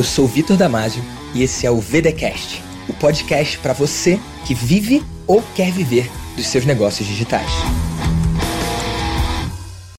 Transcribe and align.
Eu 0.00 0.04
sou 0.04 0.26
Vitor 0.26 0.56
Damasio 0.56 1.04
e 1.34 1.42
esse 1.42 1.66
é 1.66 1.70
o 1.70 1.78
VDcast, 1.78 2.62
o 2.88 2.94
podcast 2.94 3.58
para 3.58 3.74
você 3.74 4.18
que 4.46 4.54
vive 4.54 5.02
ou 5.26 5.44
quer 5.54 5.70
viver 5.70 6.10
dos 6.34 6.46
seus 6.46 6.64
negócios 6.64 7.06
digitais. 7.06 7.50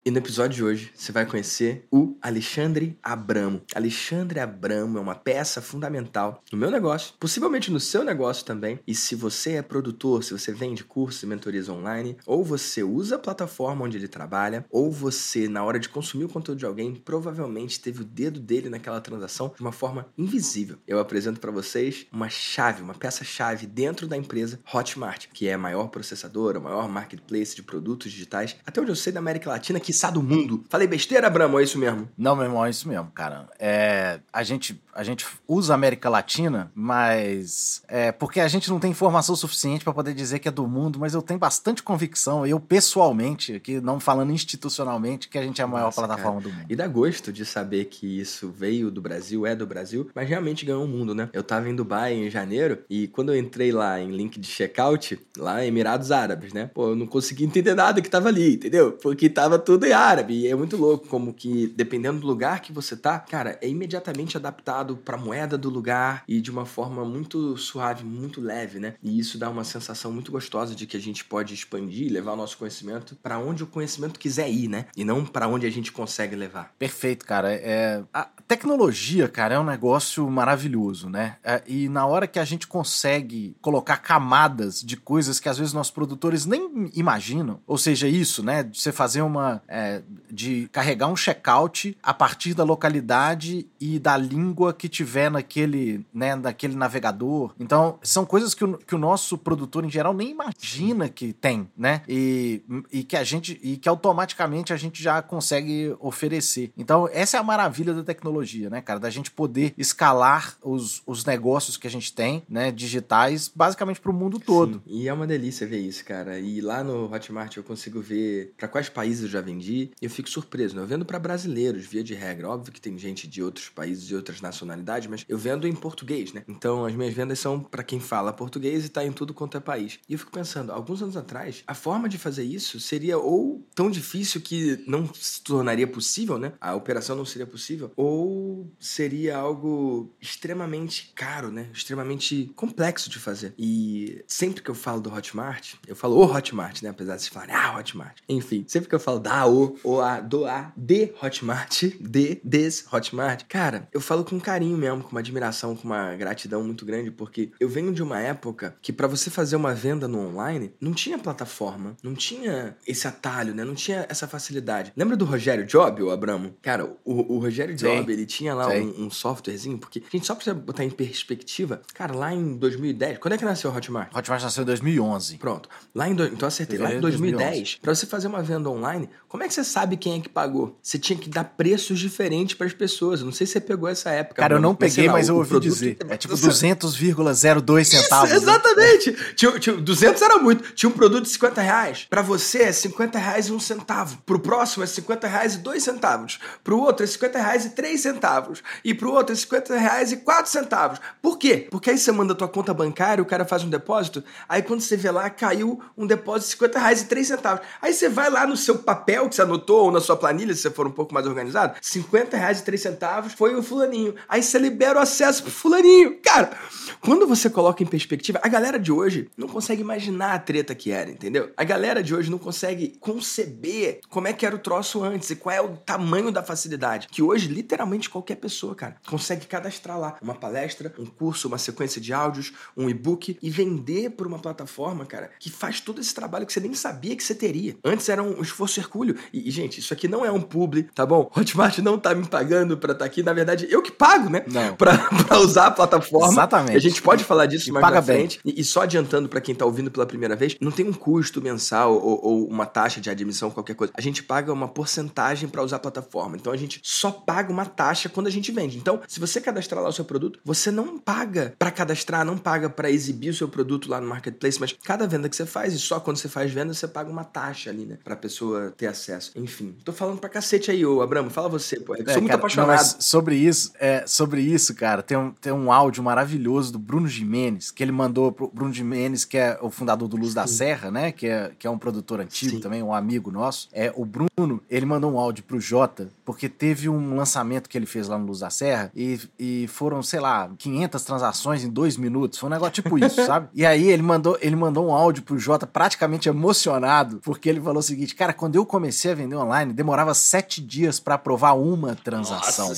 E 0.03 0.09
no 0.09 0.17
episódio 0.17 0.55
de 0.55 0.63
hoje 0.63 0.91
você 0.95 1.11
vai 1.11 1.27
conhecer 1.27 1.85
o 1.91 2.17
Alexandre 2.19 2.97
Abramo. 3.03 3.61
Alexandre 3.75 4.39
Abramo 4.39 4.97
é 4.97 5.01
uma 5.01 5.13
peça 5.13 5.61
fundamental 5.61 6.41
no 6.51 6.57
meu 6.57 6.71
negócio, 6.71 7.13
possivelmente 7.19 7.71
no 7.71 7.79
seu 7.79 8.03
negócio 8.03 8.43
também. 8.43 8.79
E 8.87 8.95
se 8.95 9.13
você 9.13 9.57
é 9.57 9.61
produtor, 9.61 10.23
se 10.23 10.31
você 10.33 10.51
vende 10.51 10.83
cursos 10.83 11.21
e 11.21 11.27
mentorias 11.27 11.69
online, 11.69 12.17
ou 12.25 12.43
você 12.43 12.81
usa 12.81 13.17
a 13.17 13.19
plataforma 13.19 13.85
onde 13.85 13.95
ele 13.95 14.07
trabalha, 14.07 14.65
ou 14.71 14.91
você, 14.91 15.47
na 15.47 15.63
hora 15.63 15.77
de 15.77 15.87
consumir 15.87 16.25
o 16.25 16.29
conteúdo 16.29 16.57
de 16.57 16.65
alguém, 16.65 16.95
provavelmente 16.95 17.79
teve 17.79 18.01
o 18.01 18.05
dedo 18.05 18.39
dele 18.39 18.69
naquela 18.69 18.99
transação 19.01 19.53
de 19.55 19.61
uma 19.61 19.71
forma 19.71 20.07
invisível. 20.17 20.77
Eu 20.87 20.99
apresento 20.99 21.39
para 21.39 21.51
vocês 21.51 22.07
uma 22.11 22.27
chave, 22.27 22.81
uma 22.81 22.95
peça-chave 22.95 23.67
dentro 23.67 24.07
da 24.07 24.17
empresa 24.17 24.59
Hotmart, 24.73 25.27
que 25.31 25.47
é 25.47 25.53
a 25.53 25.59
maior 25.59 25.89
processadora, 25.89 26.57
o 26.57 26.63
maior 26.63 26.89
marketplace 26.89 27.55
de 27.55 27.61
produtos 27.61 28.11
digitais, 28.11 28.55
até 28.65 28.81
onde 28.81 28.89
eu 28.89 28.95
sei 28.95 29.13
da 29.13 29.19
América 29.19 29.47
Latina, 29.47 29.79
que 29.79 29.90
quiçá 29.91 30.09
do 30.09 30.23
mundo. 30.23 30.63
Falei 30.69 30.87
besteira, 30.87 31.27
Abramo? 31.27 31.59
É 31.59 31.63
isso 31.63 31.77
mesmo? 31.77 32.07
Não, 32.17 32.35
meu 32.35 32.45
irmão, 32.45 32.65
é 32.65 32.69
isso 32.69 32.87
mesmo, 32.87 33.11
cara. 33.13 33.49
É, 33.59 34.19
a, 34.31 34.41
gente, 34.41 34.81
a 34.95 35.03
gente 35.03 35.25
usa 35.47 35.73
a 35.73 35.75
América 35.75 36.09
Latina, 36.09 36.71
mas. 36.73 37.83
É, 37.87 38.11
porque 38.11 38.39
a 38.39 38.47
gente 38.47 38.69
não 38.69 38.79
tem 38.79 38.91
informação 38.91 39.35
suficiente 39.35 39.83
para 39.83 39.93
poder 39.93 40.13
dizer 40.13 40.39
que 40.39 40.47
é 40.47 40.51
do 40.51 40.65
mundo, 40.65 40.97
mas 40.97 41.13
eu 41.13 41.21
tenho 41.21 41.39
bastante 41.39 41.83
convicção, 41.83 42.47
eu 42.47 42.59
pessoalmente, 42.59 43.55
aqui 43.55 43.81
não 43.81 43.99
falando 43.99 44.31
institucionalmente, 44.31 45.27
que 45.27 45.37
a 45.37 45.43
gente 45.43 45.59
é 45.59 45.63
a 45.63 45.67
maior 45.67 45.85
Nossa, 45.85 46.01
plataforma 46.01 46.41
cara. 46.41 46.51
do 46.51 46.57
mundo. 46.57 46.67
E 46.69 46.75
dá 46.75 46.87
gosto 46.87 47.33
de 47.33 47.45
saber 47.45 47.85
que 47.85 48.19
isso 48.19 48.49
veio 48.49 48.89
do 48.89 49.01
Brasil, 49.01 49.45
é 49.45 49.55
do 49.55 49.67
Brasil, 49.67 50.09
mas 50.15 50.27
realmente 50.27 50.65
ganhou 50.65 50.85
o 50.85 50.87
mundo, 50.87 51.13
né? 51.13 51.29
Eu 51.33 51.43
tava 51.43 51.69
em 51.69 51.75
Dubai 51.75 52.13
em 52.13 52.29
janeiro 52.29 52.79
e 52.89 53.07
quando 53.07 53.33
eu 53.33 53.39
entrei 53.39 53.71
lá 53.71 53.99
em 53.99 54.11
link 54.11 54.39
de 54.39 54.47
checkout, 54.47 55.19
lá 55.37 55.63
em 55.63 55.67
Emirados 55.67 56.11
Árabes, 56.11 56.53
né? 56.53 56.69
Pô, 56.73 56.89
eu 56.89 56.95
não 56.95 57.05
consegui 57.05 57.43
entender 57.43 57.75
nada 57.75 58.01
que 58.01 58.09
tava 58.09 58.29
ali, 58.29 58.53
entendeu? 58.53 58.93
Porque 58.93 59.29
tava 59.29 59.59
tudo 59.59 59.80
tudo 59.81 59.87
em 59.87 59.93
árabe. 59.93 60.41
E 60.41 60.47
é 60.47 60.55
muito 60.55 60.77
louco 60.77 61.07
como 61.07 61.33
que, 61.33 61.73
dependendo 61.75 62.19
do 62.19 62.27
lugar 62.27 62.61
que 62.61 62.71
você 62.71 62.95
tá, 62.95 63.17
cara, 63.17 63.57
é 63.61 63.67
imediatamente 63.67 64.37
adaptado 64.37 64.95
pra 64.95 65.17
moeda 65.17 65.57
do 65.57 65.69
lugar 65.69 66.23
e 66.27 66.39
de 66.39 66.51
uma 66.51 66.67
forma 66.67 67.03
muito 67.03 67.57
suave, 67.57 68.03
muito 68.03 68.39
leve, 68.39 68.79
né? 68.79 68.93
E 69.01 69.17
isso 69.17 69.39
dá 69.39 69.49
uma 69.49 69.63
sensação 69.63 70.11
muito 70.11 70.31
gostosa 70.31 70.75
de 70.75 70.85
que 70.85 70.95
a 70.95 70.99
gente 70.99 71.25
pode 71.25 71.53
expandir, 71.53 72.11
levar 72.11 72.33
o 72.33 72.35
nosso 72.35 72.57
conhecimento 72.57 73.15
para 73.23 73.39
onde 73.39 73.63
o 73.63 73.67
conhecimento 73.67 74.19
quiser 74.19 74.51
ir, 74.51 74.67
né? 74.67 74.85
E 74.95 75.03
não 75.03 75.25
para 75.25 75.47
onde 75.47 75.65
a 75.65 75.71
gente 75.71 75.91
consegue 75.91 76.35
levar. 76.35 76.73
Perfeito, 76.77 77.25
cara. 77.25 77.51
É... 77.51 78.03
A 78.13 78.25
tecnologia, 78.47 79.27
cara, 79.27 79.55
é 79.55 79.59
um 79.59 79.63
negócio 79.63 80.29
maravilhoso, 80.29 81.09
né? 81.09 81.37
É... 81.43 81.63
E 81.65 81.89
na 81.89 82.05
hora 82.05 82.27
que 82.27 82.37
a 82.37 82.45
gente 82.45 82.67
consegue 82.67 83.55
colocar 83.61 83.97
camadas 83.97 84.81
de 84.81 84.95
coisas 84.95 85.39
que 85.39 85.49
às 85.49 85.57
vezes 85.57 85.73
nossos 85.73 85.91
produtores 85.91 86.45
nem 86.45 86.91
imaginam, 86.93 87.59
ou 87.65 87.77
seja, 87.77 88.07
isso, 88.07 88.43
né? 88.43 88.61
De 88.61 88.79
você 88.79 88.91
fazer 88.91 89.23
uma 89.23 89.61
é, 89.71 90.01
de 90.29 90.67
carregar 90.71 91.07
um 91.07 91.15
checkout 91.15 91.97
a 92.03 92.13
partir 92.13 92.53
da 92.53 92.63
localidade 92.63 93.65
e 93.79 93.97
da 93.97 94.17
língua 94.17 94.73
que 94.73 94.89
tiver 94.89 95.31
naquele, 95.31 96.05
né, 96.13 96.35
naquele 96.35 96.75
navegador. 96.75 97.55
Então, 97.57 97.97
são 98.03 98.25
coisas 98.25 98.53
que 98.53 98.65
o, 98.65 98.77
que 98.77 98.93
o 98.93 98.97
nosso 98.97 99.37
produtor 99.37 99.85
em 99.85 99.89
geral 99.89 100.13
nem 100.13 100.29
imagina 100.29 101.07
que 101.07 101.31
tem, 101.31 101.69
né? 101.77 102.01
E, 102.07 102.61
e 102.91 103.03
que 103.03 103.15
a 103.15 103.23
gente 103.23 103.57
e 103.63 103.77
que 103.77 103.87
automaticamente 103.87 104.73
a 104.73 104.77
gente 104.77 105.01
já 105.01 105.21
consegue 105.21 105.95
oferecer. 105.99 106.71
Então, 106.77 107.07
essa 107.11 107.37
é 107.37 107.39
a 107.39 107.43
maravilha 107.43 107.93
da 107.93 108.03
tecnologia, 108.03 108.69
né, 108.69 108.81
cara? 108.81 108.99
Da 108.99 109.09
gente 109.09 109.31
poder 109.31 109.73
escalar 109.77 110.57
os, 110.61 111.01
os 111.05 111.23
negócios 111.23 111.77
que 111.77 111.87
a 111.87 111.89
gente 111.89 112.13
tem, 112.13 112.43
né, 112.49 112.71
digitais, 112.71 113.49
basicamente 113.53 114.01
para 114.01 114.11
o 114.11 114.13
mundo 114.13 114.37
todo. 114.37 114.81
Sim, 114.85 115.01
e 115.01 115.07
é 115.07 115.13
uma 115.13 115.25
delícia 115.25 115.65
ver 115.65 115.79
isso, 115.79 116.03
cara. 116.03 116.37
E 116.39 116.59
lá 116.59 116.83
no 116.83 117.13
Hotmart 117.13 117.55
eu 117.55 117.63
consigo 117.63 118.01
ver 118.01 118.53
para 118.57 118.67
quais 118.67 118.89
países 118.89 119.23
eu 119.23 119.29
já 119.29 119.39
vendi 119.39 119.60
vendi, 119.61 119.91
eu 120.01 120.09
fico 120.09 120.29
surpreso. 120.29 120.75
Né? 120.75 120.81
Eu 120.81 120.87
vendo 120.87 121.05
para 121.05 121.19
brasileiros, 121.19 121.85
via 121.85 122.03
de 122.03 122.15
regra. 122.15 122.49
Óbvio 122.49 122.73
que 122.73 122.81
tem 122.81 122.97
gente 122.97 123.27
de 123.27 123.43
outros 123.43 123.69
países 123.69 124.09
e 124.09 124.15
outras 124.15 124.41
nacionalidades, 124.41 125.07
mas 125.07 125.23
eu 125.29 125.37
vendo 125.37 125.67
em 125.67 125.75
português, 125.75 126.33
né? 126.33 126.43
Então 126.47 126.85
as 126.85 126.95
minhas 126.95 127.13
vendas 127.13 127.39
são 127.39 127.59
para 127.59 127.83
quem 127.83 127.99
fala 127.99 128.33
português 128.33 128.85
e 128.85 128.89
tá 128.89 129.05
em 129.05 129.11
tudo 129.11 129.33
quanto 129.33 129.55
é 129.55 129.59
país. 129.59 129.99
E 130.09 130.13
eu 130.13 130.19
fico 130.19 130.31
pensando, 130.31 130.71
alguns 130.71 131.01
anos 131.01 131.15
atrás, 131.15 131.63
a 131.67 131.75
forma 131.75 132.09
de 132.09 132.17
fazer 132.17 132.43
isso 132.43 132.79
seria 132.79 133.17
ou 133.17 133.63
tão 133.75 133.91
difícil 133.91 134.41
que 134.41 134.83
não 134.87 135.11
se 135.13 135.41
tornaria 135.41 135.87
possível, 135.87 136.37
né? 136.37 136.53
A 136.59 136.73
operação 136.73 137.15
não 137.15 137.25
seria 137.25 137.45
possível, 137.45 137.91
ou 137.95 138.67
seria 138.79 139.37
algo 139.37 140.11
extremamente 140.19 141.11
caro, 141.13 141.51
né? 141.51 141.69
Extremamente 141.73 142.51
complexo 142.55 143.09
de 143.09 143.19
fazer. 143.19 143.53
E 143.57 144.23
sempre 144.27 144.63
que 144.63 144.71
eu 144.71 144.75
falo 144.75 145.01
do 145.01 145.13
Hotmart, 145.13 145.75
eu 145.87 145.95
falo 145.95 146.15
o 146.15 146.25
Hotmart, 146.25 146.81
né? 146.81 146.89
Apesar 146.89 147.15
de 147.15 147.23
se 147.23 147.29
falar, 147.29 147.49
ah, 147.51 147.77
Hotmart. 147.77 148.17
Enfim, 148.27 148.63
sempre 148.67 148.89
que 148.89 148.95
eu 148.95 148.99
falo 148.99 149.19
da 149.19 149.45
o, 149.51 149.77
ou 149.83 150.01
a, 150.01 150.19
do, 150.19 150.45
a, 150.45 150.71
de 150.75 151.11
Hotmart, 151.21 151.83
de, 151.99 152.41
des 152.43 152.85
Hotmart. 152.91 153.43
Cara, 153.47 153.87
eu 153.93 154.01
falo 154.01 154.23
com 154.23 154.39
carinho 154.39 154.77
mesmo, 154.77 155.03
com 155.03 155.11
uma 155.11 155.19
admiração, 155.19 155.75
com 155.75 155.85
uma 155.85 156.15
gratidão 156.15 156.63
muito 156.63 156.85
grande, 156.85 157.11
porque 157.11 157.51
eu 157.59 157.69
venho 157.69 157.93
de 157.93 158.01
uma 158.01 158.19
época 158.19 158.75
que 158.81 158.93
para 158.93 159.07
você 159.07 159.29
fazer 159.29 159.55
uma 159.55 159.73
venda 159.73 160.07
no 160.07 160.19
online, 160.27 160.73
não 160.79 160.93
tinha 160.93 161.17
plataforma, 161.17 161.95
não 162.03 162.13
tinha 162.13 162.75
esse 162.87 163.07
atalho, 163.07 163.53
né? 163.53 163.63
Não 163.63 163.75
tinha 163.75 164.05
essa 164.09 164.27
facilidade. 164.27 164.91
Lembra 164.95 165.15
do 165.15 165.25
Rogério 165.25 165.65
Job, 165.65 166.01
o 166.03 166.11
Abramo? 166.11 166.55
Cara, 166.61 166.85
o, 167.03 167.35
o 167.35 167.39
Rogério 167.39 167.75
Job, 167.75 168.05
Sim. 168.05 168.11
ele 168.11 168.25
tinha 168.25 168.53
lá 168.53 168.67
um, 168.67 169.05
um, 169.05 169.09
softwarezinho, 169.09 169.77
porque 169.77 169.99
a 169.99 170.09
gente 170.11 170.25
só 170.25 170.35
precisa 170.35 170.55
botar 170.55 170.83
em 170.83 170.89
perspectiva, 170.89 171.81
cara, 171.93 172.15
lá 172.15 172.33
em 172.33 172.55
2010, 172.57 173.17
quando 173.17 173.33
é 173.33 173.37
que 173.37 173.45
nasceu 173.45 173.71
o 173.71 173.75
Hotmart? 173.75 174.15
Hotmart 174.15 174.43
nasceu 174.43 174.63
em 174.63 174.65
2011. 174.65 175.37
Pronto. 175.37 175.69
Lá 175.93 176.09
em, 176.09 176.15
do, 176.15 176.25
então 176.25 176.47
acertei, 176.47 176.77
lá 176.77 176.93
em 176.93 176.99
2010, 176.99 177.75
para 177.81 177.93
você 177.93 178.05
fazer 178.05 178.27
uma 178.27 178.41
venda 178.41 178.69
online, 178.69 179.09
como 179.27 179.40
como 179.41 179.47
é 179.47 179.47
que 179.47 179.55
você 179.55 179.63
sabe 179.63 179.97
quem 179.97 180.19
é 180.19 180.21
que 180.21 180.29
pagou? 180.29 180.77
Você 180.83 180.99
tinha 180.99 181.17
que 181.17 181.27
dar 181.27 181.43
preços 181.43 181.97
diferentes 181.97 182.55
para 182.55 182.67
as 182.67 182.73
pessoas. 182.73 183.23
não 183.23 183.31
sei 183.31 183.47
se 183.47 183.53
você 183.53 183.59
pegou 183.59 183.89
essa 183.89 184.11
época. 184.11 184.39
Cara, 184.39 184.53
eu 184.53 184.61
não 184.61 184.75
peguei, 184.75 185.09
mas, 185.09 185.29
eu 185.29 185.35
ouvi 185.35 185.59
dizer. 185.59 185.97
É 186.09 186.15
tipo 186.15 186.35
200,02 186.35 187.83
centavos. 187.85 188.29
Né? 188.29 188.35
exatamente. 188.35 189.09
Né? 189.09 189.17
Tinha, 189.35 189.59
tinha, 189.59 189.75
200 189.77 190.21
era 190.21 190.37
muito. 190.37 190.75
Tinha 190.75 190.87
um 190.91 190.93
produto 190.93 191.23
de 191.23 191.29
50 191.29 191.59
reais. 191.59 192.05
Para 192.07 192.21
você 192.21 192.59
é 192.59 192.71
50 192.71 193.17
reais 193.17 193.47
e 193.47 193.51
um 193.51 193.59
centavo. 193.59 194.19
Pro 194.27 194.39
próximo 194.39 194.83
é 194.83 194.85
50 194.85 195.27
reais 195.27 195.55
e 195.55 195.57
dois 195.57 195.81
centavos. 195.81 196.37
Pro 196.63 196.79
outro 196.79 197.03
é 197.03 197.07
50 197.07 197.39
reais 197.39 197.65
e 197.65 197.69
três 197.71 198.01
centavos. 198.01 198.61
E 198.85 198.93
pro 198.93 199.11
outro 199.11 199.33
é 199.33 199.35
50 199.35 199.75
reais 199.75 200.11
e 200.11 200.17
quatro 200.17 200.51
centavos. 200.51 200.99
Por 201.19 201.39
quê? 201.39 201.67
Porque 201.71 201.89
aí 201.89 201.97
você 201.97 202.11
manda 202.11 202.33
a 202.33 202.35
tua 202.35 202.47
conta 202.47 202.75
bancária, 202.75 203.23
o 203.23 203.25
cara 203.25 203.43
faz 203.43 203.63
um 203.63 203.69
depósito, 203.71 204.23
aí 204.47 204.61
quando 204.61 204.81
você 204.81 204.95
vê 204.95 205.09
lá, 205.09 205.31
caiu 205.31 205.81
um 205.97 206.05
depósito 206.05 206.45
de 206.45 206.51
50 206.51 206.79
reais 206.79 207.01
e 207.01 207.05
três 207.05 207.27
centavos. 207.27 207.65
Aí 207.81 207.91
você 207.91 208.07
vai 208.07 208.29
lá 208.29 208.45
no 208.45 208.55
seu 208.55 208.77
papel 208.77 209.30
que 209.31 209.35
você 209.35 209.41
anotou 209.41 209.85
ou 209.85 209.91
na 209.91 209.99
sua 209.99 210.15
planilha, 210.15 210.53
se 210.53 210.61
você 210.61 210.69
for 210.69 210.85
um 210.85 210.91
pouco 210.91 211.13
mais 211.13 211.25
organizado, 211.25 211.75
50 211.81 212.37
reais 212.37 212.59
e 212.59 212.63
3 212.63 212.79
centavos 212.79 213.33
foi 213.33 213.55
o 213.55 213.63
fulaninho. 213.63 214.13
Aí 214.29 214.43
você 214.43 214.59
libera 214.59 214.99
o 214.99 215.01
acesso 215.01 215.41
pro 215.43 215.51
fulaninho. 215.51 216.19
Cara, 216.21 216.51
quando 216.99 217.25
você 217.25 217.49
coloca 217.49 217.81
em 217.81 217.87
perspectiva, 217.87 218.39
a 218.43 218.47
galera 218.47 218.77
de 218.77 218.91
hoje 218.91 219.29
não 219.35 219.47
consegue 219.47 219.81
imaginar 219.81 220.33
a 220.33 220.39
treta 220.39 220.75
que 220.75 220.91
era, 220.91 221.09
entendeu? 221.09 221.51
A 221.57 221.63
galera 221.63 222.03
de 222.03 222.13
hoje 222.13 222.29
não 222.29 222.37
consegue 222.37 222.97
conceber 222.99 224.01
como 224.09 224.27
é 224.27 224.33
que 224.33 224.45
era 224.45 224.55
o 224.55 224.59
troço 224.59 225.03
antes 225.03 225.29
e 225.29 225.35
qual 225.35 225.55
é 225.55 225.61
o 225.61 225.77
tamanho 225.77 226.31
da 226.31 226.43
facilidade. 226.43 227.07
Que 227.09 227.21
hoje, 227.21 227.47
literalmente, 227.47 228.09
qualquer 228.09 228.35
pessoa, 228.35 228.75
cara, 228.75 228.97
consegue 229.07 229.45
cadastrar 229.47 229.99
lá 229.99 230.17
uma 230.21 230.35
palestra, 230.35 230.93
um 230.99 231.05
curso, 231.05 231.47
uma 231.47 231.57
sequência 231.57 232.01
de 232.01 232.13
áudios, 232.13 232.53
um 232.75 232.89
e-book 232.89 233.37
e 233.41 233.49
vender 233.49 234.11
por 234.11 234.27
uma 234.27 234.39
plataforma, 234.39 235.05
cara, 235.05 235.31
que 235.39 235.49
faz 235.49 235.79
todo 235.79 236.01
esse 236.01 236.13
trabalho 236.13 236.45
que 236.45 236.53
você 236.53 236.59
nem 236.59 236.73
sabia 236.73 237.15
que 237.15 237.23
você 237.23 237.33
teria. 237.33 237.77
Antes 237.83 238.09
era 238.09 238.21
um 238.21 238.41
esforço 238.41 238.79
hercúleo. 238.79 239.15
E, 239.33 239.49
gente, 239.51 239.79
isso 239.79 239.93
aqui 239.93 240.07
não 240.07 240.25
é 240.25 240.31
um 240.31 240.41
publi, 240.41 240.83
tá 240.83 241.05
bom? 241.05 241.29
Hotmart 241.35 241.77
não 241.79 241.97
tá 241.97 242.13
me 242.13 242.25
pagando 242.27 242.77
pra 242.77 242.93
estar 242.93 243.05
tá 243.05 243.05
aqui. 243.05 243.23
Na 243.23 243.33
verdade, 243.33 243.67
eu 243.69 243.81
que 243.81 243.91
pago, 243.91 244.29
né? 244.29 244.43
Não. 244.47 244.75
Pra, 244.81 244.97
pra 244.97 245.39
usar 245.39 245.67
a 245.67 245.71
plataforma. 245.71 246.33
Exatamente. 246.33 246.75
A 246.75 246.79
gente 246.79 247.01
pode 247.01 247.23
falar 247.23 247.45
disso 247.45 247.69
e 247.69 247.71
mais 247.71 247.85
paga 247.85 248.01
frente. 248.01 248.39
E, 248.43 248.61
e, 248.61 248.63
só 248.63 248.81
adiantando 248.81 249.29
para 249.29 249.39
quem 249.39 249.53
tá 249.53 249.65
ouvindo 249.65 249.91
pela 249.91 250.05
primeira 250.05 250.35
vez, 250.35 250.55
não 250.59 250.71
tem 250.71 250.87
um 250.87 250.93
custo 250.93 251.41
mensal 251.41 251.93
ou, 251.93 252.19
ou, 252.23 252.47
uma 252.47 252.65
taxa 252.65 252.99
de 252.99 253.09
admissão, 253.09 253.51
qualquer 253.51 253.75
coisa. 253.75 253.93
A 253.95 254.01
gente 254.01 254.23
paga 254.23 254.51
uma 254.51 254.67
porcentagem 254.67 255.47
para 255.47 255.61
usar 255.61 255.75
a 255.75 255.79
plataforma. 255.79 256.35
Então 256.35 256.51
a 256.51 256.57
gente 256.57 256.79
só 256.83 257.11
paga 257.11 257.51
uma 257.51 257.65
taxa 257.65 258.09
quando 258.09 258.27
a 258.27 258.29
gente 258.29 258.51
vende. 258.51 258.77
Então, 258.77 259.01
se 259.07 259.19
você 259.19 259.39
cadastrar 259.39 259.83
lá 259.83 259.89
o 259.89 259.93
seu 259.93 260.05
produto, 260.05 260.39
você 260.43 260.71
não 260.71 260.97
paga 260.97 261.53
para 261.59 261.69
cadastrar, 261.69 262.25
não 262.25 262.37
paga 262.37 262.69
para 262.69 262.89
exibir 262.89 263.29
o 263.29 263.33
seu 263.33 263.47
produto 263.47 263.89
lá 263.89 264.01
no 264.01 264.07
marketplace, 264.07 264.59
mas 264.59 264.73
cada 264.73 265.07
venda 265.07 265.29
que 265.29 265.35
você 265.35 265.45
faz, 265.45 265.73
e 265.73 265.79
só 265.79 265.99
quando 265.99 266.17
você 266.17 266.29
faz 266.29 266.51
venda, 266.51 266.73
você 266.73 266.87
paga 266.87 267.11
uma 267.11 267.23
taxa 267.23 267.69
ali, 267.69 267.85
né? 267.85 267.97
Pra 268.03 268.15
pessoa 268.15 268.71
ter 268.75 268.87
acesso. 268.87 269.00
Enfim, 269.35 269.75
tô 269.83 269.91
falando 269.93 270.19
pra 270.19 270.29
cacete 270.29 270.71
aí, 270.71 270.85
ô 270.85 271.01
Abramo. 271.01 271.29
Fala 271.29 271.49
você, 271.49 271.79
pô. 271.79 271.95
Eu 271.95 272.03
é, 272.03 272.13
sou 272.13 272.21
muito 272.21 272.27
cara, 272.27 272.39
apaixonado. 272.39 272.77
Não, 272.77 273.01
sobre 273.01 273.35
isso, 273.35 273.71
é, 273.79 274.03
sobre 274.05 274.41
isso, 274.41 274.75
cara, 274.75 275.01
tem 275.01 275.17
um, 275.17 275.31
tem 275.31 275.51
um 275.51 275.71
áudio 275.71 276.03
maravilhoso 276.03 276.71
do 276.71 276.79
Bruno 276.79 277.07
Jimenez, 277.07 277.71
que 277.71 277.83
ele 277.83 277.91
mandou 277.91 278.31
pro 278.31 278.51
Bruno 278.53 278.73
Jimenez, 278.73 279.25
que 279.25 279.37
é 279.37 279.57
o 279.61 279.69
fundador 279.69 280.07
do 280.07 280.17
Luz 280.17 280.29
Sim. 280.29 280.35
da 280.35 280.47
Serra, 280.47 280.91
né? 280.91 281.11
Que 281.11 281.27
é, 281.27 281.51
que 281.57 281.67
é 281.67 281.69
um 281.69 281.77
produtor 281.77 282.19
antigo 282.19 282.57
Sim. 282.57 282.59
também, 282.59 282.83
um 282.83 282.93
amigo 282.93 283.31
nosso. 283.31 283.69
É, 283.71 283.91
o 283.95 284.05
Bruno, 284.05 284.61
ele 284.69 284.85
mandou 284.85 285.11
um 285.11 285.19
áudio 285.19 285.43
pro 285.43 285.59
Jota, 285.59 286.09
porque 286.25 286.47
teve 286.47 286.89
um 286.89 287.15
lançamento 287.15 287.69
que 287.69 287.77
ele 287.77 287.85
fez 287.85 288.07
lá 288.07 288.17
no 288.17 288.25
Luz 288.25 288.39
da 288.39 288.49
Serra 288.49 288.91
e, 288.95 289.19
e 289.39 289.67
foram, 289.67 290.03
sei 290.03 290.19
lá, 290.19 290.49
500 290.57 291.03
transações 291.03 291.63
em 291.63 291.69
dois 291.69 291.97
minutos. 291.97 292.39
Foi 292.39 292.47
um 292.47 292.51
negócio 292.51 292.73
tipo 292.73 292.97
isso, 292.97 293.23
sabe? 293.25 293.47
E 293.53 293.65
aí 293.65 293.89
ele 293.89 294.03
mandou, 294.03 294.37
ele 294.41 294.55
mandou 294.55 294.87
um 294.87 294.93
áudio 294.93 295.23
pro 295.23 295.37
Jota 295.37 295.65
praticamente 295.65 296.29
emocionado, 296.29 297.19
porque 297.23 297.49
ele 297.49 297.61
falou 297.61 297.79
o 297.79 297.83
seguinte: 297.83 298.15
Cara, 298.15 298.33
quando 298.33 298.55
eu 298.55 298.65
comecei 298.65 298.90
a 299.11 299.15
vender 299.15 299.35
online, 299.35 299.73
demorava 299.73 300.13
sete 300.13 300.61
dias 300.61 300.99
para 300.99 301.15
aprovar 301.15 301.53
uma 301.53 301.95
transação. 301.95 302.71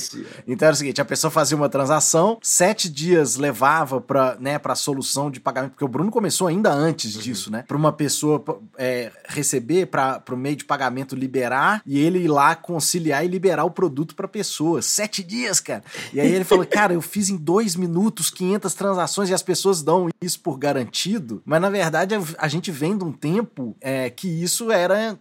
então 0.46 0.66
era 0.66 0.74
o 0.74 0.76
seguinte: 0.76 1.00
a 1.00 1.04
pessoa 1.04 1.30
fazia 1.30 1.56
uma 1.56 1.68
transação, 1.68 2.38
sete 2.42 2.88
dias 2.88 3.36
levava 3.36 4.00
para 4.00 4.36
né, 4.38 4.58
pra 4.58 4.74
solução 4.74 5.30
de 5.30 5.40
pagamento, 5.40 5.72
porque 5.72 5.84
o 5.84 5.88
Bruno 5.88 6.10
começou 6.10 6.46
ainda 6.46 6.72
antes 6.72 7.16
uhum. 7.16 7.22
disso, 7.22 7.50
né? 7.50 7.64
Pra 7.66 7.76
uma 7.76 7.92
pessoa 7.92 8.42
é, 8.78 9.10
receber, 9.26 9.86
para 9.86 10.22
o 10.30 10.36
meio 10.36 10.56
de 10.56 10.64
pagamento 10.64 11.14
liberar 11.14 11.82
e 11.86 11.98
ele 11.98 12.20
ir 12.20 12.28
lá 12.28 12.54
conciliar 12.54 13.24
e 13.24 13.28
liberar 13.28 13.64
o 13.64 13.70
produto 13.70 14.14
pra 14.14 14.28
pessoa. 14.28 14.82
Sete 14.82 15.22
dias, 15.22 15.60
cara. 15.60 15.82
E 16.12 16.20
aí 16.20 16.32
ele 16.32 16.44
falou: 16.44 16.66
Cara, 16.66 16.92
eu 16.92 17.02
fiz 17.02 17.28
em 17.28 17.36
dois 17.36 17.76
minutos 17.76 18.30
500 18.30 18.74
transações 18.74 19.30
e 19.30 19.34
as 19.34 19.42
pessoas 19.42 19.82
dão 19.82 20.08
isso 20.20 20.40
por 20.40 20.58
garantido, 20.58 21.42
mas 21.44 21.60
na 21.60 21.70
verdade 21.70 22.14
a 22.38 22.48
gente 22.48 22.70
vem 22.70 22.96
de 22.96 23.04
um 23.04 23.12
tempo 23.12 23.76
é, 23.80 24.10
que 24.10 24.28
isso 24.28 24.70
era, 24.70 25.18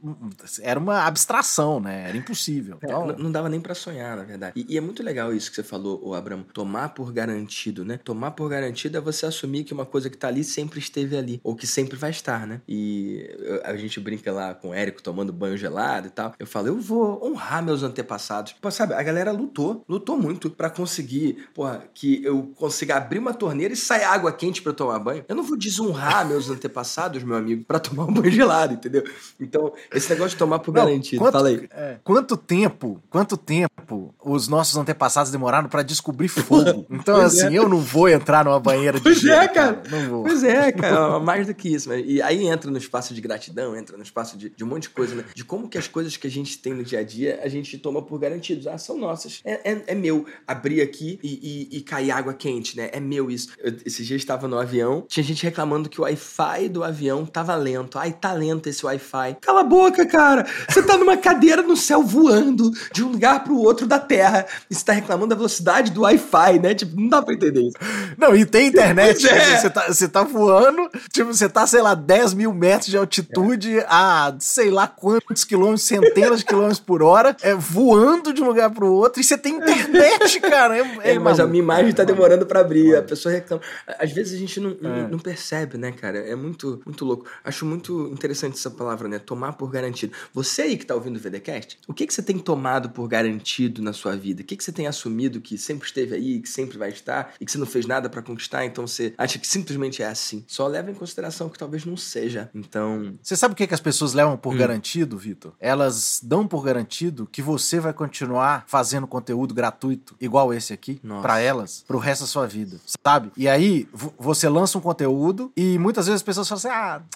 era 0.62 0.80
uma 0.84 1.06
abstração, 1.06 1.80
né? 1.80 2.10
Era 2.10 2.18
impossível. 2.18 2.78
É, 2.82 2.86
então... 2.86 3.10
É, 3.10 3.18
não, 3.18 3.32
dava 3.32 3.50
nem 3.50 3.60
para 3.60 3.74
sonhar, 3.74 4.18
na 4.18 4.24
verdade. 4.24 4.54
E, 4.56 4.74
e, 4.74 4.78
é 4.78 4.82
muito 4.82 5.02
legal 5.02 5.34
isso 5.34 5.50
que 5.50 5.56
você 5.56 5.64
falou, 5.64 6.00
o 6.04 6.14
Abramo, 6.14 6.44
tomar 6.54 6.90
por 6.90 7.12
garantido, 7.12 7.84
né? 7.84 8.00
Tomar 8.04 8.32
por 8.32 8.50
garantido 8.50 8.98
é 8.98 9.02
você 9.02 9.26
assumir 9.26 9.64
que 9.64 9.74
uma 9.74 9.86
coisa 9.86 10.10
que 10.10 10.18
tá 10.18 10.28
ali 10.28 10.44
sempre 10.44 10.80
esteve 10.80 11.18
ali, 11.18 11.42
ou 11.44 11.56
que 11.56 11.66
sempre 11.66 11.98
vai 11.98 12.12
estar, 12.12 12.46
né? 12.46 12.62
E 12.68 13.28
a 13.64 13.76
gente 13.76 14.00
brinca 14.00 14.32
lá 14.32 14.54
com 14.54 14.70
o 14.70 14.74
Érico 14.74 15.02
tomando 15.02 15.34
banho 15.34 15.58
gelado 15.58 16.08
e 16.08 16.12
tal. 16.12 16.34
Eu 16.38 16.46
falo, 16.46 16.68
eu 16.68 16.80
vou 16.80 17.26
honrar 17.26 17.64
meus 17.64 17.84
antepassados. 17.84 18.54
Pô, 18.54 18.70
sabe, 18.70 18.94
a 18.94 19.04
galera 19.04 19.32
lutou, 19.32 19.84
lutou 19.88 20.18
muito 20.18 20.50
para 20.50 20.70
conseguir, 20.70 21.48
porra, 21.54 21.84
que 21.94 22.24
eu 22.24 22.52
consiga 22.56 22.98
abrir 22.98 23.20
uma 23.20 23.34
torneira 23.34 23.74
e 23.74 23.78
sair 23.78 24.04
água 24.04 24.32
quente 24.32 24.62
para 24.62 24.74
tomar 24.74 25.00
banho. 25.00 25.26
Eu 25.28 25.36
não 25.36 25.44
vou 25.44 25.58
desonrar 25.58 26.28
meus 26.28 26.50
antepassados, 26.50 27.24
meu 27.24 27.38
amigo, 27.38 27.64
para 27.66 27.80
tomar 27.80 28.06
um 28.06 28.14
banho 28.14 28.32
gelado, 28.32 28.74
entendeu? 28.74 29.04
Então, 29.40 29.74
esse 29.94 30.10
negócio 30.10 30.32
de 30.32 30.38
tomar 30.38 30.60
por 30.60 30.73
não, 30.73 30.73
garantido. 30.74 31.22
Quanto, 31.22 31.34
Fala 31.34 31.50
aí. 31.50 31.70
É, 31.72 31.98
quanto 32.04 32.38
tempo, 32.38 33.02
quanto 33.10 33.38
tempo 33.38 34.14
os 34.24 34.48
nossos 34.48 34.76
antepassados 34.76 35.32
demoraram 35.32 35.70
para 35.70 35.84
descobrir 35.84 36.28
fogo? 36.28 36.86
Então, 36.94 37.16
pois 37.16 37.38
assim, 37.38 37.56
é. 37.56 37.58
eu 37.58 37.68
não 37.68 37.80
vou 37.80 38.08
entrar 38.08 38.46
numa 38.46 38.60
banheira 38.60 38.98
de 38.98 39.04
Pois 39.04 39.20
gelo, 39.20 39.42
é, 39.42 39.48
cara. 39.48 39.74
cara. 39.74 39.90
Não 39.90 40.10
vou. 40.10 40.24
Pois 40.24 40.44
é, 40.44 40.72
cara. 40.74 41.20
Mais 41.20 41.48
do 41.48 41.54
que 41.54 41.74
isso. 41.74 41.94
E 41.94 42.22
aí 42.22 42.46
entra 42.48 42.70
no 42.70 42.78
espaço 42.78 43.14
de 43.14 43.22
gratidão, 43.22 43.76
entra 43.76 43.98
no 43.98 44.04
espaço 44.04 44.38
de, 44.38 44.50
de 44.50 44.64
um 44.64 44.68
monte 44.68 44.84
de 44.84 44.90
coisa, 44.90 45.16
né? 45.16 45.26
De 45.34 45.44
como 45.44 45.68
que 45.68 45.78
as 45.78 45.88
coisas 45.88 46.16
que 46.16 46.28
a 46.28 46.30
gente 46.30 46.58
tem 46.58 46.74
no 46.74 46.84
dia 46.84 47.00
a 47.00 47.04
dia, 47.04 47.40
a 47.44 47.48
gente 47.48 47.78
toma 47.78 48.02
por 48.02 48.20
garantidos. 48.20 48.68
Ah, 48.68 48.78
são 48.78 48.98
nossas. 48.98 49.42
É, 49.44 49.72
é, 49.72 49.84
é 49.88 49.96
meu 49.96 50.26
abrir 50.48 50.82
aqui 50.82 51.20
e, 51.24 51.68
e, 51.72 51.78
e, 51.78 51.82
cair 51.82 52.12
água 52.12 52.34
quente, 52.34 52.78
né? 52.78 52.90
É 52.94 53.00
meu 53.00 53.30
isso. 53.30 53.50
Eu, 53.58 53.76
esses 53.86 54.06
dias 54.06 54.22
estava 54.22 54.48
no 54.48 54.58
avião, 54.58 55.06
tinha 55.08 55.24
gente 55.24 55.44
reclamando 55.44 55.90
que 55.90 56.00
o 56.00 56.04
Wi-Fi 56.04 56.70
do 56.70 56.84
avião 56.84 57.26
tava 57.26 57.56
lento. 57.56 57.98
Ai, 57.98 58.14
tá 58.14 58.34
lento 58.34 58.68
esse 58.68 58.86
Wi-Fi. 58.86 59.38
Cala 59.42 59.62
a 59.62 59.64
boca, 59.64 60.06
cara. 60.06 60.46
Você 60.70 60.82
tá 60.84 60.98
numa 60.98 61.18
cadeira 61.18 61.62
no 61.62 61.76
céu 61.76 62.04
voando 62.04 62.72
de 62.92 63.04
um 63.04 63.10
lugar 63.10 63.44
pro 63.44 63.58
outro 63.58 63.88
da 63.88 64.00
Terra 64.00 64.46
e 64.70 64.76
você 64.76 64.84
tá 64.84 64.94
reclamando 64.94 65.30
da 65.30 65.36
velocidade 65.36 65.92
do 65.92 66.02
Wi-Fi, 66.02 66.60
né? 66.60 66.74
Tipo, 66.74 67.00
não 67.00 67.10
dá 67.10 67.22
pra 67.22 67.34
entender 67.34 67.62
isso. 67.62 67.78
Não, 68.18 68.36
e 68.36 68.46
tem 68.46 68.68
internet. 68.68 69.28
É. 69.28 69.58
Você, 69.58 69.70
tá, 69.70 69.88
você 69.88 70.08
tá 70.08 70.24
voando, 70.24 70.90
tipo, 71.12 71.34
você 71.34 71.50
tá, 71.50 71.66
sei 71.66 71.82
lá, 71.82 71.96
10 71.96 72.34
mil 72.34 72.54
metros 72.54 72.90
de 72.90 72.98
altitude 72.98 73.80
é. 73.80 73.86
a 73.90 74.34
sei 74.40 74.70
lá 74.70 74.88
quantos 74.88 75.44
quilômetros, 75.44 75.84
centenas 75.84 76.40
de 76.40 76.46
quilômetros 76.46 76.80
por 76.80 77.02
hora, 77.02 77.36
é, 77.42 77.54
voando 77.54 78.34
de 78.34 78.42
um 78.42 78.48
lugar 78.48 78.70
pro 78.70 78.92
outro 78.92 79.22
e 79.22 79.24
você 79.24 79.38
tem 79.38 79.56
internet, 79.56 80.40
cara. 80.42 80.78
É, 80.78 81.14
é 81.14 81.20
mas 81.20 81.40
a 81.40 81.48
minha 81.48 81.64
imagem 81.64 81.94
tá 81.94 82.04
demorando 82.04 82.46
para 82.46 82.60
abrir, 82.60 82.96
a 82.96 83.02
pessoa 83.02 83.34
reclama. 83.34 83.62
Às 84.00 84.12
vezes 84.12 84.34
a 84.34 84.38
gente 84.38 84.60
não, 84.60 84.76
não, 84.82 85.10
não 85.10 85.20
percebe, 85.20 85.78
né, 85.78 85.92
cara? 85.92 86.20
É 86.20 86.36
muito, 86.36 86.82
muito 86.86 87.06
louco. 87.06 87.26
Acho 87.44 87.66
muito 87.66 88.10
interessante 88.12 88.58
essa 88.58 88.70
palavra, 88.70 89.08
né? 89.08 89.20
Tomar 89.20 89.54
por 89.54 89.70
garantido. 89.70 90.14
Você 90.34 90.53
aí 90.62 90.78
que 90.78 90.86
tá 90.86 90.96
ouvindo 90.96 91.18
o 91.18 91.20
VDCast, 91.20 91.80
o 91.88 91.94
que, 91.94 92.08
que 92.08 92.14
você 92.14 92.22
tem 92.22 92.38
tomado 92.38 92.90
por 92.90 93.08
garantido 93.08 93.82
na 93.82 93.94
sua 93.94 94.16
vida? 94.16 94.42
O 94.42 94.46
que, 94.46 94.56
que 94.56 94.64
você 94.64 94.72
tem 94.72 94.88
assumido 94.88 95.42
que 95.42 95.58
sempre 95.58 95.88
esteve 95.88 96.16
aí, 96.16 96.40
que 96.40 96.50
sempre 96.50 96.78
vai 96.78 96.90
estar 96.90 97.34
e 97.40 97.46
que 97.46 97.52
você 97.52 97.58
não 97.58 97.66
fez 97.66 97.86
nada 97.86 98.10
para 98.10 98.22
conquistar, 98.22 98.66
então 98.66 98.86
você 98.88 99.14
acha 99.18 99.40
que 99.40 99.48
simplesmente 99.48 100.02
é 100.02 100.08
assim? 100.08 100.44
Só 100.48 100.68
leva 100.68 100.92
em 100.92 100.94
consideração 100.94 101.50
que 101.50 101.58
talvez 101.58 101.86
não 101.86 101.98
seja. 101.98 102.50
Então. 102.54 103.16
Você 103.22 103.36
sabe 103.36 103.54
o 103.54 103.56
que, 103.56 103.68
que 103.68 103.74
as 103.74 103.80
pessoas 103.80 104.14
levam 104.14 104.38
por 104.38 104.54
hum. 104.54 104.58
garantido, 104.58 105.18
Vitor? 105.18 105.54
Elas 105.60 106.20
dão 106.24 106.48
por 106.48 106.64
garantido 106.64 107.28
que 107.32 107.42
você 107.42 107.80
vai 107.80 107.94
continuar 107.94 108.66
fazendo 108.68 109.08
conteúdo 109.08 109.54
gratuito 109.54 110.16
igual 110.20 110.54
esse 110.54 110.74
aqui 110.74 111.00
para 111.22 111.40
elas 111.40 111.84
pro 111.88 111.98
resto 111.98 112.22
da 112.22 112.28
sua 112.28 112.48
vida, 112.48 112.80
sabe? 113.04 113.32
E 113.38 113.48
aí 113.48 113.88
você 114.18 114.48
lança 114.50 114.78
um 114.78 114.82
conteúdo 114.82 115.52
e 115.56 115.78
muitas 115.78 116.06
vezes 116.06 116.18
as 116.18 116.24
pessoas 116.24 116.48
falam 116.48 116.60
assim: 116.60 116.68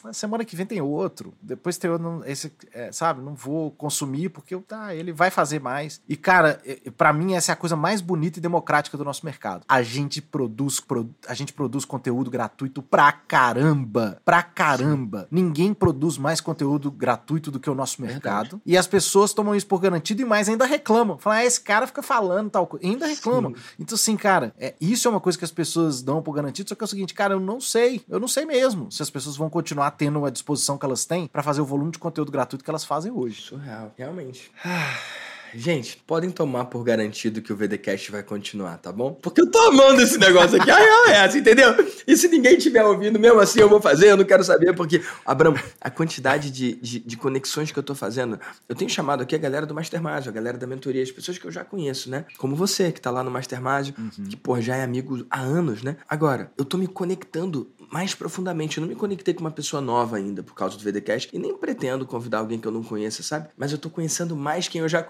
ah, 0.05 0.13
semana 0.13 0.45
que 0.45 0.55
vem 0.55 0.65
tem 0.65 0.81
outro, 0.81 1.33
depois 1.41 1.77
tem 1.77 1.89
outro, 1.89 2.23
esse, 2.25 2.51
é, 2.73 2.91
sabe? 2.91 3.21
Não 3.27 3.35
vou 3.35 3.71
consumir 3.71 4.29
porque 4.29 4.55
tá, 4.57 4.95
ele 4.95 5.11
vai 5.11 5.29
fazer 5.29 5.59
mais. 5.59 6.01
E 6.07 6.15
cara, 6.15 6.61
para 6.95 7.11
mim 7.11 7.33
essa 7.33 7.51
é 7.51 7.53
a 7.53 7.55
coisa 7.55 7.75
mais 7.75 7.99
bonita 7.99 8.39
e 8.39 8.41
democrática 8.41 8.97
do 8.97 9.03
nosso 9.03 9.25
mercado. 9.25 9.63
A 9.67 9.81
gente 9.81 10.21
produz, 10.21 10.79
pro, 10.79 11.09
a 11.27 11.33
gente 11.33 11.51
produz 11.51 11.83
conteúdo 11.83 12.31
gratuito 12.31 12.81
pra 12.81 13.11
caramba, 13.11 14.21
pra 14.23 14.41
caramba. 14.41 15.27
Ninguém 15.29 15.73
produz 15.73 16.17
mais 16.17 16.39
conteúdo 16.39 16.89
gratuito 16.89 17.51
do 17.51 17.59
que 17.59 17.69
o 17.69 17.75
nosso 17.75 18.01
mercado. 18.01 18.61
E 18.65 18.77
as 18.77 18.87
pessoas 18.87 19.33
tomam 19.33 19.55
isso 19.55 19.67
por 19.67 19.79
garantido 19.79 20.21
e 20.21 20.25
mais 20.25 20.47
ainda 20.47 20.65
reclamam. 20.65 21.17
Falam, 21.17 21.39
ah, 21.39 21.45
esse 21.45 21.59
cara 21.59 21.85
fica 21.85 22.01
falando 22.01 22.49
tal 22.49 22.65
coisa. 22.65 22.85
Ainda 22.85 23.07
reclamam. 23.07 23.53
Sim. 23.53 23.61
Então, 23.79 23.95
assim, 23.95 24.15
cara, 24.15 24.53
é, 24.57 24.73
isso 24.79 25.07
é 25.07 25.11
uma 25.11 25.19
coisa 25.19 25.37
que 25.37 25.45
as 25.45 25.51
pessoas 25.51 26.01
dão 26.01 26.21
por 26.21 26.31
garantido, 26.33 26.69
só 26.69 26.75
que 26.75 26.83
é 26.83 26.85
o 26.85 26.87
seguinte, 26.87 27.13
cara, 27.13 27.33
eu 27.33 27.39
não 27.39 27.59
sei. 27.59 28.01
Eu 28.07 28.19
não 28.19 28.27
sei 28.27 28.45
mesmo 28.45 28.91
se 28.91 29.01
as 29.01 29.09
pessoas 29.09 29.35
vão 29.35 29.49
continuar 29.49 29.91
tendo 29.91 30.25
a 30.25 30.29
disposição 30.29 30.77
que 30.77 30.85
elas 30.85 31.05
têm 31.05 31.27
para 31.27 31.43
fazer 31.43 31.61
o 31.61 31.65
volume 31.65 31.91
de 31.91 31.99
conteúdo 31.99 32.31
gratuito 32.31 32.63
que 32.63 32.69
elas 32.69 32.85
fazem 32.85 33.11
hoje. 33.19 33.41
Surreal, 33.41 33.93
realmente. 33.97 34.51
Ah. 34.63 35.26
Gente, 35.53 35.97
podem 36.05 36.29
tomar 36.29 36.65
por 36.65 36.83
garantido 36.83 37.41
que 37.41 37.51
o 37.51 37.55
VDcast 37.55 38.11
vai 38.11 38.23
continuar, 38.23 38.77
tá 38.77 38.91
bom? 38.91 39.13
Porque 39.13 39.41
eu 39.41 39.49
tô 39.49 39.59
amando 39.59 40.01
esse 40.01 40.17
negócio 40.17 40.59
aqui. 40.59 40.69
A 40.69 40.77
real 40.77 41.07
é 41.07 41.25
essa, 41.25 41.37
entendeu? 41.37 41.73
E 42.05 42.15
se 42.15 42.27
ninguém 42.27 42.57
tiver 42.57 42.83
ouvindo, 42.83 43.19
mesmo 43.19 43.39
assim 43.39 43.59
eu 43.59 43.69
vou 43.69 43.81
fazer, 43.81 44.11
eu 44.11 44.17
não 44.17 44.25
quero 44.25 44.43
saber, 44.43 44.73
porque, 44.73 45.01
Abramo, 45.25 45.57
a 45.79 45.89
quantidade 45.89 46.51
de, 46.51 46.75
de, 46.75 46.99
de 46.99 47.17
conexões 47.17 47.71
que 47.71 47.79
eu 47.79 47.83
tô 47.83 47.95
fazendo, 47.95 48.39
eu 48.67 48.75
tenho 48.75 48.89
chamado 48.89 49.23
aqui 49.23 49.35
a 49.35 49.39
galera 49.39 49.65
do 49.65 49.73
Mastermind, 49.73 50.27
a 50.27 50.31
galera 50.31 50.57
da 50.57 50.67
mentoria, 50.67 51.03
as 51.03 51.11
pessoas 51.11 51.37
que 51.37 51.45
eu 51.45 51.51
já 51.51 51.63
conheço, 51.63 52.09
né? 52.09 52.25
Como 52.37 52.55
você, 52.55 52.91
que 52.91 53.01
tá 53.01 53.11
lá 53.11 53.23
no 53.23 53.31
Mastermind, 53.31 53.91
uhum. 53.97 54.25
que, 54.29 54.37
pô, 54.37 54.59
já 54.61 54.75
é 54.75 54.83
amigo 54.83 55.25
há 55.29 55.39
anos, 55.39 55.83
né? 55.83 55.97
Agora, 56.07 56.51
eu 56.57 56.65
tô 56.65 56.77
me 56.77 56.87
conectando 56.87 57.71
mais 57.91 58.13
profundamente. 58.13 58.77
Eu 58.77 58.81
não 58.81 58.89
me 58.89 58.95
conectei 58.95 59.33
com 59.33 59.41
uma 59.41 59.51
pessoa 59.51 59.81
nova 59.81 60.17
ainda 60.17 60.43
por 60.43 60.53
causa 60.53 60.77
do 60.77 60.83
VDcast 60.83 61.29
e 61.33 61.39
nem 61.39 61.55
pretendo 61.55 62.05
convidar 62.05 62.39
alguém 62.39 62.59
que 62.59 62.67
eu 62.67 62.71
não 62.71 62.83
conheça, 62.83 63.23
sabe? 63.23 63.49
Mas 63.57 63.71
eu 63.71 63.77
tô 63.77 63.89
conhecendo 63.89 64.35
mais 64.35 64.67
quem 64.67 64.81
eu 64.81 64.89
já 64.89 65.01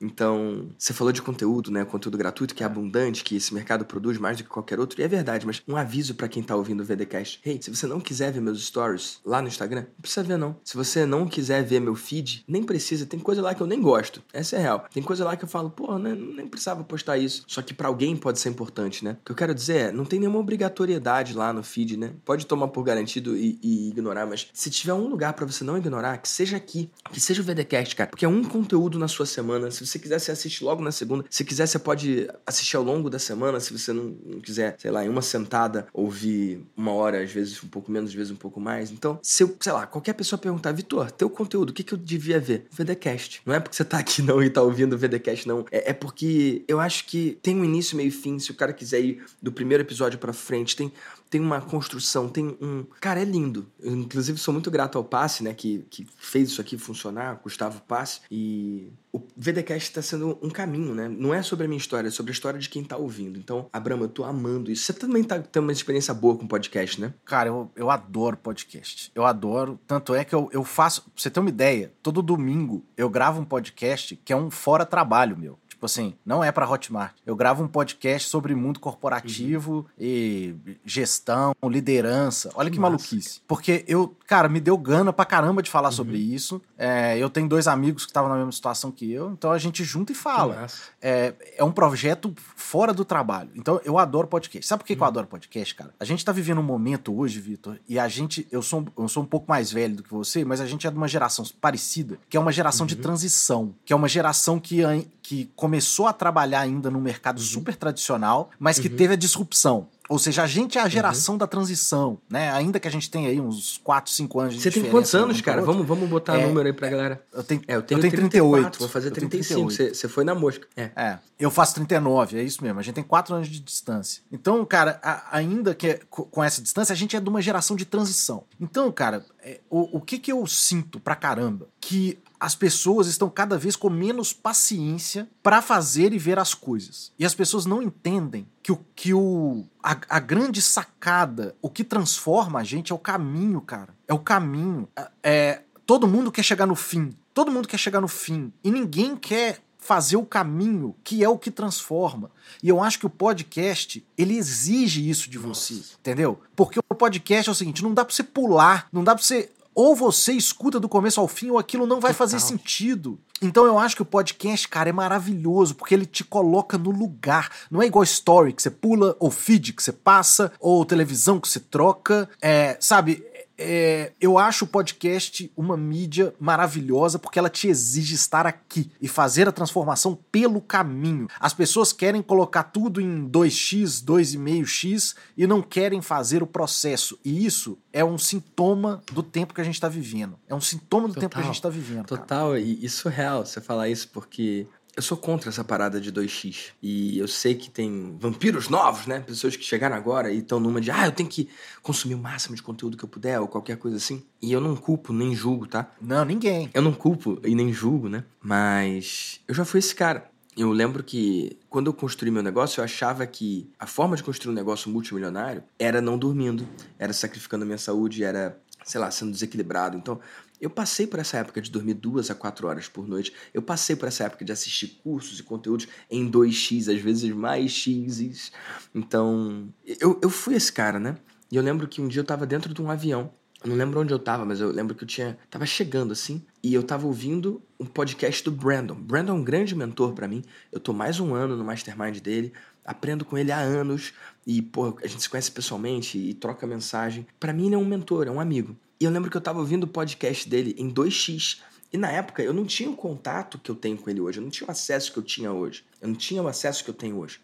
Então, 0.00 0.68
você 0.78 0.92
falou 0.92 1.12
de 1.12 1.22
conteúdo, 1.22 1.70
né? 1.70 1.84
Conteúdo 1.84 2.18
gratuito 2.18 2.54
que 2.54 2.62
é 2.62 2.66
abundante, 2.66 3.24
que 3.24 3.36
esse 3.36 3.52
mercado 3.52 3.84
produz 3.84 4.18
mais 4.18 4.36
do 4.36 4.44
que 4.44 4.48
qualquer 4.48 4.78
outro, 4.78 5.00
e 5.00 5.04
é 5.04 5.08
verdade, 5.08 5.46
mas 5.46 5.62
um 5.66 5.76
aviso 5.76 6.14
para 6.14 6.28
quem 6.28 6.42
tá 6.42 6.54
ouvindo 6.56 6.80
o 6.80 6.84
VDcast. 6.84 7.40
Hey, 7.44 7.60
se 7.60 7.70
você 7.70 7.86
não 7.86 8.00
quiser 8.00 8.32
ver 8.32 8.40
meus 8.40 8.64
stories 8.64 9.20
lá 9.24 9.42
no 9.42 9.48
Instagram, 9.48 9.82
não 9.82 10.00
precisa 10.00 10.22
ver 10.22 10.36
não. 10.36 10.56
Se 10.64 10.76
você 10.76 11.04
não 11.04 11.26
quiser 11.26 11.62
ver 11.64 11.80
meu 11.80 11.94
feed, 11.94 12.44
nem 12.46 12.62
precisa. 12.62 13.06
Tem 13.06 13.20
coisa 13.20 13.42
lá 13.42 13.54
que 13.54 13.60
eu 13.60 13.66
nem 13.66 13.80
gosto. 13.80 14.22
Essa 14.32 14.56
é 14.56 14.60
real. 14.60 14.86
Tem 14.92 15.02
coisa 15.02 15.24
lá 15.24 15.36
que 15.36 15.44
eu 15.44 15.48
falo, 15.48 15.70
pô, 15.70 15.98
né, 15.98 16.14
nem 16.14 16.46
precisava 16.46 16.84
postar 16.84 17.18
isso. 17.18 17.44
Só 17.46 17.62
que 17.62 17.74
para 17.74 17.88
alguém 17.88 18.16
pode 18.16 18.38
ser 18.38 18.48
importante, 18.48 19.04
né? 19.04 19.16
O 19.20 19.24
que 19.24 19.32
eu 19.32 19.36
quero 19.36 19.54
dizer 19.54 19.76
é, 19.76 19.92
não 19.92 20.04
tem 20.04 20.18
nenhuma 20.20 20.38
obrigatoriedade 20.38 21.34
lá 21.34 21.52
no 21.52 21.62
feed, 21.62 21.96
né? 21.96 22.12
Pode 22.24 22.46
tomar 22.46 22.68
por 22.68 22.82
garantido 22.82 23.36
e, 23.36 23.58
e 23.62 23.88
ignorar, 23.88 24.26
mas 24.26 24.48
se 24.52 24.70
tiver 24.70 24.94
um 24.94 25.08
lugar 25.08 25.32
para 25.32 25.46
você 25.46 25.64
não 25.64 25.76
ignorar, 25.76 26.18
que 26.18 26.28
seja 26.28 26.56
aqui, 26.56 26.90
que 27.12 27.20
seja 27.20 27.42
o 27.42 27.44
VDcast, 27.44 27.94
cara, 27.94 28.10
porque 28.10 28.24
é 28.24 28.28
um 28.28 28.44
conteúdo 28.44 28.98
na 28.98 29.08
sua 29.08 29.26
semana. 29.26 29.65
Se 29.70 29.86
você 29.86 29.98
quiser, 29.98 30.18
você 30.18 30.32
assiste 30.32 30.64
logo 30.64 30.82
na 30.82 30.92
segunda. 30.92 31.24
Se 31.30 31.44
quiser, 31.44 31.66
você 31.66 31.78
pode 31.78 32.28
assistir 32.46 32.76
ao 32.76 32.82
longo 32.82 33.08
da 33.10 33.18
semana. 33.18 33.60
Se 33.60 33.72
você 33.72 33.92
não, 33.92 34.16
não 34.24 34.40
quiser, 34.40 34.76
sei 34.78 34.90
lá, 34.90 35.04
em 35.04 35.08
uma 35.08 35.22
sentada 35.22 35.86
ouvir 35.92 36.60
uma 36.76 36.92
hora, 36.92 37.22
às 37.22 37.30
vezes 37.30 37.62
um 37.62 37.68
pouco 37.68 37.90
menos, 37.90 38.10
às 38.10 38.16
vezes 38.16 38.32
um 38.32 38.36
pouco 38.36 38.60
mais. 38.60 38.90
Então, 38.90 39.18
se 39.22 39.42
eu, 39.42 39.56
sei 39.60 39.72
lá, 39.72 39.86
qualquer 39.86 40.12
pessoa 40.14 40.38
perguntar, 40.38 40.72
Vitor, 40.72 41.10
teu 41.10 41.28
conteúdo, 41.30 41.70
o 41.70 41.72
que, 41.72 41.82
que 41.82 41.94
eu 41.94 41.98
devia 41.98 42.38
ver? 42.38 42.66
VDcast. 42.70 43.42
Não 43.44 43.54
é 43.54 43.60
porque 43.60 43.76
você 43.76 43.84
tá 43.84 43.98
aqui 43.98 44.22
não 44.22 44.42
e 44.42 44.50
tá 44.50 44.62
ouvindo 44.62 44.94
o 44.94 44.98
VDcast, 44.98 45.46
não. 45.46 45.64
É, 45.70 45.90
é 45.90 45.92
porque 45.92 46.64
eu 46.68 46.80
acho 46.80 47.06
que 47.06 47.38
tem 47.42 47.58
um 47.58 47.64
início, 47.64 47.96
meio 47.96 48.08
e 48.08 48.10
fim. 48.10 48.38
Se 48.38 48.50
o 48.50 48.54
cara 48.54 48.72
quiser 48.72 49.00
ir 49.00 49.24
do 49.42 49.52
primeiro 49.52 49.82
episódio 49.82 50.18
para 50.18 50.32
frente, 50.32 50.76
tem 50.76 50.92
tem 51.28 51.40
uma 51.40 51.60
construção, 51.60 52.28
tem 52.28 52.56
um. 52.60 52.84
Cara, 53.00 53.20
é 53.20 53.24
lindo. 53.24 53.66
Eu, 53.80 53.94
inclusive, 53.94 54.38
sou 54.38 54.52
muito 54.52 54.70
grato 54.70 54.96
ao 54.96 55.04
Passe, 55.04 55.42
né? 55.42 55.52
Que, 55.52 55.84
que 55.90 56.06
fez 56.18 56.50
isso 56.50 56.60
aqui 56.60 56.78
funcionar, 56.78 57.40
Gustavo 57.42 57.80
Passe. 57.82 58.20
E 58.30 58.92
o 59.12 59.20
VDcast 59.36 59.88
está 59.88 60.02
sendo 60.02 60.38
um 60.42 60.50
caminho, 60.50 60.94
né? 60.94 61.08
Não 61.08 61.34
é 61.34 61.42
sobre 61.42 61.64
a 61.64 61.68
minha 61.68 61.78
história, 61.78 62.08
é 62.08 62.10
sobre 62.10 62.30
a 62.30 62.34
história 62.34 62.58
de 62.58 62.68
quem 62.68 62.84
tá 62.84 62.96
ouvindo. 62.96 63.38
Então, 63.38 63.68
Abrama, 63.72 64.04
eu 64.04 64.08
tô 64.08 64.24
amando 64.24 64.70
isso. 64.70 64.84
Você 64.84 64.92
também 64.92 65.24
tá 65.24 65.38
tendo 65.40 65.64
uma 65.64 65.72
experiência 65.72 66.14
boa 66.14 66.36
com 66.36 66.46
podcast, 66.46 67.00
né? 67.00 67.12
Cara, 67.24 67.48
eu, 67.48 67.70
eu 67.74 67.90
adoro 67.90 68.36
podcast. 68.36 69.10
Eu 69.14 69.24
adoro. 69.24 69.80
Tanto 69.86 70.14
é 70.14 70.24
que 70.24 70.34
eu, 70.34 70.48
eu 70.52 70.64
faço. 70.64 71.02
Pra 71.02 71.12
você 71.16 71.30
ter 71.30 71.40
uma 71.40 71.48
ideia, 71.48 71.92
todo 72.02 72.22
domingo 72.22 72.84
eu 72.96 73.08
gravo 73.08 73.40
um 73.40 73.44
podcast 73.44 74.16
que 74.24 74.32
é 74.32 74.36
um 74.36 74.50
fora 74.50 74.84
trabalho 74.84 75.36
meu. 75.36 75.58
Tipo 75.76 75.84
assim, 75.84 76.14
não 76.24 76.42
é 76.42 76.50
para 76.50 76.68
Hotmart. 76.68 77.12
Eu 77.26 77.36
gravo 77.36 77.62
um 77.62 77.68
podcast 77.68 78.30
sobre 78.30 78.54
mundo 78.54 78.80
corporativo 78.80 79.74
uhum. 79.74 79.84
e 80.00 80.54
gestão, 80.86 81.54
liderança. 81.62 82.50
Olha 82.54 82.70
que, 82.70 82.76
que 82.76 82.80
maluquice. 82.80 83.42
Porque 83.46 83.84
eu, 83.86 84.16
cara, 84.26 84.48
me 84.48 84.58
deu 84.58 84.78
gana 84.78 85.12
pra 85.12 85.26
caramba 85.26 85.62
de 85.62 85.70
falar 85.70 85.90
uhum. 85.90 85.94
sobre 85.94 86.16
isso. 86.16 86.62
É, 86.78 87.18
eu 87.18 87.28
tenho 87.28 87.46
dois 87.46 87.68
amigos 87.68 88.06
que 88.06 88.10
estavam 88.10 88.30
na 88.30 88.36
mesma 88.36 88.52
situação 88.52 88.90
que 88.90 89.12
eu, 89.12 89.32
então 89.32 89.52
a 89.52 89.58
gente 89.58 89.84
junta 89.84 90.12
e 90.12 90.14
fala. 90.14 90.66
É, 91.00 91.34
é 91.58 91.62
um 91.62 91.70
projeto 91.70 92.34
fora 92.56 92.94
do 92.94 93.04
trabalho. 93.04 93.50
Então 93.54 93.78
eu 93.84 93.98
adoro 93.98 94.26
podcast. 94.26 94.66
Sabe 94.66 94.82
por 94.82 94.86
que, 94.86 94.94
uhum. 94.94 94.96
que 94.96 95.02
eu 95.02 95.04
uhum. 95.04 95.10
adoro 95.10 95.26
podcast, 95.26 95.74
cara? 95.74 95.94
A 96.00 96.06
gente 96.06 96.24
tá 96.24 96.32
vivendo 96.32 96.58
um 96.58 96.64
momento 96.64 97.14
hoje, 97.14 97.38
Vitor, 97.38 97.78
e 97.86 97.98
a 97.98 98.08
gente. 98.08 98.48
Eu 98.50 98.62
sou, 98.62 98.86
eu 98.96 99.08
sou 99.08 99.22
um 99.22 99.26
pouco 99.26 99.46
mais 99.46 99.70
velho 99.70 99.96
do 99.96 100.02
que 100.02 100.10
você, 100.10 100.42
mas 100.42 100.58
a 100.58 100.66
gente 100.66 100.86
é 100.86 100.90
de 100.90 100.96
uma 100.96 101.06
geração 101.06 101.44
parecida, 101.60 102.18
que 102.30 102.36
é 102.38 102.40
uma 102.40 102.50
geração 102.50 102.86
de 102.86 102.94
uhum. 102.94 103.02
transição, 103.02 103.74
que 103.84 103.92
é 103.92 103.96
uma 103.96 104.08
geração 104.08 104.58
que, 104.58 104.82
que 105.26 105.50
começou 105.56 106.06
a 106.06 106.12
trabalhar 106.12 106.60
ainda 106.60 106.88
no 106.88 107.00
mercado 107.00 107.38
uhum. 107.38 107.44
super 107.44 107.74
tradicional, 107.74 108.48
mas 108.60 108.78
que 108.78 108.86
uhum. 108.86 108.94
teve 108.94 109.14
a 109.14 109.16
disrupção. 109.16 109.88
Ou 110.08 110.20
seja, 110.20 110.44
a 110.44 110.46
gente 110.46 110.78
é 110.78 110.80
a 110.80 110.84
uhum. 110.84 110.90
geração 110.90 111.34
uhum. 111.34 111.38
da 111.38 111.48
transição, 111.48 112.16
né? 112.30 112.52
Ainda 112.52 112.78
que 112.78 112.86
a 112.86 112.90
gente 112.92 113.10
tenha 113.10 113.28
aí 113.28 113.40
uns 113.40 113.76
4, 113.82 114.12
5 114.12 114.38
anos 114.38 114.54
de 114.54 114.60
Você 114.60 114.70
tem 114.70 114.84
quantos 114.88 115.12
anos, 115.16 115.40
cara? 115.40 115.62
Vamos, 115.62 115.84
vamos 115.84 116.08
botar 116.08 116.38
é, 116.38 116.46
número 116.46 116.68
aí 116.68 116.72
pra 116.72 116.88
galera. 116.88 117.26
Eu 117.34 117.42
tenho, 117.42 117.60
é, 117.66 117.74
eu 117.74 117.82
tenho, 117.82 117.98
eu 117.98 118.02
tenho 118.02 118.12
38. 118.12 118.52
34, 118.52 118.78
vou 118.78 118.88
fazer 118.88 119.10
35. 119.10 119.68
Você, 119.68 119.92
você 119.92 120.06
foi 120.06 120.22
na 120.22 120.32
mosca. 120.32 120.64
É. 120.76 120.90
é. 120.94 121.18
Eu 121.40 121.50
faço 121.50 121.74
39, 121.74 122.38
é 122.38 122.42
isso 122.44 122.62
mesmo. 122.62 122.78
A 122.78 122.82
gente 122.84 122.94
tem 122.94 123.02
4 123.02 123.34
anos 123.34 123.48
de 123.48 123.58
distância. 123.58 124.22
Então, 124.30 124.64
cara, 124.64 125.00
a, 125.02 125.36
ainda 125.36 125.74
que 125.74 125.88
é, 125.88 126.00
com 126.08 126.44
essa 126.44 126.62
distância, 126.62 126.92
a 126.92 126.96
gente 126.96 127.16
é 127.16 127.20
de 127.20 127.28
uma 127.28 127.42
geração 127.42 127.74
de 127.76 127.84
transição. 127.84 128.44
Então, 128.60 128.92
cara, 128.92 129.26
é, 129.42 129.58
o, 129.68 129.96
o 129.96 130.00
que 130.00 130.20
que 130.20 130.30
eu 130.30 130.46
sinto 130.46 131.00
pra 131.00 131.16
caramba? 131.16 131.66
Que 131.80 132.16
as 132.38 132.54
pessoas 132.54 133.06
estão 133.06 133.28
cada 133.28 133.58
vez 133.58 133.76
com 133.76 133.88
menos 133.88 134.32
paciência 134.32 135.28
para 135.42 135.62
fazer 135.62 136.12
e 136.12 136.18
ver 136.18 136.38
as 136.38 136.54
coisas. 136.54 137.12
E 137.18 137.24
as 137.24 137.34
pessoas 137.34 137.66
não 137.66 137.82
entendem 137.82 138.46
que 138.62 138.72
o 138.72 138.80
que 138.94 139.14
o 139.14 139.64
a, 139.82 139.96
a, 140.08 140.20
grande 140.20 140.60
sacada, 140.60 141.54
o 141.62 141.70
que 141.70 141.84
transforma 141.84 142.60
a 142.60 142.64
gente 142.64 142.92
é 142.92 142.94
o 142.94 142.98
caminho, 142.98 143.60
cara. 143.60 143.94
É 144.06 144.14
o 144.14 144.18
caminho. 144.18 144.88
É, 144.96 145.10
é, 145.22 145.62
todo 145.84 146.08
mundo 146.08 146.32
quer 146.32 146.42
chegar 146.42 146.66
no 146.66 146.74
fim. 146.74 147.14
Todo 147.32 147.50
mundo 147.50 147.68
quer 147.68 147.78
chegar 147.78 148.00
no 148.00 148.08
fim 148.08 148.52
e 148.64 148.70
ninguém 148.70 149.16
quer 149.16 149.60
fazer 149.86 150.16
o 150.16 150.26
caminho, 150.26 150.96
que 151.04 151.22
é 151.22 151.28
o 151.28 151.38
que 151.38 151.50
transforma. 151.50 152.30
E 152.60 152.68
eu 152.68 152.82
acho 152.82 152.98
que 152.98 153.06
o 153.06 153.10
podcast, 153.10 154.04
ele 154.18 154.36
exige 154.36 155.08
isso 155.08 155.30
de 155.30 155.38
você, 155.38 155.74
Nossa. 155.74 155.94
entendeu? 156.00 156.40
Porque 156.56 156.80
o 156.80 156.94
podcast 156.94 157.48
é 157.48 157.52
o 157.52 157.54
seguinte, 157.54 157.84
não 157.84 157.94
dá 157.94 158.04
para 158.04 158.12
você 158.12 158.24
pular, 158.24 158.88
não 158.92 159.04
dá 159.04 159.14
para 159.14 159.22
você 159.22 159.48
ou 159.76 159.94
você 159.94 160.32
escuta 160.32 160.80
do 160.80 160.88
começo 160.88 161.20
ao 161.20 161.28
fim, 161.28 161.50
ou 161.50 161.58
aquilo 161.58 161.86
não 161.86 162.00
vai 162.00 162.14
Total. 162.14 162.26
fazer 162.26 162.40
sentido. 162.40 163.20
Então 163.42 163.66
eu 163.66 163.78
acho 163.78 163.94
que 163.94 164.00
o 164.00 164.06
podcast, 164.06 164.66
cara, 164.66 164.88
é 164.88 164.92
maravilhoso, 164.92 165.74
porque 165.74 165.94
ele 165.94 166.06
te 166.06 166.24
coloca 166.24 166.78
no 166.78 166.90
lugar. 166.90 167.50
Não 167.70 167.82
é 167.82 167.86
igual 167.86 168.02
story 168.02 168.54
que 168.54 168.62
você 168.62 168.70
pula, 168.70 169.14
ou 169.20 169.30
feed 169.30 169.74
que 169.74 169.82
você 169.82 169.92
passa, 169.92 170.50
ou 170.58 170.86
televisão 170.86 171.38
que 171.38 171.46
você 171.46 171.60
troca. 171.60 172.26
É, 172.40 172.78
sabe, 172.80 173.22
é, 173.58 174.12
eu 174.20 174.38
acho 174.38 174.64
o 174.64 174.68
podcast 174.68 175.50
uma 175.56 175.76
mídia 175.76 176.34
maravilhosa 176.38 177.18
porque 177.18 177.38
ela 177.38 177.48
te 177.48 177.68
exige 177.68 178.14
estar 178.14 178.46
aqui 178.46 178.90
e 179.00 179.08
fazer 179.08 179.48
a 179.48 179.52
transformação 179.52 180.18
pelo 180.30 180.60
caminho. 180.60 181.26
As 181.40 181.54
pessoas 181.54 181.92
querem 181.92 182.22
colocar 182.22 182.64
tudo 182.64 183.00
em 183.00 183.28
2x, 183.28 184.04
2,5x 184.04 185.16
e 185.36 185.46
não 185.46 185.62
querem 185.62 186.02
fazer 186.02 186.42
o 186.42 186.46
processo. 186.46 187.18
E 187.24 187.44
isso 187.46 187.78
é 187.92 188.04
um 188.04 188.18
sintoma 188.18 189.02
do 189.12 189.22
tempo 189.22 189.54
que 189.54 189.60
a 189.60 189.64
gente 189.64 189.74
está 189.74 189.88
vivendo. 189.88 190.38
É 190.46 190.54
um 190.54 190.60
sintoma 190.60 191.08
do 191.08 191.14
total, 191.14 191.22
tempo 191.22 191.34
que 191.36 191.42
a 191.42 191.46
gente 191.46 191.54
está 191.54 191.68
vivendo. 191.68 192.06
Total, 192.06 192.48
cara. 192.48 192.60
e 192.60 192.84
isso 192.84 193.08
é 193.08 193.12
real 193.12 193.44
você 193.44 193.60
falar 193.60 193.88
isso 193.88 194.08
porque 194.10 194.66
eu 194.96 195.02
sou 195.02 195.16
contra 195.16 195.50
essa 195.50 195.62
parada 195.62 196.00
de 196.00 196.10
2x. 196.10 196.70
E 196.82 197.18
eu 197.18 197.28
sei 197.28 197.54
que 197.54 197.70
tem 197.70 198.16
vampiros 198.18 198.70
novos, 198.70 199.06
né? 199.06 199.20
Pessoas 199.20 199.54
que 199.54 199.62
chegaram 199.62 199.94
agora 199.94 200.32
e 200.32 200.38
estão 200.38 200.58
numa 200.58 200.80
de, 200.80 200.90
ah, 200.90 201.06
eu 201.06 201.12
tenho 201.12 201.28
que 201.28 201.50
consumir 201.82 202.14
o 202.14 202.18
máximo 202.18 202.56
de 202.56 202.62
conteúdo 202.62 202.96
que 202.96 203.04
eu 203.04 203.08
puder, 203.08 203.38
ou 203.38 203.46
qualquer 203.46 203.76
coisa 203.76 203.98
assim. 203.98 204.24
E 204.40 204.50
eu 204.50 204.60
não 204.60 204.74
culpo, 204.74 205.12
nem 205.12 205.34
julgo, 205.34 205.66
tá? 205.66 205.90
Não, 206.00 206.24
ninguém. 206.24 206.70
Eu 206.72 206.80
não 206.80 206.94
culpo 206.94 207.38
e 207.44 207.54
nem 207.54 207.70
julgo, 207.72 208.08
né? 208.08 208.24
Mas 208.40 209.40
eu 209.46 209.54
já 209.54 209.66
fui 209.66 209.80
esse 209.80 209.94
cara. 209.94 210.30
Eu 210.56 210.72
lembro 210.72 211.04
que 211.04 211.58
quando 211.68 211.88
eu 211.88 211.92
construí 211.92 212.30
meu 212.30 212.42
negócio, 212.42 212.80
eu 212.80 212.84
achava 212.84 213.26
que 213.26 213.68
a 213.78 213.86
forma 213.86 214.16
de 214.16 214.22
construir 214.22 214.52
um 214.52 214.56
negócio 214.56 214.90
multimilionário 214.90 215.62
era 215.78 216.00
não 216.00 216.16
dormindo, 216.16 216.66
era 216.98 217.12
sacrificando 217.12 217.64
a 217.64 217.66
minha 217.66 217.76
saúde, 217.76 218.24
era, 218.24 218.58
sei 218.82 218.98
lá, 218.98 219.10
sendo 219.10 219.32
desequilibrado. 219.32 219.98
Então, 219.98 220.18
eu 220.60 220.70
passei 220.70 221.06
por 221.06 221.18
essa 221.18 221.38
época 221.38 221.60
de 221.60 221.70
dormir 221.70 221.94
duas 221.94 222.30
a 222.30 222.34
quatro 222.34 222.66
horas 222.66 222.88
por 222.88 223.06
noite. 223.06 223.32
Eu 223.52 223.62
passei 223.62 223.94
por 223.94 224.08
essa 224.08 224.24
época 224.24 224.44
de 224.44 224.52
assistir 224.52 224.98
cursos 225.02 225.38
e 225.38 225.42
conteúdos 225.42 225.86
em 226.10 226.30
2x, 226.30 226.92
às 226.94 227.00
vezes 227.00 227.30
mais 227.30 227.72
x. 227.72 228.52
Então, 228.94 229.68
eu, 230.00 230.18
eu 230.22 230.30
fui 230.30 230.54
esse 230.54 230.72
cara, 230.72 230.98
né? 230.98 231.16
E 231.50 231.56
eu 231.56 231.62
lembro 231.62 231.86
que 231.86 232.00
um 232.00 232.08
dia 232.08 232.20
eu 232.20 232.24
tava 232.24 232.46
dentro 232.46 232.72
de 232.72 232.82
um 232.82 232.90
avião. 232.90 233.30
Eu 233.62 233.70
não 233.70 233.76
lembro 233.76 234.00
onde 234.00 234.12
eu 234.12 234.18
tava, 234.18 234.44
mas 234.44 234.60
eu 234.60 234.70
lembro 234.70 234.94
que 234.94 235.02
eu 235.02 235.08
tinha 235.08 235.38
tava 235.50 235.64
chegando 235.64 236.12
assim 236.12 236.44
e 236.62 236.74
eu 236.74 236.82
tava 236.82 237.06
ouvindo 237.06 237.62
um 237.80 237.86
podcast 237.86 238.44
do 238.44 238.50
Brandon. 238.50 238.94
Brandon 238.94 239.32
é 239.32 239.36
um 239.36 239.42
grande 239.42 239.74
mentor 239.74 240.12
para 240.12 240.28
mim. 240.28 240.44
Eu 240.70 240.78
tô 240.78 240.92
mais 240.92 241.18
um 241.20 241.34
ano 241.34 241.56
no 241.56 241.64
mastermind 241.64 242.18
dele, 242.20 242.52
aprendo 242.84 243.24
com 243.24 243.36
ele 243.36 243.50
há 243.50 243.58
anos 243.58 244.12
e 244.46 244.60
pô, 244.60 244.96
a 245.02 245.06
gente 245.06 245.22
se 245.22 245.28
conhece 245.28 245.50
pessoalmente 245.50 246.18
e 246.18 246.34
troca 246.34 246.66
mensagem. 246.66 247.26
Para 247.40 247.52
mim 247.52 247.66
ele 247.66 247.74
é 247.74 247.78
um 247.78 247.84
mentor, 247.84 248.26
é 248.26 248.30
um 248.30 248.40
amigo. 248.40 248.76
E 249.00 249.04
eu 249.04 249.10
lembro 249.10 249.30
que 249.30 249.36
eu 249.36 249.40
tava 249.40 249.58
ouvindo 249.58 249.84
o 249.84 249.88
podcast 249.88 250.48
dele 250.48 250.74
em 250.78 250.90
2x. 250.90 251.60
E 251.92 251.96
na 251.96 252.10
época 252.10 252.42
eu 252.42 252.52
não 252.52 252.64
tinha 252.64 252.90
o 252.90 252.96
contato 252.96 253.58
que 253.58 253.70
eu 253.70 253.74
tenho 253.74 253.96
com 253.96 254.10
ele 254.10 254.20
hoje, 254.20 254.38
eu 254.38 254.42
não 254.42 254.50
tinha 254.50 254.66
o 254.66 254.70
acesso 254.70 255.12
que 255.12 255.18
eu 255.18 255.22
tinha 255.22 255.52
hoje. 255.52 255.84
Eu 256.00 256.08
não 256.08 256.14
tinha 256.14 256.42
o 256.42 256.48
acesso 256.48 256.82
que 256.82 256.90
eu 256.90 256.94
tenho 256.94 257.18
hoje. 257.18 257.40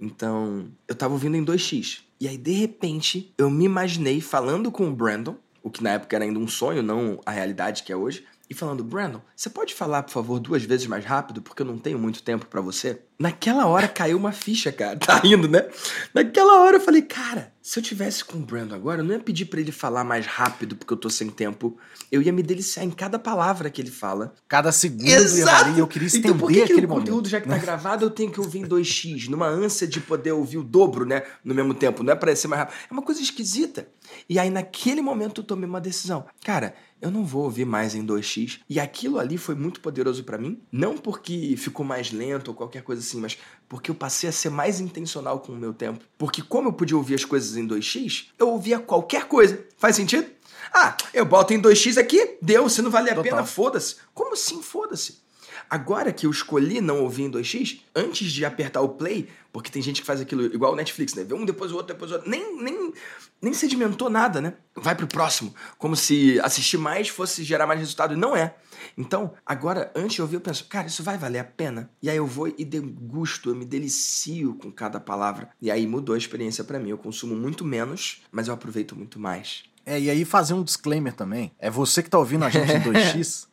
Então, 0.00 0.68
eu 0.88 0.94
tava 0.94 1.12
ouvindo 1.12 1.36
em 1.36 1.44
2x. 1.44 2.00
E 2.20 2.28
aí, 2.28 2.36
de 2.36 2.52
repente, 2.52 3.32
eu 3.38 3.50
me 3.50 3.64
imaginei 3.64 4.20
falando 4.20 4.70
com 4.70 4.88
o 4.88 4.94
Brandon, 4.94 5.36
o 5.62 5.70
que 5.70 5.82
na 5.82 5.90
época 5.90 6.16
era 6.16 6.24
ainda 6.24 6.38
um 6.38 6.48
sonho, 6.48 6.82
não 6.82 7.20
a 7.24 7.30
realidade 7.30 7.82
que 7.82 7.92
é 7.92 7.96
hoje 7.96 8.24
e 8.52 8.54
falando: 8.54 8.84
Brandon, 8.84 9.20
você 9.34 9.50
pode 9.50 9.74
falar, 9.74 10.02
por 10.02 10.12
favor, 10.12 10.38
duas 10.38 10.62
vezes 10.62 10.86
mais 10.86 11.04
rápido, 11.04 11.42
porque 11.42 11.62
eu 11.62 11.66
não 11.66 11.78
tenho 11.78 11.98
muito 11.98 12.22
tempo 12.22 12.46
para 12.46 12.60
você? 12.60 13.00
Naquela 13.18 13.66
hora 13.66 13.88
caiu 13.88 14.16
uma 14.16 14.32
ficha, 14.32 14.70
cara. 14.70 14.98
Tá 15.02 15.18
rindo, 15.18 15.48
né? 15.48 15.68
Naquela 16.14 16.60
hora 16.60 16.76
eu 16.76 16.80
falei: 16.80 17.02
cara, 17.02 17.51
se 17.62 17.78
eu 17.78 17.82
tivesse 17.82 18.24
com 18.24 18.38
o 18.38 18.40
Brandon 18.40 18.74
agora, 18.74 19.00
eu 19.00 19.04
não 19.04 19.12
ia 19.12 19.20
pedir 19.20 19.44
para 19.44 19.60
ele 19.60 19.70
falar 19.70 20.02
mais 20.02 20.26
rápido, 20.26 20.74
porque 20.74 20.92
eu 20.92 20.96
tô 20.96 21.08
sem 21.08 21.30
tempo. 21.30 21.78
Eu 22.10 22.20
ia 22.20 22.32
me 22.32 22.42
deliciar 22.42 22.82
em 22.82 22.90
cada 22.90 23.20
palavra 23.20 23.70
que 23.70 23.80
ele 23.80 23.90
fala. 23.90 24.34
Cada 24.48 24.72
segundo 24.72 25.06
Exato. 25.06 25.78
eu 25.78 25.86
queria 25.86 26.08
estender 26.08 26.32
então, 26.32 26.38
por 26.40 26.52
que 26.52 26.60
aquele 26.60 26.80
que 26.80 26.84
o 26.86 26.88
conteúdo 26.88 27.10
momento? 27.10 27.28
já 27.28 27.40
que 27.40 27.48
tá 27.48 27.56
gravado, 27.58 28.04
eu 28.04 28.10
tenho 28.10 28.32
que 28.32 28.40
ouvir 28.40 28.58
em 28.58 28.66
2x, 28.66 29.28
numa 29.28 29.46
ânsia 29.46 29.86
de 29.86 30.00
poder 30.00 30.32
ouvir 30.32 30.58
o 30.58 30.64
dobro, 30.64 31.06
né? 31.06 31.22
No 31.44 31.54
mesmo 31.54 31.72
tempo, 31.72 32.02
não 32.02 32.12
é 32.12 32.16
pra 32.16 32.34
ser 32.34 32.48
mais 32.48 32.62
rápido. 32.62 32.76
É 32.90 32.92
uma 32.92 33.02
coisa 33.02 33.22
esquisita. 33.22 33.86
E 34.28 34.40
aí, 34.40 34.50
naquele 34.50 35.00
momento, 35.00 35.40
eu 35.40 35.44
tomei 35.44 35.68
uma 35.68 35.80
decisão. 35.80 36.26
Cara, 36.44 36.74
eu 37.02 37.10
não 37.10 37.24
vou 37.24 37.42
ouvir 37.42 37.64
mais 37.64 37.96
em 37.96 38.06
2x. 38.06 38.60
E 38.70 38.78
aquilo 38.78 39.18
ali 39.18 39.36
foi 39.36 39.56
muito 39.56 39.80
poderoso 39.80 40.22
para 40.22 40.38
mim, 40.38 40.60
não 40.70 40.96
porque 40.96 41.54
ficou 41.56 41.84
mais 41.84 42.12
lento 42.12 42.48
ou 42.48 42.54
qualquer 42.54 42.82
coisa 42.82 43.02
assim, 43.02 43.20
mas 43.20 43.36
porque 43.72 43.90
eu 43.90 43.94
passei 43.94 44.28
a 44.28 44.32
ser 44.32 44.50
mais 44.50 44.80
intencional 44.80 45.40
com 45.40 45.50
o 45.50 45.56
meu 45.56 45.72
tempo. 45.72 46.04
Porque 46.18 46.42
como 46.42 46.68
eu 46.68 46.74
podia 46.74 46.94
ouvir 46.94 47.14
as 47.14 47.24
coisas 47.24 47.56
em 47.56 47.66
2x, 47.66 48.26
eu 48.38 48.50
ouvia 48.50 48.78
qualquer 48.78 49.24
coisa. 49.24 49.64
Faz 49.78 49.96
sentido? 49.96 50.26
Ah, 50.74 50.94
eu 51.14 51.24
boto 51.24 51.54
em 51.54 51.62
2x 51.62 51.96
aqui, 51.96 52.36
deu, 52.42 52.68
se 52.68 52.82
não 52.82 52.90
vale 52.90 53.08
a 53.08 53.14
Total. 53.14 53.30
pena, 53.30 53.46
foda-se. 53.46 53.96
Como 54.12 54.34
assim, 54.34 54.60
foda-se? 54.60 55.22
Agora 55.68 56.12
que 56.12 56.26
eu 56.26 56.30
escolhi 56.30 56.80
não 56.80 57.02
ouvir 57.02 57.24
em 57.24 57.30
2x, 57.30 57.80
antes 57.94 58.30
de 58.32 58.44
apertar 58.44 58.80
o 58.80 58.90
play, 58.90 59.28
porque 59.52 59.70
tem 59.70 59.82
gente 59.82 60.00
que 60.00 60.06
faz 60.06 60.20
aquilo 60.20 60.44
igual 60.46 60.72
o 60.72 60.76
Netflix, 60.76 61.14
né? 61.14 61.24
Vê 61.24 61.34
um 61.34 61.44
depois 61.44 61.72
o 61.72 61.76
outro, 61.76 61.94
depois 61.94 62.10
o 62.10 62.14
outro. 62.14 62.30
Nem, 62.30 62.56
nem, 62.62 62.92
nem 63.40 63.52
sedimentou 63.52 64.08
nada, 64.08 64.40
né? 64.40 64.54
Vai 64.74 64.94
pro 64.94 65.06
próximo. 65.06 65.54
Como 65.76 65.94
se 65.94 66.40
assistir 66.40 66.78
mais 66.78 67.08
fosse 67.08 67.44
gerar 67.44 67.66
mais 67.66 67.78
resultado. 67.78 68.14
E 68.14 68.16
não 68.16 68.34
é. 68.34 68.54
Então, 68.96 69.34
agora, 69.44 69.92
antes 69.94 70.14
de 70.14 70.22
ouvir, 70.22 70.36
eu 70.36 70.40
penso, 70.40 70.66
cara, 70.66 70.86
isso 70.86 71.02
vai 71.02 71.18
valer 71.18 71.38
a 71.38 71.44
pena? 71.44 71.90
E 72.02 72.08
aí 72.08 72.16
eu 72.16 72.26
vou 72.26 72.48
e 72.48 72.64
degusto, 72.64 73.50
eu 73.50 73.54
me 73.54 73.64
delicio 73.64 74.54
com 74.54 74.72
cada 74.72 74.98
palavra. 74.98 75.50
E 75.60 75.70
aí 75.70 75.86
mudou 75.86 76.14
a 76.14 76.18
experiência 76.18 76.64
para 76.64 76.78
mim. 76.78 76.90
Eu 76.90 76.98
consumo 76.98 77.34
muito 77.34 77.64
menos, 77.64 78.22
mas 78.30 78.48
eu 78.48 78.54
aproveito 78.54 78.96
muito 78.96 79.18
mais. 79.18 79.64
É, 79.84 79.98
e 80.00 80.10
aí 80.10 80.24
fazer 80.24 80.54
um 80.54 80.62
disclaimer 80.62 81.12
também. 81.12 81.52
É 81.58 81.70
você 81.70 82.02
que 82.02 82.10
tá 82.10 82.18
ouvindo 82.18 82.44
a 82.44 82.48
gente 82.50 82.72
em 82.72 82.80
2x. 82.80 83.46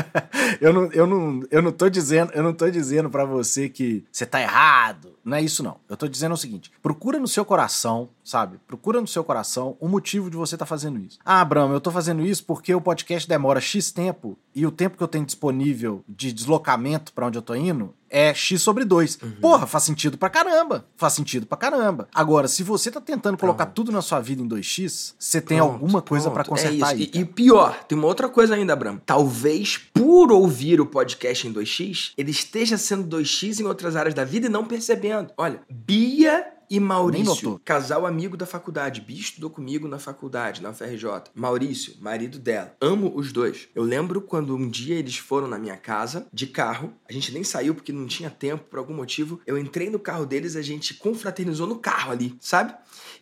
eu, 0.60 0.72
não, 0.72 0.92
eu, 0.92 1.06
não, 1.06 1.42
eu 1.50 1.62
não 1.62 1.72
tô 1.72 1.88
dizendo, 1.88 2.32
eu 2.32 2.42
não 2.42 2.52
tô 2.52 2.68
dizendo 2.70 3.10
para 3.10 3.24
você 3.24 3.68
que 3.68 4.04
você 4.10 4.24
tá 4.24 4.40
errado. 4.40 5.16
Não 5.24 5.36
é 5.36 5.42
isso, 5.42 5.62
não. 5.62 5.78
Eu 5.88 5.96
tô 5.96 6.06
dizendo 6.06 6.32
o 6.32 6.36
seguinte: 6.36 6.70
procura 6.82 7.18
no 7.18 7.28
seu 7.28 7.44
coração, 7.44 8.08
sabe? 8.24 8.58
Procura 8.66 9.00
no 9.00 9.06
seu 9.06 9.24
coração 9.24 9.76
o 9.80 9.88
motivo 9.88 10.30
de 10.30 10.36
você 10.36 10.54
estar 10.54 10.64
tá 10.64 10.68
fazendo 10.68 10.98
isso. 10.98 11.18
Ah, 11.24 11.40
Abraham, 11.40 11.72
eu 11.72 11.80
tô 11.80 11.90
fazendo 11.90 12.24
isso 12.24 12.44
porque 12.44 12.74
o 12.74 12.80
podcast 12.80 13.28
demora 13.28 13.60
X 13.60 13.90
tempo 13.90 14.38
e 14.54 14.66
o 14.66 14.70
tempo 14.70 14.96
que 14.96 15.02
eu 15.02 15.08
tenho 15.08 15.26
disponível 15.26 16.04
de 16.08 16.32
deslocamento 16.32 17.12
para 17.12 17.26
onde 17.26 17.38
eu 17.38 17.42
tô 17.42 17.54
indo 17.54 17.92
é 18.10 18.32
X 18.32 18.62
sobre 18.62 18.84
2. 18.84 19.18
Uhum. 19.22 19.30
Porra, 19.40 19.66
faz 19.66 19.84
sentido 19.84 20.16
pra 20.18 20.28
caramba. 20.28 20.86
Faz 20.96 21.12
sentido 21.12 21.46
pra 21.46 21.56
caramba. 21.56 22.08
Agora, 22.14 22.48
se 22.48 22.62
você 22.62 22.90
tá 22.90 23.00
tentando 23.00 23.36
colocar 23.38 23.66
tudo 23.66 23.92
na 23.92 24.02
sua 24.02 24.20
vida 24.20 24.42
em 24.42 24.48
2x, 24.48 25.14
você 25.18 25.40
tem 25.40 25.58
pronto, 25.58 25.72
alguma 25.72 26.02
coisa 26.02 26.30
para 26.30 26.44
consertar 26.44 26.90
é 26.90 26.94
aí. 26.94 27.10
E, 27.12 27.20
e, 27.20 27.24
pior, 27.24 27.84
tem 27.84 27.96
uma 27.96 28.06
outra 28.06 28.28
coisa 28.28 28.54
ainda, 28.54 28.72
Abraham. 28.72 29.00
Talvez 29.04 29.78
por 29.92 30.32
ouvir 30.32 30.80
o 30.80 30.86
podcast 30.86 31.46
em 31.46 31.52
2x, 31.52 32.12
ele 32.16 32.30
esteja 32.30 32.78
sendo 32.78 33.16
2x 33.16 33.60
em 33.60 33.64
outras 33.64 33.96
áreas 33.96 34.14
da 34.14 34.24
vida 34.24 34.46
e 34.46 34.50
não 34.50 34.64
percebendo. 34.64 35.30
Olha, 35.36 35.60
Bia 35.68 36.55
e 36.70 36.80
Maurício, 36.80 37.60
casal 37.64 38.06
amigo 38.06 38.36
da 38.36 38.46
faculdade. 38.46 39.00
Bia 39.00 39.18
estudou 39.18 39.50
comigo 39.50 39.86
na 39.88 39.98
faculdade, 39.98 40.62
na 40.62 40.72
FRJ. 40.72 41.30
Maurício, 41.34 41.94
marido 42.00 42.38
dela. 42.38 42.76
Amo 42.80 43.12
os 43.14 43.32
dois. 43.32 43.68
Eu 43.74 43.82
lembro 43.82 44.20
quando 44.20 44.56
um 44.56 44.68
dia 44.68 44.96
eles 44.96 45.16
foram 45.16 45.46
na 45.46 45.58
minha 45.58 45.76
casa, 45.76 46.26
de 46.32 46.46
carro. 46.46 46.92
A 47.08 47.12
gente 47.12 47.32
nem 47.32 47.44
saiu 47.44 47.74
porque 47.74 47.92
não 47.92 48.06
tinha 48.06 48.30
tempo, 48.30 48.64
por 48.64 48.78
algum 48.78 48.94
motivo. 48.94 49.40
Eu 49.46 49.58
entrei 49.58 49.90
no 49.90 49.98
carro 49.98 50.26
deles, 50.26 50.56
a 50.56 50.62
gente 50.62 50.94
confraternizou 50.94 51.66
no 51.66 51.76
carro 51.76 52.12
ali, 52.12 52.36
sabe? 52.40 52.74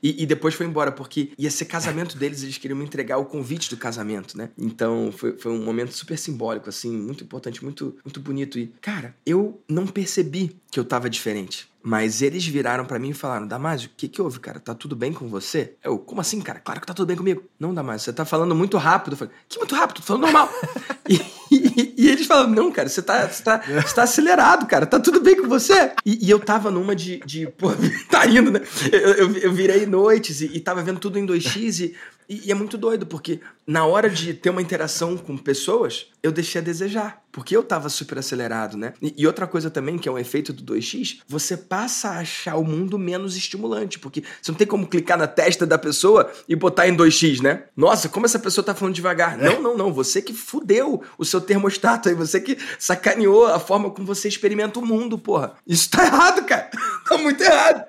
E, 0.02 0.22
e, 0.22 0.26
depois 0.26 0.54
foi 0.54 0.66
embora, 0.66 0.92
porque 0.92 1.32
ia 1.38 1.50
ser 1.50 1.64
casamento 1.64 2.18
deles, 2.18 2.42
eles 2.42 2.58
queriam 2.58 2.76
me 2.76 2.84
entregar 2.84 3.16
o 3.18 3.24
convite 3.24 3.70
do 3.70 3.76
casamento, 3.76 4.36
né? 4.36 4.50
Então 4.58 5.10
foi, 5.10 5.38
foi 5.38 5.50
um 5.50 5.64
momento 5.64 5.92
super 5.92 6.18
simbólico, 6.18 6.68
assim, 6.68 6.94
muito 6.94 7.24
importante, 7.24 7.64
muito, 7.64 7.96
muito 8.04 8.20
bonito. 8.20 8.58
E, 8.58 8.66
cara, 8.80 9.16
eu 9.24 9.62
não 9.68 9.86
percebi 9.86 10.56
que 10.70 10.78
eu 10.78 10.84
tava 10.84 11.08
diferente. 11.08 11.68
Mas 11.86 12.22
eles 12.22 12.46
viraram 12.46 12.86
para 12.86 12.98
mim 12.98 13.10
e 13.10 13.14
falaram: 13.14 13.46
Damásio, 13.46 13.90
o 13.90 13.92
que, 13.94 14.08
que 14.08 14.22
houve, 14.22 14.40
cara? 14.40 14.58
Tá 14.58 14.74
tudo 14.74 14.96
bem 14.96 15.12
com 15.12 15.28
você? 15.28 15.74
Eu, 15.84 15.98
como 15.98 16.18
assim, 16.18 16.40
cara? 16.40 16.58
Claro 16.58 16.80
que 16.80 16.86
tá 16.86 16.94
tudo 16.94 17.06
bem 17.06 17.16
comigo. 17.16 17.42
Não, 17.60 17.74
Damásio, 17.74 18.06
você 18.06 18.12
tá 18.14 18.24
falando 18.24 18.54
muito 18.54 18.78
rápido. 18.78 19.12
Eu 19.12 19.16
falei: 19.18 19.34
Que 19.46 19.58
muito 19.58 19.74
rápido? 19.74 19.96
Tô 19.96 20.02
falando 20.02 20.22
normal. 20.22 20.48
e, 21.06 21.20
e, 21.50 21.94
e, 21.98 22.08
eles 22.08 22.26
falam: 22.26 22.48
Não, 22.48 22.72
cara, 22.72 22.88
você 22.88 23.02
tá, 23.02 23.28
você, 23.28 23.42
tá, 23.42 23.58
você 23.58 23.94
tá 23.94 24.02
acelerado, 24.02 24.66
cara. 24.66 24.86
Tá 24.86 24.98
tudo 24.98 25.20
bem 25.20 25.36
com 25.36 25.46
você? 25.46 25.92
E, 26.06 26.26
e 26.26 26.30
eu 26.30 26.40
tava 26.40 26.70
numa 26.70 26.96
de. 26.96 27.18
de 27.18 27.48
pô, 27.52 27.68
tá 28.08 28.26
indo, 28.26 28.50
né? 28.50 28.62
Eu, 28.90 28.98
eu, 29.00 29.36
eu 29.36 29.52
virei 29.52 29.84
noites 29.84 30.40
e, 30.40 30.46
e 30.54 30.60
tava 30.60 30.82
vendo 30.82 30.98
tudo 30.98 31.18
em 31.18 31.26
2x 31.26 31.84
e 31.84 31.94
e, 32.28 32.48
e, 32.48 32.52
é 32.52 32.54
muito 32.54 32.78
doido, 32.78 33.06
porque 33.06 33.40
na 33.66 33.84
hora 33.84 34.08
de 34.08 34.34
ter 34.34 34.50
uma 34.50 34.62
interação 34.62 35.16
com 35.16 35.36
pessoas, 35.36 36.06
eu 36.22 36.32
deixei 36.32 36.60
a 36.60 36.64
desejar. 36.64 37.22
Porque 37.30 37.56
eu 37.56 37.62
tava 37.62 37.88
super 37.88 38.18
acelerado, 38.18 38.76
né? 38.76 38.94
E, 39.02 39.14
e, 39.16 39.26
outra 39.26 39.46
coisa 39.46 39.68
também, 39.68 39.98
que 39.98 40.08
é 40.08 40.12
um 40.12 40.18
efeito 40.18 40.52
do 40.52 40.74
2x, 40.74 41.18
você 41.26 41.56
passa 41.56 42.10
a 42.10 42.18
achar 42.20 42.56
o 42.56 42.64
mundo 42.64 42.98
menos 42.98 43.36
estimulante. 43.36 43.98
Porque 43.98 44.22
você 44.40 44.52
não 44.52 44.56
tem 44.56 44.66
como 44.66 44.86
clicar 44.86 45.18
na 45.18 45.26
testa 45.26 45.66
da 45.66 45.76
pessoa 45.76 46.30
e 46.48 46.54
botar 46.54 46.86
em 46.86 46.96
2x, 46.96 47.42
né? 47.42 47.64
Nossa, 47.76 48.08
como 48.08 48.24
essa 48.24 48.38
pessoa 48.38 48.64
tá 48.64 48.74
falando 48.74 48.94
devagar. 48.94 49.38
É. 49.40 49.50
Não, 49.50 49.60
não, 49.60 49.76
não. 49.76 49.92
Você 49.92 50.22
que 50.22 50.32
fudeu 50.32 51.02
o 51.18 51.24
seu 51.24 51.40
termostato 51.40 52.08
aí. 52.08 52.14
Você 52.14 52.40
que 52.40 52.56
sacaneou 52.78 53.46
a 53.46 53.58
forma 53.58 53.90
como 53.90 54.06
você 54.06 54.28
experimenta 54.28 54.78
o 54.78 54.86
mundo, 54.86 55.18
porra. 55.18 55.54
Isso 55.66 55.90
tá 55.90 56.04
errado, 56.06 56.44
cara. 56.44 56.70
tá 57.08 57.18
muito 57.18 57.42
errado. 57.42 57.84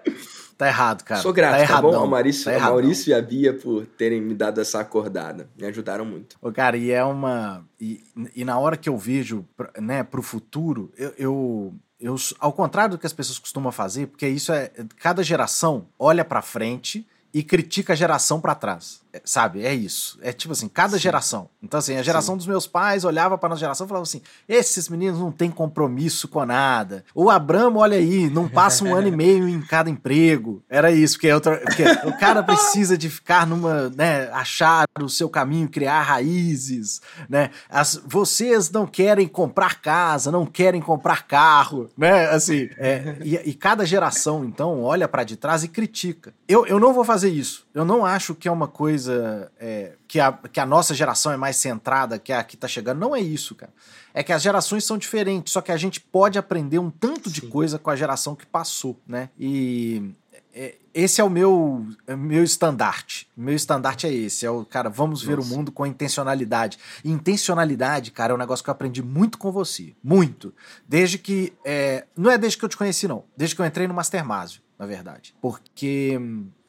Tá 0.57 0.67
errado, 0.67 1.03
cara. 1.03 1.21
Sou 1.21 1.33
grato, 1.33 1.59
tá, 1.59 1.67
tá 1.67 1.81
bom? 1.81 1.93
Ao 1.93 2.07
Maurício, 2.07 2.51
tá 2.51 2.59
Maurício 2.59 3.09
e 3.09 3.13
a 3.13 3.21
Bia 3.21 3.53
por 3.53 3.85
terem 3.85 4.21
me 4.21 4.33
dado 4.33 4.61
essa 4.61 4.79
acordada. 4.79 5.49
Me 5.57 5.65
ajudaram 5.67 6.05
muito. 6.05 6.37
Ô, 6.41 6.51
cara, 6.51 6.77
e 6.77 6.91
é 6.91 7.03
uma. 7.03 7.65
E, 7.79 8.01
e 8.33 8.45
na 8.45 8.57
hora 8.57 8.77
que 8.77 8.87
eu 8.87 8.97
vejo, 8.97 9.45
né, 9.81 10.03
pro 10.03 10.21
futuro, 10.21 10.93
eu, 10.97 11.13
eu, 11.17 11.73
eu. 11.99 12.15
Ao 12.39 12.53
contrário 12.53 12.91
do 12.91 12.97
que 12.97 13.05
as 13.05 13.13
pessoas 13.13 13.37
costumam 13.37 13.71
fazer, 13.71 14.07
porque 14.07 14.27
isso 14.27 14.53
é. 14.53 14.71
Cada 14.97 15.21
geração 15.23 15.87
olha 15.99 16.23
pra 16.23 16.41
frente 16.41 17.05
e 17.33 17.43
critica 17.43 17.91
a 17.91 17.95
geração 17.97 18.39
para 18.39 18.55
trás. 18.55 19.01
Sabe? 19.23 19.65
É 19.65 19.73
isso. 19.73 20.19
É 20.21 20.33
tipo 20.33 20.51
assim, 20.53 20.67
cada 20.67 20.97
Sim. 20.97 21.03
geração. 21.03 21.49
Então, 21.61 21.77
assim, 21.77 21.95
a 21.95 22.03
geração 22.03 22.35
Sim. 22.35 22.37
dos 22.37 22.47
meus 22.47 22.67
pais 22.67 23.03
olhava 23.03 23.37
para 23.37 23.49
nossa 23.49 23.59
geração 23.59 23.85
e 23.85 23.87
falava 23.87 24.03
assim: 24.03 24.21
esses 24.47 24.89
meninos 24.89 25.19
não 25.19 25.31
têm 25.31 25.49
compromisso 25.49 26.27
com 26.27 26.45
nada. 26.45 27.03
O 27.13 27.29
Abramo, 27.29 27.79
olha 27.79 27.97
aí, 27.97 28.29
não 28.29 28.47
passa 28.47 28.83
um 28.83 28.95
ano 28.95 29.07
e 29.07 29.11
meio 29.15 29.47
em 29.47 29.61
cada 29.61 29.89
emprego. 29.89 30.63
Era 30.69 30.91
isso, 30.91 31.15
porque, 31.15 31.27
é 31.27 31.35
outra, 31.35 31.57
porque 31.57 31.83
o 32.07 32.17
cara 32.17 32.43
precisa 32.43 32.97
de 32.97 33.09
ficar 33.09 33.47
numa, 33.47 33.89
né, 33.89 34.29
achar 34.31 34.85
o 34.99 35.09
seu 35.09 35.29
caminho, 35.29 35.69
criar 35.69 36.01
raízes, 36.01 37.01
né? 37.29 37.51
As, 37.69 38.01
vocês 38.05 38.69
não 38.69 38.85
querem 38.85 39.27
comprar 39.27 39.81
casa, 39.81 40.31
não 40.31 40.45
querem 40.45 40.81
comprar 40.81 41.27
carro, 41.27 41.89
né? 41.97 42.27
Assim, 42.29 42.69
é, 42.77 43.17
e, 43.23 43.35
e 43.35 43.53
cada 43.53 43.85
geração, 43.85 44.43
então, 44.45 44.81
olha 44.81 45.07
para 45.07 45.23
de 45.23 45.35
trás 45.35 45.63
e 45.63 45.67
critica. 45.67 46.33
Eu, 46.47 46.65
eu 46.65 46.79
não 46.79 46.93
vou 46.93 47.03
fazer 47.03 47.29
isso. 47.29 47.65
Eu 47.73 47.85
não 47.85 48.05
acho 48.05 48.35
que 48.35 48.47
é 48.47 48.51
uma 48.51 48.67
coisa 48.67 49.04
coisa 49.05 49.51
é, 49.59 49.93
que, 50.07 50.19
a, 50.19 50.31
que 50.33 50.59
a 50.59 50.65
nossa 50.65 50.93
geração 50.93 51.31
é 51.31 51.37
mais 51.37 51.55
centrada, 51.55 52.17
que 52.17 52.33
a 52.33 52.43
que 52.43 52.57
tá 52.57 52.67
chegando. 52.67 52.99
Não 52.99 53.15
é 53.15 53.19
isso, 53.19 53.55
cara. 53.55 53.73
É 54.13 54.23
que 54.23 54.33
as 54.33 54.41
gerações 54.41 54.83
são 54.83 54.97
diferentes, 54.97 55.53
só 55.53 55.61
que 55.61 55.71
a 55.71 55.77
gente 55.77 55.99
pode 55.99 56.39
aprender 56.39 56.79
um 56.79 56.89
tanto 56.89 57.29
de 57.29 57.41
coisa 57.41 57.77
com 57.77 57.89
a 57.89 57.95
geração 57.95 58.35
que 58.35 58.45
passou, 58.45 58.99
né? 59.05 59.29
E 59.37 60.13
é, 60.53 60.75
esse 60.93 61.19
é 61.19 61.23
o 61.23 61.29
meu 61.29 61.85
é 62.07 62.15
meu 62.15 62.43
estandarte. 62.43 63.27
Meu 63.35 63.53
estandarte 63.53 64.07
é 64.07 64.13
esse. 64.13 64.45
É 64.45 64.49
o, 64.49 64.63
cara, 64.65 64.89
vamos 64.89 65.21
ver 65.21 65.35
Nossa. 65.35 65.53
o 65.53 65.55
mundo 65.55 65.71
com 65.71 65.85
intencionalidade. 65.85 66.79
E 67.03 67.11
intencionalidade, 67.11 68.11
cara, 68.11 68.31
é 68.31 68.35
um 68.35 68.39
negócio 68.39 68.63
que 68.63 68.69
eu 68.69 68.73
aprendi 68.73 69.03
muito 69.03 69.37
com 69.37 69.51
você. 69.51 69.93
Muito. 70.01 70.53
Desde 70.87 71.17
que. 71.17 71.53
É, 71.65 72.05
não 72.15 72.31
é 72.31 72.37
desde 72.37 72.57
que 72.57 72.65
eu 72.65 72.69
te 72.69 72.77
conheci, 72.77 73.07
não. 73.07 73.25
Desde 73.35 73.55
que 73.55 73.61
eu 73.61 73.65
entrei 73.65 73.87
no 73.87 73.93
Mastermásio, 73.93 74.61
na 74.79 74.85
verdade. 74.85 75.35
Porque 75.41 76.17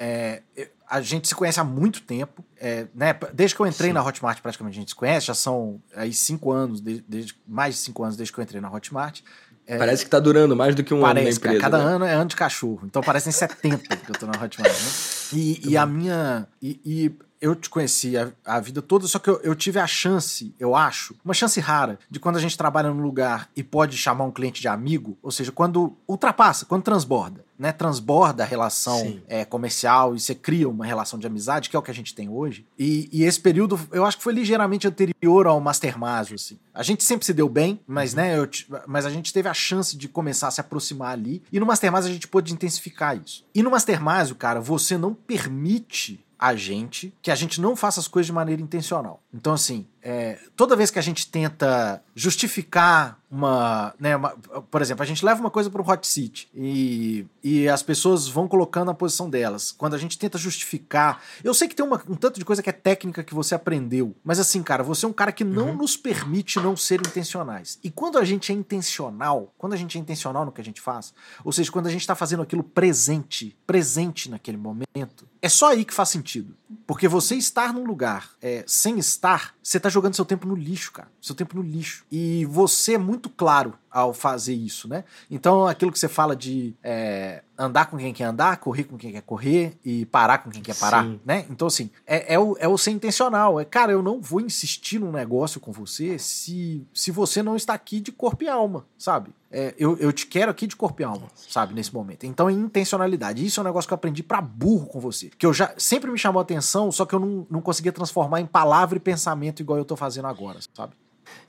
é, 0.01 0.42
a 0.88 1.01
gente 1.01 1.27
se 1.29 1.35
conhece 1.35 1.59
há 1.59 1.64
muito 1.64 2.03
tempo, 2.03 2.44
é, 2.59 2.87
né? 2.94 3.14
Desde 3.33 3.55
que 3.55 3.61
eu 3.61 3.66
entrei 3.66 3.90
Sim. 3.90 3.94
na 3.94 4.05
Hotmart, 4.05 4.40
praticamente 4.40 4.79
a 4.79 4.81
gente 4.81 4.90
se 4.90 4.94
conhece, 4.94 5.27
já 5.27 5.35
são 5.35 5.81
aí 5.94 6.12
cinco 6.12 6.53
anos, 6.53 6.81
desde, 6.81 7.05
desde, 7.09 7.35
mais 7.46 7.75
de 7.75 7.81
cinco 7.81 8.03
anos 8.05 8.16
desde 8.16 8.33
que 8.33 8.38
eu 8.38 8.44
entrei 8.44 8.61
na 8.61 8.70
Hotmart. 8.70 9.20
É, 9.66 9.79
parece 9.79 10.05
que 10.05 10.11
tá 10.11 10.20
durando 10.20 10.55
mais 10.55 10.77
do 10.77 10.85
que 10.85 10.94
um 10.94 11.01
parece, 11.01 11.20
ano 11.20 11.31
na 11.31 11.37
empresa. 11.37 11.61
Cara, 11.61 11.72
cada 11.72 11.85
né? 11.85 11.94
ano 11.94 12.05
é 12.05 12.14
ano 12.14 12.29
de 12.29 12.37
cachorro. 12.37 12.83
Então 12.85 13.03
parecem 13.03 13.33
70 13.33 13.96
que 13.96 14.11
eu 14.11 14.14
tô 14.14 14.27
na 14.27 14.33
Hotmart, 14.33 14.72
né? 14.72 14.88
E, 15.33 15.70
e 15.70 15.77
a 15.77 15.85
minha. 15.85 16.46
E, 16.62 16.81
e, 16.85 17.27
eu 17.40 17.55
te 17.55 17.68
conheci 17.68 18.16
a, 18.16 18.33
a, 18.44 18.59
vida 18.61 18.81
toda, 18.81 19.07
só 19.07 19.18
que 19.18 19.29
eu, 19.29 19.38
eu, 19.42 19.55
tive 19.55 19.79
a 19.79 19.87
chance, 19.87 20.55
eu 20.59 20.75
acho, 20.75 21.14
uma 21.22 21.35
chance 21.35 21.61
rara, 21.61 21.99
de 22.11 22.18
quando 22.18 22.37
a 22.37 22.40
gente 22.40 22.57
trabalha 22.57 22.88
num 22.88 23.03
lugar 23.03 23.51
e 23.55 23.62
pode 23.62 23.96
chamar 23.96 24.25
um 24.25 24.31
cliente 24.31 24.61
de 24.61 24.68
amigo, 24.68 25.18
ou 25.22 25.31
seja, 25.31 25.53
quando 25.53 25.94
ultrapassa, 26.09 26.64
quando 26.64 26.83
transborda, 26.83 27.44
né? 27.59 27.73
Transborda 27.73 28.42
a 28.42 28.47
relação 28.47 29.21
é, 29.29 29.45
comercial 29.45 30.14
e 30.14 30.21
você 30.21 30.35
cria 30.35 30.69
uma 30.69 30.85
relação 30.85 31.19
de 31.19 31.27
amizade, 31.27 31.69
que 31.69 31.77
é 31.77 31.79
o 31.79 31.83
que 31.83 31.90
a 31.90 31.95
gente 31.95 32.14
tem 32.14 32.29
hoje. 32.29 32.66
E, 32.79 33.09
e 33.12 33.25
esse 33.25 33.40
período, 33.40 33.79
eu 33.92 34.05
acho 34.05 34.16
que 34.16 34.23
foi 34.23 34.33
ligeiramente 34.33 34.87
anterior 34.87 35.47
ao 35.47 35.61
Mastermásio, 35.61 36.35
assim. 36.35 36.59
A 36.75 36.83
gente 36.83 37.05
sempre 37.05 37.25
se 37.25 37.33
deu 37.33 37.49
bem, 37.49 37.81
mas, 37.87 38.12
uhum. 38.12 38.16
né, 38.16 38.38
eu, 38.38 38.49
mas 38.87 39.07
a 39.07 39.11
gente 39.11 39.33
teve 39.33 39.49
a 39.49 39.55
chance 39.55 39.97
de 39.97 40.09
começar 40.09 40.49
a 40.49 40.51
se 40.51 40.61
aproximar 40.61 41.12
ali. 41.12 41.42
E 41.53 41.59
no 41.59 41.66
Mastermásio 41.66 42.11
a 42.11 42.14
gente 42.14 42.29
pôde 42.29 42.53
intensificar 42.53 43.16
isso. 43.16 43.45
E 43.55 43.62
no 43.62 43.71
Mastermásio, 43.71 44.35
cara, 44.35 44.61
você 44.61 44.99
não 44.99 45.14
permite 45.14 46.25
a 46.38 46.55
gente 46.55 47.14
que 47.23 47.31
a 47.31 47.35
gente 47.35 47.61
não 47.61 47.75
faça 47.75 48.01
as 48.01 48.09
coisas 48.09 48.27
de 48.27 48.33
maneira 48.33 48.61
intencional. 48.61 49.23
Então, 49.33 49.55
assim, 49.55 49.87
é, 50.09 50.38
toda 50.55 50.77
vez 50.77 50.88
que 50.88 51.01
a 51.01 51.03
gente 51.03 51.29
tenta 51.29 52.01
justificar 52.14 53.19
uma, 53.29 53.92
né, 53.99 54.14
uma, 54.14 54.31
Por 54.71 54.81
exemplo, 54.81 55.03
a 55.03 55.07
gente 55.07 55.25
leva 55.25 55.40
uma 55.40 55.51
coisa 55.51 55.69
para 55.69 55.83
o 55.83 55.85
hot 55.85 56.07
seat 56.07 56.49
e, 56.55 57.27
e 57.42 57.69
as 57.69 57.83
pessoas 57.83 58.29
vão 58.29 58.47
colocando 58.47 58.88
a 58.88 58.95
posição 58.95 59.29
delas. 59.29 59.73
Quando 59.73 59.95
a 59.95 59.99
gente 59.99 60.16
tenta 60.16 60.38
justificar. 60.38 61.21
Eu 61.42 61.53
sei 61.53 61.66
que 61.66 61.75
tem 61.75 61.85
uma, 61.85 62.01
um 62.09 62.14
tanto 62.14 62.38
de 62.38 62.45
coisa 62.45 62.62
que 62.62 62.71
é 62.71 62.73
técnica 62.73 63.25
que 63.25 63.35
você 63.35 63.57
aprendeu, 63.57 64.14
mas 64.23 64.38
assim, 64.38 64.62
cara, 64.62 64.85
você 64.85 65.05
é 65.05 65.09
um 65.09 65.12
cara 65.12 65.33
que 65.33 65.42
não 65.42 65.71
uhum. 65.71 65.77
nos 65.79 65.97
permite 65.97 66.61
não 66.61 66.77
ser 66.77 67.01
intencionais. 67.01 67.81
E 67.83 67.90
quando 67.90 68.16
a 68.16 68.25
gente 68.25 68.53
é 68.53 68.55
intencional, 68.55 69.53
quando 69.59 69.73
a 69.73 69.77
gente 69.77 69.99
é 69.99 70.01
intencional 70.01 70.45
no 70.45 70.53
que 70.53 70.61
a 70.61 70.64
gente 70.64 70.81
faz, 70.81 71.12
ou 71.45 71.51
seja, 71.51 71.73
quando 71.73 71.88
a 71.88 71.90
gente 71.90 72.03
está 72.03 72.14
fazendo 72.14 72.45
aquilo 72.45 72.62
presente, 72.62 73.57
presente 73.66 74.31
naquele 74.31 74.57
momento, 74.57 75.27
é 75.42 75.49
só 75.49 75.73
aí 75.73 75.85
que 75.85 75.92
faz 75.92 76.11
sentido. 76.11 76.57
Porque 76.87 77.09
você 77.09 77.35
estar 77.35 77.73
num 77.73 77.85
lugar 77.85 78.31
é, 78.40 78.64
sem 78.66 78.99
estar, 78.99 79.55
você 79.66 79.79
está 79.79 79.88
jogando 79.88 80.14
seu 80.14 80.24
tempo 80.24 80.46
no 80.46 80.55
lixo, 80.55 80.92
cara. 80.92 81.09
Seu 81.20 81.35
tempo 81.35 81.57
no 81.57 81.62
lixo. 81.62 82.07
E 82.09 82.46
você 82.46 82.94
é 82.94 82.98
muito 82.98 83.29
claro 83.29 83.74
ao 83.90 84.14
fazer 84.14 84.55
isso, 84.55 84.87
né? 84.87 85.02
Então, 85.29 85.66
aquilo 85.66 85.90
que 85.90 85.98
você 85.98 86.07
fala 86.07 86.37
de 86.37 86.72
é, 86.85 87.42
andar 87.59 87.87
com 87.87 87.96
quem 87.96 88.12
quer 88.12 88.24
andar, 88.26 88.59
correr 88.59 88.85
com 88.85 88.96
quem 88.96 89.11
quer 89.11 89.22
correr 89.22 89.76
e 89.85 90.07
parar 90.07 90.38
com 90.38 90.50
quem 90.50 90.62
quer 90.62 90.76
parar, 90.76 91.02
Sim. 91.02 91.18
né? 91.24 91.46
Então, 91.50 91.66
assim, 91.66 91.90
é, 92.07 92.35
é, 92.35 92.38
o, 92.38 92.57
é 92.61 92.68
o 92.68 92.79
ser 92.79 92.92
intencional. 92.92 93.59
É, 93.59 93.64
cara, 93.64 93.90
eu 93.90 94.02
não 94.05 94.20
vou 94.20 94.40
insistir 94.40 95.00
num 95.00 95.11
negócio 95.11 95.59
com 95.59 95.72
você 95.72 96.16
se, 96.16 96.87
se 96.94 97.11
você 97.11 97.42
não 97.42 97.57
está 97.57 97.74
aqui 97.74 97.98
de 97.98 98.12
corpo 98.12 98.44
e 98.44 98.48
alma, 98.48 98.87
sabe? 98.96 99.35
É, 99.59 99.75
eu, 99.79 99.97
eu 99.97 100.12
te 100.12 100.27
quero 100.27 100.51
aqui 100.51 100.66
de 100.66 100.77
corpo 100.77 101.01
e 101.01 101.05
alma, 101.05 101.29
sabe? 101.35 101.73
Nesse 101.73 101.90
momento. 101.95 102.25
Então, 102.27 102.47
é 102.47 102.53
intencionalidade. 102.53 103.42
Isso 103.42 103.59
é 103.59 103.62
um 103.62 103.64
negócio 103.64 103.88
que 103.88 103.95
eu 103.95 103.97
aprendi 103.97 104.23
pra 104.23 104.38
burro 104.38 104.85
com 104.85 105.01
você. 105.01 105.31
Que 105.38 105.47
eu 105.47 105.53
já 105.55 105.73
sempre 105.79 106.11
me 106.11 106.19
chamou 106.19 106.42
atenção, 106.42 106.92
só 106.92 107.07
que 107.07 107.14
eu 107.14 107.19
não, 107.19 107.47
não 107.49 107.62
conseguia 107.62 107.90
transformar 107.90 108.42
em 108.42 108.45
palavra 108.45 108.99
e 108.99 109.01
pensamento 109.01 109.61
igual 109.61 109.79
eu 109.79 109.85
tô 109.87 109.97
fazendo 109.97 110.27
agora, 110.27 110.59
sabe? 110.75 110.92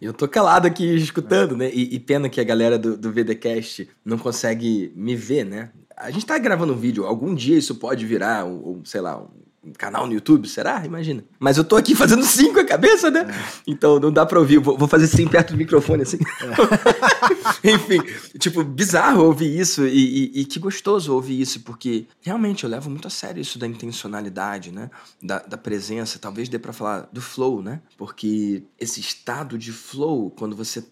Eu 0.01 0.13
tô 0.13 0.25
calado 0.25 0.65
aqui 0.65 0.85
escutando, 0.95 1.57
né? 1.57 1.69
E, 1.73 1.95
e, 1.95 1.99
pena 1.99 2.29
que 2.29 2.39
a 2.39 2.45
galera 2.45 2.79
do, 2.79 2.95
do 2.95 3.11
VDcast 3.11 3.89
não 4.05 4.17
consegue 4.17 4.93
me 4.95 5.13
ver, 5.13 5.43
né? 5.43 5.71
A 5.97 6.09
gente 6.09 6.25
tá 6.25 6.37
gravando 6.37 6.71
um 6.71 6.77
vídeo, 6.77 7.05
algum 7.05 7.35
dia 7.35 7.57
isso 7.57 7.75
pode 7.75 8.05
virar, 8.05 8.45
um, 8.45 8.77
um 8.77 8.85
sei 8.85 9.01
lá, 9.01 9.21
um 9.21 9.27
canal 9.77 10.05
no 10.07 10.13
YouTube, 10.13 10.47
será? 10.47 10.85
Imagina. 10.85 11.23
Mas 11.39 11.57
eu 11.57 11.63
tô 11.63 11.75
aqui 11.75 11.95
fazendo 11.95 12.23
sim 12.23 12.53
com 12.53 12.59
a 12.59 12.65
cabeça, 12.65 13.09
né? 13.09 13.27
É. 13.29 13.61
Então 13.65 13.99
não 13.99 14.11
dá 14.11 14.25
pra 14.25 14.39
ouvir. 14.39 14.59
Vou, 14.59 14.77
vou 14.77 14.87
fazer 14.87 15.07
sim 15.07 15.27
perto 15.27 15.51
do 15.51 15.57
microfone, 15.57 16.03
assim. 16.03 16.17
É. 17.63 17.71
Enfim, 17.73 17.99
tipo, 18.39 18.63
bizarro 18.63 19.23
ouvir 19.23 19.57
isso 19.57 19.85
e, 19.85 20.31
e, 20.33 20.41
e, 20.41 20.45
que 20.45 20.59
gostoso 20.59 21.13
ouvir 21.13 21.39
isso, 21.39 21.61
porque 21.61 22.05
realmente 22.21 22.63
eu 22.63 22.69
levo 22.69 22.89
muito 22.89 23.07
a 23.07 23.11
sério 23.11 23.41
isso 23.41 23.57
da 23.57 23.67
intencionalidade, 23.67 24.71
né? 24.71 24.89
Da, 25.21 25.39
da 25.39 25.57
presença. 25.57 26.19
Talvez 26.19 26.49
dê 26.49 26.59
pra 26.59 26.73
falar 26.73 27.09
do 27.11 27.21
flow, 27.21 27.61
né? 27.61 27.81
Porque 27.97 28.63
esse 28.79 28.99
estado 28.99 29.57
de 29.57 29.71
flow, 29.71 30.31
quando 30.31 30.55
você 30.55 30.83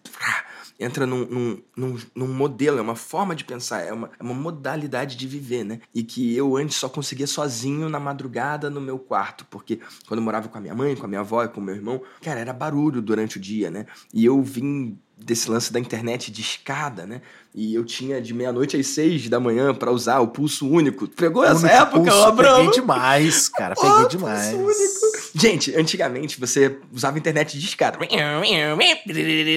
entra 0.78 1.06
num, 1.06 1.24
num, 1.26 1.62
num, 1.76 1.98
num, 2.14 2.28
modelo, 2.28 2.78
é 2.78 2.82
uma 2.82 2.96
forma 2.96 3.34
de 3.34 3.44
pensar, 3.44 3.82
é 3.82 3.92
uma, 3.92 4.10
é 4.18 4.22
uma 4.22 4.34
modalidade 4.34 5.16
de 5.16 5.26
viver, 5.26 5.64
né? 5.64 5.80
E 5.94 6.02
que 6.02 6.34
eu 6.36 6.56
antes 6.56 6.76
só 6.76 6.88
conseguia 6.88 7.26
sozinho 7.26 7.88
na 7.88 7.98
madrugada 7.98 8.68
no 8.68 8.80
meu 8.80 8.98
quarto, 8.98 9.46
porque 9.50 9.80
quando 10.06 10.18
eu 10.18 10.24
morava 10.24 10.48
com 10.48 10.58
a 10.58 10.60
minha 10.60 10.74
mãe, 10.74 10.94
com 10.94 11.06
a 11.06 11.08
minha 11.08 11.20
avó 11.20 11.42
e 11.44 11.48
com 11.48 11.60
o 11.60 11.64
meu 11.64 11.74
irmão, 11.74 12.02
cara, 12.22 12.40
era 12.40 12.52
barulho 12.52 13.00
durante 13.00 13.38
o 13.38 13.40
dia, 13.40 13.70
né? 13.70 13.86
E 14.12 14.24
eu 14.24 14.42
vim 14.42 14.98
desse 15.16 15.50
lance 15.50 15.72
da 15.72 15.80
internet 15.80 16.30
de 16.30 16.42
escada, 16.42 17.06
né? 17.06 17.22
E 17.54 17.74
eu 17.74 17.84
tinha 17.84 18.20
de 18.20 18.34
meia-noite 18.34 18.76
às 18.76 18.86
seis 18.88 19.28
da 19.30 19.40
manhã 19.40 19.74
para 19.74 19.90
usar 19.90 20.20
o 20.20 20.28
pulso 20.28 20.68
único. 20.68 21.08
Pegou 21.08 21.42
essa 21.42 21.68
época, 21.68 22.00
pulso, 22.00 22.24
Abraão? 22.24 22.66
Peguei 22.66 22.80
demais, 22.80 23.48
cara. 23.48 23.74
Peguei 23.74 24.08
demais. 24.08 24.54
Pulso 24.54 24.66
único. 24.66 25.15
Gente, 25.38 25.76
antigamente 25.76 26.40
você 26.40 26.78
usava 26.90 27.18
internet 27.18 27.58
de 27.58 27.66
escada. 27.66 27.98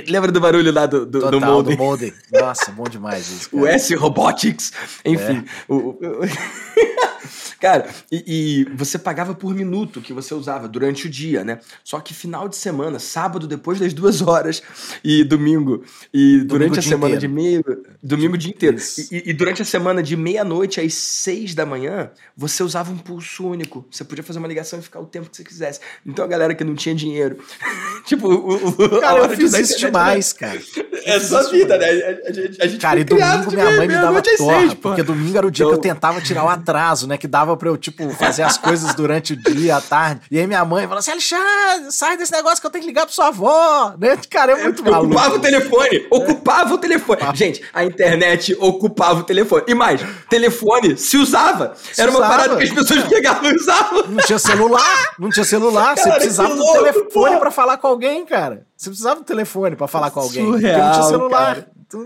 Lembra 0.08 0.30
do 0.30 0.42
barulho 0.42 0.74
lá 0.74 0.86
do, 0.86 1.06
do, 1.06 1.22
Total, 1.22 1.40
do 1.40 1.46
molde? 1.46 1.70
do 1.72 1.78
molde. 1.78 2.14
Nossa, 2.34 2.72
bom 2.72 2.84
demais 2.84 3.30
isso. 3.30 3.50
Cara. 3.56 3.64
O 3.64 3.66
S 3.66 3.96
Robotics. 3.96 4.74
Enfim. 5.06 5.46
É. 5.46 5.74
O, 5.74 5.76
o... 5.76 6.00
Cara, 7.60 7.90
e, 8.10 8.24
e, 8.26 8.64
você 8.74 8.98
pagava 8.98 9.36
por 9.36 9.54
minuto 9.54 10.00
que 10.00 10.14
você 10.14 10.34
usava 10.34 10.68
durante 10.68 11.08
o 11.08 11.10
dia, 11.10 11.44
né? 11.44 11.60
Só 11.84 12.00
que 12.00 12.14
final 12.14 12.48
de 12.48 12.56
semana, 12.56 13.00
sábado 13.00 13.48
depois 13.48 13.80
das 13.80 13.94
duas 13.94 14.22
horas 14.22 14.64
e 15.04 15.26
domingo, 15.26 15.84
e 16.14 16.38
domingo 16.38 16.48
durante 16.48 16.80
a 16.80 16.82
semana 16.82 17.16
inteiro. 17.16 17.20
de 17.20 17.28
meio. 17.28 17.64
Domingo 18.02 18.36
o 18.36 18.38
dia 18.38 18.52
inteiro. 18.52 18.78
E, 19.12 19.30
e, 19.30 19.34
durante 19.34 19.62
a 19.62 19.66
semana 19.66 20.02
de 20.02 20.16
meia-noite 20.16 20.80
às 20.80 20.94
seis 20.94 21.54
da 21.54 21.66
manhã, 21.66 22.12
você 22.36 22.64
usava 22.64 22.92
um 22.92 22.98
pulso 22.98 23.46
único. 23.46 23.86
Você 23.92 24.06
podia 24.06 24.24
fazer 24.24 24.40
uma 24.40 24.48
ligação 24.48 24.80
e 24.80 24.82
ficar 24.82 25.02
o 25.02 25.06
tempo 25.06 25.30
que 25.30 25.54
você 25.54 25.66
quisesse. 25.70 25.80
Então 26.06 26.26
a 26.26 26.28
galera 26.28 26.56
que 26.56 26.64
não 26.64 26.76
tinha 26.76 26.96
dinheiro. 26.96 27.38
tipo, 28.06 28.28
o, 28.28 28.68
o, 28.68 29.00
cara, 29.00 29.20
eu 29.20 29.30
fiz 29.30 29.54
isso 29.54 29.78
demais, 29.78 30.34
cara. 30.34 30.60
É 31.06 31.20
só 31.20 31.50
vida, 31.50 31.78
né? 31.78 31.88
A, 32.28 32.32
gente, 32.32 32.62
a 32.62 32.68
gente 32.68 32.82
cara, 32.82 33.00
e 33.00 33.04
domingo 33.04 33.52
minha 33.52 33.72
mãe 33.72 33.88
me 33.88 33.94
dava 33.94 34.22
torra, 34.38 34.76
porque 34.82 35.04
domingo 35.04 35.38
era 35.38 35.48
o 35.48 35.52
dia 35.52 35.66
que 35.66 35.72
eu 35.72 35.78
tentava 35.78 36.20
tirar 36.22 36.44
o 36.44 36.50
atraso, 36.50 37.08
né? 37.08 37.18
Que 37.18 37.28
dava 37.28 37.56
pra 37.56 37.70
eu, 37.70 37.78
tipo, 37.78 38.10
fazer 38.12 38.44
as 38.44 38.58
coisas 38.58 38.94
durante 38.94 39.34
o 39.34 39.36
dia, 39.36 39.78
à 39.78 39.82
tarde. 39.82 40.22
E 40.32 40.40
aí 40.40 40.48
minha 40.48 40.64
mãe 40.66 40.84
falou 40.84 41.00
assim: 41.00 41.12
Alexandre, 41.12 41.92
sai 41.92 42.18
desse 42.18 42.32
negócio 42.32 42.60
que 42.60 42.68
eu 42.68 42.72
tenho 42.72 42.84
que 42.84 42.90
ligar 42.90 43.06
pra 43.06 43.14
sua 43.14 43.28
avó. 43.28 43.94
Né? 43.98 44.18
Cara, 44.30 44.54
é 44.54 44.64
muito 44.64 44.86
eu 44.86 44.92
maluco. 44.92 45.14
Ocupava 45.14 45.36
o 45.36 45.40
telefone, 45.40 46.08
ocupava 46.10 46.74
o 46.74 46.78
telefone. 46.78 47.20
Gente, 47.34 47.62
a 47.74 47.84
internet 47.84 48.56
ocupava 48.60 49.20
o 49.20 49.24
telefone. 49.24 49.64
E 49.68 49.74
mais, 49.74 50.02
telefone 50.30 50.98
se 50.98 51.18
usava. 51.18 51.76
Era 51.98 52.12
uma 52.12 52.22
parada 52.22 52.56
que 52.58 52.64
as 52.64 52.72
pessoas 52.72 53.04
pegavam 53.08 53.52
e 53.52 53.56
usavam. 53.56 54.08
Não 54.08 54.24
tinha 54.24 54.40
celular, 54.40 55.14
não 55.18 55.30
tinha 55.30 55.44
celular. 55.50 55.96
Cara, 55.96 56.14
você 56.14 56.20
precisava 56.20 56.56
do 56.56 56.72
telefone 56.72 57.38
para 57.38 57.52
falar 57.52 57.78
com 57.78 57.88
alguém, 57.88 58.26
cara. 58.26 58.68
Você 58.76 58.90
precisava 58.90 59.20
do 59.20 59.26
telefone 59.26 59.76
para 59.76 59.88
falar 59.88 60.12
com 60.12 60.20
alguém. 60.20 60.46
Surreal, 60.46 60.62
porque 60.62 60.78
não 60.78 60.92
tinha 60.92 61.04
celular. 61.04 61.68
Então 61.88 62.06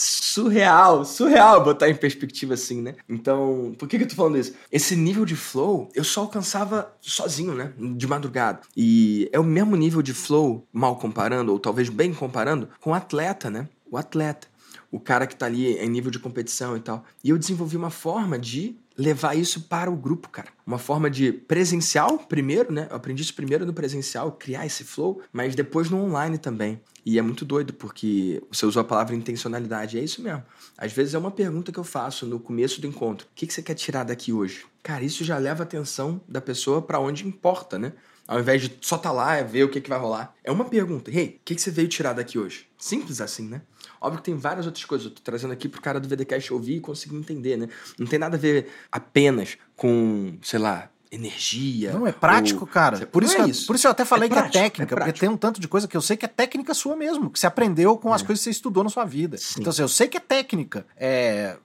surreal, 0.00 1.04
surreal 1.04 1.62
botar 1.62 1.88
em 1.88 1.94
perspectiva 1.94 2.54
assim, 2.54 2.80
né? 2.80 2.94
Então, 3.08 3.74
por 3.78 3.88
que, 3.88 3.98
que 3.98 4.04
eu 4.04 4.08
tô 4.08 4.14
falando 4.14 4.38
isso? 4.38 4.54
Esse 4.72 4.96
nível 4.96 5.24
de 5.24 5.36
flow 5.36 5.90
eu 5.94 6.04
só 6.04 6.22
alcançava 6.22 6.94
sozinho, 7.00 7.54
né? 7.54 7.72
De 7.76 8.06
madrugada. 8.06 8.60
E 8.76 9.28
é 9.32 9.38
o 9.38 9.44
mesmo 9.44 9.76
nível 9.76 10.00
de 10.00 10.14
flow, 10.14 10.66
mal 10.72 10.96
comparando, 10.96 11.52
ou 11.52 11.58
talvez 11.58 11.88
bem 11.88 12.14
comparando, 12.14 12.68
com 12.80 12.90
o 12.90 12.94
atleta, 12.94 13.50
né? 13.50 13.68
O 13.90 13.96
atleta. 13.96 14.48
O 14.90 14.98
cara 14.98 15.26
que 15.26 15.36
tá 15.36 15.46
ali 15.46 15.76
em 15.76 15.88
nível 15.88 16.10
de 16.10 16.18
competição 16.18 16.76
e 16.76 16.80
tal. 16.80 17.04
E 17.22 17.30
eu 17.30 17.38
desenvolvi 17.38 17.76
uma 17.76 17.90
forma 17.90 18.38
de 18.38 18.76
levar 19.00 19.34
isso 19.34 19.62
para 19.62 19.90
o 19.90 19.96
grupo, 19.96 20.28
cara. 20.28 20.48
Uma 20.66 20.78
forma 20.78 21.08
de 21.08 21.32
presencial 21.32 22.18
primeiro, 22.18 22.70
né? 22.70 22.86
Eu 22.90 22.96
aprendi 22.96 23.22
isso 23.22 23.34
primeiro 23.34 23.64
no 23.64 23.72
presencial, 23.72 24.32
criar 24.32 24.66
esse 24.66 24.84
flow, 24.84 25.22
mas 25.32 25.54
depois 25.54 25.88
no 25.88 26.04
online 26.04 26.36
também. 26.36 26.78
E 27.04 27.18
é 27.18 27.22
muito 27.22 27.46
doido, 27.46 27.72
porque 27.72 28.42
você 28.52 28.66
usou 28.66 28.82
a 28.82 28.84
palavra 28.84 29.14
intencionalidade. 29.16 29.98
É 29.98 30.04
isso 30.04 30.20
mesmo. 30.20 30.42
Às 30.76 30.92
vezes 30.92 31.14
é 31.14 31.18
uma 31.18 31.30
pergunta 31.30 31.72
que 31.72 31.78
eu 31.78 31.84
faço 31.84 32.26
no 32.26 32.38
começo 32.38 32.78
do 32.78 32.86
encontro. 32.86 33.26
O 33.26 33.34
que, 33.34 33.50
você 33.50 33.62
quer 33.62 33.74
tirar 33.74 34.04
daqui 34.04 34.34
hoje? 34.34 34.66
Cara, 34.82 35.02
isso 35.02 35.24
já 35.24 35.38
leva 35.38 35.62
a 35.62 35.64
atenção 35.64 36.20
da 36.28 36.40
pessoa 36.40 36.82
para 36.82 37.00
onde 37.00 37.26
importa, 37.26 37.78
né? 37.78 37.94
Ao 38.30 38.38
invés 38.38 38.62
de 38.62 38.78
só 38.80 38.94
estar 38.94 39.08
tá 39.08 39.12
lá 39.12 39.40
e 39.40 39.42
ver 39.42 39.64
o 39.64 39.68
que, 39.68 39.80
que 39.80 39.90
vai 39.90 39.98
rolar. 39.98 40.32
É 40.44 40.52
uma 40.52 40.64
pergunta. 40.64 41.10
Hey, 41.10 41.40
o 41.40 41.44
que, 41.44 41.56
que 41.56 41.60
você 41.60 41.68
veio 41.68 41.88
tirar 41.88 42.12
daqui 42.12 42.38
hoje? 42.38 42.68
Simples 42.78 43.20
assim, 43.20 43.48
né? 43.48 43.60
Óbvio 44.00 44.20
que 44.20 44.26
tem 44.26 44.36
várias 44.36 44.66
outras 44.66 44.84
coisas. 44.84 45.08
Eu 45.08 45.10
tô 45.10 45.20
trazendo 45.20 45.52
aqui 45.52 45.68
pro 45.68 45.82
cara 45.82 45.98
do 45.98 46.08
VDCast 46.08 46.52
ouvir 46.52 46.76
e 46.76 46.80
conseguir 46.80 47.16
entender, 47.16 47.56
né? 47.56 47.68
Não 47.98 48.06
tem 48.06 48.20
nada 48.20 48.36
a 48.36 48.38
ver 48.38 48.68
apenas 48.92 49.58
com, 49.74 50.38
sei 50.42 50.60
lá, 50.60 50.88
energia. 51.10 51.92
Não, 51.92 52.06
é 52.06 52.12
prático, 52.12 52.60
ou... 52.60 52.66
cara. 52.66 53.06
Por 53.06 53.22
isso, 53.22 53.36
é 53.36 53.48
isso. 53.48 53.66
por 53.66 53.74
isso 53.74 53.86
eu 53.86 53.90
até 53.90 54.04
falei 54.04 54.28
é 54.28 54.30
prático, 54.30 54.52
que 54.52 54.58
é 54.58 54.62
técnica, 54.62 54.94
é 54.94 54.98
porque 54.98 55.12
tem 55.12 55.28
um 55.28 55.36
tanto 55.36 55.60
de 55.60 55.66
coisa 55.66 55.88
que 55.88 55.96
eu 55.96 56.00
sei 56.00 56.16
que 56.16 56.24
é 56.24 56.28
técnica 56.28 56.72
sua 56.72 56.94
mesmo, 56.94 57.30
que 57.30 57.38
você 57.38 57.46
aprendeu 57.46 57.96
com 57.96 58.12
as 58.12 58.22
é. 58.22 58.26
coisas 58.26 58.40
que 58.40 58.44
você 58.44 58.50
estudou 58.50 58.84
na 58.84 58.90
sua 58.90 59.04
vida. 59.04 59.36
Sim. 59.36 59.60
Então, 59.60 59.70
assim, 59.70 59.82
eu 59.82 59.88
sei 59.88 60.06
que 60.06 60.16
é 60.16 60.20
técnica, 60.20 60.86
é, 60.96 61.56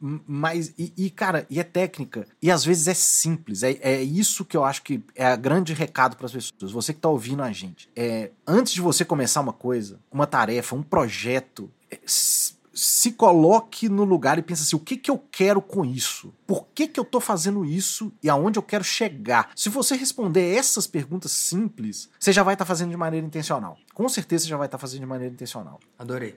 mas, 0.00 0.74
e, 0.78 0.92
e, 0.96 1.10
cara, 1.10 1.46
e 1.48 1.58
é 1.58 1.64
técnica, 1.64 2.26
e 2.42 2.50
às 2.50 2.64
vezes 2.64 2.88
é 2.88 2.94
simples, 2.94 3.62
é, 3.62 3.78
é 3.80 4.02
isso 4.02 4.44
que 4.44 4.56
eu 4.56 4.64
acho 4.64 4.82
que 4.82 5.02
é 5.14 5.32
o 5.32 5.38
grande 5.38 5.72
recado 5.72 6.16
para 6.16 6.26
as 6.26 6.32
pessoas, 6.32 6.72
você 6.72 6.92
que 6.92 7.00
tá 7.00 7.08
ouvindo 7.08 7.42
a 7.42 7.50
gente. 7.52 7.88
É, 7.96 8.30
antes 8.46 8.72
de 8.72 8.80
você 8.80 9.04
começar 9.04 9.40
uma 9.40 9.52
coisa, 9.52 9.98
uma 10.10 10.26
tarefa, 10.26 10.76
um 10.76 10.82
projeto, 10.82 11.70
é, 11.90 11.98
se 12.80 13.12
coloque 13.12 13.90
no 13.90 14.04
lugar 14.04 14.38
e 14.38 14.42
pense 14.42 14.62
assim: 14.62 14.74
o 14.74 14.80
que, 14.80 14.96
que 14.96 15.10
eu 15.10 15.18
quero 15.30 15.60
com 15.60 15.84
isso? 15.84 16.32
Por 16.46 16.66
que, 16.74 16.88
que 16.88 16.98
eu 16.98 17.04
tô 17.04 17.20
fazendo 17.20 17.62
isso 17.62 18.10
e 18.22 18.30
aonde 18.30 18.58
eu 18.58 18.62
quero 18.62 18.82
chegar? 18.82 19.50
Se 19.54 19.68
você 19.68 19.94
responder 19.94 20.54
essas 20.54 20.86
perguntas 20.86 21.30
simples, 21.30 22.08
você 22.18 22.32
já 22.32 22.42
vai 22.42 22.54
estar 22.54 22.64
tá 22.64 22.68
fazendo 22.68 22.90
de 22.90 22.96
maneira 22.96 23.26
intencional. 23.26 23.76
Com 23.92 24.08
certeza 24.08 24.44
você 24.44 24.50
já 24.50 24.56
vai 24.56 24.66
estar 24.66 24.78
tá 24.78 24.80
fazendo 24.80 25.00
de 25.00 25.06
maneira 25.06 25.32
intencional. 25.32 25.78
Adorei. 25.98 26.34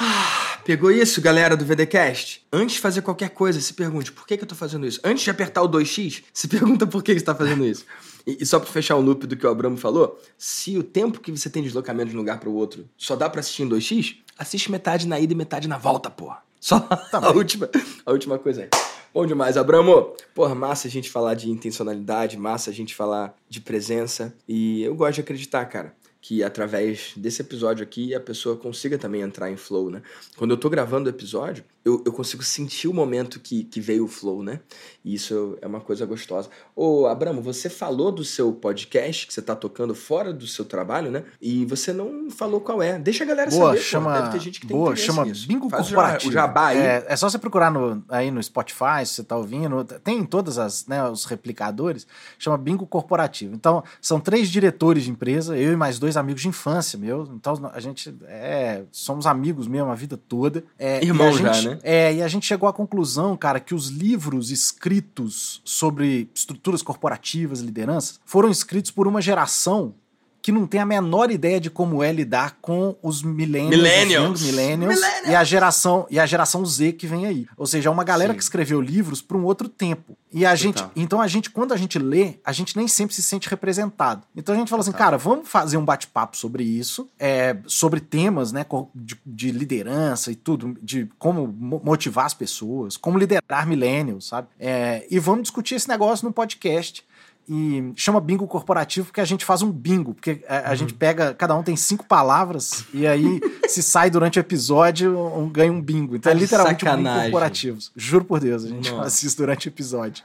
Ah, 0.00 0.60
pegou 0.64 0.90
isso, 0.90 1.20
galera 1.20 1.56
do 1.56 1.64
VDcast? 1.64 2.46
Antes 2.52 2.76
de 2.76 2.80
fazer 2.80 3.02
qualquer 3.02 3.30
coisa, 3.30 3.60
se 3.60 3.74
pergunte 3.74 4.12
por 4.12 4.26
que, 4.26 4.36
que 4.36 4.44
eu 4.44 4.48
tô 4.48 4.54
fazendo 4.54 4.86
isso. 4.86 5.00
Antes 5.04 5.22
de 5.24 5.30
apertar 5.30 5.62
o 5.62 5.68
2x, 5.68 6.24
se 6.32 6.46
pergunta 6.48 6.86
por 6.86 7.02
que, 7.02 7.14
que 7.14 7.20
você 7.20 7.26
tá 7.26 7.34
fazendo 7.34 7.64
isso. 7.64 7.84
E 8.26 8.44
só 8.44 8.60
para 8.60 8.70
fechar 8.70 8.96
o 8.96 9.00
loop 9.00 9.26
do 9.26 9.36
que 9.36 9.46
o 9.46 9.50
Abramo 9.50 9.76
falou, 9.76 10.20
se 10.36 10.76
o 10.76 10.82
tempo 10.82 11.18
que 11.18 11.30
você 11.30 11.48
tem 11.48 11.62
de 11.62 11.68
deslocamento 11.68 12.10
de 12.10 12.16
um 12.16 12.18
lugar 12.18 12.38
para 12.38 12.48
o 12.48 12.54
outro 12.54 12.88
só 12.96 13.16
dá 13.16 13.30
para 13.30 13.40
assistir 13.40 13.62
em 13.62 13.68
2x, 13.68 14.18
assiste 14.38 14.70
metade 14.70 15.06
na 15.06 15.18
ida 15.18 15.32
e 15.32 15.36
metade 15.36 15.68
na 15.68 15.76
volta, 15.76 16.08
porra. 16.10 16.42
Só 16.60 16.80
tá 16.80 17.18
a 17.22 17.30
última, 17.30 17.68
a 18.04 18.12
última 18.12 18.38
coisa 18.38 18.62
aí. 18.62 18.68
Bom 19.12 19.26
demais, 19.26 19.56
Abramo. 19.56 20.12
Porra, 20.34 20.54
massa 20.54 20.86
a 20.86 20.90
gente 20.90 21.10
falar 21.10 21.34
de 21.34 21.50
intencionalidade, 21.50 22.36
massa 22.36 22.70
a 22.70 22.72
gente 22.72 22.94
falar 22.94 23.34
de 23.48 23.60
presença. 23.60 24.34
E 24.46 24.82
eu 24.82 24.94
gosto 24.94 25.14
de 25.14 25.20
acreditar, 25.22 25.64
cara, 25.66 25.94
que 26.28 26.44
através 26.44 27.14
desse 27.16 27.40
episódio 27.40 27.82
aqui 27.82 28.14
a 28.14 28.20
pessoa 28.20 28.54
consiga 28.54 28.98
também 28.98 29.22
entrar 29.22 29.50
em 29.50 29.56
flow, 29.56 29.90
né? 29.90 30.02
Quando 30.36 30.50
eu 30.50 30.58
tô 30.58 30.68
gravando 30.68 31.08
o 31.08 31.10
episódio, 31.10 31.64
eu, 31.82 32.02
eu 32.04 32.12
consigo 32.12 32.42
sentir 32.42 32.86
o 32.86 32.92
momento 32.92 33.40
que, 33.40 33.64
que 33.64 33.80
veio 33.80 34.04
o 34.04 34.08
flow, 34.08 34.42
né? 34.42 34.60
E 35.02 35.14
isso 35.14 35.56
é 35.62 35.66
uma 35.66 35.80
coisa 35.80 36.04
gostosa. 36.04 36.50
Ô, 36.76 37.06
Abramo, 37.06 37.40
você 37.40 37.70
falou 37.70 38.12
do 38.12 38.22
seu 38.26 38.52
podcast 38.52 39.26
que 39.26 39.32
você 39.32 39.40
tá 39.40 39.56
tocando 39.56 39.94
fora 39.94 40.30
do 40.30 40.46
seu 40.46 40.66
trabalho, 40.66 41.10
né? 41.10 41.24
E 41.40 41.64
você 41.64 41.94
não 41.94 42.30
falou 42.30 42.60
qual 42.60 42.82
é. 42.82 42.98
Deixa 42.98 43.24
a 43.24 43.26
galera 43.26 43.50
boa, 43.50 43.68
saber. 43.70 43.80
Chama, 43.80 44.12
pô, 44.12 44.18
deve 44.18 44.32
ter 44.32 44.40
gente 44.40 44.60
que 44.60 44.66
tem 44.66 44.76
boa, 44.76 44.94
chama 44.94 45.24
nisso. 45.24 45.48
Bingo 45.48 45.70
Faz 45.70 45.86
Corporativo. 45.86 46.30
O 46.30 46.32
jabá 46.34 46.66
aí. 46.66 46.78
É, 46.78 47.06
é 47.08 47.16
só 47.16 47.30
você 47.30 47.38
procurar 47.38 47.70
no, 47.70 48.04
aí 48.10 48.30
no 48.30 48.42
Spotify, 48.42 49.06
se 49.06 49.14
você 49.14 49.24
tá 49.24 49.34
ouvindo. 49.34 49.82
Tem 50.04 50.22
todas 50.26 50.58
as, 50.58 50.86
né, 50.86 51.08
os 51.08 51.24
replicadores. 51.24 52.06
Chama 52.38 52.58
Bingo 52.58 52.86
Corporativo. 52.86 53.54
Então, 53.54 53.82
são 53.98 54.20
três 54.20 54.50
diretores 54.50 55.04
de 55.04 55.10
empresa, 55.10 55.56
eu 55.56 55.72
e 55.72 55.76
mais 55.76 55.98
dois 55.98 56.17
amigos 56.18 56.42
de 56.42 56.48
infância 56.48 56.98
meus. 56.98 57.28
Então, 57.30 57.70
a 57.72 57.80
gente 57.80 58.14
é, 58.26 58.82
somos 58.90 59.26
amigos 59.26 59.66
mesmo 59.66 59.90
a 59.90 59.94
vida 59.94 60.16
toda. 60.16 60.64
É, 60.78 61.04
Irmão 61.04 61.32
já, 61.32 61.62
né? 61.62 61.78
É, 61.82 62.14
e 62.14 62.22
a 62.22 62.28
gente 62.28 62.46
chegou 62.46 62.68
à 62.68 62.72
conclusão, 62.72 63.36
cara, 63.36 63.60
que 63.60 63.74
os 63.74 63.88
livros 63.88 64.50
escritos 64.50 65.62
sobre 65.64 66.30
estruturas 66.34 66.82
corporativas, 66.82 67.60
lideranças, 67.60 68.20
foram 68.24 68.50
escritos 68.50 68.90
por 68.90 69.06
uma 69.06 69.22
geração 69.22 69.94
que 70.40 70.52
não 70.52 70.66
tem 70.66 70.80
a 70.80 70.86
menor 70.86 71.30
ideia 71.30 71.60
de 71.60 71.70
como 71.70 72.02
é 72.02 72.12
lidar 72.12 72.58
com 72.60 72.96
os 73.02 73.22
millennials, 73.22 73.76
millennials. 73.76 74.40
Os 74.40 74.46
millennials, 74.46 74.94
millennials, 74.94 75.28
e 75.28 75.34
a 75.34 75.44
geração 75.44 76.06
e 76.10 76.18
a 76.18 76.26
geração 76.26 76.64
Z 76.64 76.92
que 76.92 77.06
vem 77.06 77.26
aí. 77.26 77.46
Ou 77.56 77.66
seja, 77.66 77.88
é 77.88 77.92
uma 77.92 78.04
galera 78.04 78.32
Sim. 78.32 78.36
que 78.36 78.42
escreveu 78.42 78.80
livros 78.80 79.20
para 79.20 79.36
um 79.36 79.44
outro 79.44 79.68
tempo. 79.68 80.16
E 80.32 80.44
a 80.44 80.50
Total. 80.50 80.56
gente, 80.56 80.84
então 80.94 81.20
a 81.20 81.26
gente 81.26 81.50
quando 81.50 81.72
a 81.72 81.76
gente 81.76 81.98
lê, 81.98 82.34
a 82.44 82.52
gente 82.52 82.76
nem 82.76 82.86
sempre 82.86 83.14
se 83.14 83.22
sente 83.22 83.48
representado. 83.48 84.22
Então 84.36 84.54
a 84.54 84.58
gente 84.58 84.68
fala 84.68 84.80
assim, 84.80 84.92
Total. 84.92 85.08
assim, 85.08 85.18
cara, 85.18 85.18
vamos 85.18 85.48
fazer 85.48 85.76
um 85.76 85.84
bate-papo 85.84 86.36
sobre 86.36 86.62
isso, 86.62 87.08
é, 87.18 87.56
sobre 87.66 88.00
temas, 88.00 88.52
né, 88.52 88.64
de, 88.94 89.18
de, 89.24 89.50
liderança 89.50 90.30
e 90.30 90.34
tudo, 90.34 90.76
de 90.82 91.08
como 91.18 91.46
motivar 91.48 92.26
as 92.26 92.34
pessoas, 92.34 92.96
como 92.96 93.18
liderar 93.18 93.66
millennials, 93.66 94.26
sabe? 94.26 94.48
É, 94.58 95.06
e 95.10 95.18
vamos 95.18 95.42
discutir 95.42 95.74
esse 95.74 95.88
negócio 95.88 96.26
no 96.26 96.32
podcast 96.32 97.04
e 97.48 97.92
chama 97.96 98.20
bingo 98.20 98.46
corporativo 98.46 99.06
porque 99.06 99.20
a 99.20 99.24
gente 99.24 99.44
faz 99.44 99.62
um 99.62 99.72
bingo, 99.72 100.12
porque 100.12 100.44
a, 100.46 100.68
a 100.68 100.70
uhum. 100.70 100.76
gente 100.76 100.94
pega, 100.94 101.32
cada 101.32 101.54
um 101.54 101.62
tem 101.62 101.76
cinco 101.76 102.04
palavras 102.04 102.84
e 102.92 103.06
aí 103.06 103.40
se 103.66 103.82
sai 103.82 104.10
durante 104.10 104.38
o 104.38 104.40
episódio, 104.40 105.18
um, 105.18 105.48
ganha 105.48 105.72
um 105.72 105.80
bingo. 105.80 106.14
Então 106.14 106.30
é 106.30 106.34
literalmente 106.34 106.84
Sacanagem. 106.84 107.10
um 107.10 107.14
bingo 107.14 107.30
corporativo. 107.30 107.78
Juro 107.96 108.24
por 108.24 108.38
Deus, 108.38 108.64
a 108.64 108.68
gente 108.68 108.90
Nossa. 108.90 109.02
faz 109.02 109.22
isso 109.22 109.36
durante 109.38 109.66
o 109.66 109.70
episódio. 109.70 110.22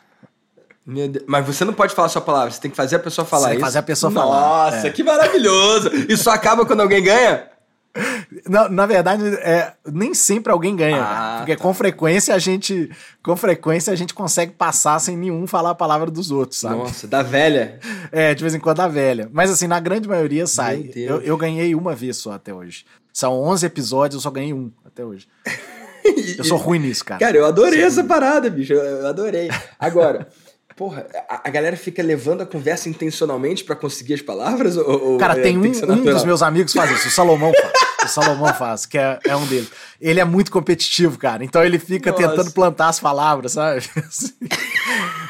Mas 1.25 1.45
você 1.45 1.63
não 1.63 1.73
pode 1.73 1.95
falar 1.95 2.09
sua 2.09 2.21
palavra, 2.21 2.51
você 2.51 2.59
tem 2.59 2.69
que 2.69 2.75
fazer 2.75 2.97
a 2.97 2.99
pessoa 2.99 3.23
falar 3.23 3.47
você 3.47 3.53
isso. 3.53 3.61
fazer 3.61 3.79
a 3.79 3.83
pessoa 3.83 4.11
Nossa, 4.11 4.27
falar. 4.27 4.71
Nossa, 4.71 4.87
é. 4.87 4.91
que 4.91 5.01
maravilhoso! 5.01 5.89
Isso 6.09 6.29
acaba 6.29 6.65
quando 6.65 6.81
alguém 6.81 7.01
ganha? 7.01 7.52
Na, 8.49 8.67
na 8.69 8.85
verdade, 8.87 9.23
é, 9.35 9.73
nem 9.85 10.15
sempre 10.15 10.51
alguém 10.51 10.75
ganha, 10.75 11.03
ah, 11.03 11.35
porque 11.37 11.55
tá. 11.55 11.61
com 11.61 11.71
frequência 11.73 12.33
a 12.33 12.39
gente, 12.39 12.89
com 13.21 13.37
frequência 13.37 13.93
a 13.93 13.95
gente 13.95 14.15
consegue 14.15 14.51
passar 14.53 14.97
sem 14.99 15.15
nenhum 15.15 15.45
falar 15.45 15.71
a 15.71 15.75
palavra 15.75 16.09
dos 16.09 16.31
outros, 16.31 16.59
sabe? 16.59 16.77
Nossa, 16.77 17.07
da 17.07 17.21
velha. 17.21 17.79
É, 18.11 18.33
de 18.33 18.41
vez 18.41 18.55
em 18.55 18.59
quando 18.59 18.77
da 18.77 18.87
velha. 18.87 19.29
Mas 19.31 19.51
assim, 19.51 19.67
na 19.67 19.79
grande 19.79 20.07
maioria 20.07 20.47
sai. 20.47 20.89
Eu, 20.95 21.21
eu 21.21 21.37
ganhei 21.37 21.75
uma 21.75 21.93
vez 21.93 22.17
só 22.17 22.31
até 22.31 22.51
hoje. 22.51 22.83
São 23.13 23.33
11 23.33 23.67
episódios, 23.67 24.15
eu 24.15 24.21
só 24.21 24.31
ganhei 24.31 24.53
um 24.53 24.71
até 24.83 25.05
hoje. 25.05 25.27
eu 26.37 26.43
sou 26.43 26.57
ruim 26.57 26.79
nisso, 26.79 27.05
cara. 27.05 27.19
Cara, 27.19 27.37
eu 27.37 27.45
adorei 27.45 27.83
essa 27.83 28.03
parada, 28.03 28.49
bicho. 28.49 28.73
Eu 28.73 29.07
adorei. 29.07 29.49
Agora, 29.79 30.27
Porra, 30.75 31.05
a, 31.29 31.47
a, 31.47 31.51
galera 31.51 31.77
fica 31.77 32.01
levando 32.01 32.41
a 32.41 32.45
conversa 32.45 32.89
intencionalmente 32.89 33.63
para 33.63 33.75
conseguir 33.75 34.15
as 34.15 34.21
palavras? 34.21 34.75
Ou, 34.75 35.17
Cara, 35.17 35.35
tem, 35.35 35.57
um, 35.57 35.61
tem 35.61 35.91
um 35.91 36.03
dos 36.03 36.23
meus 36.23 36.41
amigos 36.41 36.73
faz 36.73 36.89
isso, 36.91 37.09
o 37.09 37.11
Salomão 37.11 37.51
faz. 37.53 37.73
o 38.03 38.07
Salomão 38.07 38.53
faz, 38.53 38.85
que 38.85 38.97
é, 38.97 39.19
é 39.25 39.35
um 39.35 39.45
deles. 39.45 39.69
Ele 40.01 40.19
é 40.19 40.25
muito 40.25 40.51
competitivo, 40.51 41.17
cara. 41.17 41.43
Então 41.43 41.63
ele 41.63 41.77
fica 41.77 42.11
Nossa. 42.11 42.27
tentando 42.27 42.51
plantar 42.51 42.89
as 42.89 42.99
palavras, 42.99 43.53
sabe? 43.53 43.83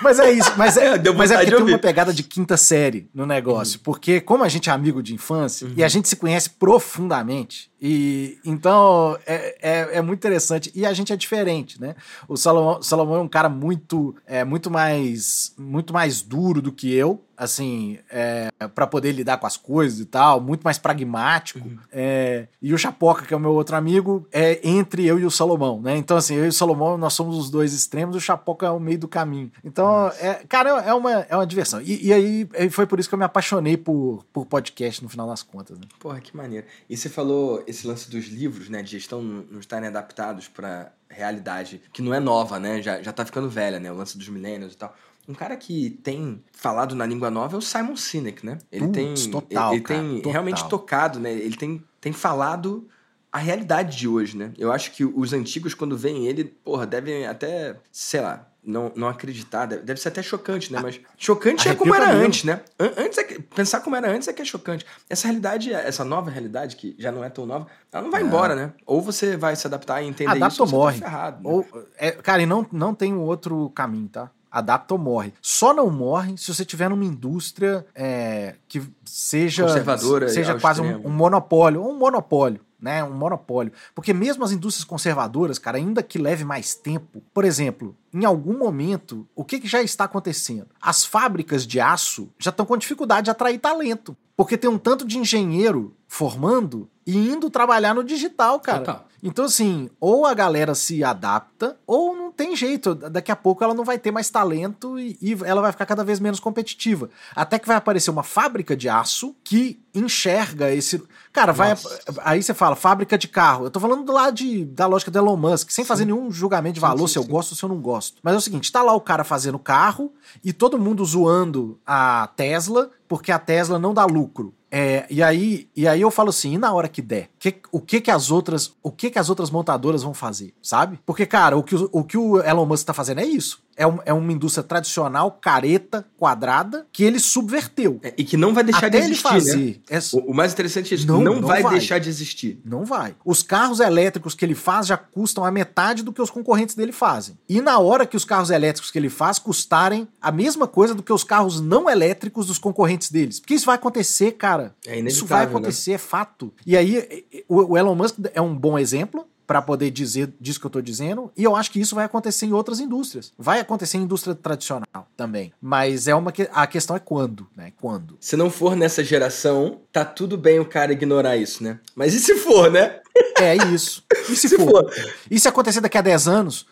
mas 0.02 0.20
é 0.20 0.32
isso. 0.32 0.52
Mas 0.58 0.78
é, 0.78 0.98
mas 1.14 1.32
é 1.32 1.38
porque 1.38 1.56
tem 1.56 1.64
uma 1.66 1.80
pegada 1.80 2.14
de 2.14 2.24
quinta 2.24 2.58
série 2.58 3.10
no 3.14 3.26
negócio. 3.26 3.78
Uhum. 3.78 3.84
Porque, 3.84 4.22
como 4.22 4.44
a 4.44 4.50
gente 4.50 4.70
é 4.70 4.74
amigo 4.74 5.02
de 5.02 5.14
infância 5.14 5.68
uhum. 5.68 5.74
e 5.78 5.84
a 5.84 5.88
gente 5.88 6.08
se 6.08 6.16
conhece 6.16 6.50
profundamente, 6.50 7.72
e 7.82 8.38
então 8.46 9.18
é, 9.26 9.58
é, 9.62 9.98
é, 9.98 10.02
muito 10.02 10.20
interessante. 10.20 10.72
E 10.74 10.86
a 10.86 10.94
gente 10.94 11.12
é 11.12 11.16
diferente, 11.16 11.82
né? 11.82 11.96
O 12.28 12.38
Salomão, 12.38 12.82
Salomão 12.82 13.16
é 13.18 13.22
um 13.22 13.28
cara 13.28 13.50
muito, 13.50 14.16
é, 14.26 14.44
muito, 14.44 14.72
mais, 14.72 15.54
muito 15.58 15.94
mais 15.94 16.22
duro 16.22 16.62
do 16.62 16.72
que 16.72 16.94
eu 16.94 17.22
assim, 17.44 17.98
é, 18.10 18.50
para 18.74 18.88
poder 18.88 19.12
lidar 19.12 19.38
com 19.38 19.48
as 19.48 19.58
coisas 19.58 20.00
e 20.00 20.06
tal, 20.06 20.40
muito 20.40 20.64
mais 20.64 20.78
pragmático. 20.78 21.60
Uhum. 21.60 21.78
É, 21.92 22.48
e 22.62 22.74
o 22.74 22.78
Chapoca, 22.78 23.26
que 23.26 23.34
é 23.34 23.38
o 23.38 23.40
meu 23.40 23.52
outro 23.52 23.76
amigo, 23.76 24.26
é 24.32 24.60
entre 24.68 25.06
eu 25.06 25.20
e 25.20 25.26
o 25.26 25.32
Salomão, 25.32 25.82
né? 25.82 25.98
Então, 25.98 26.16
assim, 26.16 26.36
eu 26.36 26.46
e 26.46 26.50
o 26.50 26.54
Salomão, 26.54 26.98
nós 26.98 27.14
somos 27.14 27.38
os 27.38 27.50
dois 27.50 27.74
extremos, 27.74 28.16
o 28.16 28.22
Chapoca 28.22 28.66
é 28.66 28.70
o 28.70 28.80
meio 28.80 29.00
do 29.00 29.08
caminho. 29.08 29.52
Então, 29.74 30.08
é, 30.20 30.36
cara, 30.48 30.70
é 30.82 30.94
uma, 30.94 31.12
é 31.12 31.36
uma 31.36 31.48
diversão. 31.48 31.82
E, 31.82 32.08
e, 32.08 32.14
aí 32.14 32.48
foi 32.70 32.86
por 32.86 33.00
isso 33.00 33.10
que 33.10 33.16
eu 33.16 33.20
me 33.20 33.26
apaixonei 33.26 33.76
por, 33.76 34.24
por 34.32 34.46
podcast 34.46 35.02
no 35.02 35.10
final 35.10 35.28
das 35.28 35.42
contas. 35.42 35.80
Né? 35.80 35.88
Porra, 36.00 36.22
que 36.22 36.38
maneiro. 36.38 36.68
E 36.88 36.96
você 36.96 37.10
falou 37.10 37.64
esse 37.66 37.88
lance 37.88 38.08
dos 38.08 38.28
livros, 38.28 38.70
né, 38.70 38.84
de 38.84 38.92
gestão 38.92 39.24
não 39.24 39.60
estarem 39.60 39.90
adaptados 39.90 40.48
para 40.48 40.92
realidade 41.10 41.82
que 41.92 42.04
não 42.04 42.14
é 42.14 42.20
nova, 42.20 42.60
né? 42.60 42.82
Já, 42.84 43.02
já 43.02 43.12
tá 43.12 43.26
ficando 43.26 43.50
velha, 43.50 43.80
né? 43.80 43.92
O 43.92 43.96
lance 43.96 44.16
dos 44.16 44.30
milênios 44.30 44.74
e 44.74 44.78
tal. 44.78 44.96
Um 45.28 45.34
cara 45.34 45.56
que 45.56 45.90
tem 46.04 46.44
falado 46.52 46.96
na 46.96 47.06
língua 47.06 47.32
nova 47.32 47.56
é 47.56 47.58
o 47.58 47.62
Simon 47.62 47.96
Sinek, 47.96 48.46
né? 48.46 48.60
Ele 48.72 48.90
tem, 48.90 49.16
total, 49.32 49.72
ele, 49.72 49.78
ele 49.78 49.84
cara, 49.84 50.00
tem 50.00 50.16
total. 50.18 50.32
realmente 50.32 50.70
tocado, 50.70 51.20
né? 51.20 51.32
Ele 51.32 51.56
tem, 51.58 51.84
tem 52.00 52.14
falado 52.14 52.88
a 53.32 53.40
realidade 53.40 53.98
de 53.98 54.08
hoje, 54.08 54.38
né? 54.38 54.54
Eu 54.56 54.72
acho 54.72 54.92
que 54.92 55.04
os 55.04 55.34
antigos, 55.34 55.74
quando 55.74 55.98
veem 55.98 56.28
ele, 56.28 56.44
porra, 56.44 56.86
devem 56.86 57.26
até, 57.26 57.78
sei 57.92 58.22
lá, 58.22 58.53
não, 58.66 58.92
não 58.96 59.08
acreditar. 59.08 59.66
Deve, 59.66 59.84
deve 59.84 60.00
ser 60.00 60.10
até 60.10 60.24
chocante, 60.24 60.72
né? 60.72 60.80
Mas 60.82 61.00
chocante 61.18 61.68
é 61.68 61.76
como 61.76 61.94
era 61.94 62.12
antes, 62.12 62.44
né? 62.44 62.62
Antes 62.80 63.18
é 63.18 63.24
que, 63.24 63.42
pensar 63.42 63.82
como 63.82 63.96
era 63.96 64.10
antes 64.10 64.28
é 64.28 64.34
que 64.34 64.42
é 64.42 64.46
chocante. 64.46 64.86
Essa 65.10 65.28
realidade, 65.28 65.74
essa 65.74 66.04
nova 66.04 66.30
realidade, 66.30 66.76
que 66.76 66.96
já 66.98 67.12
não 67.12 67.24
é 67.24 67.30
tão 67.30 67.46
nova, 67.46 67.68
ela 67.92 68.04
não 68.04 68.12
vai 68.12 68.22
é. 68.22 68.26
embora, 68.26 68.56
né? 68.56 68.74
Ou 68.86 69.02
você 69.02 69.36
vai 69.36 69.56
se 69.56 69.68
adaptar 69.68 70.02
e 70.02 70.08
entender 70.08 70.32
Adapta 70.32 70.54
isso, 70.54 70.64
ou 70.64 70.70
morre. 70.70 71.00
Tá 71.00 71.06
ferrado, 71.06 71.44
né? 71.44 71.50
ou, 71.50 71.66
é, 71.98 72.12
cara, 72.12 72.42
e 72.42 72.46
não, 72.46 72.66
não 72.72 72.96
tem 72.96 73.14
um 73.14 73.22
outro 73.22 73.70
caminho, 73.72 74.08
tá? 74.08 74.30
adapta 74.54 74.94
ou 74.94 75.00
morre. 75.00 75.34
Só 75.42 75.74
não 75.74 75.90
morre 75.90 76.38
se 76.38 76.54
você 76.54 76.64
tiver 76.64 76.88
numa 76.88 77.04
indústria 77.04 77.84
é, 77.96 78.54
que 78.68 78.84
seja 79.04 79.64
conservadora, 79.64 80.30
seja 80.30 80.60
quase 80.60 80.80
um, 80.80 81.08
um, 81.08 81.10
monopólio, 81.10 81.82
ou 81.82 81.92
um 81.92 81.98
monopólio. 81.98 82.62
Né, 82.84 83.02
um 83.02 83.14
monopólio. 83.14 83.72
Porque 83.96 84.14
mesmo 84.14 84.44
as 84.44 84.52
indústrias 84.52 84.84
conservadoras, 84.84 85.58
cara, 85.58 85.78
ainda 85.78 86.04
que 86.04 86.20
leve 86.20 86.44
mais 86.44 86.76
tempo, 86.76 87.24
por 87.34 87.46
exemplo, 87.46 87.96
em 88.14 88.26
algum 88.26 88.58
momento, 88.58 89.26
o 89.34 89.46
que, 89.46 89.58
que 89.58 89.70
já 89.70 89.82
está 89.82 90.04
acontecendo? 90.04 90.68
As 90.82 91.06
fábricas 91.06 91.66
de 91.66 91.80
aço 91.80 92.30
já 92.38 92.50
estão 92.50 92.66
com 92.66 92.76
dificuldade 92.76 93.24
de 93.24 93.32
atrair 93.32 93.58
talento. 93.58 94.18
Porque 94.36 94.58
tem 94.58 94.70
um 94.70 94.78
tanto 94.78 95.08
de 95.08 95.18
engenheiro 95.18 95.96
formando 96.08 96.90
e 97.08 97.16
indo 97.16 97.50
trabalhar 97.50 97.94
no 97.94 98.04
digital, 98.04 98.60
cara. 98.60 98.80
Total. 98.80 99.08
Então, 99.22 99.46
assim, 99.46 99.90
ou 100.00 100.26
a 100.26 100.34
galera 100.34 100.76
se 100.76 101.04
adapta, 101.04 101.78
ou 101.88 102.14
não 102.16 102.23
tem 102.36 102.56
jeito. 102.56 102.96
Daqui 102.96 103.32
a 103.32 103.36
pouco 103.36 103.64
ela 103.64 103.74
não 103.74 103.84
vai 103.84 103.98
ter 103.98 104.12
mais 104.12 104.30
talento 104.30 105.00
e, 105.00 105.18
e, 105.22 105.38
ela 105.46 105.62
vai 105.62 105.72
ficar 105.72 105.86
cada 105.86 106.04
vez 106.04 106.20
menos 106.20 106.40
competitiva. 106.40 107.10
Até 107.36 107.60
que 107.60 107.68
vai 107.68 107.78
aparecer 107.78 108.10
uma 108.10 108.24
fábrica 108.24 108.76
de 108.76 108.90
aço 108.90 109.36
que 109.44 109.80
enxerga 109.94 110.74
esse. 110.74 111.02
Cara, 111.32 111.52
vai. 111.52 111.76
Aí 112.24 112.42
você 112.42 112.54
fala, 112.54 112.76
fábrica 112.76 113.18
de 113.18 113.28
carro. 113.28 113.66
Eu 113.66 113.72
tô 113.72 113.80
falando 113.80 114.04
do 114.04 114.12
lado 114.12 114.36
de, 114.36 114.66
da 114.66 114.88
lógica 114.88 115.12
do 115.12 115.18
Elon 115.18 115.38
Musk, 115.38 115.72
sem 115.72 115.84
sim. 115.84 115.88
fazer 115.88 116.06
nenhum 116.06 116.32
julgamento 116.32 116.76
de 116.76 116.80
valor, 116.80 117.08
sim, 117.08 117.08
sim, 117.08 117.14
se 117.14 117.20
eu 117.20 117.24
gosto 117.24 117.52
ou 117.52 117.58
se 117.58 117.64
eu 117.64 117.70
não 117.70 117.80
gosto. 117.80 118.18
Mas 118.24 118.34
é 118.34 118.38
o 118.38 118.42
seguinte: 118.42 118.72
tá 118.72 118.82
lá 118.82 118.94
o 118.94 119.02
cara 119.02 119.24
fazendo 119.24 119.60
carro 119.60 120.12
e 120.44 120.52
todo 120.52 120.80
mundo 120.80 121.06
zoando 121.06 121.80
a 121.86 122.30
Tesla, 122.36 122.90
porque 123.08 123.32
a 123.32 123.40
Tesla 123.40 123.78
não 123.78 123.94
dá 123.94 124.06
lucro. 124.06 124.54
É, 124.76 125.06
e 125.08 125.22
aí, 125.22 125.70
e 125.76 125.88
aí 125.88 126.02
eu 126.02 126.10
falo 126.10 126.30
assim, 126.30 126.56
e 126.56 126.58
na 126.58 126.74
hora 126.74 126.88
que 126.88 127.00
der, 127.00 127.30
que, 127.38 127.58
o 127.72 127.80
que 127.80 128.02
que 128.02 128.10
as 128.10 128.32
outras, 128.32 128.74
o 128.82 128.90
que 128.90 129.12
que 129.12 129.20
as 129.20 129.30
outras 129.30 129.52
montadoras 129.52 130.02
vão 130.02 130.16
fazer, 130.16 130.52
sabe? 130.64 131.00
Porque 131.06 131.28
cara, 131.28 131.56
o 131.56 131.62
que 131.62 131.76
o, 131.76 131.90
o 131.92 132.04
que 132.04 132.18
o 132.18 132.42
Elon 132.42 132.66
Musk 132.66 132.88
tá 132.88 132.92
fazendo 132.92 133.20
é 133.20 133.26
isso 133.26 133.64
é, 133.76 133.88
um, 133.88 134.00
é 134.06 134.14
uma 134.14 134.32
indústria 134.32 134.64
tradicional, 134.64 135.32
careta, 135.32 136.06
quadrada, 136.18 136.86
que 136.92 137.04
ele 137.04 137.20
subverteu. 137.20 138.00
É, 138.04 138.14
e 138.18 138.24
que 138.24 138.38
não 138.38 138.54
vai 138.54 138.64
deixar 138.64 138.88
Até 138.88 139.00
de 139.00 139.06
existir. 139.06 139.28
Ele 139.28 139.40
fazer 139.40 139.82
né? 139.90 140.00
o, 140.14 140.32
o, 140.32 140.34
mais 140.34 140.54
interessante 140.54 140.94
é 140.94 140.98
isso: 140.98 141.08
não, 141.08 141.22
não, 141.22 141.36
não 141.36 141.42
vai, 141.42 141.62
vai, 141.62 141.74
deixar 141.74 142.00
de 142.00 142.10
existir. 142.10 142.60
Não 142.64 142.86
vai. 142.86 143.16
Os 143.26 143.42
carros 143.42 143.80
elétricos 143.80 144.36
que 144.36 144.46
ele 144.46 144.56
faz 144.56 144.88
já 144.88 144.98
custam 144.98 145.44
a 145.44 145.52
metade 145.52 146.04
do 146.04 146.14
que 146.14 146.22
os 146.22 146.30
concorrentes 146.30 146.76
dele 146.76 146.92
fazem. 146.92 147.38
E 147.48 147.62
na 147.62 147.80
hora 147.80 148.06
que 148.06 148.18
os 148.18 148.26
carros 148.26 148.50
elétricos 148.50 148.92
que 148.92 149.00
ele 149.00 149.10
faz 149.10 149.40
custarem 149.40 150.08
a 150.22 150.32
mesma 150.32 150.68
coisa 150.68 150.94
do 150.94 151.04
que 151.04 151.14
os 151.14 151.24
carros 151.24 151.60
não 151.60 151.90
elétricos 151.90 152.48
dos 152.48 152.58
concorrentes 152.58 153.10
deles. 153.10 153.40
Porque 153.40 153.54
isso 153.54 153.66
vai 153.66 153.76
acontecer, 153.76 154.34
cara. 154.34 154.63
É 154.86 155.00
isso 155.00 155.26
vai 155.26 155.46
né? 155.46 155.52
acontecer, 155.52 155.92
né? 155.92 155.96
é 155.96 155.98
fato. 155.98 156.54
E 156.66 156.78
aí, 156.78 157.26
o 157.48 157.78
Elon 157.78 157.96
Musk 157.96 158.18
é 158.34 158.42
um 158.42 158.56
bom 158.56 158.78
exemplo 158.78 159.28
para 159.46 159.62
poder 159.62 159.92
dizer 159.92 160.34
disso 160.40 160.60
que 160.60 160.66
eu 160.66 160.70
estou 160.70 160.82
dizendo, 160.82 161.32
e 161.36 161.44
eu 161.44 161.56
acho 161.56 161.72
que 161.72 161.80
isso 161.80 161.96
vai 161.96 162.06
acontecer 162.06 162.46
em 162.46 162.54
outras 162.54 162.80
indústrias. 162.80 163.34
Vai 163.38 163.60
acontecer 163.60 163.98
em 163.98 164.02
indústria 164.02 164.34
tradicional 164.34 165.08
também. 165.18 165.54
Mas 165.62 166.08
é 166.08 166.16
uma 166.16 166.32
que 166.32 166.50
a 166.52 166.66
questão 166.66 166.96
é 166.96 167.00
quando, 167.00 167.48
né? 167.56 167.72
Quando? 167.80 168.18
Se 168.20 168.36
não 168.36 168.50
for 168.50 168.76
nessa 168.76 169.04
geração, 169.04 169.82
tá 169.92 170.06
tudo 170.06 170.38
bem 170.38 170.60
o 170.60 170.66
cara 170.66 170.94
ignorar 170.94 171.38
isso, 171.38 171.64
né? 171.64 171.80
Mas 171.96 172.14
e 172.14 172.20
se 172.20 172.36
for, 172.36 172.72
né? 172.72 173.00
É 173.40 173.56
isso. 173.74 174.04
E 174.30 174.36
se, 174.36 174.48
se 174.50 174.58
for? 174.58 174.70
for? 174.70 175.14
E 175.30 175.40
se 175.40 175.48
acontecer 175.48 175.82
daqui 175.82 175.98
a 175.98 176.02
10 176.02 176.28
anos, 176.28 176.66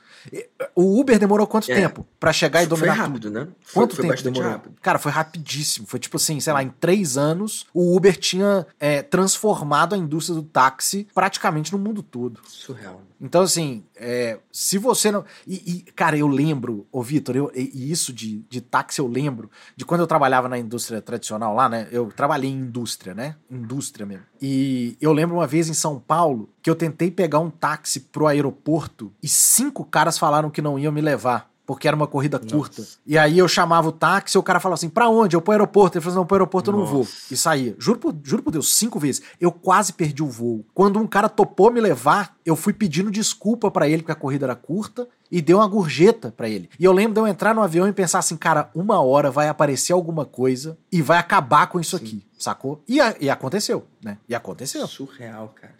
o 0.75 0.99
Uber 0.99 1.17
demorou 1.17 1.47
quanto 1.47 1.71
é. 1.71 1.75
tempo 1.75 2.05
para 2.19 2.31
chegar 2.31 2.63
e 2.63 2.67
dominar 2.67 2.95
foi 2.95 3.03
rápido, 3.03 3.23
tudo? 3.23 3.33
né? 3.33 3.47
Quanto 3.73 3.95
foi, 3.95 4.05
tempo 4.05 4.21
foi 4.21 4.31
demorou? 4.31 4.51
Rápido. 4.51 4.75
Cara, 4.81 4.99
foi 4.99 5.11
rapidíssimo. 5.11 5.87
Foi 5.87 5.99
tipo 5.99 6.17
assim, 6.17 6.39
sei 6.39 6.53
lá, 6.53 6.63
em 6.63 6.69
três 6.69 7.17
anos, 7.17 7.65
o 7.73 7.95
Uber 7.95 8.15
tinha 8.15 8.65
é, 8.79 9.01
transformado 9.01 9.95
a 9.95 9.97
indústria 9.97 10.35
do 10.35 10.43
táxi 10.43 11.07
praticamente 11.13 11.71
no 11.71 11.79
mundo 11.79 12.03
todo. 12.03 12.41
Surreal. 12.47 13.01
Então, 13.19 13.43
assim, 13.43 13.83
é, 14.03 14.39
se 14.51 14.79
você 14.79 15.11
não. 15.11 15.23
E, 15.45 15.55
e, 15.55 15.81
cara, 15.91 16.17
eu 16.17 16.27
lembro, 16.27 16.87
ô 16.91 17.03
Vitor, 17.03 17.35
eu, 17.35 17.51
e 17.53 17.91
isso 17.91 18.11
de, 18.11 18.39
de 18.49 18.59
táxi 18.59 18.99
eu 18.99 19.07
lembro 19.07 19.49
de 19.75 19.85
quando 19.85 20.01
eu 20.01 20.07
trabalhava 20.07 20.49
na 20.49 20.57
indústria 20.57 20.99
tradicional 20.99 21.53
lá, 21.53 21.69
né? 21.69 21.87
Eu 21.91 22.07
trabalhei 22.07 22.49
em 22.49 22.55
indústria, 22.55 23.13
né? 23.13 23.35
Indústria 23.49 24.03
mesmo. 24.03 24.25
E 24.41 24.97
eu 24.99 25.13
lembro 25.13 25.35
uma 25.35 25.45
vez 25.45 25.69
em 25.69 25.73
São 25.75 25.99
Paulo 25.99 26.49
que 26.63 26.69
eu 26.69 26.75
tentei 26.75 27.11
pegar 27.11 27.39
um 27.39 27.51
táxi 27.51 27.99
pro 27.99 28.25
aeroporto 28.25 29.13
e 29.21 29.27
cinco 29.27 29.85
caras 29.85 30.17
falaram 30.17 30.49
que 30.49 30.63
não 30.63 30.79
iam 30.79 30.91
me 30.91 31.01
levar 31.01 31.50
porque 31.71 31.87
era 31.87 31.95
uma 31.95 32.05
corrida 32.05 32.37
curta. 32.37 32.85
E 33.05 33.17
aí 33.17 33.37
eu 33.37 33.47
chamava 33.47 33.87
o 33.87 33.93
táxi 33.93 34.37
e 34.37 34.39
o 34.39 34.43
cara 34.43 34.59
falava 34.59 34.73
assim: 34.73 34.89
pra 34.89 35.07
onde? 35.07 35.37
Eu 35.37 35.41
pro 35.41 35.53
aeroporto. 35.53 35.97
Ele 35.97 36.03
falou: 36.03 36.17
não, 36.17 36.25
pro 36.25 36.35
aeroporto 36.35 36.69
eu 36.69 36.75
não 36.75 36.85
vou. 36.85 37.07
E 37.31 37.37
saía. 37.37 37.77
Juro 37.79 37.97
por, 37.97 38.13
juro 38.21 38.43
por 38.43 38.51
Deus, 38.51 38.75
cinco 38.75 38.99
vezes. 38.99 39.21
Eu 39.39 39.53
quase 39.53 39.93
perdi 39.93 40.21
o 40.21 40.27
voo. 40.27 40.65
Quando 40.73 40.99
um 40.99 41.07
cara 41.07 41.29
topou 41.29 41.71
me 41.71 41.79
levar, 41.79 42.35
eu 42.45 42.57
fui 42.57 42.73
pedindo 42.73 43.09
desculpa 43.09 43.71
para 43.71 43.87
ele 43.87 44.01
porque 44.01 44.11
a 44.11 44.15
corrida 44.15 44.47
era 44.47 44.55
curta 44.55 45.07
e 45.31 45.41
deu 45.41 45.59
uma 45.59 45.67
gorjeta 45.67 46.29
para 46.35 46.49
ele. 46.49 46.69
E 46.77 46.83
eu 46.83 46.91
lembro 46.91 47.13
de 47.13 47.19
eu 47.21 47.27
entrar 47.27 47.55
no 47.55 47.61
avião 47.61 47.87
e 47.87 47.93
pensar 47.93 48.19
assim, 48.19 48.35
cara, 48.35 48.69
uma 48.75 48.99
hora 48.99 49.31
vai 49.31 49.47
aparecer 49.47 49.93
alguma 49.93 50.25
coisa 50.25 50.77
e 50.91 51.01
vai 51.01 51.19
acabar 51.19 51.67
com 51.67 51.79
isso 51.79 51.97
Sim. 51.97 52.03
aqui, 52.03 52.25
sacou? 52.37 52.83
E, 52.85 52.99
a, 52.99 53.15
e 53.17 53.29
aconteceu, 53.29 53.87
né? 54.03 54.17
E 54.27 54.35
aconteceu. 54.35 54.85
Surreal, 54.87 55.53
cara 55.55 55.79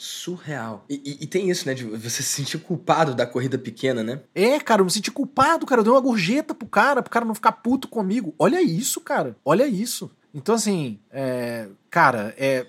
surreal. 0.00 0.84
E, 0.88 0.94
e, 1.04 1.24
e, 1.24 1.26
tem 1.26 1.50
isso, 1.50 1.66
né? 1.66 1.74
De 1.74 1.84
você 1.84 2.22
se 2.22 2.34
sentir 2.34 2.58
culpado 2.58 3.14
da 3.14 3.26
corrida 3.26 3.58
pequena, 3.58 4.02
né? 4.02 4.20
É, 4.34 4.58
cara, 4.58 4.80
eu 4.80 4.84
me 4.86 4.90
senti 4.90 5.10
culpado, 5.10 5.66
cara. 5.66 5.80
Eu 5.80 5.84
dei 5.84 5.92
uma 5.92 6.00
gorjeta 6.00 6.54
pro 6.54 6.66
cara, 6.66 7.02
pro 7.02 7.10
cara 7.10 7.24
não 7.24 7.34
ficar 7.34 7.52
puto 7.52 7.86
comigo. 7.86 8.34
Olha 8.38 8.62
isso, 8.62 9.00
cara. 9.00 9.36
Olha 9.44 9.66
isso. 9.66 10.10
Então, 10.32 10.54
assim, 10.54 10.98
é, 11.10 11.68
cara, 11.90 12.34
é, 12.38 12.66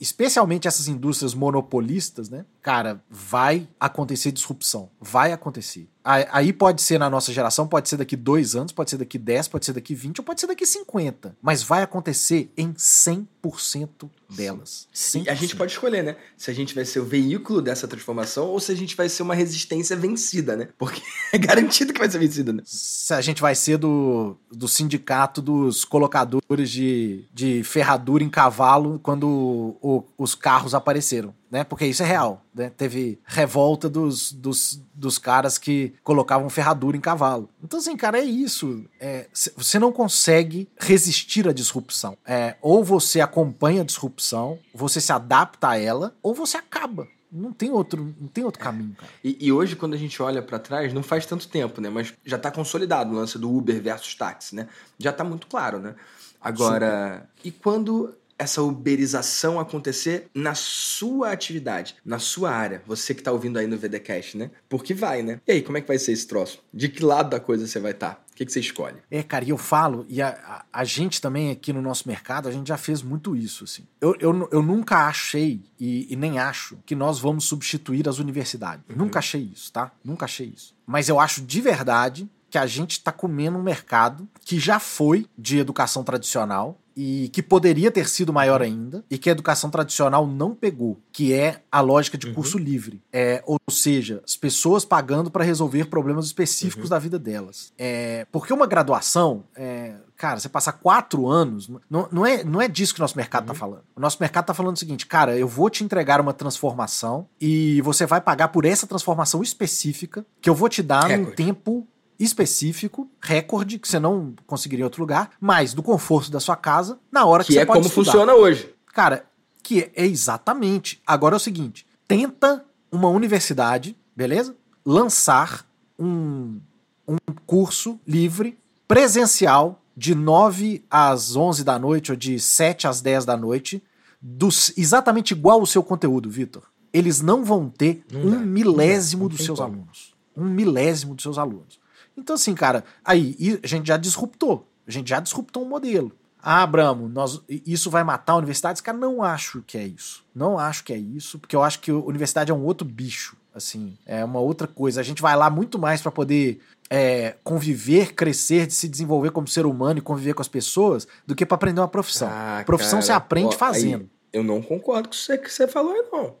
especialmente 0.00 0.68
essas 0.68 0.88
indústrias 0.88 1.34
monopolistas, 1.34 2.28
né? 2.28 2.44
Cara, 2.62 3.02
vai 3.10 3.66
acontecer 3.80 4.30
disrupção. 4.30 4.90
Vai 5.00 5.32
acontecer. 5.32 5.88
Aí 6.04 6.54
pode 6.54 6.80
ser 6.80 6.98
na 6.98 7.10
nossa 7.10 7.32
geração, 7.34 7.68
pode 7.68 7.88
ser 7.88 7.98
daqui 7.98 8.16
dois 8.16 8.56
anos, 8.56 8.72
pode 8.72 8.88
ser 8.88 8.96
daqui 8.96 9.18
10, 9.18 9.48
pode 9.48 9.66
ser 9.66 9.74
daqui 9.74 9.94
20, 9.94 10.20
ou 10.20 10.24
pode 10.24 10.40
ser 10.40 10.46
daqui 10.46 10.64
50. 10.64 11.36
Mas 11.42 11.62
vai 11.62 11.82
acontecer 11.82 12.50
em 12.56 12.72
100% 12.72 14.08
delas. 14.34 14.88
100%. 14.94 15.26
E 15.26 15.28
a 15.30 15.34
gente 15.34 15.54
pode 15.54 15.72
escolher, 15.72 16.02
né? 16.02 16.16
Se 16.34 16.50
a 16.50 16.54
gente 16.54 16.74
vai 16.74 16.86
ser 16.86 17.00
o 17.00 17.04
veículo 17.04 17.60
dessa 17.60 17.86
transformação 17.86 18.46
ou 18.46 18.58
se 18.58 18.72
a 18.72 18.74
gente 18.74 18.96
vai 18.96 19.06
ser 19.08 19.22
uma 19.22 19.34
resistência 19.34 19.94
vencida, 19.96 20.56
né? 20.56 20.68
Porque 20.78 21.02
é 21.32 21.36
garantido 21.36 21.92
que 21.92 21.98
vai 21.98 22.10
ser 22.10 22.18
vencida, 22.18 22.54
né? 22.54 22.62
Se 22.64 23.12
a 23.12 23.20
gente 23.20 23.42
vai 23.42 23.54
ser 23.54 23.76
do, 23.76 24.34
do 24.50 24.66
sindicato 24.66 25.42
dos 25.42 25.84
colocadores 25.84 26.70
de, 26.70 27.26
de 27.34 27.62
ferradura 27.64 28.24
em 28.24 28.30
cavalo 28.30 28.57
quando 29.02 29.76
o, 29.80 30.04
os 30.16 30.34
carros 30.34 30.74
apareceram 30.74 31.34
né? 31.50 31.64
Porque 31.64 31.86
isso 31.86 32.02
é 32.02 32.06
real, 32.06 32.44
né? 32.54 32.70
Teve 32.76 33.18
revolta 33.24 33.88
dos, 33.88 34.32
dos, 34.32 34.80
dos 34.94 35.18
caras 35.18 35.58
que 35.58 35.94
colocavam 36.02 36.48
ferradura 36.50 36.96
em 36.96 37.00
cavalo. 37.00 37.48
Então, 37.62 37.78
assim, 37.78 37.96
cara, 37.96 38.18
é 38.18 38.24
isso. 38.24 38.84
É, 39.00 39.26
você 39.56 39.78
não 39.78 39.92
consegue 39.92 40.68
resistir 40.78 41.48
à 41.48 41.52
disrupção. 41.52 42.16
É, 42.24 42.56
ou 42.60 42.84
você 42.84 43.20
acompanha 43.20 43.82
a 43.82 43.84
disrupção, 43.84 44.58
você 44.74 45.00
se 45.00 45.12
adapta 45.12 45.70
a 45.70 45.78
ela, 45.78 46.14
ou 46.22 46.34
você 46.34 46.56
acaba. 46.56 47.06
Não 47.30 47.52
tem 47.52 47.70
outro, 47.70 48.14
não 48.18 48.28
tem 48.28 48.42
outro 48.42 48.60
caminho, 48.60 48.94
cara. 48.94 49.12
E, 49.22 49.36
e 49.46 49.52
hoje, 49.52 49.76
quando 49.76 49.92
a 49.92 49.98
gente 49.98 50.22
olha 50.22 50.40
para 50.40 50.58
trás, 50.58 50.94
não 50.94 51.02
faz 51.02 51.26
tanto 51.26 51.46
tempo, 51.46 51.78
né? 51.80 51.90
Mas 51.90 52.14
já 52.24 52.38
tá 52.38 52.50
consolidado 52.50 53.12
o 53.12 53.16
lance 53.16 53.38
do 53.38 53.54
Uber 53.54 53.82
versus 53.82 54.14
táxi, 54.14 54.54
né? 54.54 54.66
Já 54.98 55.12
tá 55.12 55.24
muito 55.24 55.46
claro, 55.46 55.78
né? 55.78 55.94
Agora, 56.40 57.28
e 57.44 57.50
quando 57.50 58.14
essa 58.38 58.62
uberização 58.62 59.58
acontecer 59.58 60.30
na 60.32 60.54
sua 60.54 61.32
atividade, 61.32 61.96
na 62.04 62.18
sua 62.18 62.50
área. 62.50 62.82
Você 62.86 63.12
que 63.14 63.22
tá 63.22 63.32
ouvindo 63.32 63.58
aí 63.58 63.66
no 63.66 63.76
VDcast, 63.76 64.36
né? 64.38 64.50
Porque 64.68 64.94
vai, 64.94 65.22
né? 65.22 65.40
E 65.46 65.52
aí, 65.52 65.62
como 65.62 65.76
é 65.76 65.80
que 65.80 65.88
vai 65.88 65.98
ser 65.98 66.12
esse 66.12 66.26
troço? 66.26 66.62
De 66.72 66.88
que 66.88 67.02
lado 67.02 67.30
da 67.30 67.40
coisa 67.40 67.66
você 67.66 67.80
vai 67.80 67.90
estar? 67.90 68.14
Tá? 68.14 68.20
O 68.32 68.36
que, 68.38 68.46
que 68.46 68.52
você 68.52 68.60
escolhe? 68.60 68.96
É, 69.10 69.20
cara, 69.22 69.44
e 69.44 69.48
eu 69.48 69.58
falo, 69.58 70.06
e 70.08 70.22
a, 70.22 70.28
a, 70.28 70.80
a, 70.80 70.84
gente 70.84 71.20
também 71.20 71.50
aqui 71.50 71.72
no 71.72 71.82
nosso 71.82 72.06
mercado, 72.06 72.48
a 72.48 72.52
gente 72.52 72.68
já 72.68 72.76
fez 72.76 73.02
muito 73.02 73.34
isso, 73.34 73.64
assim. 73.64 73.82
Eu, 74.00 74.14
eu, 74.20 74.48
eu 74.52 74.62
nunca 74.62 75.08
achei, 75.08 75.60
e, 75.78 76.06
e 76.08 76.14
nem 76.14 76.38
acho, 76.38 76.78
que 76.86 76.94
nós 76.94 77.18
vamos 77.18 77.46
substituir 77.46 78.08
as 78.08 78.20
universidades. 78.20 78.84
Uhum. 78.88 78.96
Nunca 78.96 79.18
achei 79.18 79.50
isso, 79.52 79.72
tá? 79.72 79.90
Nunca 80.04 80.26
achei 80.26 80.52
isso. 80.54 80.76
Mas 80.86 81.08
eu 81.08 81.18
acho 81.18 81.42
de 81.42 81.60
verdade 81.60 82.30
que 82.48 82.58
a 82.58 82.66
gente 82.66 82.92
está 82.92 83.12
comendo 83.12 83.58
um 83.58 83.62
mercado 83.62 84.28
que 84.44 84.58
já 84.58 84.78
foi 84.78 85.26
de 85.36 85.58
educação 85.58 86.02
tradicional 86.04 86.80
e 87.00 87.28
que 87.28 87.40
poderia 87.40 87.92
ter 87.92 88.08
sido 88.08 88.32
maior 88.32 88.60
ainda 88.60 89.04
e 89.08 89.16
que 89.16 89.28
a 89.28 89.32
educação 89.32 89.70
tradicional 89.70 90.26
não 90.26 90.52
pegou, 90.52 90.98
que 91.12 91.32
é 91.32 91.62
a 91.70 91.80
lógica 91.80 92.18
de 92.18 92.26
uhum. 92.26 92.34
curso 92.34 92.58
livre. 92.58 93.00
É, 93.12 93.40
ou 93.46 93.56
seja, 93.70 94.20
as 94.26 94.36
pessoas 94.36 94.84
pagando 94.84 95.30
para 95.30 95.44
resolver 95.44 95.84
problemas 95.84 96.26
específicos 96.26 96.86
uhum. 96.86 96.90
da 96.90 96.98
vida 96.98 97.16
delas. 97.16 97.72
É, 97.78 98.26
porque 98.32 98.52
uma 98.52 98.66
graduação, 98.66 99.44
é, 99.54 99.94
cara, 100.16 100.40
você 100.40 100.48
passar 100.48 100.72
quatro 100.72 101.28
anos, 101.28 101.70
não, 101.88 102.08
não, 102.10 102.26
é, 102.26 102.42
não 102.42 102.60
é 102.60 102.66
disso 102.66 102.92
que 102.92 103.00
o 103.00 103.04
nosso 103.04 103.16
mercado 103.16 103.44
está 103.44 103.52
uhum. 103.52 103.58
falando. 103.58 103.84
O 103.94 104.00
nosso 104.00 104.16
mercado 104.18 104.42
está 104.42 104.54
falando 104.54 104.74
o 104.74 104.78
seguinte, 104.80 105.06
cara, 105.06 105.38
eu 105.38 105.46
vou 105.46 105.70
te 105.70 105.84
entregar 105.84 106.20
uma 106.20 106.32
transformação 106.32 107.28
e 107.40 107.80
você 107.82 108.06
vai 108.06 108.20
pagar 108.20 108.48
por 108.48 108.64
essa 108.64 108.88
transformação 108.88 109.40
específica 109.40 110.26
que 110.40 110.50
eu 110.50 110.54
vou 110.54 110.68
te 110.68 110.82
dar 110.82 111.04
Recorde. 111.04 111.30
num 111.30 111.36
tempo 111.36 111.86
específico, 112.18 113.08
recorde, 113.20 113.78
que 113.78 113.88
você 113.88 113.98
não 113.98 114.34
conseguiria 114.46 114.82
em 114.82 114.84
outro 114.84 115.00
lugar, 115.00 115.30
mas 115.40 115.72
do 115.72 115.82
conforto 115.82 116.30
da 116.30 116.40
sua 116.40 116.56
casa, 116.56 116.98
na 117.12 117.24
hora 117.24 117.44
que, 117.44 117.48
que 117.48 117.52
você 117.54 117.60
é 117.60 117.66
pode 117.66 117.80
como 117.80 117.90
funciona 117.90 118.34
hoje. 118.34 118.74
Cara, 118.92 119.24
que 119.62 119.90
é 119.94 120.06
exatamente. 120.06 121.00
Agora 121.06 121.34
é 121.34 121.36
o 121.36 121.40
seguinte: 121.40 121.86
tenta 122.06 122.64
uma 122.90 123.08
universidade, 123.08 123.96
beleza? 124.16 124.56
Lançar 124.84 125.66
um, 125.98 126.60
um 127.06 127.16
curso 127.46 128.00
livre, 128.06 128.58
presencial, 128.86 129.80
de 129.96 130.14
9 130.14 130.84
às 130.88 131.34
11 131.34 131.64
da 131.64 131.78
noite 131.78 132.12
ou 132.12 132.16
de 132.16 132.38
7 132.38 132.86
às 132.86 133.00
10 133.00 133.24
da 133.24 133.36
noite, 133.36 133.82
dos, 134.20 134.72
exatamente 134.76 135.32
igual 135.32 135.60
o 135.60 135.66
seu 135.66 135.82
conteúdo, 135.82 136.30
Vitor. 136.30 136.62
Eles 136.92 137.20
não 137.20 137.44
vão 137.44 137.68
ter 137.68 138.04
não 138.10 138.20
um 138.20 138.30
dá, 138.30 138.38
milésimo 138.38 139.28
dá, 139.28 139.34
dos 139.34 139.44
seus 139.44 139.58
como. 139.58 139.72
alunos. 139.72 140.14
Um 140.36 140.44
milésimo 140.44 141.14
dos 141.14 141.22
seus 141.22 141.36
alunos. 141.36 141.80
Então, 142.18 142.34
assim, 142.34 142.54
cara, 142.54 142.84
aí 143.04 143.60
a 143.62 143.66
gente 143.66 143.86
já 143.86 143.96
disruptou. 143.96 144.66
A 144.86 144.90
gente 144.90 145.08
já 145.08 145.20
disruptou 145.20 145.64
um 145.64 145.68
modelo. 145.68 146.12
Ah, 146.40 146.62
Abramo, 146.62 147.08
nós, 147.08 147.40
isso 147.48 147.90
vai 147.90 148.04
matar 148.04 148.34
a 148.34 148.36
universidade? 148.36 148.82
Cara, 148.82 148.96
não 148.96 149.22
acho 149.22 149.62
que 149.66 149.76
é 149.76 149.86
isso. 149.86 150.24
Não 150.34 150.58
acho 150.58 150.84
que 150.84 150.92
é 150.92 150.96
isso, 150.96 151.38
porque 151.38 151.54
eu 151.54 151.62
acho 151.62 151.80
que 151.80 151.90
a 151.90 151.96
universidade 151.96 152.50
é 152.50 152.54
um 152.54 152.64
outro 152.64 152.86
bicho. 152.86 153.36
Assim, 153.54 153.98
é 154.06 154.24
uma 154.24 154.38
outra 154.38 154.68
coisa. 154.68 155.00
A 155.00 155.04
gente 155.04 155.20
vai 155.20 155.34
lá 155.34 155.50
muito 155.50 155.78
mais 155.78 156.00
para 156.00 156.12
poder 156.12 156.60
é, 156.88 157.34
conviver, 157.42 158.14
crescer, 158.14 158.70
se 158.70 158.88
desenvolver 158.88 159.30
como 159.30 159.48
ser 159.48 159.66
humano 159.66 159.98
e 159.98 160.02
conviver 160.02 160.34
com 160.34 160.42
as 160.42 160.48
pessoas, 160.48 161.08
do 161.26 161.34
que 161.34 161.44
para 161.44 161.56
aprender 161.56 161.80
uma 161.80 161.88
profissão. 161.88 162.28
Ah, 162.30 162.62
profissão 162.64 163.00
cara, 163.00 163.02
você 163.02 163.12
aprende 163.12 163.54
ó, 163.54 163.58
fazendo. 163.58 164.08
Eu 164.32 164.44
não 164.44 164.62
concordo 164.62 165.08
com 165.08 165.14
o 165.14 165.38
que 165.38 165.50
você 165.50 165.66
falou, 165.66 165.94
não. 166.12 166.36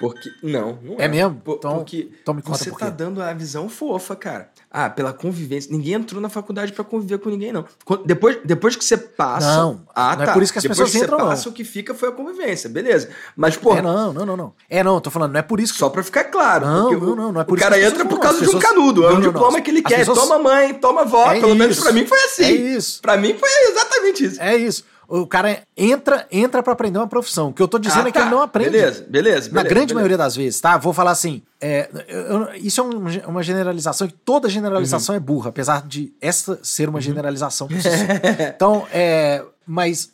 Porque. 0.00 0.30
Não, 0.42 0.78
não 0.82 0.94
é. 0.98 1.04
É 1.04 1.08
mesmo? 1.08 1.36
Por, 1.36 1.56
então, 1.56 1.76
porque 1.76 2.10
então 2.20 2.34
me 2.34 2.42
conta 2.42 2.58
você 2.58 2.70
por 2.70 2.78
tá 2.78 2.90
dando 2.90 3.22
a 3.22 3.32
visão 3.32 3.68
fofa, 3.68 4.16
cara. 4.16 4.50
Ah, 4.70 4.90
pela 4.90 5.12
convivência. 5.12 5.70
Ninguém 5.70 5.94
entrou 5.94 6.20
na 6.20 6.28
faculdade 6.28 6.72
para 6.72 6.82
conviver 6.82 7.18
com 7.18 7.30
ninguém, 7.30 7.52
não. 7.52 7.64
Depois, 8.04 8.38
depois 8.44 8.74
que 8.74 8.84
você 8.84 8.96
passa. 8.96 9.46
Não, 9.46 9.82
ah, 9.94 10.16
não 10.16 10.22
é 10.22 10.26
tá. 10.26 10.32
é 10.32 10.34
por 10.34 10.42
isso 10.42 10.52
que 10.52 10.58
as 10.58 10.62
depois 10.62 10.78
pessoas 10.78 10.92
que 10.92 10.98
entram, 10.98 11.18
você 11.18 11.24
passa, 11.24 11.44
não. 11.44 11.52
o 11.52 11.54
que 11.54 11.64
fica 11.64 11.94
foi 11.94 12.08
a 12.08 12.12
convivência, 12.12 12.68
beleza. 12.68 13.08
Mas, 13.36 13.56
pô. 13.56 13.76
É, 13.76 13.80
não, 13.82 14.12
não, 14.12 14.26
não, 14.26 14.36
não. 14.36 14.52
É, 14.68 14.82
não, 14.82 15.00
tô 15.00 15.10
falando, 15.10 15.32
não 15.32 15.38
é 15.38 15.42
por 15.42 15.60
isso 15.60 15.72
que. 15.72 15.78
Só 15.78 15.88
pra 15.88 16.02
ficar 16.02 16.24
claro. 16.24 16.66
Não, 16.66 16.90
não, 16.90 17.16
não, 17.16 17.32
não 17.32 17.40
é 17.40 17.44
por 17.44 17.52
o 17.52 17.56
isso 17.56 17.64
cara 17.64 17.80
entra 17.80 18.04
por 18.04 18.18
causa 18.18 18.40
pessoas... 18.40 18.58
de 18.58 18.66
um 18.66 18.68
canudo. 18.68 19.04
É 19.04 19.12
um 19.12 19.20
diploma 19.20 19.60
que 19.60 19.70
ele 19.70 19.82
quer. 19.82 19.98
Pessoas... 19.98 20.18
Toma 20.18 20.38
mãe, 20.40 20.74
toma 20.74 21.02
avó. 21.02 21.30
É 21.30 21.40
Pelo 21.40 21.48
isso. 21.48 21.56
menos 21.56 21.80
pra 21.80 21.92
mim 21.92 22.06
foi 22.06 22.18
assim. 22.24 22.44
É 22.44 22.50
isso. 22.50 23.00
Pra 23.00 23.16
mim 23.16 23.36
foi 23.38 23.50
exatamente 23.70 24.24
isso. 24.24 24.42
É 24.42 24.56
isso. 24.56 24.84
O 25.08 25.26
cara 25.26 25.62
entra 25.76 26.26
entra 26.30 26.62
para 26.62 26.72
aprender 26.72 26.98
uma 26.98 27.06
profissão. 27.06 27.48
O 27.48 27.52
que 27.52 27.62
eu 27.62 27.68
tô 27.68 27.78
dizendo 27.78 28.06
ah, 28.06 28.08
é 28.08 28.12
que 28.12 28.18
tá. 28.18 28.24
ele 28.26 28.34
não 28.34 28.42
aprende. 28.42 28.70
Beleza, 28.70 29.06
beleza. 29.08 29.48
Na 29.48 29.62
beleza, 29.62 29.68
grande 29.68 29.74
beleza. 29.74 29.94
maioria 29.94 30.16
das 30.18 30.36
vezes, 30.36 30.60
tá? 30.60 30.76
Vou 30.76 30.92
falar 30.92 31.10
assim. 31.10 31.42
É, 31.60 31.88
eu, 32.08 32.54
isso 32.56 32.80
é 32.80 32.84
um, 32.84 33.28
uma 33.28 33.42
generalização, 33.42 34.06
que 34.06 34.14
toda 34.24 34.48
generalização 34.48 35.14
uhum. 35.14 35.16
é 35.16 35.20
burra, 35.20 35.48
apesar 35.48 35.86
de 35.86 36.12
essa 36.20 36.58
ser 36.62 36.88
uma 36.88 36.98
uhum. 36.98 37.02
generalização. 37.02 37.68
então, 38.54 38.86
é. 38.92 39.44
Mas, 39.66 40.12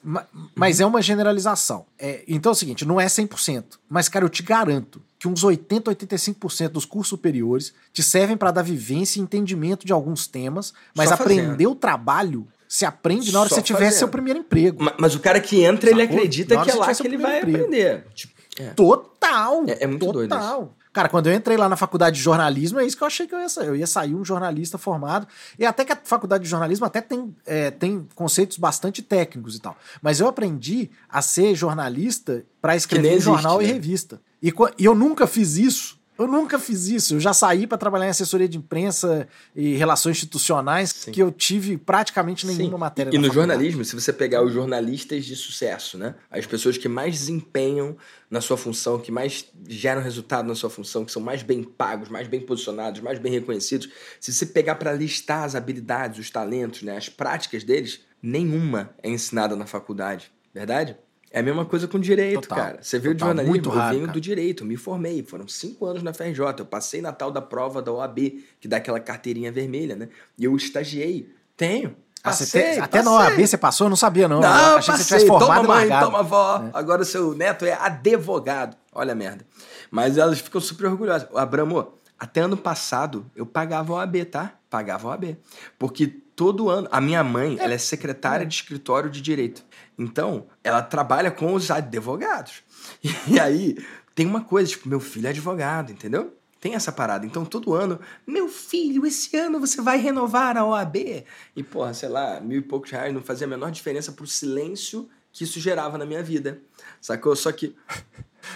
mas 0.54 0.78
uhum. 0.78 0.84
é 0.84 0.88
uma 0.88 1.02
generalização. 1.02 1.84
É, 1.98 2.22
então 2.28 2.50
é 2.50 2.52
o 2.52 2.56
seguinte, 2.56 2.84
não 2.84 3.00
é 3.00 3.06
100%. 3.06 3.64
Mas, 3.88 4.08
cara, 4.08 4.24
eu 4.24 4.28
te 4.28 4.44
garanto 4.44 5.02
que 5.18 5.28
uns 5.28 5.44
80, 5.44 5.94
85% 5.94 6.68
dos 6.68 6.84
cursos 6.86 7.08
superiores 7.08 7.74
te 7.92 8.02
servem 8.02 8.36
para 8.36 8.50
dar 8.50 8.62
vivência 8.62 9.18
e 9.18 9.22
entendimento 9.22 9.84
de 9.84 9.92
alguns 9.92 10.26
temas, 10.26 10.72
mas 10.94 11.12
aprender 11.12 11.66
o 11.66 11.74
trabalho 11.74 12.46
se 12.70 12.84
aprende 12.84 13.32
na 13.32 13.40
hora 13.40 13.48
Só 13.48 13.56
que 13.56 13.62
você 13.62 13.74
tiver 13.74 13.90
seu 13.90 14.06
primeiro 14.06 14.38
emprego. 14.38 14.84
Mas, 14.84 14.94
mas, 14.96 15.14
o 15.16 15.18
cara 15.18 15.40
que 15.40 15.60
entra, 15.60 15.90
Sacou? 15.90 16.04
ele 16.04 16.14
acredita 16.14 16.62
que 16.62 16.70
é 16.70 16.74
lá 16.76 16.94
que 16.94 17.04
ele 17.04 17.18
vai 17.18 17.38
emprego. 17.38 17.56
aprender. 17.64 18.06
Tipo, 18.14 18.40
é. 18.60 18.68
Total! 18.68 19.64
É, 19.66 19.82
é 19.82 19.86
muito 19.88 20.06
total. 20.06 20.12
doido 20.12 20.36
isso. 20.36 20.68
Cara, 20.92 21.08
quando 21.08 21.26
eu 21.26 21.34
entrei 21.34 21.56
lá 21.56 21.68
na 21.68 21.76
faculdade 21.76 22.16
de 22.16 22.22
jornalismo, 22.22 22.78
é 22.78 22.86
isso 22.86 22.96
que 22.96 23.02
eu 23.02 23.08
achei 23.08 23.26
que 23.26 23.34
eu 23.34 23.40
ia 23.40 23.48
sair. 23.48 23.66
Eu 23.66 23.74
ia 23.74 23.88
sair 23.88 24.14
um 24.14 24.24
jornalista 24.24 24.78
formado. 24.78 25.26
E 25.58 25.66
até 25.66 25.84
que 25.84 25.92
a 25.92 25.98
faculdade 26.02 26.44
de 26.44 26.50
jornalismo 26.50 26.86
até 26.86 27.00
tem, 27.00 27.34
é, 27.44 27.72
tem 27.72 28.06
conceitos 28.14 28.56
bastante 28.56 29.02
técnicos 29.02 29.56
e 29.56 29.60
tal. 29.60 29.76
Mas 30.00 30.20
eu 30.20 30.28
aprendi 30.28 30.90
a 31.08 31.20
ser 31.20 31.56
jornalista 31.56 32.44
para 32.62 32.76
escrever 32.76 33.14
existe, 33.14 33.24
jornal 33.24 33.58
né? 33.58 33.64
e 33.64 33.66
revista. 33.66 34.20
E, 34.40 34.54
e 34.78 34.84
eu 34.84 34.94
nunca 34.94 35.26
fiz 35.26 35.56
isso 35.56 35.99
Eu 36.20 36.28
nunca 36.28 36.58
fiz 36.58 36.88
isso. 36.88 37.14
Eu 37.14 37.20
já 37.20 37.32
saí 37.32 37.66
para 37.66 37.78
trabalhar 37.78 38.04
em 38.04 38.10
assessoria 38.10 38.46
de 38.46 38.58
imprensa 38.58 39.26
e 39.56 39.74
relações 39.74 40.18
institucionais 40.18 40.90
Sim. 40.90 41.12
que 41.12 41.22
eu 41.22 41.32
tive 41.32 41.78
praticamente 41.78 42.46
nenhuma 42.46 42.76
Sim. 42.76 42.78
matéria. 42.78 43.08
E 43.08 43.16
no 43.16 43.24
faculdade. 43.24 43.34
jornalismo, 43.34 43.84
se 43.86 43.94
você 43.94 44.12
pegar 44.12 44.42
os 44.42 44.52
jornalistas 44.52 45.24
de 45.24 45.34
sucesso, 45.34 45.96
né? 45.96 46.14
As 46.30 46.44
pessoas 46.44 46.76
que 46.76 46.88
mais 46.88 47.18
desempenham 47.18 47.96
na 48.30 48.42
sua 48.42 48.58
função, 48.58 48.98
que 48.98 49.10
mais 49.10 49.46
geram 49.66 50.02
resultado 50.02 50.46
na 50.46 50.54
sua 50.54 50.68
função, 50.68 51.06
que 51.06 51.10
são 51.10 51.22
mais 51.22 51.42
bem 51.42 51.62
pagos, 51.62 52.10
mais 52.10 52.28
bem 52.28 52.40
posicionados, 52.40 53.00
mais 53.00 53.18
bem 53.18 53.32
reconhecidos, 53.32 53.88
se 54.20 54.30
você 54.30 54.44
pegar 54.44 54.74
para 54.74 54.92
listar 54.92 55.44
as 55.44 55.54
habilidades, 55.54 56.20
os 56.20 56.28
talentos, 56.28 56.82
né, 56.82 56.98
as 56.98 57.08
práticas 57.08 57.64
deles, 57.64 58.00
nenhuma 58.22 58.90
é 59.02 59.08
ensinada 59.08 59.56
na 59.56 59.64
faculdade, 59.64 60.30
verdade? 60.52 60.96
É 61.30 61.38
a 61.40 61.42
mesma 61.42 61.64
coisa 61.64 61.86
com 61.86 62.00
direito, 62.00 62.42
Total. 62.42 62.58
cara. 62.58 62.78
Você 62.82 62.98
veio 62.98 63.14
de 63.14 63.20
jornalismo, 63.20 63.50
muito 63.50 63.70
raro, 63.70 63.86
eu 63.86 63.90
venho 63.92 64.06
cara. 64.06 64.12
do 64.12 64.20
direito, 64.20 64.64
me 64.64 64.76
formei. 64.76 65.22
Foram 65.22 65.46
cinco 65.46 65.86
anos 65.86 66.02
na 66.02 66.12
FRJ. 66.12 66.40
Eu 66.58 66.66
passei 66.66 67.00
na 67.00 67.12
tal 67.12 67.30
da 67.30 67.40
prova 67.40 67.80
da 67.80 67.92
OAB, 67.92 68.18
que 68.60 68.66
dá 68.66 68.78
aquela 68.78 68.98
carteirinha 68.98 69.52
vermelha, 69.52 69.94
né? 69.94 70.08
E 70.36 70.44
eu 70.44 70.56
estagiei. 70.56 71.32
Tenho. 71.56 71.94
Passei, 72.22 72.60
ah, 72.60 72.64
tem, 72.64 72.80
até 72.80 73.02
na 73.02 73.12
OAB 73.12 73.46
você 73.46 73.56
passou? 73.56 73.86
Eu 73.86 73.90
não 73.90 73.96
sabia, 73.96 74.28
não. 74.28 74.40
Não, 74.40 74.72
eu 74.72 74.78
achei 74.78 74.92
passei. 74.92 75.18
que 75.18 75.22
você 75.22 75.26
formado 75.26 75.62
toma 75.62 75.74
mãe, 75.74 75.88
toma 75.88 76.18
avó. 76.18 76.64
É. 76.66 76.70
Agora 76.74 77.04
seu 77.04 77.34
neto 77.34 77.64
é 77.64 77.72
advogado. 77.72 78.76
Olha 78.92 79.12
a 79.12 79.14
merda. 79.14 79.46
Mas 79.90 80.18
elas 80.18 80.40
ficam 80.40 80.60
super 80.60 80.86
orgulhosas. 80.86 81.28
Abramo, 81.34 81.94
até 82.18 82.40
ano 82.42 82.56
passado 82.56 83.24
eu 83.34 83.46
pagava 83.46 83.94
OAB, 83.94 84.24
tá? 84.26 84.52
Pagava 84.68 85.08
OAB. 85.08 85.38
Porque 85.78 86.20
todo 86.40 86.70
ano... 86.70 86.88
A 86.90 87.02
minha 87.02 87.22
mãe, 87.22 87.58
é. 87.58 87.64
ela 87.64 87.74
é 87.74 87.78
secretária 87.78 88.44
é. 88.44 88.46
de 88.46 88.54
escritório 88.54 89.10
de 89.10 89.20
direito. 89.20 89.62
Então, 89.98 90.46
ela 90.64 90.80
trabalha 90.80 91.30
com 91.30 91.52
os 91.52 91.70
advogados. 91.70 92.62
E 93.28 93.38
aí, 93.38 93.76
tem 94.14 94.24
uma 94.24 94.42
coisa, 94.42 94.70
tipo, 94.70 94.88
meu 94.88 95.00
filho 95.00 95.26
é 95.26 95.30
advogado, 95.30 95.92
entendeu? 95.92 96.34
Tem 96.58 96.74
essa 96.74 96.90
parada. 96.90 97.26
Então, 97.26 97.44
todo 97.44 97.74
ano, 97.74 98.00
meu 98.26 98.48
filho, 98.48 99.06
esse 99.06 99.36
ano 99.36 99.60
você 99.60 99.82
vai 99.82 99.98
renovar 99.98 100.56
a 100.56 100.64
OAB. 100.64 101.26
E, 101.54 101.62
porra, 101.62 101.92
sei 101.92 102.08
lá, 102.08 102.40
mil 102.40 102.60
e 102.60 102.62
poucos 102.62 102.90
reais 102.90 103.12
não 103.12 103.20
fazia 103.20 103.46
a 103.46 103.50
menor 103.50 103.70
diferença 103.70 104.10
pro 104.10 104.26
silêncio 104.26 105.10
que 105.30 105.44
isso 105.44 105.60
gerava 105.60 105.98
na 105.98 106.06
minha 106.06 106.22
vida. 106.22 106.62
Sacou? 107.02 107.36
Só 107.36 107.52
que. 107.52 107.76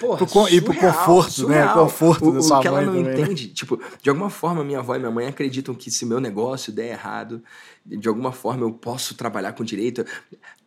Porra, 0.01 0.27
pro, 0.27 0.49
e 0.49 0.61
pro 0.61 0.75
conforto, 0.75 1.33
surreal. 1.33 1.77
né? 1.77 1.83
Conforto 1.83 2.29
o, 2.29 2.33
da 2.33 2.43
sua 2.43 2.59
o 2.59 2.61
que 2.61 2.69
ela 2.69 2.81
não 2.81 2.95
também, 2.95 3.05
né? 3.05 3.21
entende, 3.21 3.49
né? 3.49 3.53
tipo, 3.55 3.81
de 4.03 4.11
alguma 4.11 4.31
forma 4.31 4.65
minha 4.65 4.79
avó 4.79 4.95
e 4.97 4.99
minha 4.99 5.11
mãe 5.11 5.27
acreditam 5.27 5.75
que 5.75 5.91
se 5.91 6.05
meu 6.07 6.21
negócio 6.21 6.73
der 6.73 6.91
errado, 6.91 7.43
de 7.85 8.09
alguma 8.09 8.33
forma 8.33 8.65
eu 8.65 8.73
posso 8.73 9.15
trabalhar 9.15 9.53
com 9.53 9.63
direito. 9.65 10.05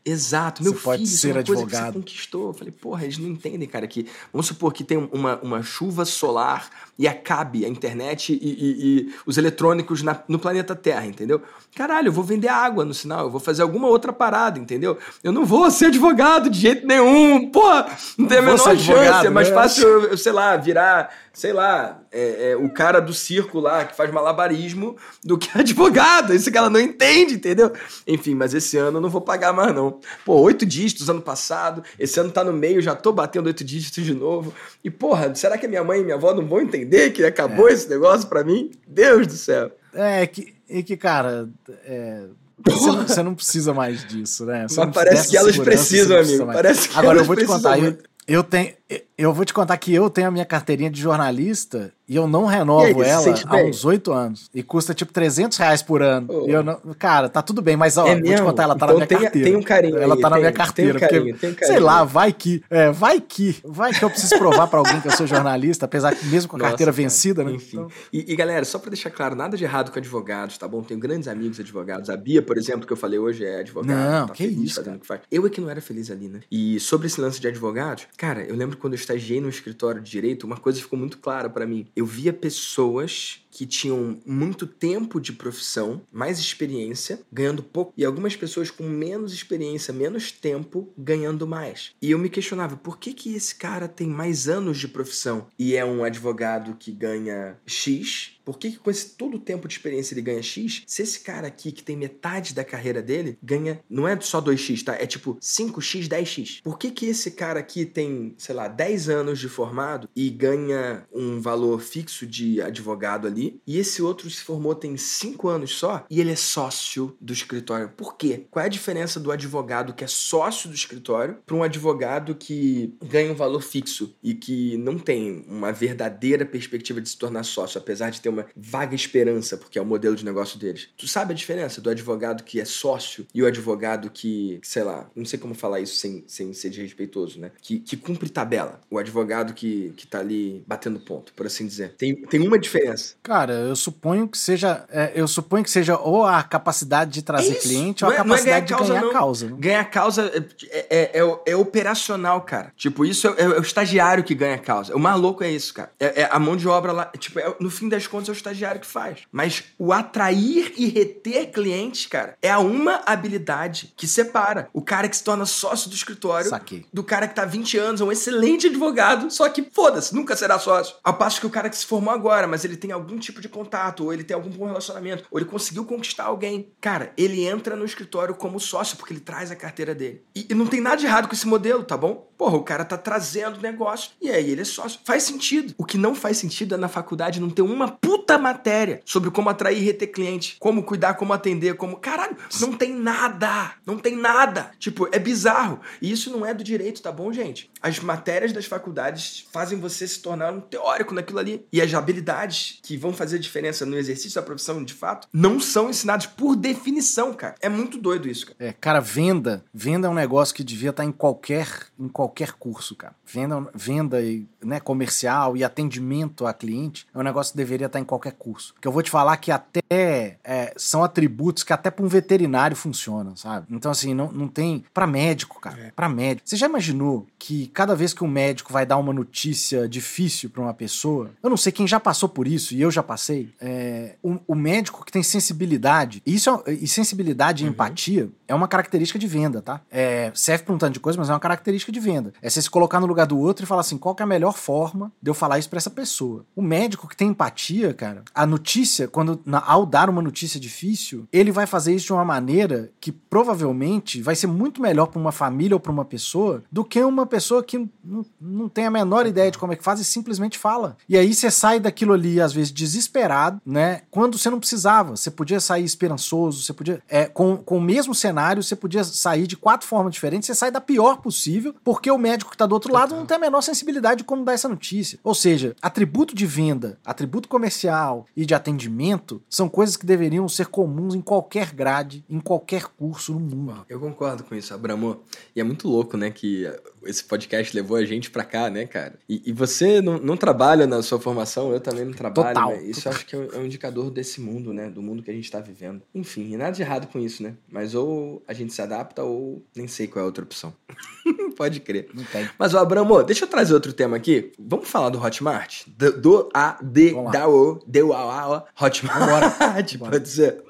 Exato, 0.05 0.63
meu 0.63 0.71
você 0.71 0.77
filho, 0.77 0.85
pode 0.85 1.07
ser 1.07 1.31
uma 1.31 1.39
advogado. 1.39 1.67
coisa 1.67 1.75
que 1.75 1.85
você 1.85 1.99
conquistou. 1.99 2.47
Eu 2.47 2.53
falei, 2.53 2.71
porra, 2.71 3.03
eles 3.03 3.17
não 3.17 3.27
entendem, 3.27 3.67
cara, 3.67 3.85
que 3.87 4.07
vamos 4.31 4.47
supor 4.47 4.71
que 4.71 4.83
tem 4.83 4.97
uma, 5.11 5.37
uma 5.41 5.61
chuva 5.61 6.05
solar 6.05 6.69
e 6.97 7.07
acabe 7.07 7.65
a 7.65 7.69
internet 7.69 8.33
e, 8.33 8.35
e, 8.35 8.99
e 9.09 9.13
os 9.25 9.37
eletrônicos 9.37 10.01
na, 10.01 10.19
no 10.27 10.39
planeta 10.39 10.75
Terra, 10.75 11.05
entendeu? 11.05 11.41
Caralho, 11.75 12.07
eu 12.07 12.11
vou 12.11 12.23
vender 12.23 12.47
água 12.47 12.83
no 12.83 12.93
sinal, 12.93 13.25
eu 13.25 13.29
vou 13.29 13.39
fazer 13.39 13.61
alguma 13.61 13.87
outra 13.87 14.11
parada, 14.11 14.57
entendeu? 14.57 14.97
Eu 15.23 15.31
não 15.31 15.45
vou 15.45 15.69
ser 15.69 15.87
advogado 15.87 16.49
de 16.49 16.59
jeito 16.59 16.87
nenhum, 16.87 17.51
porra, 17.51 17.87
não 18.17 18.27
tem 18.27 18.39
a 18.39 18.41
menor 18.41 18.77
chance, 18.77 19.27
é 19.27 19.29
mais 19.29 19.49
né? 19.49 19.53
fácil 19.53 19.87
eu, 19.87 20.17
sei 20.17 20.31
lá, 20.31 20.57
virar 20.57 21.09
sei 21.37 21.53
lá, 21.53 22.01
é, 22.11 22.49
é, 22.49 22.55
o 22.55 22.67
cara 22.67 22.99
do 22.99 23.13
circo 23.13 23.59
lá 23.59 23.85
que 23.85 23.95
faz 23.95 24.11
malabarismo 24.11 24.97
do 25.23 25.37
que 25.37 25.47
advogado. 25.53 26.33
Isso 26.33 26.51
que 26.51 26.57
ela 26.57 26.67
não 26.67 26.79
entende, 26.79 27.35
entendeu? 27.35 27.71
Enfim, 28.07 28.33
mas 28.33 28.55
esse 28.55 28.75
ano 28.75 28.97
eu 28.97 29.01
não 29.01 29.09
vou 29.09 29.21
pagar 29.21 29.53
mais, 29.53 29.71
não. 29.71 29.99
Pô, 30.25 30.33
oito 30.41 30.65
dígitos 30.65 31.11
ano 31.11 31.21
passado, 31.21 31.83
esse 31.99 32.19
ano 32.19 32.31
tá 32.31 32.43
no 32.43 32.51
meio, 32.51 32.81
já 32.81 32.95
tô 32.95 33.13
batendo 33.13 33.45
oito 33.45 33.63
dígitos 33.63 34.03
de 34.03 34.15
novo. 34.15 34.51
E, 34.83 34.89
porra, 34.89 35.35
será 35.35 35.59
que 35.59 35.67
a 35.67 35.69
minha 35.69 35.83
mãe 35.83 36.01
e 36.01 36.03
minha 36.03 36.15
avó 36.15 36.33
não 36.33 36.43
vão 36.43 36.59
entender 36.59 36.86
que 37.13 37.23
acabou 37.23 37.69
é. 37.69 37.73
esse 37.73 37.89
negócio 37.89 38.27
para 38.27 38.43
mim? 38.43 38.71
Deus 38.87 39.27
do 39.27 39.33
céu. 39.33 39.71
É, 39.93 40.25
que, 40.27 40.53
é 40.69 40.81
que 40.81 40.97
cara. 40.97 41.49
É... 41.85 42.25
Você 42.65 42.87
não, 42.87 43.07
você 43.07 43.23
não, 43.23 43.35
precisa 43.35 43.73
mais 43.73 44.05
disso, 44.05 44.45
né? 44.45 44.67
Você 44.67 44.83
Mas 44.83 44.93
parece 44.93 45.29
que 45.29 45.37
elas 45.37 45.57
precisam, 45.57 46.17
amigo. 46.17 46.45
Parece 46.47 46.89
que 46.89 46.97
Agora 46.97 47.19
eu 47.19 47.23
vou 47.23 47.35
te 47.35 47.45
contar. 47.45 47.77
Eu, 47.77 47.97
eu, 48.27 48.43
tenho, 48.43 48.73
eu 49.17 49.33
vou 49.33 49.43
te 49.43 49.53
contar 49.53 49.77
que 49.77 49.93
eu 49.93 50.09
tenho 50.09 50.27
a 50.27 50.31
minha 50.31 50.45
carteirinha 50.45 50.89
de 50.89 51.01
jornalista 51.01 51.91
e 52.07 52.15
eu 52.15 52.25
não 52.25 52.45
renovo 52.45 53.01
aí, 53.01 53.09
ela 53.09 53.35
há 53.47 53.55
uns 53.57 53.83
oito 53.83 54.13
anos. 54.13 54.49
E 54.55 54.63
custa 54.63 54.93
tipo 54.93 55.11
300 55.11 55.57
reais 55.57 55.81
por 55.81 56.01
ano. 56.01 56.27
Oh. 56.29 56.45
Eu 56.47 56.63
não, 56.63 56.79
cara, 56.97 57.27
tá 57.27 57.41
tudo 57.41 57.61
bem, 57.61 57.75
mas 57.75 57.97
ó, 57.97 58.07
é 58.07 58.13
vou 58.13 58.21
mesmo? 58.21 58.37
te 58.37 58.43
contar, 58.43 58.63
ela 58.63 58.75
tá 58.75 58.85
então 58.85 58.87
na 58.87 58.93
minha 58.95 59.07
tem, 59.07 59.19
carteira. 59.19 59.47
Tem 59.49 59.57
um 59.57 59.61
carinho. 59.61 59.97
Ela 59.97 60.15
aí, 60.15 60.21
tá 60.21 60.27
tem, 60.29 60.35
na 60.35 60.39
minha 60.39 60.51
carteira. 60.53 60.97
Um 60.97 61.01
carinho, 61.01 61.33
porque, 61.33 61.47
um 61.47 61.53
carinho. 61.53 61.73
sei 61.73 61.79
lá, 61.79 62.05
vai 62.05 62.31
que. 62.31 62.63
É, 62.69 62.91
vai 62.91 63.19
que. 63.19 63.57
Vai 63.65 63.91
que 63.91 64.05
eu 64.05 64.09
preciso 64.09 64.37
provar 64.37 64.67
pra 64.67 64.79
alguém 64.79 65.01
que 65.01 65.07
eu 65.07 65.11
sou 65.11 65.27
jornalista, 65.27 65.83
apesar 65.83 66.15
que 66.15 66.25
mesmo 66.27 66.49
com 66.49 66.55
a 66.55 66.59
Nossa, 66.59 66.69
carteira 66.69 66.93
cara, 66.93 67.03
vencida, 67.03 67.43
né? 67.43 67.51
Enfim. 67.51 67.77
Então... 67.77 67.91
E, 68.13 68.31
e, 68.31 68.35
galera, 68.37 68.63
só 68.63 68.79
pra 68.79 68.89
deixar 68.89 69.09
claro, 69.09 69.35
nada 69.35 69.57
de 69.57 69.65
errado 69.65 69.91
com 69.91 69.99
advogados, 69.99 70.57
tá 70.57 70.67
bom? 70.67 70.81
Tenho 70.81 70.99
grandes 70.99 71.27
amigos 71.27 71.59
advogados. 71.59 72.09
A 72.09 72.15
Bia, 72.15 72.41
por 72.41 72.57
exemplo, 72.57 72.87
que 72.87 72.93
eu 72.93 72.97
falei 72.97 73.19
hoje, 73.19 73.43
é 73.43 73.59
advogada. 73.59 74.19
Não, 74.19 74.27
tá 74.27 74.33
que 74.33 74.45
isso. 74.45 74.79
O 74.79 74.83
que. 74.83 75.19
Eu 75.29 75.45
é 75.45 75.49
que 75.49 75.59
não 75.59 75.69
era 75.69 75.81
feliz 75.81 76.09
ali, 76.09 76.29
né? 76.29 76.39
E 76.49 76.79
sobre 76.79 77.07
esse 77.07 77.19
lance 77.19 77.41
de 77.41 77.47
advogados, 77.49 78.07
cara, 78.15 78.43
eu 78.43 78.55
lembro 78.55 78.76
quando 78.77 78.93
eu 78.93 78.97
estagiei 78.99 79.41
no 79.41 79.49
escritório 79.49 80.01
de 80.01 80.09
direito, 80.09 80.45
uma 80.45 80.57
coisa 80.57 80.79
ficou 80.79 80.97
muito 80.97 81.17
clara 81.17 81.49
para 81.49 81.65
mim. 81.65 81.85
Eu 81.95 82.05
via 82.05 82.31
pessoas 82.31 83.45
que 83.57 83.65
tinham 83.65 84.19
muito 84.23 84.67
tempo 84.67 85.19
de 85.19 85.33
profissão, 85.33 86.03
mais 86.11 86.37
experiência, 86.37 87.21
ganhando 87.33 87.63
pouco, 87.63 87.91
e 87.97 88.05
algumas 88.05 88.35
pessoas 88.35 88.69
com 88.69 88.83
menos 88.83 89.33
experiência, 89.33 89.91
menos 89.91 90.31
tempo, 90.31 90.93
ganhando 90.95 91.47
mais. 91.47 91.95
E 91.99 92.11
eu 92.11 92.19
me 92.19 92.29
questionava, 92.29 92.77
por 92.77 92.99
que 92.99 93.15
que 93.15 93.33
esse 93.33 93.55
cara 93.55 93.87
tem 93.87 94.07
mais 94.07 94.47
anos 94.47 94.77
de 94.77 94.87
profissão 94.87 95.47
e 95.57 95.75
é 95.75 95.83
um 95.83 96.03
advogado 96.03 96.75
que 96.77 96.91
ganha 96.91 97.57
X 97.65 98.37
por 98.47 98.57
que, 98.57 98.71
que 98.71 98.79
com 98.79 98.89
esse 98.89 99.09
todo 99.09 99.35
o 99.35 99.39
tempo 99.41 99.67
de 99.67 99.73
experiência 99.73 100.13
ele 100.13 100.21
ganha 100.21 100.41
X? 100.41 100.81
Se 100.87 101.01
esse 101.01 101.19
cara 101.19 101.47
aqui, 101.47 101.69
que 101.69 101.83
tem 101.83 101.97
metade 101.97 102.53
da 102.53 102.63
carreira 102.63 103.01
dele, 103.01 103.37
ganha. 103.43 103.81
Não 103.89 104.07
é 104.07 104.17
só 104.21 104.41
2x, 104.41 104.85
tá? 104.85 104.95
É 104.95 105.05
tipo 105.05 105.35
5x, 105.41 106.07
10x. 106.07 106.61
Por 106.63 106.79
que, 106.79 106.89
que 106.89 107.07
esse 107.07 107.31
cara 107.31 107.59
aqui 107.59 107.85
tem, 107.85 108.33
sei 108.37 108.55
lá, 108.55 108.69
10 108.69 109.09
anos 109.09 109.39
de 109.39 109.49
formado 109.49 110.07
e 110.15 110.29
ganha 110.29 111.05
um 111.13 111.41
valor 111.41 111.81
fixo 111.81 112.25
de 112.25 112.61
advogado 112.61 113.27
ali? 113.27 113.46
E 113.65 113.77
esse 113.77 114.01
outro 114.01 114.29
se 114.29 114.41
formou 114.41 114.73
tem 114.73 114.95
5 114.95 115.47
anos 115.49 115.71
só 115.71 116.05
e 116.09 116.21
ele 116.21 116.31
é 116.31 116.35
sócio 116.35 117.15
do 117.19 117.33
escritório. 117.33 117.89
Por 117.89 118.15
quê? 118.15 118.45
Qual 118.49 118.63
é 118.63 118.67
a 118.67 118.69
diferença 118.69 119.19
do 119.19 119.31
advogado 119.31 119.93
que 119.93 120.03
é 120.03 120.07
sócio 120.07 120.69
do 120.69 120.75
escritório 120.75 121.37
para 121.45 121.55
um 121.55 121.63
advogado 121.63 122.35
que 122.35 122.95
ganha 123.03 123.31
um 123.31 123.35
valor 123.35 123.61
fixo 123.61 124.15
e 124.23 124.33
que 124.33 124.77
não 124.77 124.97
tem 124.97 125.45
uma 125.47 125.71
verdadeira 125.71 126.45
perspectiva 126.45 127.01
de 127.01 127.09
se 127.09 127.17
tornar 127.17 127.43
sócio, 127.43 127.77
apesar 127.77 128.09
de 128.09 128.21
ter 128.21 128.29
uma 128.29 128.37
uma 128.37 128.47
vaga 128.55 128.95
esperança, 128.95 129.57
porque 129.57 129.79
é 129.79 129.81
o 129.81 129.85
modelo 129.85 130.15
de 130.15 130.23
negócio 130.23 130.59
deles. 130.59 130.89
Tu 130.97 131.07
sabe 131.07 131.33
a 131.33 131.35
diferença 131.35 131.81
do 131.81 131.89
advogado 131.89 132.43
que 132.43 132.59
é 132.59 132.65
sócio 132.65 133.25
e 133.33 133.41
o 133.41 133.47
advogado 133.47 134.09
que, 134.09 134.59
sei 134.61 134.83
lá, 134.83 135.09
não 135.15 135.25
sei 135.25 135.39
como 135.39 135.55
falar 135.55 135.79
isso 135.79 135.95
sem, 135.95 136.23
sem 136.27 136.53
ser 136.53 136.69
desrespeitoso, 136.69 137.39
né? 137.39 137.51
Que, 137.61 137.79
que 137.79 137.97
cumpre 137.97 138.29
tabela. 138.29 138.79
O 138.89 138.97
advogado 138.97 139.53
que, 139.53 139.93
que 139.97 140.05
tá 140.05 140.19
ali 140.19 140.63
batendo 140.67 140.99
ponto, 140.99 141.33
por 141.33 141.45
assim 141.45 141.65
dizer. 141.65 141.95
Tem, 141.97 142.15
tem 142.15 142.45
uma 142.45 142.59
diferença. 142.59 143.15
Cara, 143.23 143.36
eu 143.45 143.75
suponho 143.75 144.27
que 144.27 144.37
seja. 144.37 144.85
É, 144.89 145.11
eu 145.15 145.27
suponho 145.27 145.63
que 145.63 145.69
seja 145.69 145.97
ou 145.97 146.25
a 146.25 146.41
capacidade 146.43 147.11
de 147.11 147.21
trazer 147.21 147.53
é 147.53 147.55
cliente 147.55 148.03
ou 148.03 148.11
a 148.11 148.13
é, 148.13 148.17
capacidade 148.17 148.73
é 148.73 148.77
ganhar 148.77 148.83
de 148.83 148.99
ganhar 148.99 149.13
causa. 149.13 149.47
Né? 149.47 149.55
Ganhar 149.57 149.85
causa 149.85 150.31
é, 150.69 151.21
é, 151.21 151.41
é, 151.45 151.55
operacional, 151.55 152.41
cara. 152.41 152.71
Tipo, 152.75 153.05
isso 153.05 153.27
é, 153.27 153.47
o 153.47 153.61
estagiário 153.61 154.23
que 154.23 154.35
ganha 154.35 154.57
causa. 154.57 154.95
O 154.95 154.99
maluco 154.99 155.43
é 155.43 155.51
isso, 155.51 155.73
cara. 155.73 155.91
É, 155.99 156.27
a 156.31 156.39
mão 156.39 156.55
de 156.55 156.67
obra 156.67 156.91
lá. 156.91 157.05
Tipo, 157.17 157.39
no 157.59 157.69
fim 157.69 157.89
das 157.89 158.07
contas, 158.07 158.29
é 158.29 158.31
o 158.31 158.33
estagiário 158.33 158.81
que 158.81 158.87
faz. 158.87 159.19
Mas 159.31 159.63
o 159.77 159.93
atrair 159.93 160.73
e 160.77 160.87
reter 160.87 161.51
clientes, 161.51 162.05
cara, 162.05 162.37
é 162.41 162.49
a 162.49 162.59
uma 162.59 163.01
habilidade 163.05 163.93
que 163.95 164.07
separa 164.07 164.69
o 164.73 164.81
cara 164.81 165.07
que 165.07 165.15
se 165.15 165.23
torna 165.23 165.45
sócio 165.45 165.89
do 165.89 165.95
escritório 165.95 166.49
Saquei. 166.49 166.85
do 166.93 167.03
cara 167.03 167.27
que 167.27 167.35
tá 167.35 167.43
há 167.43 167.45
20 167.45 167.77
anos, 167.77 168.01
é 168.01 168.03
um 168.03 168.11
excelente 168.11 168.67
advogado, 168.67 169.31
só 169.31 169.47
que 169.49 169.63
foda-se, 169.71 170.13
nunca 170.13 170.35
será 170.35 170.59
sócio. 170.59 170.95
Ao 171.03 171.13
passo 171.13 171.39
que 171.39 171.47
o 171.47 171.49
cara 171.49 171.69
que 171.69 171.77
se 171.77 171.85
formou 171.85 172.13
agora, 172.13 172.47
mas 172.47 172.63
ele 172.63 172.77
tem 172.77 172.91
algum 172.91 173.17
tipo 173.27 173.41
de 173.41 173.49
contato, 173.49 174.05
ou 174.05 174.13
ele 174.13 174.23
tem 174.23 174.35
algum 174.35 174.49
bom 174.49 174.65
relacionamento, 174.65 175.25
ou 175.29 175.39
ele 175.39 175.49
conseguiu 175.49 175.85
conquistar 175.85 176.25
alguém. 176.25 176.71
Cara, 176.81 177.13
ele 177.17 177.45
entra 177.45 177.75
no 177.75 177.85
escritório 177.85 178.35
como 178.35 178.59
sócio, 178.59 178.97
porque 178.97 179.13
ele 179.13 179.19
traz 179.19 179.51
a 179.51 179.55
carteira 179.55 179.93
dele. 179.93 180.23
E, 180.35 180.47
e 180.49 180.53
não 180.53 180.67
tem 180.67 180.81
nada 180.81 180.97
de 180.97 181.05
errado 181.05 181.27
com 181.27 181.33
esse 181.33 181.47
modelo, 181.47 181.83
tá 181.83 181.97
bom? 181.97 182.27
Porra, 182.37 182.57
o 182.57 182.63
cara 182.63 182.85
tá 182.85 182.97
trazendo 182.97 183.61
negócio, 183.61 184.11
e 184.21 184.29
aí 184.29 184.51
ele 184.51 184.61
é 184.61 184.65
sócio. 184.65 184.99
Faz 185.03 185.23
sentido. 185.23 185.73
O 185.77 185.85
que 185.85 185.97
não 185.97 186.13
faz 186.13 186.37
sentido 186.37 186.75
é 186.75 186.77
na 186.77 186.87
faculdade 186.87 187.41
não 187.41 187.49
ter 187.49 187.63
uma 187.63 187.89
puta 187.89 188.37
matéria 188.37 189.01
sobre 189.05 189.31
como 189.31 189.49
atrair 189.49 189.79
e 189.79 189.85
reter 189.85 190.11
cliente, 190.11 190.57
como 190.59 190.83
cuidar, 190.83 191.15
como 191.15 191.33
atender, 191.33 191.75
como. 191.75 191.97
Caralho, 191.97 192.37
não 192.61 192.73
tem 192.73 192.93
nada! 192.93 193.73
Não 193.85 193.97
tem 193.97 194.15
nada! 194.15 194.71
Tipo, 194.79 195.09
é 195.11 195.17
bizarro. 195.17 195.79
E 196.01 196.11
isso 196.11 196.29
não 196.29 196.45
é 196.45 196.53
do 196.53 196.63
direito, 196.63 197.01
tá 197.01 197.11
bom, 197.11 197.33
gente? 197.33 197.71
As 197.81 197.99
matérias 197.99 198.53
das 198.53 198.65
faculdades 198.65 199.47
fazem 199.51 199.79
você 199.79 200.07
se 200.07 200.19
tornar 200.21 200.53
um 200.53 200.61
teórico 200.61 201.13
naquilo 201.13 201.39
ali. 201.39 201.65
E 201.71 201.81
as 201.81 201.93
habilidades 201.93 202.79
que 202.83 202.97
vão 202.97 203.06
fazer 203.13 203.39
diferença 203.39 203.85
no 203.85 203.97
exercício 203.97 204.39
da 204.39 204.45
profissão, 204.45 204.83
de 204.83 204.93
fato, 204.93 205.27
não 205.31 205.59
são 205.59 205.89
ensinadas 205.89 206.25
por 206.25 206.55
definição, 206.55 207.33
cara. 207.33 207.55
É 207.61 207.69
muito 207.69 207.97
doido 207.97 208.27
isso, 208.27 208.47
cara. 208.47 208.57
É, 208.59 208.73
cara, 208.73 208.99
venda. 208.99 209.63
Venda 209.73 210.07
é 210.07 210.09
um 210.09 210.13
negócio 210.13 210.53
que 210.53 210.63
devia 210.63 210.89
estar 210.89 211.03
em 211.03 211.11
qualquer, 211.11 211.67
em 211.99 212.07
qualquer 212.07 212.53
curso, 212.53 212.95
cara. 212.95 213.15
Venda, 213.25 213.67
venda 213.73 214.21
e, 214.21 214.45
né, 214.63 214.79
comercial 214.79 215.57
e 215.57 215.63
atendimento 215.63 216.45
a 216.45 216.53
cliente 216.53 217.05
é 217.13 217.19
um 217.19 217.23
negócio 217.23 217.53
que 217.53 217.57
deveria 217.57 217.87
estar 217.87 217.99
em 217.99 218.03
qualquer 218.03 218.33
curso. 218.33 218.73
Porque 218.73 218.87
eu 218.87 218.91
vou 218.91 219.03
te 219.03 219.11
falar 219.11 219.37
que 219.37 219.51
até 219.51 219.81
é, 219.89 220.73
são 220.77 221.03
atributos 221.03 221.63
que 221.63 221.73
até 221.73 221.91
para 221.91 222.05
um 222.05 222.07
veterinário 222.07 222.75
funcionam, 222.75 223.35
sabe? 223.35 223.67
Então, 223.69 223.91
assim, 223.91 224.13
não, 224.13 224.31
não 224.31 224.47
tem. 224.47 224.83
para 224.93 225.07
médico, 225.07 225.59
cara. 225.59 225.77
É. 225.79 225.91
para 225.91 226.09
médico. 226.09 226.47
Você 226.47 226.55
já 226.55 226.67
imaginou 226.67 227.27
que 227.37 227.67
cada 227.67 227.95
vez 227.95 228.13
que 228.13 228.23
um 228.23 228.27
médico 228.27 228.71
vai 228.71 228.85
dar 228.85 228.97
uma 228.97 229.13
notícia 229.13 229.87
difícil 229.87 230.49
para 230.49 230.61
uma 230.61 230.73
pessoa, 230.73 231.31
eu 231.41 231.49
não 231.49 231.57
sei 231.57 231.71
quem 231.71 231.87
já 231.87 231.99
passou 231.99 232.29
por 232.29 232.47
isso, 232.47 232.73
e 232.73 232.81
eu 232.81 232.91
já 232.91 232.96
passei, 233.03 233.53
é, 233.59 234.15
o, 234.21 234.37
o 234.47 234.55
médico 234.55 235.05
que 235.05 235.11
tem 235.11 235.23
sensibilidade, 235.23 236.21
e, 236.25 236.35
isso 236.35 236.63
é, 236.65 236.73
e 236.73 236.87
sensibilidade 236.87 237.63
e 237.63 237.67
uhum. 237.67 237.73
empatia 237.73 238.29
é 238.47 238.55
uma 238.55 238.67
característica 238.67 239.19
de 239.19 239.27
venda, 239.27 239.61
tá? 239.61 239.81
É, 239.91 240.31
serve 240.33 240.63
pra 240.63 240.73
um 240.73 240.77
tanto 240.77 240.93
de 240.93 240.99
coisa, 240.99 241.19
mas 241.19 241.29
é 241.29 241.33
uma 241.33 241.39
característica 241.39 241.91
de 241.91 241.99
venda. 241.99 242.33
É 242.41 242.49
você 242.49 242.61
se 242.61 242.69
colocar 242.69 242.99
no 242.99 243.07
lugar 243.07 243.27
do 243.27 243.37
outro 243.37 243.63
e 243.63 243.67
falar 243.67 243.81
assim, 243.81 243.97
qual 243.97 244.15
é 244.19 244.23
a 244.23 244.27
melhor 244.27 244.53
forma 244.53 245.11
de 245.21 245.29
eu 245.29 245.33
falar 245.33 245.59
isso 245.59 245.69
pra 245.69 245.77
essa 245.77 245.89
pessoa? 245.89 246.45
O 246.55 246.61
médico 246.61 247.07
que 247.07 247.15
tem 247.15 247.29
empatia, 247.29 247.93
cara, 247.93 248.23
a 248.33 248.45
notícia, 248.45 249.07
quando 249.07 249.39
na, 249.45 249.63
ao 249.65 249.85
dar 249.85 250.09
uma 250.09 250.21
notícia 250.21 250.59
difícil, 250.59 251.27
ele 251.31 251.51
vai 251.51 251.65
fazer 251.65 251.93
isso 251.93 252.07
de 252.07 252.13
uma 252.13 252.25
maneira 252.25 252.89
que 252.99 253.11
provavelmente 253.11 254.21
vai 254.21 254.35
ser 254.35 254.47
muito 254.47 254.81
melhor 254.81 255.07
para 255.07 255.19
uma 255.19 255.31
família 255.31 255.75
ou 255.75 255.79
para 255.79 255.91
uma 255.91 256.05
pessoa 256.05 256.63
do 256.71 256.83
que 256.83 257.03
uma 257.03 257.25
pessoa 257.25 257.63
que 257.63 257.77
não, 258.03 258.25
não 258.39 258.69
tem 258.69 258.85
a 258.85 258.91
menor 258.91 259.25
ideia 259.25 259.51
de 259.51 259.57
como 259.57 259.73
é 259.73 259.75
que 259.75 259.83
faz 259.83 259.99
e 259.99 260.05
simplesmente 260.05 260.57
fala. 260.57 260.97
E 261.07 261.17
aí 261.17 261.33
você 261.33 261.51
sai 261.51 261.79
daquilo 261.79 262.13
ali, 262.13 262.39
às 262.39 262.53
vezes, 262.53 262.71
desesperado, 262.87 263.61
né? 263.65 264.01
Quando 264.09 264.37
você 264.37 264.49
não 264.49 264.59
precisava. 264.59 265.15
Você 265.15 265.29
podia 265.29 265.59
sair 265.59 265.83
esperançoso, 265.83 266.63
você 266.63 266.73
podia. 266.73 267.01
É, 267.07 267.25
com, 267.25 267.57
com 267.57 267.77
o 267.77 267.81
mesmo 267.81 268.15
cenário, 268.15 268.63
você 268.63 268.75
podia 268.75 269.03
sair 269.03 269.47
de 269.47 269.57
quatro 269.57 269.87
formas 269.87 270.13
diferentes, 270.13 270.47
você 270.47 270.55
sai 270.55 270.71
da 270.71 270.81
pior 270.81 271.17
possível, 271.17 271.75
porque 271.83 272.09
o 272.09 272.17
médico 272.17 272.51
que 272.51 272.55
está 272.55 272.65
do 272.65 272.73
outro 272.73 272.93
lado 272.93 273.15
não 273.15 273.25
tem 273.25 273.37
a 273.37 273.39
menor 273.39 273.61
sensibilidade 273.61 274.19
de 274.19 274.23
como 274.23 274.43
dar 274.43 274.53
essa 274.53 274.69
notícia. 274.69 275.19
Ou 275.23 275.35
seja, 275.35 275.75
atributo 275.81 276.35
de 276.35 276.45
venda, 276.45 276.97
atributo 277.05 277.47
comercial 277.47 278.25
e 278.35 278.45
de 278.45 278.53
atendimento 278.53 279.41
são 279.49 279.67
coisas 279.69 279.97
que 279.97 280.05
deveriam 280.05 280.47
ser 280.47 280.67
comuns 280.67 281.15
em 281.15 281.21
qualquer 281.21 281.73
grade, 281.73 282.23
em 282.29 282.39
qualquer 282.39 282.85
curso 282.85 283.33
no 283.33 283.39
mundo. 283.39 283.85
Eu 283.89 283.99
concordo 283.99 284.43
com 284.43 284.55
isso, 284.55 284.73
Abramo. 284.73 285.21
E 285.55 285.59
é 285.59 285.63
muito 285.63 285.87
louco, 285.87 286.15
né, 286.15 286.29
que 286.29 286.67
esse 287.03 287.23
podcast 287.23 287.75
levou 287.75 287.97
a 287.97 288.05
gente 288.05 288.29
pra 288.29 288.43
cá, 288.43 288.69
né, 288.69 288.85
cara? 288.85 289.13
E, 289.27 289.41
e 289.45 289.53
você 289.53 290.01
não, 290.01 290.17
não, 290.17 290.37
trabalha 290.37 290.85
na 290.85 291.01
sua 291.01 291.19
formação, 291.19 291.71
eu 291.71 291.79
também 291.79 292.05
não 292.05 292.13
trabalho. 292.13 292.53
Total, 292.53 292.76
né? 292.77 292.83
Isso 292.83 293.09
acho 293.09 293.25
que 293.25 293.35
é 293.35 293.39
um, 293.39 293.61
é 293.61 293.65
indicador 293.65 294.09
desse 294.11 294.39
mundo, 294.39 294.73
né? 294.73 294.89
Do 294.89 295.01
mundo 295.01 295.23
que 295.23 295.31
a 295.31 295.33
gente 295.33 295.49
tá 295.49 295.59
vivendo. 295.59 296.01
Enfim, 296.13 296.55
nada 296.55 296.71
de 296.71 296.81
errado 296.81 297.07
com 297.07 297.19
isso, 297.19 297.43
né? 297.43 297.55
Mas 297.69 297.95
ou 297.95 298.43
a 298.47 298.53
gente 298.53 298.73
se 298.73 298.81
adapta 298.81 299.23
ou 299.23 299.65
nem 299.75 299.87
sei 299.87 300.07
qual 300.07 300.21
é 300.21 300.23
a 300.23 300.25
outra 300.25 300.43
opção. 300.43 300.73
Pode 301.57 301.79
crer. 301.79 302.09
Mas, 302.57 302.73
o 302.73 302.77
Abramo, 302.77 303.23
deixa 303.23 303.45
eu 303.45 303.49
trazer 303.49 303.73
outro 303.73 303.91
tema 303.91 304.15
aqui. 304.15 304.51
Vamos 304.59 304.87
falar 304.87 305.09
do 305.09 305.21
Hotmart? 305.21 305.83
Do, 305.87 306.21
do 306.21 306.49
A, 306.53 306.77
D, 306.81 307.13
da, 307.31 307.47
O, 307.49 307.81
D, 307.87 308.01
A, 308.13 308.15
A, 308.15 308.65
Hotmart. 308.79 309.97
Pode 309.97 310.29
ser. 310.29 310.63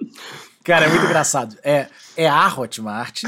Cara, 0.63 0.85
é 0.85 0.89
muito 0.89 1.05
engraçado. 1.05 1.57
É, 1.63 1.87
é 2.17 2.27
a 2.27 2.47
Hotmart 2.47 3.23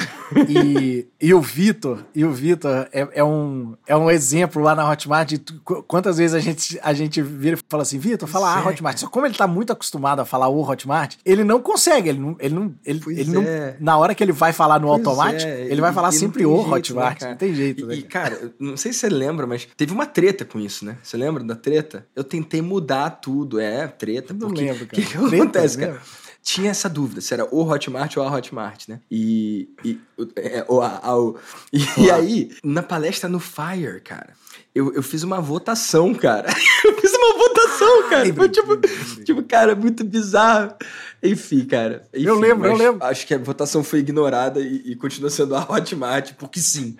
e, 0.49 1.07
e 1.21 1.33
o 1.33 1.39
Vitor, 1.39 2.03
e 2.15 2.25
o 2.25 2.31
Vitor 2.31 2.87
é, 2.91 3.07
é, 3.13 3.23
um, 3.23 3.75
é 3.85 3.95
um 3.95 4.09
exemplo 4.09 4.61
lá 4.63 4.73
na 4.73 4.89
Hotmart 4.89 5.29
de 5.29 5.39
quantas 5.87 6.17
vezes 6.17 6.33
a 6.33 6.39
gente, 6.39 6.79
a 6.81 6.91
gente 6.91 7.21
vira 7.21 7.55
e 7.55 7.63
fala 7.69 7.83
assim, 7.83 7.99
Vitor, 7.99 8.27
fala 8.27 8.51
a 8.51 8.67
Hotmart. 8.67 8.97
Só 8.97 9.07
como 9.07 9.27
ele 9.27 9.35
tá 9.35 9.45
muito 9.45 9.71
acostumado 9.71 10.21
a 10.21 10.25
falar 10.25 10.47
o 10.47 10.67
Hotmart, 10.67 11.17
ele 11.23 11.43
não 11.43 11.61
consegue, 11.61 12.09
ele 12.09 12.19
não, 12.19 12.35
ele 12.39 12.55
não, 12.55 12.75
ele, 12.83 13.01
ele 13.09 13.31
não 13.31 13.43
é. 13.43 13.75
na 13.79 13.95
hora 13.95 14.15
que 14.15 14.23
ele 14.23 14.31
vai 14.31 14.51
falar 14.51 14.79
no 14.79 14.87
pois 14.87 14.99
automático, 14.99 15.49
é. 15.49 15.65
ele 15.65 15.81
vai 15.81 15.93
falar 15.93 16.11
sempre 16.11 16.43
o 16.45 16.55
jeito, 16.55 16.73
Hotmart, 16.73 17.21
né, 17.21 17.29
não 17.29 17.37
tem 17.37 17.53
jeito. 17.53 17.85
Né, 17.85 17.95
e, 17.95 18.01
cara, 18.01 18.51
não 18.59 18.75
sei 18.75 18.91
se 18.91 18.99
você 18.99 19.09
lembra, 19.09 19.45
mas 19.45 19.67
teve 19.77 19.93
uma 19.93 20.07
treta 20.07 20.43
com 20.43 20.59
isso, 20.59 20.83
né? 20.83 20.97
Você 21.03 21.15
lembra 21.15 21.43
da 21.43 21.55
treta? 21.55 22.07
Eu 22.15 22.23
tentei 22.23 22.61
mudar 22.61 23.09
tudo, 23.11 23.59
é, 23.59 23.87
treta. 23.87 24.33
Não 24.33 24.47
porque, 24.47 24.61
lembro, 24.61 24.87
cara. 24.87 25.01
O 25.01 25.05
que, 25.05 25.11
que 25.11 25.35
acontece, 25.35 25.77
cara? 25.77 26.01
Tinha 26.41 26.71
essa 26.71 26.89
dúvida 26.89 27.21
se 27.21 27.33
era 27.33 27.45
o 27.53 27.63
Hotmart 27.63 28.17
ou 28.17 28.23
a 28.23 28.31
Hotmart, 28.31 28.87
né? 28.87 28.99
E, 29.09 29.69
e, 29.83 29.99
é, 30.35 30.65
ou 30.67 30.81
a, 30.81 30.99
a, 31.03 31.17
o, 31.17 31.37
e, 31.71 31.79
e 31.97 32.11
aí, 32.11 32.57
na 32.63 32.81
palestra 32.81 33.29
no 33.29 33.39
Fire, 33.39 34.01
cara, 34.01 34.33
eu, 34.73 34.93
eu 34.93 35.03
fiz 35.03 35.23
uma 35.23 35.41
votação, 35.41 36.13
cara. 36.13 36.47
eu 36.85 36.93
fiz 36.99 37.11
uma 37.13 37.37
votação, 37.37 38.09
cara. 38.09 38.33
Foi 38.33 38.49
tipo, 38.49 38.77
tipo, 39.23 39.43
cara, 39.43 39.75
muito 39.75 40.03
bizarro. 40.03 40.73
Enfim, 41.21 41.65
cara. 41.65 42.07
Enfim, 42.13 42.25
eu 42.25 42.39
lembro, 42.39 42.67
eu 42.67 42.75
lembro. 42.75 43.03
Acho 43.03 43.25
que 43.25 43.33
a 43.33 43.37
votação 43.37 43.83
foi 43.83 43.99
ignorada 43.99 44.59
e, 44.59 44.91
e 44.91 44.95
continua 44.95 45.29
sendo 45.29 45.55
a 45.55 45.65
Hotmart, 45.69 46.33
porque 46.37 46.59
sim. 46.59 46.95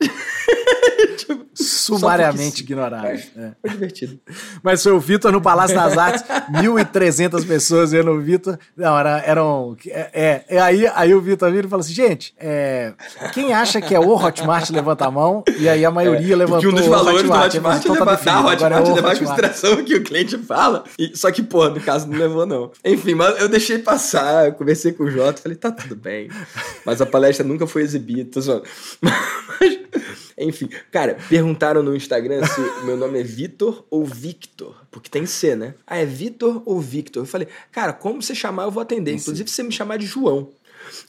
tipo, 1.18 1.46
Sumariamente 1.54 2.62
ignorado. 2.62 3.06
É, 3.06 3.14
é. 3.36 3.52
Foi 3.60 3.70
divertido. 3.70 4.18
Mas 4.62 4.82
foi 4.82 4.92
o 4.92 5.00
Vitor 5.00 5.30
no 5.30 5.40
Palácio 5.40 5.76
das 5.76 5.96
Artes, 5.98 6.24
1.300 6.50 7.46
pessoas 7.46 7.92
vendo 7.92 8.10
o 8.10 8.20
Vitor. 8.20 8.58
Não, 8.76 8.98
era, 8.98 9.18
eram. 9.18 9.76
É, 9.86 10.44
é, 10.48 10.60
aí, 10.60 10.86
aí 10.86 11.14
o 11.14 11.20
Vitor 11.20 11.50
vira 11.52 11.66
e 11.66 11.70
fala 11.70 11.80
assim: 11.80 11.92
gente, 11.92 12.34
é, 12.38 12.94
quem 13.32 13.52
acha 13.52 13.80
que 13.80 13.94
é 13.94 14.00
o 14.00 14.14
Hotmart, 14.14 14.70
levanta 14.70 15.04
a 15.06 15.10
mão. 15.10 15.44
E 15.58 15.68
aí 15.68 15.84
a 15.84 15.90
maioria 15.90 16.34
é, 16.34 16.36
levantou. 16.36 16.70
um 16.70 16.74
dos 16.74 16.86
valores 16.86 17.09
Hotmart, 17.14 17.52
do 17.52 17.58
Hotmart 17.58 17.80
então 17.80 17.96
tá 17.96 18.04
levar, 18.04 18.24
da 18.24 18.40
Hotmart 18.40 18.88
é 18.88 18.92
levar 18.92 19.16
em 19.16 19.18
consideração 19.18 19.84
que 19.84 19.94
o 19.94 20.02
cliente 20.02 20.38
fala. 20.38 20.84
E, 20.98 21.16
só 21.16 21.30
que, 21.30 21.42
pô, 21.42 21.68
no 21.68 21.80
caso 21.80 22.08
não 22.08 22.18
levou, 22.18 22.46
não. 22.46 22.70
Enfim, 22.84 23.14
mas 23.14 23.40
eu 23.40 23.48
deixei 23.48 23.78
passar, 23.78 24.46
eu 24.46 24.52
conversei 24.52 24.92
com 24.92 25.04
o 25.04 25.10
Jota, 25.10 25.42
falei, 25.42 25.56
tá 25.56 25.70
tudo 25.70 25.96
bem. 25.96 26.28
Mas 26.84 27.00
a 27.00 27.06
palestra 27.06 27.46
nunca 27.46 27.66
foi 27.66 27.82
exibida, 27.82 28.30
tô 28.30 28.40
zoando. 28.40 28.64
Mas, 29.02 29.78
enfim, 30.38 30.70
cara, 30.90 31.18
perguntaram 31.28 31.82
no 31.82 31.94
Instagram 31.94 32.42
se 32.46 32.60
meu 32.84 32.96
nome 32.96 33.20
é 33.20 33.22
Vitor 33.22 33.84
ou 33.90 34.04
Victor. 34.06 34.74
Porque 34.90 35.10
tem 35.10 35.26
C, 35.26 35.54
né? 35.54 35.74
Ah, 35.86 35.98
é 35.98 36.06
Vitor 36.06 36.62
ou 36.64 36.80
Victor? 36.80 37.22
Eu 37.22 37.26
falei, 37.26 37.46
cara, 37.70 37.92
como 37.92 38.22
você 38.22 38.34
chamar, 38.34 38.64
eu 38.64 38.70
vou 38.70 38.82
atender. 38.82 39.12
Inclusive, 39.12 39.50
se 39.50 39.56
você 39.56 39.62
me 39.62 39.72
chamar 39.72 39.98
de 39.98 40.06
João. 40.06 40.48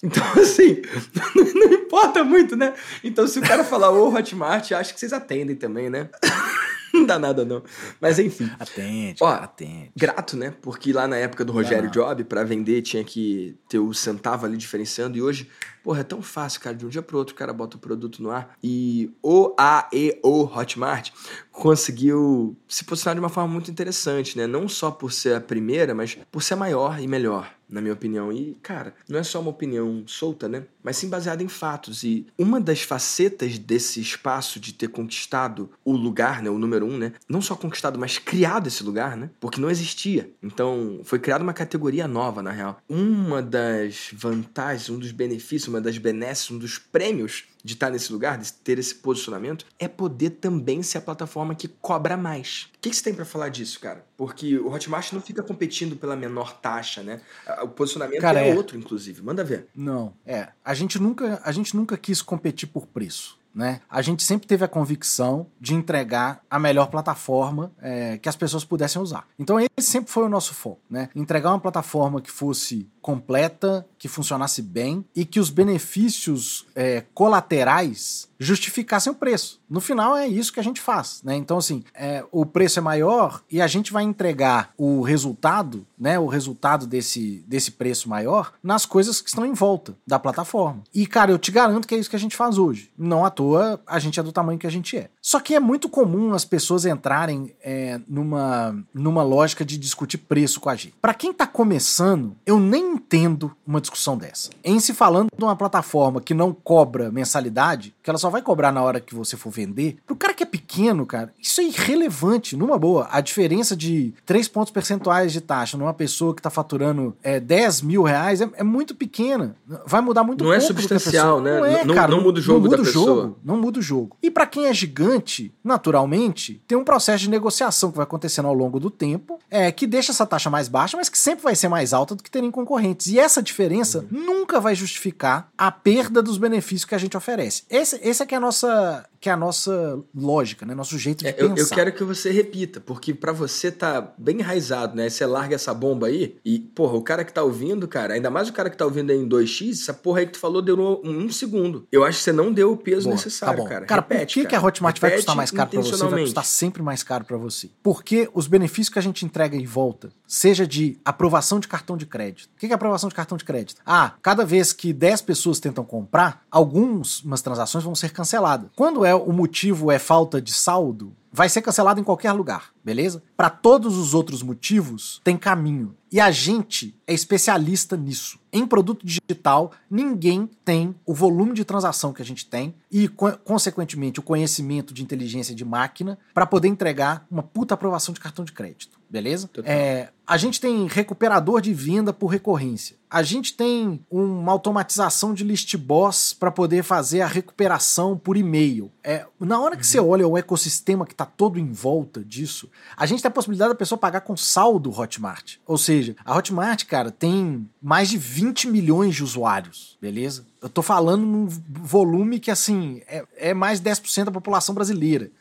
Então, 0.04 0.24
assim, 0.40 0.82
não, 1.36 1.74
importa 1.74 2.24
muito, 2.24 2.56
né? 2.56 2.74
Então, 3.04 3.28
se 3.28 3.40
o 3.40 3.42
cara 3.42 3.64
falar 3.64 3.92
ô 3.92 4.14
Hotmart, 4.14 4.72
acho 4.72 4.94
que 4.94 5.00
vocês 5.00 5.14
atendem 5.14 5.56
também, 5.56 5.90
né? 5.90 6.10
não 6.94 7.06
dá 7.06 7.18
nada, 7.18 7.46
não. 7.46 7.64
Mas 8.00 8.20
enfim. 8.20 8.50
Atende, 8.60 9.18
Ó, 9.22 9.28
atende. 9.28 9.92
Grato, 9.96 10.36
né? 10.36 10.54
Porque 10.62 10.92
lá 10.92 11.08
na 11.08 11.18
época 11.18 11.46
do 11.46 11.54
Rogério 11.54 11.90
Job, 11.90 12.24
para 12.26 12.44
vender, 12.44 12.82
tinha 12.82 13.04
que 13.04 13.56
ter 13.70 13.80
o 13.80 13.94
centavo 13.94 14.46
ali 14.46 14.58
diferenciando. 14.58 15.18
E 15.18 15.22
hoje, 15.22 15.50
porra, 15.84 16.02
é 16.02 16.04
tão 16.04 16.22
fácil, 16.22 16.62
cara. 16.62 16.76
De 16.76 16.86
um 16.86 16.90
dia 16.90 17.02
pro 17.02 17.18
outro, 17.18 17.34
o 17.34 17.38
cara 17.38 17.54
bota 17.54 17.78
o 17.78 17.80
produto 17.80 18.22
no 18.22 18.32
ar. 18.32 18.56
E 18.64 19.12
o 19.22 19.54
A, 19.58 19.88
E, 19.94 20.20
O 20.24 20.44
Hotmart 20.44 21.12
conseguiu 21.52 22.56
se 22.68 22.84
posicionar 22.84 23.16
de 23.16 23.20
uma 23.20 23.30
forma 23.30 23.52
muito 23.52 23.70
interessante, 23.70 24.38
né? 24.38 24.48
Não 24.48 24.68
só 24.68 24.92
por 24.92 25.12
ser 25.12 25.36
a 25.36 25.42
primeira, 25.42 25.94
mas 25.94 26.18
por 26.32 26.42
ser 26.42 26.56
maior 26.56 27.00
e 27.00 27.08
melhor 27.08 27.54
na 27.72 27.82
minha 27.82 27.94
opinião. 27.94 28.32
E, 28.32 28.58
cara, 28.62 28.94
não 29.08 29.18
é 29.18 29.24
só 29.24 29.40
uma 29.40 29.50
opinião 29.50 30.04
solta, 30.06 30.48
né? 30.50 30.66
Mas 30.84 30.98
sim 30.98 31.08
baseada 31.08 31.42
em 31.42 31.48
fatos. 31.48 32.04
E 32.04 32.28
uma 32.38 32.60
das 32.60 32.82
facetas 32.82 33.58
desse 33.58 34.02
espaço 34.02 34.60
de 34.60 34.74
ter 34.74 34.90
conquistado 34.90 35.70
o 35.86 35.94
lugar, 35.94 36.44
né? 36.44 36.50
O 36.50 36.60
número 36.60 36.86
um, 36.86 36.98
né? 36.98 37.14
Não 37.30 37.42
só 37.42 37.56
conquistado, 37.56 37.98
mas 37.98 38.18
criado 38.18 38.68
esse 38.68 38.84
lugar, 38.84 39.16
né? 39.16 39.30
Porque 39.40 39.62
não 39.62 39.72
existia. 39.72 40.30
Então, 40.44 41.00
foi 41.06 41.18
criada 41.18 41.44
uma 41.44 41.54
categoria 41.54 42.08
nova, 42.08 42.44
na 42.44 42.52
real. 42.52 42.82
Uma 42.90 43.42
das 43.42 44.10
vantagens, 44.14 44.90
um 44.90 45.00
dos 45.00 45.12
benefícios, 45.12 45.71
uma 45.72 45.82
das 45.82 45.98
benesses, 45.98 46.52
um 46.52 46.58
dos 46.58 46.78
prêmios 46.78 47.46
de 47.64 47.74
estar 47.74 47.90
nesse 47.90 48.12
lugar, 48.12 48.38
de 48.38 48.52
ter 48.52 48.80
esse 48.80 48.96
posicionamento, 48.96 49.66
é 49.78 49.88
poder 49.88 50.32
também 50.32 50.82
ser 50.82 50.98
a 50.98 51.02
plataforma 51.02 51.54
que 51.54 51.68
cobra 51.68 52.18
mais. 52.18 52.70
O 52.76 52.80
que, 52.82 52.90
que 52.90 52.96
você 52.96 53.04
tem 53.04 53.14
para 53.14 53.26
falar 53.26 53.50
disso, 53.50 53.80
cara? 53.80 54.04
Porque 54.18 54.58
o 54.58 54.72
Hotmart 54.72 55.12
não 55.14 55.22
fica 55.22 55.44
competindo 55.44 55.96
pela 55.96 56.16
menor 56.16 56.58
taxa, 56.60 57.04
né? 57.04 57.22
O 57.62 57.68
posicionamento 57.68 58.20
cara, 58.22 58.42
é, 58.42 58.50
é 58.50 58.56
outro, 58.56 58.78
inclusive. 58.78 59.22
Manda 59.22 59.44
ver. 59.44 59.68
Não, 59.76 60.14
é. 60.26 60.50
A 60.66 60.74
gente 60.74 61.00
nunca, 61.00 61.40
a 61.44 61.52
gente 61.52 61.76
nunca 61.76 61.96
quis 61.98 62.22
competir 62.22 62.68
por 62.68 62.88
preço. 62.88 63.40
né? 63.54 63.82
A 63.90 64.02
gente 64.02 64.24
sempre 64.24 64.48
teve 64.48 64.64
a 64.64 64.68
convicção 64.68 65.46
de 65.60 65.76
entregar 65.76 66.42
a 66.50 66.58
melhor 66.58 66.88
plataforma 66.88 67.72
é, 67.82 68.18
que 68.18 68.30
as 68.30 68.36
pessoas 68.36 68.64
pudessem 68.64 69.02
usar. 69.02 69.28
Então 69.38 69.60
esse 69.60 69.90
sempre 69.90 70.12
foi 70.12 70.24
o 70.24 70.30
nosso 70.30 70.54
foco, 70.54 70.82
né? 70.90 71.10
Entregar 71.16 71.50
uma 71.50 71.60
plataforma 71.60 72.22
que 72.22 72.32
fosse 72.32 72.90
completa, 73.02 73.86
que 74.02 74.08
funcionasse 74.08 74.64
bem 74.64 75.06
e 75.16 75.24
que 75.24 75.40
os 75.40 75.52
benefícios 75.52 76.66
é, 76.76 77.04
colaterais 77.14 78.28
justificassem 78.40 79.12
o 79.12 79.16
preço. 79.16 79.62
No 79.70 79.80
final 79.80 80.18
é 80.18 80.28
isso 80.28 80.52
que 80.52 80.60
a 80.60 80.64
gente 80.64 80.82
faz, 80.82 81.22
né? 81.24 81.36
Então 81.36 81.60
assim, 81.60 81.84
é, 81.94 82.26
o 82.32 82.44
preço 82.44 82.80
é 82.80 82.82
maior 82.82 83.44
e 83.52 83.62
a 83.62 83.68
gente 83.68 83.94
vai 83.94 84.04
entregar 84.04 84.74
o 84.76 85.02
resultado, 85.02 85.86
né? 86.00 86.18
O 86.18 86.26
resultado 86.26 86.88
desse, 86.88 87.46
desse 87.48 87.70
preço 87.70 88.10
maior 88.10 88.54
nas 88.64 88.88
coisas 88.88 89.22
que 89.22 89.30
estão 89.30 89.46
em 89.46 89.54
volta 89.54 89.96
da 90.08 90.18
plataforma. 90.18 90.82
E 90.92 91.06
cara, 91.06 91.30
eu 91.30 91.38
te 91.38 91.52
garanto 91.52 91.88
que 91.88 91.94
é 91.94 92.00
isso 92.00 92.10
que 92.10 92.16
a 92.16 92.20
gente 92.20 92.36
faz 92.36 92.58
hoje. 92.58 92.92
Não 92.98 93.24
à 93.24 93.30
toa 93.30 93.80
a 93.86 94.00
gente 94.00 94.20
é 94.20 94.24
do 94.24 94.32
tamanho 94.32 94.58
que 94.58 94.66
a 94.66 94.72
gente 94.72 94.98
é. 94.98 95.12
Só 95.22 95.40
que 95.40 95.54
é 95.54 95.60
muito 95.60 95.88
comum 95.88 96.34
as 96.34 96.44
pessoas 96.44 96.86
entrarem 96.86 97.54
é, 97.64 98.02
numa 98.08 98.76
numa 98.92 99.22
lógica 99.22 99.64
de 99.64 99.78
discutir 99.78 100.18
preço 100.18 100.60
com 100.60 100.70
a 100.70 100.76
gente. 100.76 100.96
Para 101.00 101.14
quem 101.14 101.32
tá 101.32 101.46
começando, 101.46 102.36
eu 102.44 102.60
nem 102.60 102.94
entendo 102.94 103.56
uma 103.68 103.80
discussão 103.80 103.91
dessa. 104.18 104.50
Em 104.64 104.80
se 104.80 104.94
falando 104.94 105.30
de 105.36 105.44
uma 105.44 105.56
plataforma 105.56 106.22
que 106.22 106.34
não 106.34 106.54
cobra 106.54 107.12
mensalidade, 107.12 107.94
que 108.02 108.10
ela 108.10 108.20
só 108.20 108.30
vai 108.30 108.42
cobrar 108.42 108.72
na 108.72 108.82
hora 108.82 109.00
que 109.00 109.14
você 109.14 109.36
for 109.38 109.52
vender, 109.52 109.98
pro 110.06 110.16
cara 110.16 110.34
que 110.34 110.44
é 110.44 110.46
pequeno, 110.46 111.06
cara, 111.06 111.34
isso 111.40 111.62
é 111.62 111.64
irrelevante, 111.66 112.56
numa 112.56 112.78
boa. 112.78 113.08
A 113.12 113.22
diferença 113.22 113.76
de 113.76 114.14
3 114.26 114.48
pontos 114.48 114.72
percentuais 114.72 115.32
de 115.34 115.42
taxa 115.42 115.78
numa 115.78 115.94
pessoa 115.94 116.36
que 116.36 116.42
tá 116.42 116.50
faturando 116.50 117.16
é, 117.22 117.40
10 117.40 117.82
mil 117.82 118.04
reais 118.04 118.42
é, 118.42 118.50
é 118.56 118.64
muito 118.64 118.96
pequena. 118.96 119.56
Vai 119.86 120.02
mudar 120.02 120.24
muito 120.24 120.44
Não 120.44 120.54
é 120.54 120.60
substancial, 120.60 121.42
né? 121.42 121.60
Não, 121.60 121.66
é, 121.66 121.86
não, 121.86 121.96
cara, 121.96 122.12
não 122.12 122.22
muda 122.22 122.40
o 122.40 122.42
jogo 122.42 122.60
não 122.60 122.64
muda 122.66 122.78
da 122.78 122.84
o 122.84 122.86
pessoa. 122.86 123.06
jogo, 123.06 123.40
não 123.44 123.58
muda 123.58 123.80
o 123.80 123.82
jogo. 123.82 124.18
E 124.22 124.32
para 124.32 124.46
quem 124.46 124.68
é 124.68 124.74
gigante, 124.74 125.54
naturalmente, 125.64 126.62
tem 126.68 126.78
um 126.78 126.84
processo 126.84 127.24
de 127.24 127.30
negociação 127.30 127.92
que 127.92 127.98
vai 127.98 128.04
acontecendo 128.04 128.48
ao 128.48 128.54
longo 128.54 128.80
do 128.80 128.90
tempo, 128.90 129.40
é 129.50 129.72
que 129.72 129.86
deixa 129.86 130.12
essa 130.12 130.26
taxa 130.26 130.50
mais 130.50 130.68
baixa, 130.68 130.98
mas 130.98 131.10
que 131.10 131.18
sempre 131.18 131.44
vai 131.44 131.56
ser 131.56 131.68
mais 131.68 131.94
alta 131.94 132.16
do 132.16 132.24
que 132.24 132.32
terem 132.32 132.52
concorrentes. 132.52 133.08
E 133.08 133.20
essa 133.20 133.42
diferença 133.42 133.81
Uhum. 133.82 134.08
nunca 134.12 134.60
vai 134.60 134.76
justificar 134.76 135.50
a 135.58 135.72
perda 135.72 136.22
dos 136.22 136.38
benefícios 136.38 136.86
que 136.86 136.96
a 136.96 136.98
gente 136.98 137.16
oferece. 137.18 137.64
Esse, 137.70 138.00
esse 138.02 138.22
é 138.24 138.26
que 138.26 138.34
é 138.34 138.38
a 138.38 138.42
nossa 138.42 139.06
que 139.20 139.30
é 139.30 139.32
a 139.32 139.38
nossa 139.38 140.00
lógica, 140.16 140.66
né? 140.66 140.74
Nosso 140.74 140.98
jeito 140.98 141.20
de 141.20 141.28
É, 141.28 141.36
eu, 141.38 141.50
pensar. 141.54 141.62
eu 141.76 141.78
quero 141.78 141.94
que 141.94 142.04
você 142.04 142.32
repita, 142.32 142.80
porque 142.80 143.14
pra 143.14 143.32
você 143.32 143.72
tá 143.72 144.12
bem 144.18 144.40
enraizado, 144.40 144.96
né? 144.96 145.08
Você 145.10 145.24
larga 145.28 145.54
essa 145.54 145.72
bomba 145.76 146.08
aí 146.08 146.38
e, 146.44 146.58
porra, 146.58 146.96
o 146.98 147.04
cara 147.04 147.24
que 147.24 147.32
tá 147.32 147.44
ouvindo, 147.44 147.88
cara, 147.88 148.16
ainda 148.16 148.32
mais 148.32 148.50
o 148.50 148.54
cara 148.54 148.68
que 148.68 148.76
tá 148.76 148.84
ouvindo 148.84 149.12
aí 149.12 149.18
em 149.20 149.30
2x, 149.30 149.74
essa 149.84 149.94
porra 149.94 150.22
aí 150.22 150.26
que 150.26 150.32
tu 150.32 150.40
falou 150.40 150.60
durou 150.60 151.00
um, 151.06 151.26
um 151.26 151.30
segundo. 151.32 151.86
Eu 151.92 152.04
acho 152.04 152.18
que 152.18 152.24
você 152.24 152.32
não 152.32 152.52
deu 152.52 152.72
o 152.72 152.78
peso 152.78 153.04
Boa, 153.04 153.16
necessário, 153.16 153.58
tá 153.58 153.64
bom. 153.64 153.70
cara. 153.70 153.86
Cara, 153.86 154.02
Repete, 154.02 154.34
por 154.34 154.42
que, 154.42 154.50
que 154.50 154.56
a 154.56 154.58
cara. 154.58 154.68
Hotmart 154.70 155.00
vai 155.00 155.10
Repete 155.12 155.22
custar 155.26 155.36
mais 155.36 155.52
caro 155.52 155.70
pra 155.70 155.82
você? 155.82 156.08
Vai 156.08 156.22
custar 156.22 156.46
sempre 156.46 156.82
mais 156.82 157.04
caro 157.04 157.24
pra 157.24 157.38
você. 157.38 157.70
Porque 157.84 158.28
os 158.34 158.48
benefícios 158.48 158.90
que 158.90 158.98
a 158.98 159.04
gente 159.04 159.24
entrega 159.24 159.56
em 159.56 159.66
volta, 159.68 160.10
seja 160.26 160.66
de 160.66 160.98
aprovação 161.06 161.60
de 161.60 161.68
cartão 161.68 161.96
de 161.96 162.08
crédito. 162.08 162.50
O 162.56 162.60
que 162.60 162.66
é 162.66 162.74
aprovação 162.74 163.08
de 163.08 163.14
cartão 163.14 163.38
de 163.38 163.46
crédito? 163.46 163.71
Ah, 163.86 164.14
cada 164.22 164.46
vez 164.46 164.74
que 164.74 164.94
10 164.94 165.22
pessoas 165.22 165.60
tentam 165.60 165.84
comprar, 165.84 166.44
algumas 166.50 167.42
transações 167.42 167.84
vão 167.84 167.96
ser 167.96 168.12
canceladas. 168.12 168.70
Quando 168.76 169.06
é 169.06 169.14
o 169.14 169.32
motivo 169.32 169.92
é 169.92 170.00
falta 170.00 170.42
de 170.42 170.54
saldo, 170.54 171.14
vai 171.32 171.48
ser 171.48 171.62
cancelado 171.62 172.00
em 172.00 172.04
qualquer 172.04 172.32
lugar, 172.34 172.72
beleza? 172.84 173.22
Para 173.36 173.50
todos 173.50 173.98
os 173.98 174.14
outros 174.14 174.42
motivos, 174.44 175.22
tem 175.24 175.38
caminho. 175.38 175.96
E 176.12 176.20
a 176.20 176.30
gente 176.30 176.94
é 177.08 177.14
especialista 177.14 177.96
nisso. 177.96 178.38
Em 178.52 178.68
produto 178.68 179.06
digital, 179.06 179.72
ninguém 179.90 180.50
tem 180.66 180.94
o 181.06 181.14
volume 181.14 181.54
de 181.54 181.64
transação 181.64 182.12
que 182.12 182.22
a 182.22 182.26
gente 182.26 182.46
tem 182.46 182.76
e, 182.92 183.08
co- 183.08 183.38
consequentemente, 183.46 184.20
o 184.20 184.24
conhecimento 184.24 184.94
de 184.94 185.02
inteligência 185.02 185.56
de 185.56 185.64
máquina 185.64 186.20
para 186.34 186.46
poder 186.46 186.68
entregar 186.68 187.26
uma 187.32 187.42
puta 187.42 187.74
aprovação 187.76 188.14
de 188.14 188.20
cartão 188.20 188.44
de 188.44 188.52
crédito, 188.52 189.00
beleza? 189.10 189.50
É, 189.64 190.10
a 190.28 190.36
gente 190.36 190.60
tem 190.60 190.86
recuperador 190.86 191.62
de 191.62 191.74
venda 191.74 192.12
por 192.12 192.28
recorrência. 192.28 192.98
A 193.10 193.24
gente 193.24 193.54
tem 193.54 194.02
uma 194.10 194.52
automatização 194.52 195.34
de 195.34 195.46
list 195.46 195.76
boss 195.78 196.34
para 196.34 196.52
poder 196.52 196.84
fazer 196.84 197.22
a 197.22 197.28
recuperação 197.28 198.18
por 198.18 198.36
e-mail. 198.36 198.92
É, 199.02 199.26
na 199.40 199.60
hora 199.62 199.78
que 199.78 199.86
você 199.88 200.00
olha 200.00 200.28
o 200.28 200.38
ecossistema 200.38 201.06
que 201.06 201.14
está 201.14 201.26
todo 201.26 201.58
em 201.58 201.72
volta 201.72 202.24
disso, 202.24 202.70
a 202.96 203.06
gente 203.06 203.22
tem 203.22 203.30
a 203.30 203.34
possibilidade 203.34 203.70
da 203.70 203.76
pessoa 203.76 203.98
pagar 203.98 204.22
com 204.22 204.36
saldo 204.36 204.92
Hotmart. 204.92 205.58
Ou 205.66 205.78
seja, 205.78 206.16
a 206.24 206.36
Hotmart, 206.36 206.86
cara, 206.86 207.12
tem 207.12 207.70
mais 207.82 208.10
de 208.10 208.18
20 208.18 208.68
milhões 208.68 209.16
de 209.16 209.24
usuários, 209.24 209.98
beleza? 210.02 210.46
Eu 210.62 210.70
tô 210.70 210.82
falando 210.82 211.26
num 211.26 211.48
volume 211.48 212.40
que, 212.40 212.52
assim, 212.52 213.02
é, 213.08 213.26
é 213.38 213.54
mais 213.54 213.80
de 213.80 213.90
10% 213.90 214.26
da 214.26 214.32
população 214.32 214.76
brasileira 214.76 215.32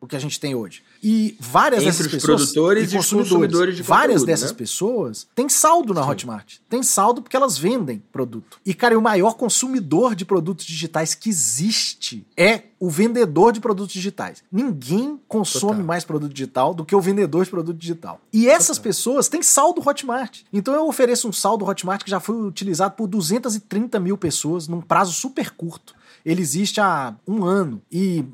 o 0.00 0.06
que 0.06 0.16
a 0.16 0.18
gente 0.18 0.38
tem 0.38 0.54
hoje. 0.54 0.82
E 1.02 1.36
várias 1.40 1.82
Entre 1.82 1.90
dessas 1.90 2.06
os 2.06 2.12
pessoas 2.12 2.40
produtores 2.40 2.92
e 2.92 2.98
os 2.98 3.10
consumidores 3.10 3.76
de 3.76 3.82
várias 3.82 4.20
conteúdo, 4.20 4.26
dessas 4.26 4.50
né? 4.50 4.56
pessoas 4.56 5.26
têm 5.34 5.48
saldo 5.48 5.94
na 5.94 6.06
Hotmart. 6.06 6.56
Tem 6.68 6.82
saldo 6.82 7.22
porque 7.22 7.36
elas 7.36 7.56
vendem 7.56 8.02
produto. 8.12 8.58
E, 8.64 8.74
cara, 8.74 8.94
e 8.94 8.96
o 8.96 9.02
maior 9.02 9.34
consumidor 9.34 10.14
de 10.14 10.24
produtos 10.24 10.64
digitais 10.64 11.14
que 11.14 11.28
existe 11.28 12.26
é 12.36 12.62
o 12.78 12.88
vendedor 12.88 13.52
de 13.52 13.60
produtos 13.60 13.92
digitais. 13.92 14.42
Ninguém 14.50 15.20
consome 15.28 15.72
Total. 15.72 15.86
mais 15.86 16.04
produto 16.04 16.32
digital 16.32 16.72
do 16.72 16.84
que 16.84 16.94
o 16.96 17.00
vendedor 17.00 17.44
de 17.44 17.50
produto 17.50 17.76
digital. 17.76 18.20
E 18.32 18.48
essas 18.48 18.78
pessoas 18.78 19.28
têm 19.28 19.42
saldo 19.42 19.86
Hotmart. 19.86 20.40
Então 20.52 20.74
eu 20.74 20.86
ofereço 20.86 21.28
um 21.28 21.32
saldo 21.32 21.66
Hotmart 21.66 22.02
que 22.02 22.10
já 22.10 22.20
foi 22.20 22.36
utilizado 22.36 22.94
por 22.94 23.06
230 23.06 24.00
mil 24.00 24.16
pessoas 24.16 24.66
num 24.66 24.80
prazo 24.80 25.12
super 25.12 25.50
curto. 25.50 25.99
Ele 26.24 26.40
existe 26.42 26.80
há 26.80 27.14
um 27.26 27.44
ano 27.44 27.80
e 27.90 28.24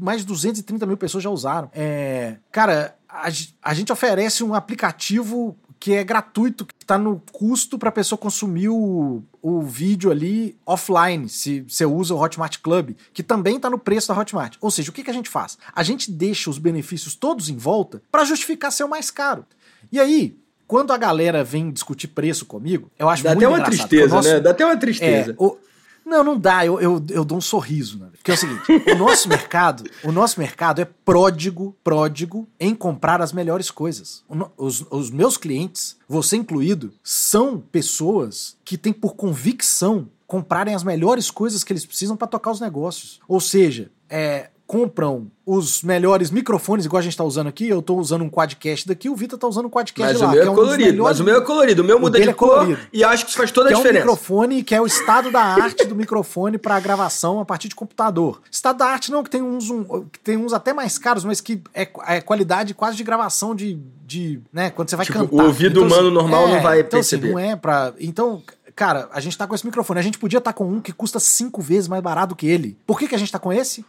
mais 0.00 0.20
de 0.20 0.26
230 0.26 0.84
mil 0.86 0.96
pessoas 0.96 1.22
já 1.24 1.30
usaram. 1.30 1.70
É, 1.74 2.36
cara, 2.52 2.96
a, 3.08 3.28
a 3.62 3.74
gente 3.74 3.92
oferece 3.92 4.42
um 4.44 4.54
aplicativo 4.54 5.56
que 5.78 5.94
é 5.94 6.04
gratuito, 6.04 6.66
que 6.66 6.74
está 6.78 6.98
no 6.98 7.22
custo 7.32 7.78
para 7.78 7.88
a 7.88 7.92
pessoa 7.92 8.18
consumir 8.18 8.68
o, 8.68 9.22
o 9.40 9.62
vídeo 9.62 10.10
ali 10.10 10.54
offline, 10.66 11.26
se 11.26 11.62
você 11.62 11.86
usa 11.86 12.14
o 12.14 12.20
Hotmart 12.22 12.58
Club, 12.58 12.90
que 13.14 13.22
também 13.22 13.56
está 13.56 13.70
no 13.70 13.78
preço 13.78 14.08
da 14.08 14.18
Hotmart. 14.20 14.56
Ou 14.60 14.70
seja, 14.70 14.90
o 14.90 14.92
que, 14.92 15.02
que 15.02 15.08
a 15.10 15.14
gente 15.14 15.30
faz? 15.30 15.56
A 15.74 15.82
gente 15.82 16.10
deixa 16.10 16.50
os 16.50 16.58
benefícios 16.58 17.14
todos 17.14 17.48
em 17.48 17.56
volta 17.56 18.02
para 18.12 18.24
justificar 18.24 18.70
ser 18.70 18.84
o 18.84 18.88
mais 18.90 19.10
caro. 19.10 19.46
E 19.90 19.98
aí, 19.98 20.36
quando 20.66 20.92
a 20.92 20.98
galera 20.98 21.42
vem 21.42 21.70
discutir 21.70 22.08
preço 22.08 22.44
comigo, 22.44 22.90
eu 22.98 23.08
acho 23.08 23.22
Dá 23.24 23.30
muito 23.30 23.38
até 23.38 23.48
uma 23.48 23.58
engraçado, 23.60 23.88
tristeza, 23.88 24.14
nosso- 24.14 24.28
né? 24.28 24.40
Dá 24.40 24.50
até 24.50 24.66
uma 24.66 24.76
tristeza. 24.76 25.30
é, 25.30 25.34
o- 25.42 25.56
Não, 26.04 26.24
não 26.24 26.38
dá. 26.38 26.64
Eu, 26.64 26.80
eu, 26.80 27.04
eu 27.10 27.24
dou 27.24 27.38
um 27.38 27.40
sorriso, 27.40 27.98
né? 27.98 28.08
Porque 28.12 28.30
é 28.30 28.34
o 28.34 28.36
seguinte: 28.36 28.90
o 28.92 28.94
nosso 28.96 29.28
mercado, 29.28 29.84
o 30.02 30.12
nosso 30.12 30.38
mercado 30.38 30.80
é 30.80 30.84
pródigo, 30.84 31.76
pródigo 31.82 32.48
em 32.58 32.74
comprar 32.74 33.20
as 33.20 33.32
melhores 33.32 33.70
coisas. 33.70 34.24
Os, 34.56 34.84
os 34.90 35.10
meus 35.10 35.36
clientes, 35.36 35.96
você 36.08 36.36
incluído, 36.36 36.92
são 37.02 37.58
pessoas 37.58 38.56
que 38.64 38.76
têm 38.76 38.92
por 38.92 39.14
convicção 39.14 40.08
comprarem 40.26 40.76
as 40.76 40.84
melhores 40.84 41.28
coisas 41.28 41.64
que 41.64 41.72
eles 41.72 41.84
precisam 41.84 42.16
para 42.16 42.28
tocar 42.28 42.52
os 42.52 42.60
negócios. 42.60 43.20
Ou 43.26 43.40
seja, 43.40 43.90
é, 44.08 44.49
compram 44.70 45.26
os 45.44 45.82
melhores 45.82 46.30
microfones, 46.30 46.86
igual 46.86 47.00
a 47.00 47.02
gente 47.02 47.16
tá 47.16 47.24
usando 47.24 47.48
aqui. 47.48 47.68
Eu 47.68 47.82
tô 47.82 47.96
usando 47.96 48.22
um 48.22 48.30
quadcast 48.30 48.86
daqui, 48.86 49.08
o 49.08 49.16
Vitor 49.16 49.36
tá 49.36 49.48
usando 49.48 49.66
um 49.66 49.68
quadcast 49.68 50.12
Mas 50.12 50.20
lá. 50.22 50.28
o 50.28 50.30
meu 50.30 50.42
que 50.42 50.46
é 50.46 50.50
um 50.50 50.54
colorido, 50.54 50.84
melhores- 50.92 51.02
mas 51.02 51.20
o 51.20 51.24
meu 51.24 51.36
é 51.36 51.40
colorido. 51.40 51.82
O 51.82 51.84
meu 51.84 51.98
muda 51.98 52.12
dele 52.12 52.26
de 52.26 52.30
é 52.30 52.34
cor 52.34 52.78
e 52.92 53.02
acho 53.02 53.24
que 53.24 53.30
isso 53.30 53.38
faz 53.38 53.50
toda 53.50 53.66
a 53.66 53.72
que 53.72 53.74
é 53.74 53.78
um 53.78 53.80
diferença. 53.82 54.04
microfone 54.06 54.62
que 54.62 54.72
é 54.76 54.80
o 54.80 54.86
estado 54.86 55.28
da 55.32 55.42
arte 55.42 55.84
do 55.86 55.96
microfone 55.96 56.56
para 56.56 56.78
gravação 56.78 57.40
a 57.40 57.44
partir 57.44 57.66
de 57.66 57.74
computador. 57.74 58.40
Estado 58.48 58.78
da 58.78 58.86
arte 58.86 59.10
não, 59.10 59.24
que 59.24 59.30
tem 59.30 59.42
uns, 59.42 59.68
um- 59.70 60.04
que 60.04 60.20
tem 60.20 60.36
uns 60.36 60.52
até 60.52 60.72
mais 60.72 60.96
caros, 60.98 61.24
mas 61.24 61.40
que 61.40 61.60
é, 61.74 61.88
é 62.06 62.20
qualidade 62.20 62.72
quase 62.72 62.96
de 62.96 63.02
gravação 63.02 63.52
de, 63.52 63.76
de 64.06 64.38
né, 64.52 64.70
quando 64.70 64.88
você 64.88 64.94
vai 64.94 65.04
Tipo, 65.04 65.18
cantar. 65.18 65.34
o 65.34 65.46
ouvido 65.46 65.82
humano 65.84 66.12
normal 66.12 66.46
não 66.46 66.62
vai 66.62 66.78
então, 66.78 67.00
assim, 67.00 67.18
perceber. 67.18 67.32
não 67.32 67.38
é 67.40 67.56
para, 67.56 67.92
então, 67.98 68.40
cara, 68.76 69.08
a 69.12 69.18
gente 69.18 69.36
tá 69.36 69.48
com 69.48 69.54
esse 69.56 69.66
microfone, 69.66 69.98
a 69.98 70.02
gente 70.04 70.16
podia 70.16 70.38
estar 70.38 70.52
com 70.52 70.64
um 70.64 70.80
que 70.80 70.92
custa 70.92 71.18
cinco 71.18 71.60
vezes 71.60 71.88
mais 71.88 72.00
barato 72.00 72.36
que 72.36 72.46
ele. 72.46 72.78
Por 72.86 73.00
que 73.00 73.08
que 73.08 73.16
a 73.16 73.18
gente 73.18 73.32
tá 73.32 73.38
com 73.40 73.52
esse? 73.52 73.84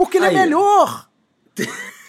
Porque 0.00 0.16
ele 0.16 0.26
Aí. 0.28 0.34
é 0.34 0.38
melhor. 0.40 1.10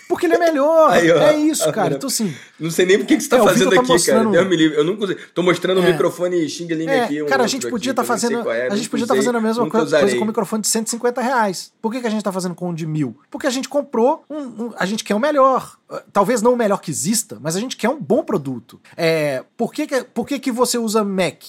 Porque 0.08 0.26
ele 0.26 0.34
é 0.36 0.38
melhor. 0.40 0.92
Aí, 0.92 1.10
é 1.10 1.38
isso, 1.38 1.68
Ah, 1.68 1.74
cara. 1.74 1.96
Então, 1.96 2.08
assim, 2.08 2.34
Não 2.58 2.72
sei 2.72 2.86
nem 2.86 2.98
por 2.98 3.06
que 3.06 3.20
você 3.20 3.28
tá 3.28 3.38
É, 3.38 3.44
fazendo 3.44 3.70
tá 3.72 3.76
aqui, 3.78 3.88
cara. 3.88 3.94
mostrando- 3.94 4.32
Deus 4.32 4.48
me 4.48 4.56
livre. 4.56 4.78
Eu 4.78 4.84
não 4.86 4.96
consigo. 4.96 5.20
Tô 5.34 5.42
mostrando 5.44 5.82
o 5.82 5.84
É. 5.84 5.92
microfone 5.92 6.48
Xing 6.50 6.68
Ling 6.68 6.88
É, 6.88 7.04
aqui. 7.04 7.22
um 7.22 7.26
cara, 7.26 7.42
a 7.42 7.44
outro 7.44 7.52
gente 7.52 7.62
aqui, 7.64 7.72
podia 7.72 7.92
estar 7.92 8.02
eu 8.02 8.06
sei 8.06 8.16
fazendo, 8.16 8.50
é, 8.50 8.68
a 8.68 8.76
gente 8.78 8.90
podia 8.90 9.04
estar 9.04 9.14
usei, 9.14 9.26
fazendo 9.26 9.38
a 9.38 9.42
mesma 9.42 9.70
coisa, 9.70 10.00
coisa 10.00 10.16
com 10.18 10.24
o 10.24 10.28
microfone 10.28 10.62
de 10.62 10.68
150 10.70 11.22
reais. 11.22 11.74
Por 11.82 11.92
que, 11.92 12.00
que 12.00 12.08
a 12.08 12.10
gente 12.10 12.24
tá 12.24 12.32
fazendo 12.32 12.56
com 12.56 12.70
um 12.70 12.74
de 12.74 12.86
mil? 12.86 13.18
Porque 13.30 13.46
a 13.48 13.50
gente 13.50 13.68
comprou, 13.68 14.24
um, 14.30 14.38
um- 14.38 14.74
a 14.78 14.86
gente 14.86 15.04
quer 15.04 15.16
o 15.16 15.20
melhor. 15.20 15.78
Uh, 15.90 16.00
Talvez 16.14 16.42
não 16.42 16.54
o 16.54 16.58
melhor 16.58 16.80
que 16.82 16.92
exista, 16.92 17.38
mas 17.42 17.56
a 17.56 17.60
gente 17.60 17.76
quer 17.76 17.90
um 17.90 18.00
bom 18.00 18.24
produto. 18.24 18.80
É, 18.96 19.44
por 19.58 19.74
que, 19.74 19.86
que, 19.88 20.04
por 20.04 20.26
que, 20.28 20.40
que 20.40 20.52
você 20.52 20.78
usa 20.78 21.04
Mac? 21.04 21.42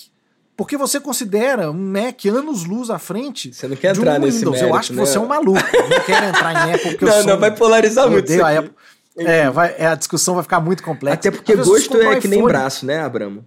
Porque 0.63 0.77
você 0.77 1.01
considera 1.01 1.73
um 1.73 1.75
Mac 1.75 2.25
anos-luz 2.25 2.89
à 2.89 2.97
frente 2.97 3.53
Você 3.53 3.67
não 3.67 3.75
quer 3.75 3.97
entrar 3.97 4.21
um 4.21 4.25
nesse 4.25 4.39
Windows. 4.39 4.59
Eu 4.59 4.63
mérito, 4.63 4.79
acho 4.79 4.91
que 4.91 4.97
né? 4.97 5.05
você 5.07 5.19
é 5.19 5.21
um 5.21 5.27
maluco. 5.27 5.59
Eu 5.75 5.89
não 5.89 6.01
quero 6.07 6.27
entrar 6.27 6.53
em 6.69 6.73
Apple 6.73 6.91
porque 6.91 7.05
eu 7.05 7.09
Não, 7.09 7.15
sou 7.17 7.27
não, 7.27 7.39
vai 7.41 7.51
polarizar 7.51 8.05
eu 8.05 8.13
muito 8.13 8.25
odeio 8.27 8.47
a. 8.47 8.59
Apple. 8.61 8.73
É, 9.17 9.51
vai, 9.51 9.75
é, 9.77 9.87
a 9.89 9.97
discussão 9.97 10.35
vai 10.37 10.45
ficar 10.45 10.61
muito 10.61 10.85
complexa. 10.85 11.15
Até 11.15 11.31
porque 11.33 11.57
gosto 11.57 12.01
é 12.01 12.21
que 12.21 12.29
nem 12.29 12.45
braço, 12.45 12.87
né, 12.87 13.01
Abramo? 13.01 13.45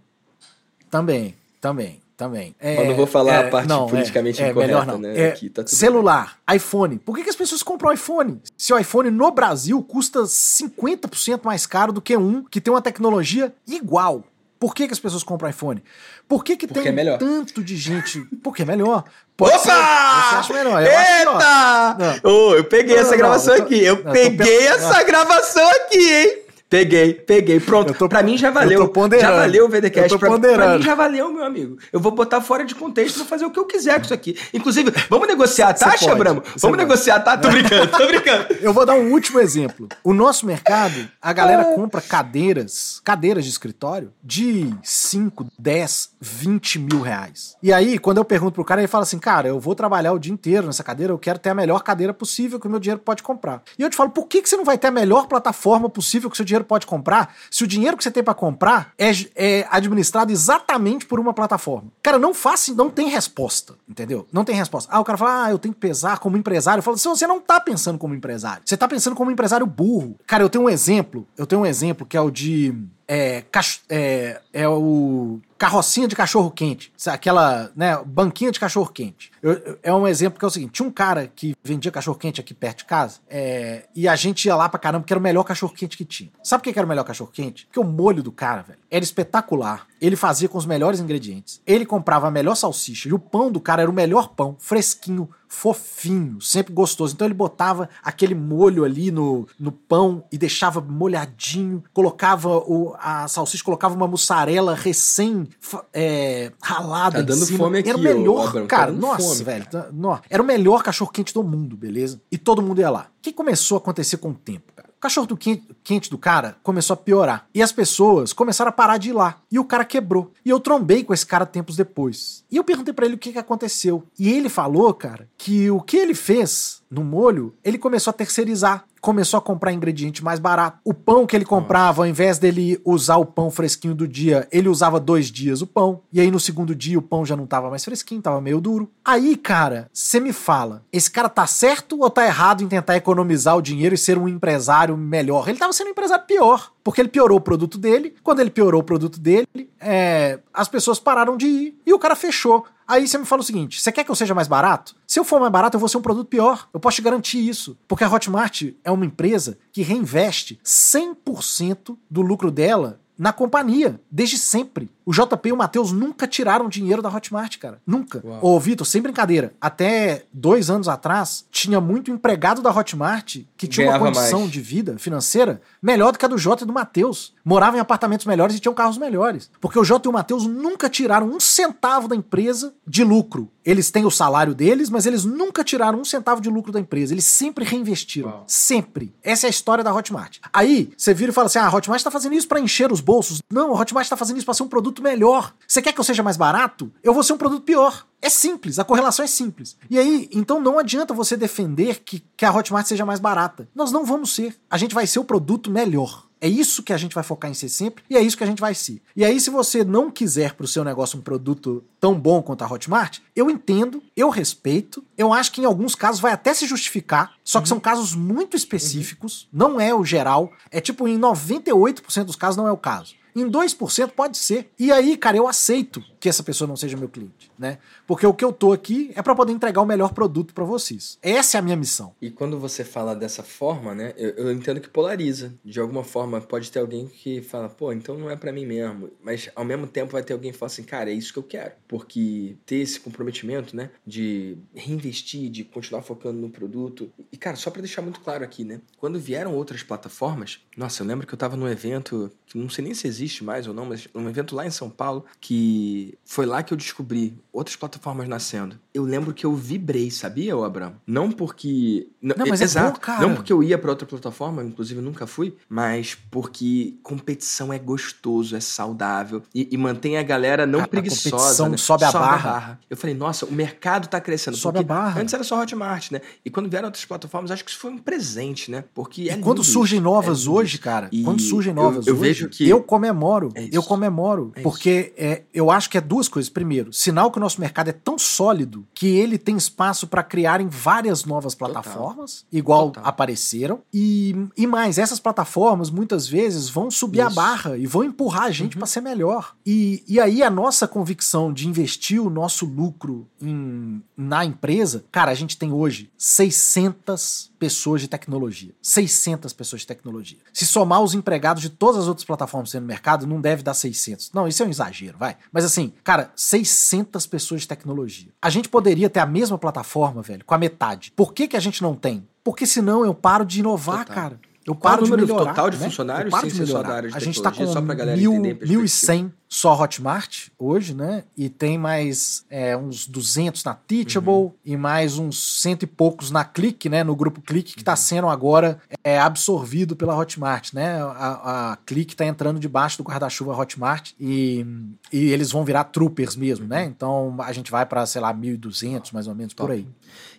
Também, 0.91 1.33
também. 1.61 2.01
também. 2.17 2.53
É, 2.59 2.81
eu 2.81 2.85
não 2.87 2.95
vou 2.95 3.07
falar 3.07 3.33
é, 3.33 3.47
a 3.47 3.49
parte 3.49 3.69
não, 3.69 3.87
politicamente 3.87 4.43
é, 4.43 4.49
incorreta, 4.49 4.67
melhor 4.67 4.85
não. 4.85 4.97
né? 4.97 5.17
É, 5.17 5.29
Aqui, 5.29 5.49
tá 5.49 5.65
celular, 5.65 6.37
bem. 6.45 6.57
iPhone. 6.57 6.97
Por 6.99 7.15
que, 7.15 7.23
que 7.23 7.29
as 7.29 7.35
pessoas 7.37 7.63
compram 7.63 7.93
iPhone? 7.93 8.41
Se 8.57 8.73
o 8.73 8.77
iPhone 8.77 9.09
no 9.09 9.31
Brasil 9.31 9.81
custa 9.81 10.23
50% 10.23 11.45
mais 11.45 11.65
caro 11.65 11.93
do 11.93 12.01
que 12.01 12.17
um 12.17 12.43
que 12.43 12.59
tem 12.59 12.73
uma 12.73 12.81
tecnologia 12.81 13.55
igual. 13.65 14.21
Por 14.59 14.73
que, 14.73 14.87
que 14.87 14.93
as 14.93 14.99
pessoas 14.99 15.23
compram 15.23 15.49
iPhone? 15.49 15.83
Por 16.27 16.43
que, 16.43 16.55
que 16.55 16.67
tem 16.67 16.87
é 16.87 17.17
tanto 17.17 17.63
de 17.63 17.75
gente? 17.75 18.21
Porque 18.41 18.61
é 18.61 18.65
melhor. 18.65 19.03
Pode 19.35 19.53
Opa! 19.55 19.63
Ser, 19.63 19.69
você 19.69 20.35
acha 20.35 20.53
melhor? 20.53 20.81
Eu 20.81 20.91
Eita! 20.91 22.21
Oh, 22.23 22.53
eu 22.55 22.63
peguei 22.63 22.95
não, 22.95 23.03
essa 23.03 23.17
gravação 23.17 23.53
não, 23.53 23.61
tô, 23.61 23.67
aqui. 23.67 23.83
Eu 23.83 23.97
peguei 23.97 24.67
essa 24.67 25.03
gravação 25.03 25.69
aqui, 25.71 26.13
hein? 26.13 26.44
Peguei, 26.69 27.13
peguei. 27.13 27.59
Pronto. 27.59 27.93
Tô, 27.93 28.09
pra 28.09 28.23
mim 28.23 28.37
já 28.37 28.49
valeu. 28.49 28.91
Já 29.19 29.31
valeu 29.31 29.65
o 29.65 29.69
VDCast. 29.69 30.11
Eu 30.11 30.19
tô 30.19 30.19
pra, 30.19 30.39
pra, 30.39 30.77
mim 30.77 30.83
já 30.83 30.95
valeu, 30.95 31.31
meu 31.31 31.43
amigo. 31.43 31.77
Eu 31.93 31.99
vou 31.99 32.11
botar 32.11 32.41
fora 32.41 32.65
de 32.65 32.73
contexto, 32.73 33.17
vou 33.17 33.27
fazer 33.27 33.45
o 33.45 33.51
que 33.51 33.59
eu 33.59 33.65
quiser 33.65 33.95
com 33.99 34.05
isso 34.05 34.13
aqui. 34.13 34.37
Inclusive, 34.53 34.91
vamos 35.09 35.27
negociar 35.27 35.69
a 35.69 35.73
taxa, 35.73 36.11
Abramo? 36.11 36.41
Vamos 36.57 36.77
negociar, 36.77 37.19
tá? 37.19 37.37
Tô 37.37 37.49
brincando, 37.49 37.87
tô 37.87 38.07
brincando. 38.07 38.47
Eu 38.61 38.73
vou 38.73 38.85
dar 38.85 38.95
um 38.95 39.11
último 39.11 39.39
exemplo. 39.39 39.87
O 40.03 40.13
nosso 40.13 40.45
mercado, 40.45 41.07
a 41.21 41.33
galera 41.33 41.61
ah. 41.61 41.75
compra 41.75 42.01
cadeiras, 42.01 42.99
cadeiras 43.03 43.43
de 43.43 43.51
escritório 43.51 44.11
de 44.23 44.73
5, 44.81 45.47
10, 45.57 46.09
20 46.19 46.79
mil 46.79 47.01
reais. 47.01 47.55
E 47.61 47.71
aí, 47.71 47.99
quando 47.99 48.17
eu 48.17 48.25
pergunto 48.25 48.53
pro 48.53 48.65
cara, 48.65 48.81
ele 48.81 48.87
fala 48.87 49.03
assim, 49.03 49.19
cara, 49.19 49.47
eu 49.47 49.59
vou 49.59 49.75
trabalhar 49.75 50.13
o 50.13 50.19
dia 50.19 50.33
inteiro 50.33 50.65
nessa 50.67 50.83
cadeira, 50.83 51.13
eu 51.13 51.19
quero 51.19 51.37
ter 51.37 51.49
a 51.49 51.55
melhor 51.55 51.83
cadeira 51.83 52.13
possível 52.13 52.59
que 52.59 52.67
o 52.67 52.69
meu 52.69 52.79
dinheiro 52.79 53.01
pode 53.03 53.21
comprar. 53.21 53.61
E 53.77 53.83
eu 53.83 53.89
te 53.89 53.95
falo, 53.95 54.09
por 54.09 54.27
que, 54.27 54.41
que 54.41 54.49
você 54.49 54.57
não 54.57 54.65
vai 54.65 54.77
ter 54.77 54.87
a 54.87 54.91
melhor 54.91 55.27
plataforma 55.27 55.89
possível 55.89 56.29
que 56.29 56.33
o 56.33 56.37
seu 56.37 56.45
dinheiro 56.45 56.54
pode 56.63 56.87
comprar 56.87 57.35
se 57.51 57.63
o 57.63 57.67
dinheiro 57.67 57.97
que 57.97 58.03
você 58.03 58.11
tem 58.11 58.23
para 58.23 58.33
comprar 58.33 58.93
é, 58.97 59.11
é, 59.35 59.67
administrado 59.69 60.31
exatamente 60.31 61.05
por 61.05 61.19
uma 61.19 61.33
plataforma? 61.33 61.91
Cara, 62.01 62.17
não 62.17 62.33
faça, 62.33 62.73
não 62.73 62.89
tem 62.89 63.09
resposta, 63.09 63.75
entendeu? 63.87 64.27
Não 64.31 64.43
tem 64.43 64.55
resposta. 64.55 64.89
Ah, 64.91 64.99
o 64.99 65.03
cara 65.03 65.17
fala, 65.17 65.45
ah, 65.45 65.51
eu 65.51 65.59
tenho 65.59 65.73
que 65.73 65.79
pesar 65.79 66.19
como 66.19 66.37
empresário. 66.37 66.79
Eu 66.79 66.83
falo, 66.83 66.97
se 66.97 67.07
você 67.07 67.27
não 67.27 67.39
tá 67.39 67.59
pensando 67.59 67.97
como 67.97 68.15
empresário, 68.15 68.63
você 68.65 68.77
tá 68.77 68.87
pensando 68.87 69.15
como 69.15 69.31
empresário 69.31 69.65
burro. 69.65 70.15
Cara, 70.25 70.43
eu 70.43 70.49
tenho 70.49 70.65
um 70.65 70.69
exemplo, 70.69 71.27
eu 71.37 71.45
tenho 71.45 71.61
um 71.61 71.65
exemplo 71.65 72.05
que 72.05 72.15
é 72.15 72.21
o 72.21 72.31
de 72.31 72.73
é, 73.07 73.43
é, 73.89 74.41
é 74.51 74.67
o 74.67 75.39
carrocinha 75.57 76.07
de 76.07 76.15
cachorro 76.15 76.51
quente, 76.51 76.91
aquela, 77.07 77.71
né, 77.75 77.97
banquinha 78.05 78.51
de 78.51 78.59
cachorro 78.59 78.89
quente. 78.91 79.31
Eu, 79.41 79.77
é 79.81 79.93
um 79.93 80.07
exemplo 80.07 80.37
que 80.37 80.45
é 80.45 80.47
o 80.47 80.51
seguinte: 80.51 80.71
tinha 80.73 80.87
um 80.87 80.91
cara 80.91 81.27
que 81.27 81.55
vendia 81.63 81.91
cachorro 81.91 82.17
quente 82.17 82.41
aqui 82.41 82.53
perto 82.53 82.79
de 82.79 82.85
casa, 82.85 83.19
é, 83.29 83.85
e 83.95 84.07
a 84.07 84.15
gente 84.15 84.45
ia 84.45 84.55
lá 84.55 84.67
pra 84.67 84.79
caramba, 84.79 85.01
porque 85.01 85.13
era 85.13 85.19
o 85.19 85.23
melhor 85.23 85.43
cachorro 85.43 85.73
quente 85.73 85.97
que 85.97 86.05
tinha. 86.05 86.31
Sabe 86.43 86.63
por 86.63 86.73
que 86.73 86.77
era 86.77 86.85
o 86.85 86.89
melhor 86.89 87.03
cachorro 87.03 87.31
quente? 87.31 87.65
Porque 87.65 87.79
o 87.79 87.83
molho 87.83 88.21
do 88.21 88.31
cara, 88.31 88.63
velho, 88.63 88.79
era 88.89 89.03
espetacular. 89.03 89.87
Ele 90.01 90.15
fazia 90.15 90.49
com 90.49 90.57
os 90.57 90.65
melhores 90.65 90.99
ingredientes. 90.99 91.61
Ele 91.65 91.85
comprava 91.85 92.27
a 92.27 92.31
melhor 92.31 92.55
salsicha 92.55 93.09
e 93.09 93.13
o 93.13 93.19
pão 93.19 93.51
do 93.51 93.59
cara 93.59 93.81
era 93.81 93.91
o 93.91 93.93
melhor 93.93 94.29
pão, 94.29 94.55
fresquinho, 94.59 95.29
fofinho, 95.47 96.41
sempre 96.41 96.73
gostoso. 96.73 97.13
Então 97.13 97.25
ele 97.25 97.33
botava 97.33 97.89
aquele 98.03 98.35
molho 98.35 98.83
ali 98.83 99.09
no, 99.09 99.47
no 99.59 99.71
pão 99.71 100.23
e 100.31 100.37
deixava 100.37 100.81
molhadinho, 100.81 101.83
colocava 101.93 102.49
o, 102.49 102.93
a 102.99 103.27
salsicha, 103.27 103.63
colocava 103.63 103.95
uma 103.95 104.07
mussarela 104.07 104.75
recém 104.75 105.44
é, 105.93 106.51
ralada. 106.61 107.19
Tá 107.19 107.23
dando 107.23 107.45
cima. 107.45 107.57
fome 107.57 107.79
aqui, 107.79 107.89
Era 107.89 107.97
o 107.97 108.01
melhor, 108.01 108.53
tá 108.53 108.65
cara. 108.65 108.91
Tá 108.91 108.97
nossa, 108.97 109.21
fome. 109.21 109.43
velho. 109.43 109.65
Tá, 109.65 109.89
era 110.29 110.41
o 110.41 110.45
melhor 110.45 110.83
cachorro 110.83 111.11
quente 111.11 111.33
do 111.33 111.43
mundo, 111.43 111.75
beleza? 111.75 112.21
E 112.31 112.37
todo 112.37 112.61
mundo 112.61 112.79
ia 112.79 112.89
lá. 112.89 113.07
O 113.19 113.21
que 113.21 113.31
começou 113.31 113.77
a 113.77 113.79
acontecer 113.79 114.17
com 114.17 114.29
o 114.29 114.33
tempo, 114.33 114.71
cara? 114.75 114.89
O 114.95 114.99
cachorro 115.05 115.27
do 115.27 115.37
quente, 115.37 115.67
quente 115.83 116.09
do 116.09 116.17
cara 116.17 116.55
começou 116.63 116.93
a 116.93 116.97
piorar. 116.97 117.47
E 117.53 117.61
as 117.61 117.71
pessoas 117.71 118.33
começaram 118.33 118.69
a 118.69 118.71
parar 118.71 118.97
de 118.97 119.09
ir 119.09 119.13
lá. 119.13 119.37
E 119.51 119.59
o 119.59 119.65
cara 119.65 119.85
quebrou. 119.85 120.31
E 120.43 120.49
eu 120.49 120.59
trombei 120.59 121.03
com 121.03 121.13
esse 121.13 121.25
cara 121.25 121.45
tempos 121.45 121.75
depois. 121.75 122.43
E 122.49 122.57
eu 122.57 122.63
perguntei 122.63 122.93
para 122.93 123.05
ele 123.05 123.15
o 123.15 123.17
que, 123.17 123.31
que 123.31 123.37
aconteceu. 123.37 124.03
E 124.17 124.31
ele 124.31 124.49
falou, 124.49 124.93
cara, 124.93 125.27
que 125.37 125.69
o 125.69 125.81
que 125.81 125.97
ele 125.97 126.15
fez 126.15 126.81
no 126.89 127.03
molho, 127.03 127.53
ele 127.63 127.77
começou 127.77 128.11
a 128.11 128.13
terceirizar 128.13 128.85
começou 129.05 129.37
a 129.37 129.41
comprar 129.41 129.71
ingrediente 129.71 130.23
mais 130.23 130.39
barato. 130.39 130.79
O 130.83 130.91
pão 130.91 131.27
que 131.27 131.35
ele 131.35 131.45
comprava, 131.45 132.01
ao 132.01 132.07
invés 132.07 132.39
dele 132.39 132.81
usar 132.83 133.17
o 133.17 133.25
pão 133.25 133.51
fresquinho 133.51 133.93
do 133.93 134.07
dia, 134.07 134.47
ele 134.51 134.67
usava 134.67 134.99
dois 134.99 135.27
dias 135.27 135.61
o 135.61 135.67
pão. 135.67 136.01
E 136.11 136.19
aí 136.19 136.31
no 136.31 136.39
segundo 136.39 136.73
dia 136.73 136.97
o 136.97 137.03
pão 137.03 137.23
já 137.23 137.35
não 137.35 137.45
tava 137.45 137.69
mais 137.69 137.85
fresquinho, 137.85 138.19
tava 138.19 138.41
meio 138.41 138.59
duro. 138.59 138.89
Aí, 139.05 139.37
cara, 139.37 139.91
você 139.93 140.19
me 140.19 140.33
fala, 140.33 140.83
esse 140.91 141.11
cara 141.11 141.29
tá 141.29 141.45
certo 141.45 142.01
ou 142.01 142.09
tá 142.09 142.25
errado 142.25 142.63
em 142.63 142.67
tentar 142.67 142.95
economizar 142.95 143.55
o 143.55 143.61
dinheiro 143.61 143.93
e 143.93 143.97
ser 143.97 144.17
um 144.17 144.27
empresário 144.27 144.97
melhor? 144.97 145.47
Ele 145.47 145.59
tava 145.59 145.71
sendo 145.71 145.85
um 145.85 145.91
empresário 145.91 146.25
pior, 146.25 146.71
porque 146.85 147.01
ele 147.01 147.09
piorou 147.09 147.39
o 147.39 147.41
produto 147.41 147.79
dele. 147.79 148.13
Quando 148.21 148.41
ele 148.41 148.51
piorou 148.51 148.79
o 148.79 148.83
produto 148.83 149.19
dele, 149.19 149.47
é, 149.79 150.39
as 150.53 150.67
pessoas 150.67 150.99
pararam 150.99 151.35
de 151.35 151.47
ir 151.47 151.81
e 151.83 151.91
o 151.91 151.97
cara 151.97 152.15
fechou. 152.15 152.63
Aí 152.87 153.07
você 153.07 153.17
me 153.17 153.25
fala 153.25 153.41
o 153.41 153.43
seguinte: 153.43 153.81
você 153.81 153.91
quer 153.91 154.03
que 154.03 154.11
eu 154.11 154.15
seja 154.15 154.35
mais 154.35 154.47
barato? 154.47 154.95
Se 155.07 155.19
eu 155.19 155.25
for 155.25 155.39
mais 155.39 155.51
barato, 155.51 155.75
eu 155.75 155.79
vou 155.79 155.89
ser 155.89 155.97
um 155.97 156.01
produto 156.03 156.27
pior. 156.27 156.69
Eu 156.71 156.79
posso 156.79 156.97
te 156.97 157.01
garantir 157.01 157.39
isso. 157.39 157.75
Porque 157.87 158.03
a 158.03 158.07
Hotmart 158.07 158.65
é 158.83 158.91
uma 158.91 159.03
empresa 159.03 159.57
que 159.71 159.81
reinveste 159.81 160.59
100% 160.63 161.97
do 162.07 162.21
lucro 162.21 162.51
dela 162.51 162.99
na 163.17 163.33
companhia, 163.33 163.99
desde 164.11 164.37
sempre. 164.37 164.91
O 165.05 165.13
JP 165.13 165.49
e 165.49 165.51
o 165.51 165.57
Matheus 165.57 165.91
nunca 165.91 166.27
tiraram 166.27 166.67
dinheiro 166.67 167.01
da 167.01 167.09
Hotmart, 167.09 167.57
cara. 167.59 167.79
Nunca. 167.85 168.21
Uau. 168.25 168.39
Ô, 168.41 168.59
Vitor, 168.59 168.87
sem 168.87 169.01
brincadeira, 169.01 169.53
até 169.61 170.25
dois 170.33 170.69
anos 170.69 170.87
atrás, 170.87 171.45
tinha 171.51 171.79
muito 171.79 172.09
empregado 172.09 172.61
da 172.61 172.71
Hotmart 172.71 173.37
que 173.55 173.67
tinha 173.67 173.87
Ganhava 173.87 174.05
uma 174.05 174.11
condição 174.13 174.41
mais. 174.41 174.51
de 174.51 174.61
vida 174.61 174.97
financeira 174.97 175.61
melhor 175.81 176.11
do 176.11 176.17
que 176.17 176.25
a 176.25 176.27
do 176.27 176.37
Jota 176.37 176.63
e 176.63 176.67
do 176.67 176.73
Matheus. 176.73 177.33
Morava 177.43 177.77
em 177.77 177.79
apartamentos 177.79 178.25
melhores 178.25 178.55
e 178.55 178.59
tinham 178.59 178.73
carros 178.73 178.97
melhores. 178.97 179.49
Porque 179.61 179.77
o 179.77 179.83
Jota 179.83 180.07
e 180.07 180.09
o 180.09 180.13
Matheus 180.13 180.45
nunca 180.47 180.89
tiraram 180.89 181.27
um 181.27 181.39
centavo 181.39 182.07
da 182.07 182.15
empresa 182.15 182.73
de 182.87 183.03
lucro. 183.03 183.51
Eles 183.63 183.89
têm 183.89 184.05
o 184.05 184.11
salário 184.11 184.53
deles, 184.53 184.89
mas 184.91 185.05
eles 185.07 185.25
nunca 185.25 185.63
tiraram 185.63 185.99
um 185.99 186.05
centavo 186.05 186.39
de 186.39 186.49
lucro 186.49 186.71
da 186.71 186.79
empresa. 186.79 187.13
Eles 187.13 187.25
sempre 187.25 187.65
reinvestiram. 187.65 188.29
Uau. 188.29 188.43
Sempre. 188.47 189.13
Essa 189.23 189.47
é 189.47 189.47
a 189.47 189.49
história 189.49 189.83
da 189.83 189.93
Hotmart. 189.93 190.37
Aí, 190.53 190.91
você 190.95 191.13
vira 191.13 191.31
e 191.31 191.33
fala 191.33 191.47
assim: 191.47 191.57
ah, 191.59 191.67
a 191.67 191.75
Hotmart 191.75 192.03
tá 192.03 192.11
fazendo 192.11 192.35
isso 192.35 192.47
para 192.47 192.59
encher 192.59 192.91
os 192.91 193.01
bolsos. 193.01 193.41
Não, 193.51 193.75
a 193.75 193.79
Hotmart 193.79 194.07
tá 194.07 194.15
fazendo 194.15 194.37
isso 194.37 194.45
pra 194.45 194.53
ser 194.53 194.63
um 194.63 194.67
produto 194.67 194.94
melhor. 195.01 195.53
Você 195.67 195.81
quer 195.81 195.93
que 195.93 195.99
eu 195.99 196.03
seja 196.03 196.23
mais 196.23 196.37
barato? 196.37 196.91
Eu 197.03 197.13
vou 197.13 197.23
ser 197.23 197.33
um 197.33 197.37
produto 197.37 197.63
pior. 197.63 198.05
É 198.21 198.29
simples, 198.29 198.79
a 198.79 198.83
correlação 198.83 199.23
é 199.23 199.27
simples. 199.27 199.77
E 199.89 199.99
aí, 199.99 200.27
então 200.31 200.59
não 200.59 200.79
adianta 200.79 201.13
você 201.13 201.37
defender 201.37 202.01
que, 202.03 202.23
que 202.35 202.45
a 202.45 202.51
Hotmart 202.51 202.87
seja 202.87 203.05
mais 203.05 203.19
barata. 203.19 203.67
Nós 203.75 203.91
não 203.91 204.03
vamos 204.03 204.33
ser. 204.33 204.55
A 204.69 204.77
gente 204.77 204.95
vai 204.95 205.05
ser 205.05 205.19
o 205.19 205.23
produto 205.23 205.69
melhor. 205.69 206.25
É 206.41 206.47
isso 206.47 206.83
que 206.83 206.93
a 206.93 206.97
gente 206.97 207.15
vai 207.15 207.23
focar 207.23 207.49
em 207.49 207.53
ser 207.53 207.69
sempre 207.69 208.03
e 208.09 208.15
é 208.15 208.21
isso 208.21 208.37
que 208.37 208.43
a 208.43 208.47
gente 208.47 208.59
vai 208.59 208.75
ser. 208.75 209.01
E 209.15 209.23
aí, 209.23 209.39
se 209.39 209.49
você 209.49 209.83
não 209.83 210.11
quiser 210.11 210.53
para 210.53 210.65
o 210.65 210.67
seu 210.67 210.83
negócio 210.83 211.17
um 211.17 211.21
produto 211.21 211.83
tão 211.99 212.19
bom 212.19 212.41
quanto 212.41 212.63
a 212.63 212.71
Hotmart, 212.71 213.19
eu 213.35 213.49
entendo, 213.49 214.03
eu 214.15 214.29
respeito, 214.29 215.03
eu 215.17 215.33
acho 215.33 215.51
que 215.51 215.61
em 215.61 215.65
alguns 215.65 215.95
casos 215.95 216.21
vai 216.21 216.33
até 216.33 216.53
se 216.53 216.67
justificar, 216.67 217.33
só 217.43 217.59
que 217.59 217.65
uhum. 217.65 217.69
são 217.69 217.79
casos 217.79 218.13
muito 218.13 218.55
específicos, 218.55 219.43
uhum. 219.43 219.59
não 219.59 219.79
é 219.79 219.93
o 219.93 220.03
geral, 220.03 220.51
é 220.69 220.81
tipo 220.81 221.07
em 221.07 221.17
98% 221.19 222.25
dos 222.25 222.35
casos 222.35 222.57
não 222.57 222.67
é 222.67 222.71
o 222.71 222.77
caso. 222.77 223.15
Em 223.35 223.49
2% 223.49 224.11
pode 224.11 224.37
ser. 224.37 224.71
E 224.79 224.91
aí, 224.91 225.17
cara, 225.17 225.35
eu 225.35 225.45
aceito 225.47 226.01
que 226.19 226.29
essa 226.29 226.41
pessoa 226.41 226.67
não 226.67 226.77
seja 226.77 226.95
meu 226.95 227.09
cliente, 227.09 227.51
né? 227.59 227.79
Porque 228.07 228.25
o 228.25 228.33
que 228.33 228.45
eu 228.45 228.53
tô 228.53 228.71
aqui 228.71 229.11
é 229.13 229.21
para 229.21 229.35
poder 229.35 229.51
entregar 229.51 229.81
o 229.81 229.85
melhor 229.85 230.13
produto 230.13 230.53
para 230.53 230.63
vocês. 230.63 231.19
Essa 231.21 231.57
é 231.57 231.59
a 231.59 231.61
minha 231.61 231.75
missão. 231.75 232.15
E 232.21 232.31
quando 232.31 232.57
você 232.57 232.85
fala 232.85 233.13
dessa 233.13 233.43
forma, 233.43 233.93
né? 233.93 234.13
Eu, 234.15 234.29
eu, 234.31 234.51
entendo 234.53 234.79
que 234.79 234.89
polariza. 234.89 235.53
De 235.65 235.79
alguma 235.79 236.03
forma, 236.03 236.39
pode 236.39 236.71
ter 236.71 236.79
alguém 236.79 237.07
que 237.07 237.41
fala, 237.41 237.67
pô, 237.67 237.91
então 237.91 238.17
não 238.17 238.29
é 238.29 238.37
para 238.37 238.53
mim 238.53 238.65
mesmo. 238.65 239.11
Mas 239.21 239.49
ao 239.53 239.65
mesmo 239.65 239.85
tempo 239.85 240.13
vai 240.13 240.23
ter 240.23 240.31
alguém 240.31 240.53
que 240.53 240.57
fala 240.57 240.71
assim, 240.71 240.83
cara, 240.83 241.11
é 241.11 241.13
isso 241.13 241.33
que 241.33 241.39
eu 241.39 241.43
quero. 241.43 241.73
Porque 241.87 242.55
ter 242.65 242.77
esse 242.77 242.99
comprometimento, 242.99 243.75
né? 243.75 243.89
De 244.07 244.57
reinvestir, 244.73 245.49
de 245.49 245.65
continuar 245.65 246.03
focando 246.03 246.39
no 246.39 246.49
produto. 246.49 247.11
E, 247.31 247.37
cara, 247.37 247.57
só 247.57 247.69
para 247.69 247.81
deixar 247.81 248.01
muito 248.01 248.21
claro 248.21 248.45
aqui, 248.45 248.63
né? 248.63 248.79
Quando 248.97 249.19
vieram 249.19 249.53
outras 249.53 249.83
plataformas, 249.83 250.61
nossa, 250.77 251.03
eu 251.03 251.07
lembro 251.07 251.27
que 251.27 251.33
eu 251.33 251.37
tava 251.37 251.57
num 251.57 251.67
evento 251.67 252.31
que 252.45 252.57
não 252.57 252.69
sei 252.69 252.85
nem 252.85 252.93
se 252.93 253.07
existe 253.07 253.24
existe 253.25 253.43
mais 253.43 253.67
ou 253.67 253.73
não, 253.73 253.85
mas 253.85 254.07
um 254.13 254.29
evento 254.29 254.55
lá 254.55 254.65
em 254.65 254.71
São 254.71 254.89
Paulo 254.89 255.25
que 255.41 256.17
foi 256.23 256.45
lá 256.45 256.63
que 256.63 256.73
eu 256.73 256.77
descobri 256.77 257.37
outras 257.51 257.75
plataformas 257.75 258.27
nascendo. 258.27 258.79
Eu 258.95 259.03
lembro 259.03 259.33
que 259.33 259.45
eu 259.45 259.53
vibrei, 259.53 260.09
sabia, 260.09 260.55
Abraham? 260.55 260.93
Não 261.05 261.29
porque. 261.29 262.07
Não, 262.21 262.33
mas 262.47 262.61
é 262.61 262.63
exato, 262.63 262.87
é 262.87 262.91
bom, 262.93 262.97
cara. 262.97 263.27
Não 263.27 263.35
porque 263.35 263.51
eu 263.51 263.61
ia 263.61 263.77
para 263.77 263.89
outra 263.89 264.07
plataforma, 264.07 264.63
inclusive 264.63 265.01
nunca 265.01 265.27
fui, 265.27 265.53
mas 265.67 266.15
porque 266.31 266.95
competição 267.03 267.73
é 267.73 267.77
gostoso, 267.77 268.55
é 268.55 268.61
saudável 268.61 269.43
e, 269.53 269.67
e 269.69 269.77
mantém 269.77 270.15
a 270.17 270.23
galera 270.23 270.65
não 270.65 270.79
a, 270.79 270.87
preguiçosa. 270.87 271.27
A 271.27 271.39
competição 271.39 271.69
né? 271.69 271.77
sobe, 271.77 272.05
a, 272.05 272.11
sobe 272.11 272.23
barra. 272.23 272.35
a 272.37 272.53
barra. 272.53 272.79
Eu 272.89 272.95
falei, 272.95 273.13
nossa, 273.13 273.45
o 273.45 273.51
mercado 273.51 274.07
tá 274.07 274.21
crescendo. 274.21 274.55
Sobe 274.55 274.79
a 274.79 274.83
barra. 274.83 275.19
Antes 275.19 275.33
era 275.33 275.43
só 275.43 275.61
Hotmart, 275.61 276.11
né? 276.11 276.21
E 276.45 276.49
quando 276.49 276.69
vieram 276.69 276.87
outras 276.87 277.03
plataformas, 277.03 277.51
acho 277.51 277.65
que 277.65 277.71
isso 277.71 277.79
foi 277.81 277.91
um 277.91 277.97
presente, 277.97 278.71
né? 278.71 278.85
Porque 278.93 279.29
é 279.29 279.33
e 279.33 279.41
quando 279.41 279.61
surgem 279.61 279.99
novas 279.99 280.47
é 280.47 280.49
hoje, 280.49 280.77
cara, 280.77 281.09
e 281.11 281.21
quando 281.21 281.41
surgem 281.41 281.73
novas 281.73 282.07
eu, 282.07 282.13
eu 282.13 282.19
hoje. 282.21 282.29
vejo 282.29 282.47
que. 282.47 282.69
Eu 282.69 282.81
comemoro. 282.81 283.51
É 283.55 283.67
eu 283.73 283.83
comemoro. 283.83 284.53
É 284.55 284.61
porque 284.61 285.13
é, 285.17 285.43
eu 285.53 285.69
acho 285.69 285.89
que 285.89 285.97
é 285.97 286.01
duas 286.01 286.29
coisas. 286.29 286.49
Primeiro, 286.49 286.93
sinal 286.93 287.29
que 287.29 287.37
o 287.37 287.41
nosso 287.41 287.59
mercado 287.59 287.89
é 287.89 287.93
tão 287.93 288.17
sólido 288.17 288.84
que 288.93 289.07
ele 289.07 289.37
tem 289.37 289.55
espaço 289.57 290.07
para 290.07 290.23
criarem 290.23 290.67
várias 290.67 291.25
novas 291.25 291.55
plataformas, 291.55 292.41
Total. 292.41 292.59
igual 292.59 292.91
Total. 292.91 293.05
apareceram. 293.05 293.81
E, 293.93 294.35
e 294.57 294.67
mais, 294.67 294.97
essas 294.97 295.19
plataformas 295.19 295.89
muitas 295.89 296.27
vezes 296.27 296.69
vão 296.69 296.89
subir 296.91 297.19
Isso. 297.19 297.27
a 297.27 297.33
barra 297.33 297.77
e 297.77 297.85
vão 297.85 298.03
empurrar 298.03 298.43
a 298.43 298.51
gente 298.51 298.75
uhum. 298.75 298.79
para 298.79 298.87
ser 298.87 299.01
melhor. 299.01 299.55
E, 299.65 300.03
e 300.07 300.19
aí 300.19 300.43
a 300.43 300.49
nossa 300.49 300.87
convicção 300.87 301.51
de 301.51 301.67
investir 301.67 302.21
o 302.21 302.29
nosso 302.29 302.65
lucro 302.65 303.27
em, 303.41 304.01
na 304.15 304.45
empresa, 304.45 305.03
cara, 305.11 305.31
a 305.31 305.35
gente 305.35 305.57
tem 305.57 305.71
hoje 305.71 306.11
600 306.17 307.51
pessoas 307.57 308.01
de 308.01 308.07
tecnologia. 308.07 308.73
600 308.81 309.51
pessoas 309.53 309.81
de 309.81 309.87
tecnologia. 309.87 310.37
Se 310.53 310.65
somar 310.65 311.01
os 311.01 311.13
empregados 311.13 311.61
de 311.61 311.69
todas 311.69 312.01
as 312.01 312.07
outras 312.07 312.25
plataformas 312.25 312.73
no 312.73 312.81
mercado, 312.81 313.25
não 313.25 313.41
deve 313.41 313.63
dar 313.63 313.73
600. 313.73 314.31
Não, 314.33 314.47
isso 314.47 314.61
é 314.61 314.65
um 314.65 314.69
exagero, 314.69 315.17
vai. 315.17 315.37
Mas 315.51 315.65
assim, 315.65 315.93
cara, 316.03 316.31
600 316.35 317.25
pessoas 317.25 317.61
de 317.61 317.67
tecnologia. 317.67 318.29
A 318.41 318.49
gente 318.49 318.69
poderia 318.75 319.09
ter 319.09 319.21
a 319.21 319.25
mesma 319.25 319.57
plataforma, 319.57 320.21
velho, 320.21 320.43
com 320.45 320.53
a 320.53 320.57
metade. 320.57 321.09
Por 321.15 321.33
que, 321.33 321.47
que 321.47 321.55
a 321.55 321.61
gente 321.61 321.81
não 321.81 321.95
tem? 321.95 322.27
Porque 322.43 322.65
senão 322.65 323.05
eu 323.05 323.13
paro 323.13 323.45
de 323.45 323.61
inovar, 323.61 323.99
Total. 323.99 324.15
cara. 324.15 324.39
Eu 324.65 324.73
paro 324.73 324.97
Qual 324.97 325.05
o 325.05 325.09
número 325.11 325.27
melhorar, 325.27 325.51
total 325.51 325.69
de 325.69 325.77
né? 325.77 325.85
funcionários 325.85 326.33
sem 326.39 326.65
só 326.65 326.81
da 326.81 326.95
área 326.95 327.09
de 327.09 327.15
A 327.15 327.19
gente 327.19 327.35
está 327.35 327.51
com 327.51 327.67
só 327.67 327.79
mil, 327.79 328.33
1.100 328.33 329.31
só 329.47 329.79
Hotmart 329.79 330.47
hoje, 330.57 330.95
né? 330.95 331.23
E 331.37 331.49
tem 331.49 331.77
mais 331.77 332.43
é, 332.49 332.75
uns 332.75 333.07
200 333.07 333.63
na 333.63 333.75
Teachable 333.75 334.33
uhum. 334.33 334.53
e 334.65 334.75
mais 334.75 335.19
uns 335.19 335.61
cento 335.61 335.83
e 335.83 335.87
poucos 335.87 336.31
na 336.31 336.43
Click, 336.43 336.89
né? 336.89 337.03
No 337.03 337.15
grupo 337.15 337.41
Click, 337.41 337.73
que 337.73 337.81
está 337.81 337.91
uhum. 337.91 337.97
sendo 337.97 338.27
agora 338.27 338.81
é, 339.03 339.19
absorvido 339.19 339.95
pela 339.95 340.17
Hotmart, 340.17 340.73
né? 340.73 340.99
A, 341.03 341.73
a 341.73 341.77
Click 341.85 342.13
está 342.13 342.25
entrando 342.25 342.59
debaixo 342.59 342.97
do 342.97 343.03
guarda-chuva 343.03 343.55
Hotmart 343.55 344.13
e, 344.19 344.65
e 345.13 345.29
eles 345.31 345.51
vão 345.51 345.63
virar 345.63 345.83
troopers 345.85 346.35
mesmo, 346.35 346.65
né? 346.65 346.81
Uhum. 346.83 346.89
Então 346.89 347.35
a 347.39 347.53
gente 347.53 347.69
vai 347.69 347.85
para, 347.85 348.03
sei 348.07 348.19
lá, 348.19 348.33
1.200 348.33 349.13
mais 349.13 349.27
ou 349.27 349.35
menos, 349.35 349.53
Top. 349.53 349.67
por 349.67 349.75
aí. 349.75 349.87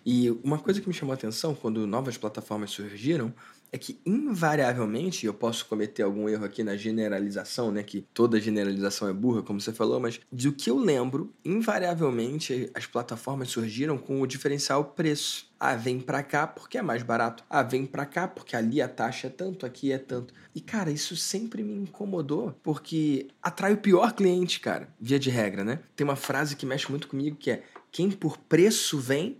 E 0.05 0.29
uma 0.43 0.57
coisa 0.59 0.81
que 0.81 0.87
me 0.87 0.93
chamou 0.93 1.13
a 1.13 1.15
atenção 1.15 1.55
quando 1.55 1.87
novas 1.87 2.17
plataformas 2.17 2.71
surgiram 2.71 3.33
é 3.71 3.77
que 3.77 3.99
invariavelmente, 4.05 5.25
eu 5.25 5.33
posso 5.33 5.65
cometer 5.65 6.03
algum 6.03 6.27
erro 6.29 6.45
aqui 6.45 6.63
na 6.63 6.75
generalização, 6.75 7.71
né, 7.71 7.83
que 7.83 8.05
toda 8.13 8.39
generalização 8.39 9.07
é 9.07 9.13
burra, 9.13 9.41
como 9.41 9.59
você 9.59 9.73
falou, 9.73 9.99
mas 9.99 10.19
do 10.31 10.51
que 10.51 10.69
eu 10.69 10.77
lembro, 10.77 11.33
invariavelmente 11.43 12.69
as 12.73 12.85
plataformas 12.85 13.49
surgiram 13.49 13.97
com 13.97 14.21
o 14.21 14.27
diferencial 14.27 14.83
preço. 14.83 15.47
Ah, 15.59 15.75
vem 15.75 15.99
pra 15.99 16.21
cá 16.21 16.45
porque 16.45 16.77
é 16.77 16.81
mais 16.83 17.01
barato. 17.01 17.43
Ah, 17.49 17.63
vem 17.63 17.85
pra 17.85 18.05
cá 18.05 18.27
porque 18.27 18.55
ali 18.55 18.79
a 18.79 18.87
taxa 18.87 19.25
é 19.25 19.29
tanto, 19.29 19.65
aqui 19.65 19.91
é 19.91 19.97
tanto. 19.97 20.31
E 20.53 20.61
cara, 20.61 20.91
isso 20.91 21.15
sempre 21.15 21.63
me 21.63 21.73
incomodou, 21.73 22.55
porque 22.61 23.27
atrai 23.41 23.73
o 23.73 23.77
pior 23.77 24.13
cliente, 24.13 24.59
cara, 24.59 24.87
via 24.99 25.17
de 25.17 25.31
regra, 25.31 25.63
né? 25.63 25.79
Tem 25.95 26.05
uma 26.05 26.15
frase 26.15 26.55
que 26.55 26.65
mexe 26.65 26.89
muito 26.91 27.07
comigo 27.07 27.35
que 27.35 27.49
é: 27.49 27.63
quem 27.91 28.11
por 28.11 28.37
preço 28.37 28.99
vem, 28.99 29.37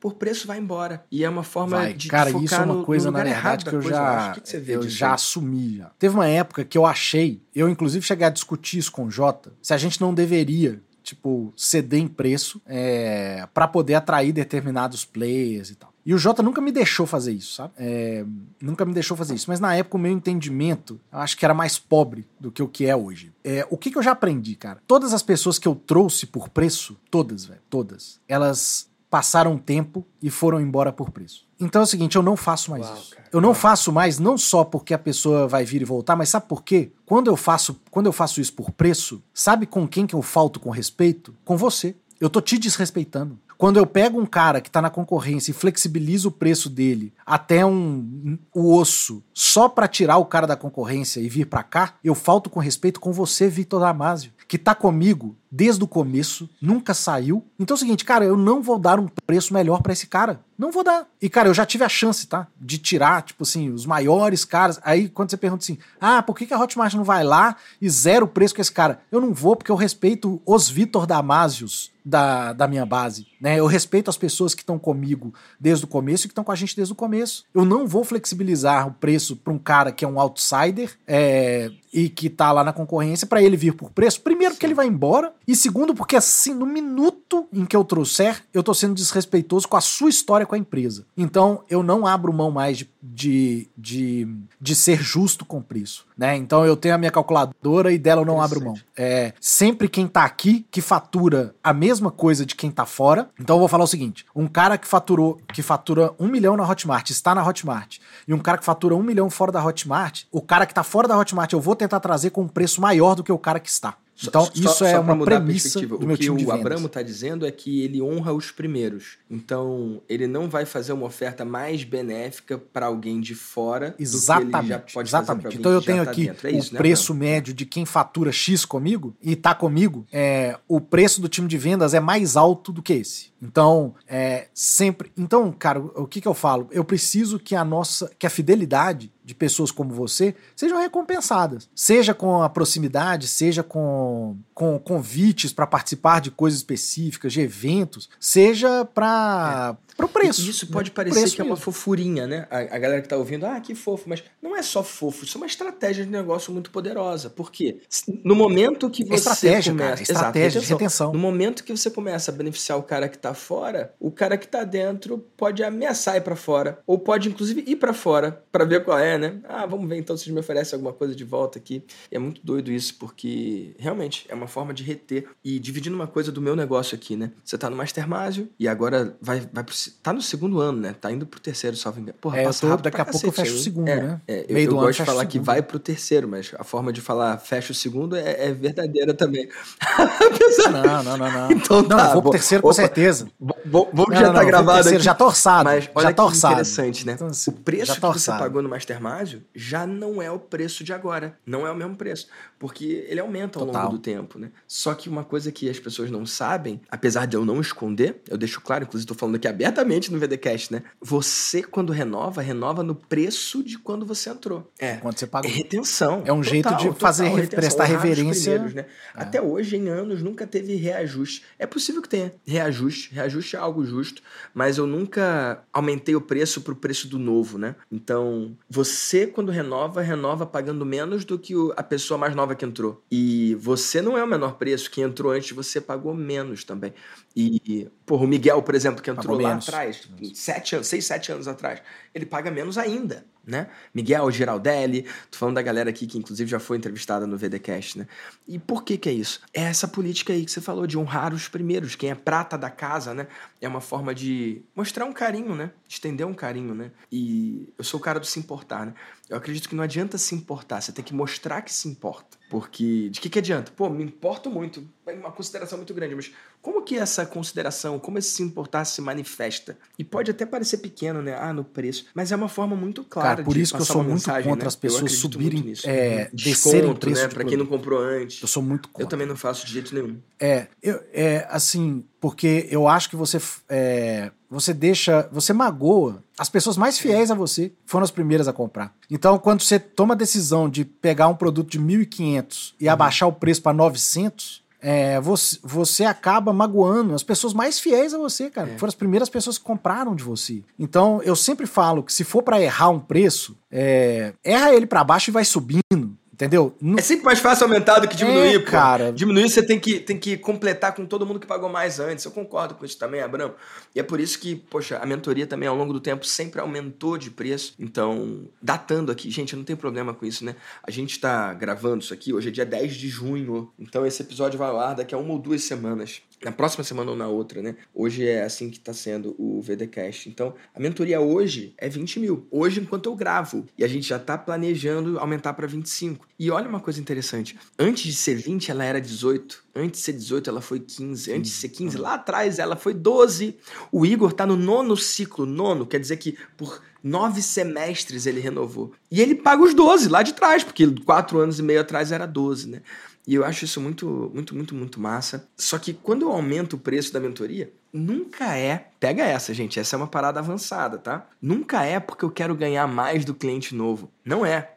por 0.00 0.14
preço 0.14 0.46
vai 0.46 0.58
embora. 0.58 1.04
E 1.10 1.22
é 1.22 1.28
uma 1.28 1.42
forma 1.42 1.76
vai. 1.76 1.94
de 1.94 2.08
Cara, 2.08 2.30
isso 2.30 2.54
é 2.54 2.58
uma 2.58 2.82
coisa, 2.82 3.10
na 3.10 3.22
verdade, 3.22 3.66
que 3.66 3.74
eu 3.74 3.82
já, 3.82 4.32
que 4.32 4.40
que 4.40 4.70
eu 4.72 4.88
já 4.88 5.14
assumi. 5.14 5.76
Já. 5.76 5.90
Teve 5.98 6.14
uma 6.14 6.26
época 6.26 6.64
que 6.64 6.78
eu 6.78 6.86
achei, 6.86 7.42
eu 7.54 7.68
inclusive 7.68 8.04
cheguei 8.04 8.26
a 8.26 8.30
discutir 8.30 8.78
isso 8.78 8.90
com 8.90 9.04
o 9.04 9.10
Jota, 9.10 9.52
se 9.60 9.74
a 9.74 9.76
gente 9.76 10.00
não 10.00 10.14
deveria 10.14 10.80
tipo, 11.02 11.52
ceder 11.56 12.00
em 12.00 12.08
preço 12.08 12.60
é, 12.66 13.46
para 13.52 13.66
poder 13.66 13.94
atrair 13.94 14.32
determinados 14.32 15.04
players 15.04 15.70
e 15.70 15.74
tal. 15.74 15.90
E 16.04 16.14
o 16.14 16.18
Jota 16.18 16.42
nunca 16.42 16.60
me 16.60 16.72
deixou 16.72 17.06
fazer 17.06 17.32
isso, 17.32 17.54
sabe? 17.54 17.74
É, 17.76 18.24
nunca 18.60 18.84
me 18.84 18.94
deixou 18.94 19.16
fazer 19.16 19.34
isso. 19.34 19.50
Mas 19.50 19.60
na 19.60 19.74
época 19.74 19.96
o 19.96 20.00
meu 20.00 20.10
entendimento, 20.10 20.98
eu 21.12 21.18
acho 21.18 21.36
que 21.36 21.44
era 21.44 21.52
mais 21.52 21.78
pobre 21.78 22.26
do 22.38 22.50
que 22.50 22.62
o 22.62 22.68
que 22.68 22.86
é 22.86 22.96
hoje. 22.96 23.32
É, 23.44 23.66
o 23.70 23.76
que, 23.76 23.90
que 23.90 23.98
eu 23.98 24.02
já 24.02 24.12
aprendi, 24.12 24.54
cara? 24.56 24.82
Todas 24.86 25.12
as 25.12 25.22
pessoas 25.22 25.58
que 25.58 25.68
eu 25.68 25.74
trouxe 25.74 26.26
por 26.26 26.48
preço, 26.48 26.96
todas, 27.10 27.44
velho, 27.44 27.60
todas, 27.68 28.18
elas 28.26 28.89
passaram 29.10 29.58
tempo 29.58 30.06
e 30.22 30.30
foram 30.30 30.60
embora 30.60 30.92
por 30.92 31.10
preço. 31.10 31.46
Então 31.58 31.82
é 31.82 31.84
o 31.84 31.86
seguinte, 31.86 32.16
eu 32.16 32.22
não 32.22 32.36
faço 32.36 32.70
mais 32.70 32.86
Uau, 32.86 32.94
isso. 32.94 33.10
Cara. 33.10 33.28
Eu 33.32 33.40
não 33.40 33.52
faço 33.52 33.92
mais 33.92 34.18
não 34.18 34.38
só 34.38 34.64
porque 34.64 34.94
a 34.94 34.98
pessoa 34.98 35.48
vai 35.48 35.64
vir 35.64 35.82
e 35.82 35.84
voltar, 35.84 36.14
mas 36.14 36.28
sabe 36.28 36.46
por 36.46 36.62
quê? 36.62 36.92
Quando 37.04 37.26
eu 37.26 37.36
faço, 37.36 37.80
quando 37.90 38.06
eu 38.06 38.12
faço 38.12 38.40
isso 38.40 38.52
por 38.52 38.70
preço, 38.70 39.22
sabe 39.34 39.66
com 39.66 39.86
quem 39.86 40.06
que 40.06 40.14
eu 40.14 40.22
falto 40.22 40.60
com 40.60 40.70
respeito? 40.70 41.34
Com 41.44 41.56
você. 41.56 41.96
Eu 42.20 42.30
tô 42.30 42.40
te 42.40 42.56
desrespeitando. 42.56 43.38
Quando 43.60 43.76
eu 43.76 43.86
pego 43.86 44.18
um 44.18 44.24
cara 44.24 44.58
que 44.58 44.70
está 44.70 44.80
na 44.80 44.88
concorrência 44.88 45.50
e 45.50 45.54
flexibilizo 45.54 46.28
o 46.28 46.32
preço 46.32 46.70
dele 46.70 47.12
até 47.26 47.64
um, 47.66 48.38
o 48.54 48.74
osso 48.74 49.22
só 49.34 49.68
para 49.68 49.86
tirar 49.86 50.16
o 50.16 50.24
cara 50.24 50.46
da 50.46 50.56
concorrência 50.56 51.20
e 51.20 51.28
vir 51.28 51.44
para 51.44 51.62
cá, 51.62 51.94
eu 52.02 52.14
falto 52.14 52.48
com 52.48 52.58
respeito 52.58 52.98
com 52.98 53.12
você, 53.12 53.48
Vitor 53.48 53.80
Damasio, 53.80 54.32
que 54.50 54.58
tá 54.58 54.74
comigo 54.74 55.36
desde 55.48 55.84
o 55.84 55.86
começo, 55.86 56.50
nunca 56.60 56.92
saiu. 56.92 57.44
Então 57.56 57.74
é 57.74 57.76
o 57.76 57.78
seguinte, 57.78 58.04
cara, 58.04 58.24
eu 58.24 58.36
não 58.36 58.60
vou 58.60 58.80
dar 58.80 58.98
um 58.98 59.06
preço 59.24 59.54
melhor 59.54 59.80
para 59.80 59.92
esse 59.92 60.08
cara. 60.08 60.40
Não 60.58 60.72
vou 60.72 60.82
dar. 60.82 61.06
E, 61.22 61.30
cara, 61.30 61.48
eu 61.48 61.54
já 61.54 61.64
tive 61.64 61.84
a 61.84 61.88
chance, 61.88 62.26
tá? 62.26 62.48
De 62.60 62.76
tirar, 62.76 63.22
tipo 63.22 63.44
assim, 63.44 63.70
os 63.70 63.86
maiores 63.86 64.44
caras. 64.44 64.80
Aí, 64.82 65.08
quando 65.08 65.30
você 65.30 65.36
pergunta 65.36 65.62
assim, 65.62 65.78
ah, 66.00 66.20
por 66.20 66.36
que, 66.36 66.52
a 66.52 66.58
Hotmart 66.58 66.94
não 66.94 67.04
vai 67.04 67.22
lá 67.22 67.56
e 67.80 67.88
zero 67.88 68.26
o 68.26 68.28
preço 68.28 68.54
com 68.54 68.60
esse 68.60 68.72
cara? 68.72 69.00
Eu 69.10 69.20
não 69.20 69.32
vou 69.32 69.54
porque 69.54 69.70
eu 69.70 69.76
respeito 69.76 70.42
os 70.44 70.68
Vitor 70.68 71.06
Damásios 71.06 71.92
da, 72.04 72.52
da 72.52 72.66
minha 72.66 72.84
base, 72.84 73.26
né? 73.40 73.58
Eu 73.58 73.66
respeito 73.66 74.10
as 74.10 74.16
pessoas 74.16 74.54
que 74.54 74.62
estão 74.62 74.78
comigo 74.78 75.32
desde 75.58 75.84
o 75.84 75.88
começo 75.88 76.26
e 76.26 76.28
que 76.28 76.32
estão 76.32 76.44
com 76.44 76.52
a 76.52 76.56
gente 76.56 76.76
desde 76.76 76.92
o 76.92 76.96
começo. 76.96 77.44
Eu 77.54 77.64
não 77.64 77.86
vou 77.86 78.04
flexibilizar 78.04 78.86
o 78.88 78.92
preço 78.92 79.36
para 79.36 79.52
um 79.52 79.58
cara 79.58 79.92
que 79.92 80.04
é 80.04 80.08
um 80.08 80.20
outsider 80.20 80.96
é, 81.06 81.70
e 81.92 82.08
que 82.08 82.30
tá 82.30 82.52
lá 82.52 82.62
na 82.62 82.72
concorrência 82.72 83.26
para 83.26 83.42
ele 83.42 83.56
vir 83.56 83.74
por 83.74 83.90
preço. 83.90 84.20
Primeiro, 84.20 84.54
porque 84.54 84.66
ele 84.66 84.74
vai 84.74 84.86
embora. 84.86 85.32
E 85.46 85.56
segundo, 85.56 85.94
porque 85.94 86.16
assim, 86.16 86.54
no 86.54 86.66
minuto 86.66 87.46
em 87.52 87.64
que 87.64 87.76
eu 87.76 87.84
trouxer, 87.84 88.42
eu 88.52 88.62
tô 88.62 88.72
sendo 88.72 88.94
desrespeitoso 88.94 89.68
com 89.68 89.76
a 89.76 89.80
sua 89.80 90.10
história 90.10 90.46
com 90.46 90.54
a 90.54 90.58
empresa. 90.58 91.04
Então, 91.16 91.64
eu 91.68 91.82
não 91.82 92.06
abro 92.06 92.32
mão 92.32 92.50
mais 92.50 92.78
de, 92.78 92.88
de, 93.02 93.68
de, 93.76 94.28
de 94.60 94.76
ser 94.76 95.02
justo 95.02 95.44
com 95.44 95.58
o 95.58 95.62
preço. 95.62 96.06
Né? 96.16 96.36
Então, 96.36 96.64
eu 96.64 96.76
tenho 96.76 96.94
a 96.94 96.98
minha 96.98 97.10
calculadora 97.10 97.92
e 97.92 97.98
dela 97.98 98.20
eu 98.20 98.26
não 98.26 98.40
abro 98.40 98.64
mão. 98.64 98.74
É, 98.96 99.32
sempre 99.40 99.88
quem 99.88 100.06
tá 100.06 100.24
aqui, 100.24 100.66
que 100.70 100.80
fatura 100.80 101.54
a 101.62 101.72
mesma 101.72 102.10
coisa 102.10 102.44
de 102.46 102.54
quem 102.54 102.70
tá 102.70 102.84
fora. 102.86 103.28
Então, 103.38 103.56
eu 103.56 103.60
vou 103.60 103.68
falar 103.68 103.84
o 103.84 103.88
seguinte: 103.88 104.24
um 104.34 104.46
cara 104.46 104.78
que 104.78 104.86
faturou, 104.86 105.40
que 105.52 105.62
fatura 105.62 106.12
um 106.18 106.28
milhão 106.28 106.56
na 106.56 106.68
Hotmart, 106.68 107.10
está 107.10 107.34
na 107.34 107.46
Hotmart, 107.46 107.98
e 108.28 108.34
um 108.34 108.38
cara 108.38 108.58
que 108.58 108.64
fatura 108.64 108.94
um 108.94 109.02
milhão 109.02 109.30
fora 109.30 109.50
da 109.50 109.64
Hotmart, 109.64 110.24
o 110.30 110.40
cara 110.40 110.66
que 110.66 110.74
tá 110.74 110.82
fora 110.82 111.08
da 111.08 111.18
Hotmart, 111.18 111.52
eu 111.52 111.60
vou 111.60 111.74
tentar 111.80 112.00
trazer 112.00 112.30
com 112.30 112.42
um 112.42 112.48
preço 112.48 112.80
maior 112.80 113.14
do 113.14 113.24
que 113.24 113.32
o 113.32 113.38
cara 113.38 113.58
que 113.58 113.68
está. 113.68 113.96
Então, 114.22 114.44
só, 114.44 114.52
isso 114.54 114.74
só, 114.74 114.86
é 114.86 114.94
só 114.94 115.00
uma 115.00 115.24
premissa 115.24 115.80
do 115.80 116.06
meu 116.06 116.14
o 116.14 116.18
que 116.18 116.30
o 116.30 116.52
Abramo 116.52 116.86
está 116.86 117.00
dizendo 117.00 117.46
é 117.46 117.50
que 117.50 117.82
ele 117.82 118.02
honra 118.02 118.32
os 118.32 118.50
primeiros. 118.50 119.16
Então, 119.30 120.02
ele 120.08 120.26
não 120.26 120.48
vai 120.48 120.66
fazer 120.66 120.92
uma 120.92 121.06
oferta 121.06 121.44
mais 121.44 121.84
benéfica 121.84 122.58
para 122.58 122.86
alguém 122.86 123.20
de 123.20 123.34
fora 123.34 123.94
exatamente, 123.98 124.46
do 124.46 124.50
que 124.50 124.58
ele 124.58 124.68
já 124.68 124.78
pode 124.78 125.08
exatamente. 125.08 125.42
fazer 125.44 125.56
Então, 125.56 125.72
eu 125.72 125.80
tenho 125.80 126.04
tá 126.04 126.10
aqui 126.10 126.28
é 126.28 126.50
isso, 126.50 126.70
o 126.70 126.74
né, 126.74 126.78
preço 126.78 127.14
médio 127.14 127.54
de 127.54 127.64
quem 127.64 127.86
fatura 127.86 128.30
X 128.30 128.64
comigo 128.64 129.14
e 129.22 129.32
está 129.32 129.54
comigo, 129.54 130.06
é, 130.12 130.58
o 130.68 130.80
preço 130.80 131.20
do 131.20 131.28
time 131.28 131.48
de 131.48 131.56
vendas 131.56 131.94
é 131.94 132.00
mais 132.00 132.36
alto 132.36 132.72
do 132.72 132.82
que 132.82 132.92
esse. 132.92 133.30
Então, 133.42 133.94
é 134.06 134.48
sempre. 134.52 135.10
Então, 135.16 135.50
cara, 135.50 135.80
o 135.80 136.06
que, 136.06 136.20
que 136.20 136.28
eu 136.28 136.34
falo? 136.34 136.68
Eu 136.70 136.84
preciso 136.84 137.38
que 137.38 137.54
a 137.54 137.64
nossa, 137.64 138.10
que 138.18 138.26
a 138.26 138.30
fidelidade 138.30 139.10
de 139.30 139.34
pessoas 139.34 139.70
como 139.70 139.94
você 139.94 140.34
sejam 140.56 140.78
recompensadas. 140.78 141.68
Seja 141.74 142.12
com 142.12 142.42
a 142.42 142.48
proximidade, 142.48 143.28
seja 143.28 143.62
com, 143.62 144.36
com 144.52 144.78
convites 144.78 145.52
para 145.52 145.66
participar 145.66 146.20
de 146.20 146.30
coisas 146.30 146.58
específicas, 146.58 147.32
de 147.32 147.40
eventos, 147.40 148.10
seja 148.18 148.84
para 148.84 149.76
é 149.89 149.89
pro 150.00 150.08
preço. 150.08 150.48
Isso 150.48 150.66
pode 150.66 150.90
parecer 150.90 151.20
que 151.20 151.24
mesmo. 151.24 151.42
é 151.42 151.44
uma 151.44 151.56
fofurinha, 151.56 152.26
né? 152.26 152.46
A, 152.50 152.58
a, 152.58 152.78
galera 152.78 153.02
que 153.02 153.08
tá 153.08 153.16
ouvindo, 153.16 153.46
ah, 153.46 153.60
que 153.60 153.74
fofo, 153.74 154.08
mas 154.08 154.22
não 154.40 154.56
é 154.56 154.62
só 154.62 154.82
fofo, 154.82 155.24
isso 155.24 155.36
é 155.36 155.40
uma 155.40 155.46
estratégia 155.46 156.04
de 156.04 156.10
negócio 156.10 156.52
muito 156.52 156.70
poderosa. 156.70 157.30
Por 157.30 157.50
quê? 157.50 157.80
No 158.24 158.34
momento 158.34 158.90
que 158.90 159.04
você 159.04 159.14
estratégia, 159.14 159.72
começa, 159.72 159.90
cara, 159.90 160.02
estratégia 160.02 160.58
exato, 160.58 160.66
de 160.66 160.72
retenção. 160.72 161.12
No 161.12 161.18
momento 161.18 161.64
que 161.64 161.76
você 161.76 161.90
começa 161.90 162.30
a 162.30 162.34
beneficiar 162.34 162.78
o 162.78 162.82
cara 162.82 163.08
que 163.08 163.18
tá 163.18 163.34
fora, 163.34 163.94
o 163.98 164.10
cara 164.10 164.36
que 164.36 164.48
tá 164.48 164.64
dentro 164.64 165.18
pode 165.36 165.62
ameaçar 165.62 166.16
ir 166.16 166.22
para 166.22 166.36
fora, 166.36 166.80
ou 166.86 166.98
pode 166.98 167.28
inclusive 167.28 167.64
ir 167.66 167.76
para 167.76 167.92
fora 167.92 168.42
para 168.50 168.64
ver 168.64 168.84
qual 168.84 168.98
é, 168.98 169.18
né? 169.18 169.40
Ah, 169.44 169.66
vamos 169.66 169.88
ver 169.88 169.96
então 169.96 170.16
se 170.16 170.24
eles 170.24 170.34
me 170.34 170.40
oferecem 170.40 170.76
alguma 170.76 170.92
coisa 170.92 171.14
de 171.14 171.24
volta 171.24 171.58
aqui. 171.58 171.84
E 172.10 172.16
é 172.16 172.18
muito 172.18 172.40
doido 172.44 172.70
isso, 172.70 172.96
porque 172.98 173.74
realmente 173.78 174.26
é 174.28 174.34
uma 174.34 174.46
forma 174.46 174.72
de 174.72 174.82
reter 174.82 175.28
e 175.44 175.58
dividindo 175.58 175.96
uma 175.96 176.06
coisa 176.06 176.30
do 176.32 176.40
meu 176.40 176.56
negócio 176.56 176.94
aqui, 176.94 177.16
né? 177.16 177.32
Você 177.44 177.58
tá 177.58 177.68
no 177.68 177.76
Mastermásio 177.76 178.48
e 178.58 178.68
agora 178.68 179.16
vai 179.20 179.40
vai 179.52 179.64
tá 180.02 180.12
no 180.12 180.22
segundo 180.22 180.60
ano, 180.60 180.80
né? 180.80 180.94
Tá 180.98 181.10
indo 181.10 181.26
pro 181.26 181.40
terceiro, 181.40 181.76
salvo 181.76 182.00
engano. 182.00 182.16
Porra, 182.20 182.40
é, 182.40 182.44
passa 182.44 182.68
tô, 182.68 182.76
daqui 182.76 183.00
a 183.00 183.04
pouco 183.04 183.26
eu 183.26 183.32
fecho 183.32 183.54
o 183.54 183.58
segundo, 183.58 183.88
é, 183.88 183.96
né? 183.96 184.20
É, 184.26 184.46
eu, 184.48 184.58
eu 184.58 184.74
gosto 184.74 185.00
de 185.00 185.04
falar 185.04 185.26
que 185.26 185.38
vai 185.38 185.62
pro 185.62 185.78
terceiro, 185.78 186.28
mas 186.28 186.52
a 186.58 186.64
forma 186.64 186.92
de 186.92 187.00
falar 187.00 187.38
fecha 187.38 187.72
o 187.72 187.74
segundo 187.74 188.16
é, 188.16 188.46
é 188.46 188.52
verdadeira 188.52 189.14
também. 189.14 189.48
não, 190.70 191.02
não, 191.02 191.16
não, 191.16 191.32
não. 191.32 191.52
Então, 191.52 191.82
não, 191.82 191.88
tá, 191.88 192.12
vou 192.12 192.22
pro 192.22 192.30
terceiro 192.32 192.62
com 192.62 192.72
certeza. 192.72 193.28
Vamos 193.64 194.14
já 194.14 194.26
não, 194.28 194.34
tá 194.34 194.44
gravado 194.44 194.88
aqui. 194.88 194.98
Já 194.98 195.14
tá 195.14 195.24
orçado. 195.26 195.64
Mas 195.64 195.90
olha 195.94 196.08
já 196.08 196.14
tá 196.14 196.24
orçado. 196.24 196.52
interessante, 196.54 197.06
né? 197.06 197.12
Então, 197.12 197.26
assim, 197.28 197.50
o 197.50 197.54
preço 197.54 197.94
que 197.94 198.00
você 198.00 198.30
pagou 198.30 198.62
no 198.62 198.68
Mastermind 198.68 199.36
já 199.54 199.86
não 199.86 200.20
é 200.20 200.30
o 200.30 200.38
preço 200.38 200.82
de 200.82 200.92
agora. 200.92 201.38
Não 201.46 201.66
é 201.66 201.70
o 201.70 201.76
mesmo 201.76 201.96
preço. 201.96 202.28
Porque 202.60 203.06
ele 203.08 203.18
aumenta 203.18 203.58
ao 203.58 203.64
Total. 203.64 203.84
longo 203.84 203.96
do 203.96 204.02
tempo, 204.02 204.38
né? 204.38 204.50
Só 204.68 204.92
que 204.94 205.08
uma 205.08 205.24
coisa 205.24 205.50
que 205.50 205.66
as 205.70 205.78
pessoas 205.80 206.10
não 206.10 206.26
sabem, 206.26 206.78
apesar 206.90 207.24
de 207.26 207.34
eu 207.34 207.42
não 207.42 207.58
esconder, 207.58 208.20
eu 208.28 208.36
deixo 208.36 208.60
claro, 208.60 208.84
inclusive 208.84 209.04
estou 209.04 209.16
falando 209.16 209.36
aqui 209.36 209.48
abertamente 209.48 210.12
no 210.12 210.18
VDCast, 210.18 210.70
né? 210.74 210.82
Você, 211.00 211.62
quando 211.62 211.90
renova, 211.90 212.42
renova 212.42 212.82
no 212.82 212.94
preço 212.94 213.64
de 213.64 213.78
quando 213.78 214.04
você 214.04 214.28
entrou. 214.28 214.70
É. 214.78 214.96
Quando 214.98 215.18
você 215.18 215.24
É 215.24 215.28
pagou. 215.28 215.50
retenção. 215.50 216.22
É 216.26 216.32
um 216.34 216.42
jeito 216.42 216.68
de 216.76 216.92
fazer 217.00 217.28
retenção, 217.28 217.48
prestar 217.60 217.84
reverência. 217.84 218.58
né? 218.58 218.84
Até 219.14 219.40
hoje, 219.40 219.76
em 219.76 219.88
anos, 219.88 220.22
nunca 220.22 220.46
teve 220.46 220.74
reajuste. 220.74 221.42
É 221.58 221.64
possível 221.66 222.02
que 222.02 222.10
tenha 222.10 222.30
reajuste. 222.46 223.14
Reajuste 223.14 223.56
é 223.56 223.58
algo 223.58 223.86
justo, 223.86 224.20
mas 224.52 224.76
eu 224.76 224.86
nunca 224.86 225.62
aumentei 225.72 226.14
o 226.14 226.20
preço 226.20 226.60
pro 226.60 226.76
preço 226.76 227.08
do 227.08 227.18
novo, 227.18 227.56
né? 227.56 227.74
Então, 227.90 228.54
você, 228.68 229.26
quando 229.26 229.50
renova, 229.50 230.02
renova 230.02 230.44
pagando 230.44 230.84
menos 230.84 231.24
do 231.24 231.38
que 231.38 231.56
o- 231.56 231.72
a 231.74 231.82
pessoa 231.82 232.18
mais 232.18 232.34
nova 232.34 232.49
que 232.54 232.64
entrou. 232.64 233.02
E 233.10 233.54
você 233.56 234.00
não 234.00 234.16
é 234.16 234.24
o 234.24 234.26
menor 234.26 234.54
preço. 234.54 234.90
Quem 234.90 235.04
entrou 235.04 235.32
antes, 235.32 235.50
você 235.52 235.80
pagou 235.80 236.14
menos 236.14 236.64
também. 236.64 236.92
E, 237.34 237.88
porra, 238.04 238.24
o 238.24 238.28
Miguel, 238.28 238.60
por 238.62 238.74
exemplo, 238.74 239.02
que 239.02 239.10
entrou 239.10 239.36
Pagou 239.36 239.42
lá 239.42 239.48
menos. 239.50 239.68
atrás, 239.68 240.08
sete 240.34 240.74
anos, 240.74 240.88
seis, 240.88 241.04
sete 241.04 241.30
anos 241.30 241.46
atrás, 241.46 241.80
ele 242.12 242.26
paga 242.26 242.50
menos 242.50 242.76
ainda, 242.76 243.24
né? 243.46 243.68
Miguel, 243.94 244.28
Geraldelli, 244.32 245.06
tô 245.30 245.38
falando 245.38 245.54
da 245.54 245.62
galera 245.62 245.90
aqui 245.90 246.08
que 246.08 246.18
inclusive 246.18 246.50
já 246.50 246.58
foi 246.58 246.76
entrevistada 246.76 247.28
no 247.28 247.38
VDcast, 247.38 247.98
né? 247.98 248.08
E 248.48 248.58
por 248.58 248.82
que 248.82 248.98
que 248.98 249.08
é 249.08 249.12
isso? 249.12 249.40
É 249.54 249.62
essa 249.62 249.86
política 249.86 250.32
aí 250.32 250.44
que 250.44 250.50
você 250.50 250.60
falou 250.60 250.88
de 250.88 250.98
honrar 250.98 251.32
os 251.32 251.46
primeiros, 251.46 251.94
quem 251.94 252.10
é 252.10 252.16
prata 252.16 252.58
da 252.58 252.68
casa, 252.68 253.14
né? 253.14 253.28
É 253.60 253.68
uma 253.68 253.80
forma 253.80 254.12
de 254.12 254.62
mostrar 254.74 255.04
um 255.04 255.12
carinho, 255.12 255.54
né? 255.54 255.70
Estender 255.88 256.26
um 256.26 256.34
carinho, 256.34 256.74
né? 256.74 256.90
E 257.12 257.72
eu 257.78 257.84
sou 257.84 258.00
o 258.00 258.02
cara 258.02 258.18
do 258.18 258.26
se 258.26 258.40
importar, 258.40 258.86
né? 258.86 258.94
Eu 259.28 259.36
acredito 259.36 259.68
que 259.68 259.76
não 259.76 259.84
adianta 259.84 260.18
se 260.18 260.34
importar, 260.34 260.80
você 260.80 260.90
tem 260.90 261.04
que 261.04 261.14
mostrar 261.14 261.62
que 261.62 261.72
se 261.72 261.86
importa. 261.86 262.39
Porque 262.50 263.08
de 263.10 263.20
que 263.20 263.30
que 263.30 263.38
adianta? 263.38 263.70
Pô, 263.76 263.88
me 263.88 264.02
importo 264.02 264.50
muito, 264.50 264.84
é 265.06 265.12
uma 265.12 265.30
consideração 265.30 265.78
muito 265.78 265.94
grande, 265.94 266.16
mas 266.16 266.32
como 266.60 266.82
que 266.82 266.98
essa 266.98 267.24
consideração, 267.24 267.96
como 268.00 268.18
esse 268.18 268.30
se 268.30 268.42
importar 268.42 268.84
se 268.84 269.00
manifesta? 269.00 269.78
E 269.96 270.02
pode 270.02 270.32
até 270.32 270.44
parecer 270.44 270.78
pequeno, 270.78 271.22
né? 271.22 271.32
Ah, 271.38 271.52
no 271.52 271.62
preço, 271.62 272.06
mas 272.12 272.32
é 272.32 272.36
uma 272.36 272.48
forma 272.48 272.74
muito 272.74 273.04
clara 273.04 273.28
Cara, 273.28 273.44
por 273.44 273.54
de 273.54 273.60
isso 273.60 273.72
que 273.72 273.80
eu 273.80 273.86
sou 273.86 274.02
muito 274.02 274.14
mensagem, 274.14 274.50
contra 274.50 274.64
né? 274.64 274.66
as 274.66 274.74
pessoas 274.74 275.12
subirem, 275.12 275.72
é, 275.84 276.28
descerem 276.32 276.80
Desconto, 276.80 277.00
preço 277.00 277.22
né? 277.22 277.28
Pra 277.28 277.44
quem 277.44 277.56
não 277.56 277.66
comprou 277.66 278.00
antes. 278.00 278.42
Eu 278.42 278.48
sou 278.48 278.64
muito 278.64 278.88
contra. 278.88 279.04
Eu 279.04 279.08
também 279.08 279.28
não 279.28 279.36
faço 279.36 279.64
de 279.64 279.72
jeito 279.72 279.94
nenhum. 279.94 280.18
É, 280.40 280.66
eu, 280.82 281.00
é 281.12 281.46
assim, 281.48 282.04
porque 282.20 282.68
eu 282.70 282.86
acho 282.86 283.08
que 283.08 283.16
você 283.16 283.40
é, 283.68 284.30
você 284.50 284.74
deixa, 284.74 285.28
você 285.32 285.52
magoa 285.52 286.22
as 286.36 286.48
pessoas 286.48 286.76
mais 286.76 286.98
fiéis 286.98 287.30
a 287.30 287.34
você, 287.34 287.72
foram 287.86 288.04
as 288.04 288.10
primeiras 288.10 288.48
a 288.48 288.52
comprar. 288.52 288.92
Então, 289.08 289.38
quando 289.38 289.62
você 289.62 289.78
toma 289.78 290.14
a 290.14 290.16
decisão 290.16 290.68
de 290.68 290.84
pegar 290.84 291.28
um 291.28 291.36
produto 291.36 291.70
de 291.70 291.80
1.500 291.80 292.74
e 292.80 292.88
abaixar 292.88 293.28
o 293.28 293.32
preço 293.32 293.62
para 293.62 293.72
900, 293.72 294.62
é, 294.82 295.20
você, 295.20 295.58
você 295.62 296.04
acaba 296.04 296.52
magoando 296.52 297.14
as 297.14 297.22
pessoas 297.22 297.52
mais 297.52 297.78
fiéis 297.78 298.14
a 298.14 298.18
você, 298.18 298.50
cara. 298.50 298.70
É. 298.70 298.78
Foram 298.78 298.88
as 298.88 298.94
primeiras 298.94 299.28
pessoas 299.28 299.58
que 299.58 299.64
compraram 299.64 300.14
de 300.14 300.24
você. 300.24 300.62
Então, 300.78 301.20
eu 301.22 301.36
sempre 301.36 301.66
falo 301.66 302.02
que 302.02 302.12
se 302.12 302.24
for 302.24 302.42
para 302.42 302.60
errar 302.60 302.88
um 302.88 302.98
preço, 302.98 303.56
é, 303.70 304.32
erra 304.42 304.74
ele 304.74 304.86
para 304.86 305.04
baixo 305.04 305.30
e 305.30 305.32
vai 305.32 305.44
subindo. 305.44 306.16
Entendeu? 306.40 306.74
É 306.96 307.02
sempre 307.02 307.26
mais 307.26 307.38
fácil 307.38 307.64
aumentar 307.64 307.98
do 307.98 308.08
que 308.08 308.16
diminuir, 308.16 308.54
É, 308.54 308.58
pô. 308.58 308.70
cara. 308.70 309.12
Diminuir 309.12 309.50
você 309.50 309.62
tem 309.62 309.78
que, 309.78 310.00
tem 310.00 310.18
que 310.18 310.38
completar 310.38 310.94
com 310.94 311.04
todo 311.04 311.26
mundo 311.26 311.38
que 311.38 311.46
pagou 311.46 311.68
mais 311.68 312.00
antes. 312.00 312.24
Eu 312.24 312.30
concordo 312.30 312.74
com 312.74 312.82
isso 312.82 312.96
também, 312.98 313.20
Abrão. 313.20 313.54
E 313.94 314.00
é 314.00 314.02
por 314.02 314.18
isso 314.18 314.38
que, 314.38 314.56
poxa, 314.56 314.96
a 314.96 315.04
mentoria 315.04 315.46
também 315.46 315.68
ao 315.68 315.76
longo 315.76 315.92
do 315.92 316.00
tempo 316.00 316.24
sempre 316.24 316.58
aumentou 316.58 317.18
de 317.18 317.30
preço. 317.30 317.74
Então, 317.78 318.48
datando 318.62 319.12
aqui, 319.12 319.30
gente, 319.30 319.54
não 319.54 319.64
tenho 319.64 319.76
problema 319.76 320.14
com 320.14 320.24
isso, 320.24 320.42
né? 320.42 320.56
A 320.82 320.90
gente 320.90 321.20
tá 321.20 321.52
gravando 321.52 322.02
isso 322.02 322.14
aqui, 322.14 322.32
hoje 322.32 322.48
é 322.48 322.50
dia 322.50 322.64
10 322.64 322.94
de 322.94 323.08
junho. 323.08 323.70
Então 323.78 324.06
esse 324.06 324.22
episódio 324.22 324.58
vai 324.58 324.70
ao 324.70 324.80
ar 324.80 324.94
daqui 324.94 325.14
a 325.14 325.18
uma 325.18 325.32
ou 325.34 325.38
duas 325.38 325.62
semanas. 325.62 326.22
Na 326.42 326.50
próxima 326.50 326.82
semana 326.82 327.10
ou 327.10 327.16
na 327.16 327.28
outra, 327.28 327.60
né? 327.60 327.76
Hoje 327.94 328.26
é 328.26 328.42
assim 328.42 328.70
que 328.70 328.80
tá 328.80 328.94
sendo 328.94 329.34
o 329.38 329.60
VDcast. 329.60 330.26
Então, 330.26 330.54
a 330.74 330.80
mentoria 330.80 331.20
hoje 331.20 331.74
é 331.76 331.86
20 331.86 332.18
mil. 332.18 332.46
Hoje, 332.50 332.80
enquanto 332.80 333.10
eu 333.10 333.14
gravo. 333.14 333.66
E 333.76 333.84
a 333.84 333.88
gente 333.88 334.08
já 334.08 334.18
tá 334.18 334.38
planejando 334.38 335.18
aumentar 335.18 335.52
para 335.52 335.66
25. 335.66 336.26
E 336.38 336.50
olha 336.50 336.66
uma 336.66 336.80
coisa 336.80 336.98
interessante. 336.98 337.58
Antes 337.78 338.04
de 338.04 338.14
ser 338.14 338.36
20, 338.36 338.70
ela 338.70 338.82
era 338.82 338.98
18. 338.98 339.64
Antes 339.74 340.00
de 340.00 340.04
ser 340.06 340.12
18, 340.14 340.48
ela 340.48 340.62
foi 340.62 340.80
15. 340.80 341.30
Antes 341.30 341.50
de 341.50 341.56
ser 341.58 341.68
15, 341.68 341.98
lá 341.98 342.14
atrás, 342.14 342.58
ela 342.58 342.74
foi 342.74 342.94
12. 342.94 343.58
O 343.92 344.06
Igor 344.06 344.32
tá 344.32 344.46
no 344.46 344.56
nono 344.56 344.96
ciclo. 344.96 345.44
Nono, 345.44 345.86
quer 345.86 346.00
dizer 346.00 346.16
que 346.16 346.38
por 346.56 346.80
nove 347.02 347.42
semestres 347.42 348.26
ele 348.26 348.40
renovou. 348.40 348.92
E 349.10 349.20
ele 349.20 349.34
paga 349.34 349.62
os 349.62 349.74
12 349.74 350.08
lá 350.08 350.22
de 350.22 350.34
trás, 350.34 350.62
porque 350.62 350.86
quatro 351.04 351.38
anos 351.38 351.58
e 351.58 351.62
meio 351.62 351.80
atrás 351.80 352.12
era 352.12 352.26
12, 352.26 352.68
né? 352.68 352.82
E 353.30 353.34
eu 353.36 353.44
acho 353.44 353.64
isso 353.64 353.80
muito, 353.80 354.28
muito, 354.34 354.56
muito, 354.56 354.74
muito 354.74 355.00
massa. 355.00 355.48
Só 355.56 355.78
que 355.78 355.92
quando 355.92 356.22
eu 356.22 356.32
aumento 356.32 356.74
o 356.74 356.78
preço 356.80 357.12
da 357.12 357.20
mentoria, 357.20 357.72
nunca 357.92 358.56
é. 358.56 358.88
Pega 358.98 359.22
essa, 359.22 359.54
gente. 359.54 359.78
Essa 359.78 359.94
é 359.94 359.98
uma 359.98 360.08
parada 360.08 360.40
avançada, 360.40 360.98
tá? 360.98 361.28
Nunca 361.40 361.84
é 361.84 362.00
porque 362.00 362.24
eu 362.24 362.30
quero 362.32 362.56
ganhar 362.56 362.88
mais 362.88 363.24
do 363.24 363.32
cliente 363.32 363.72
novo. 363.72 364.10
Não 364.24 364.44
é. 364.44 364.72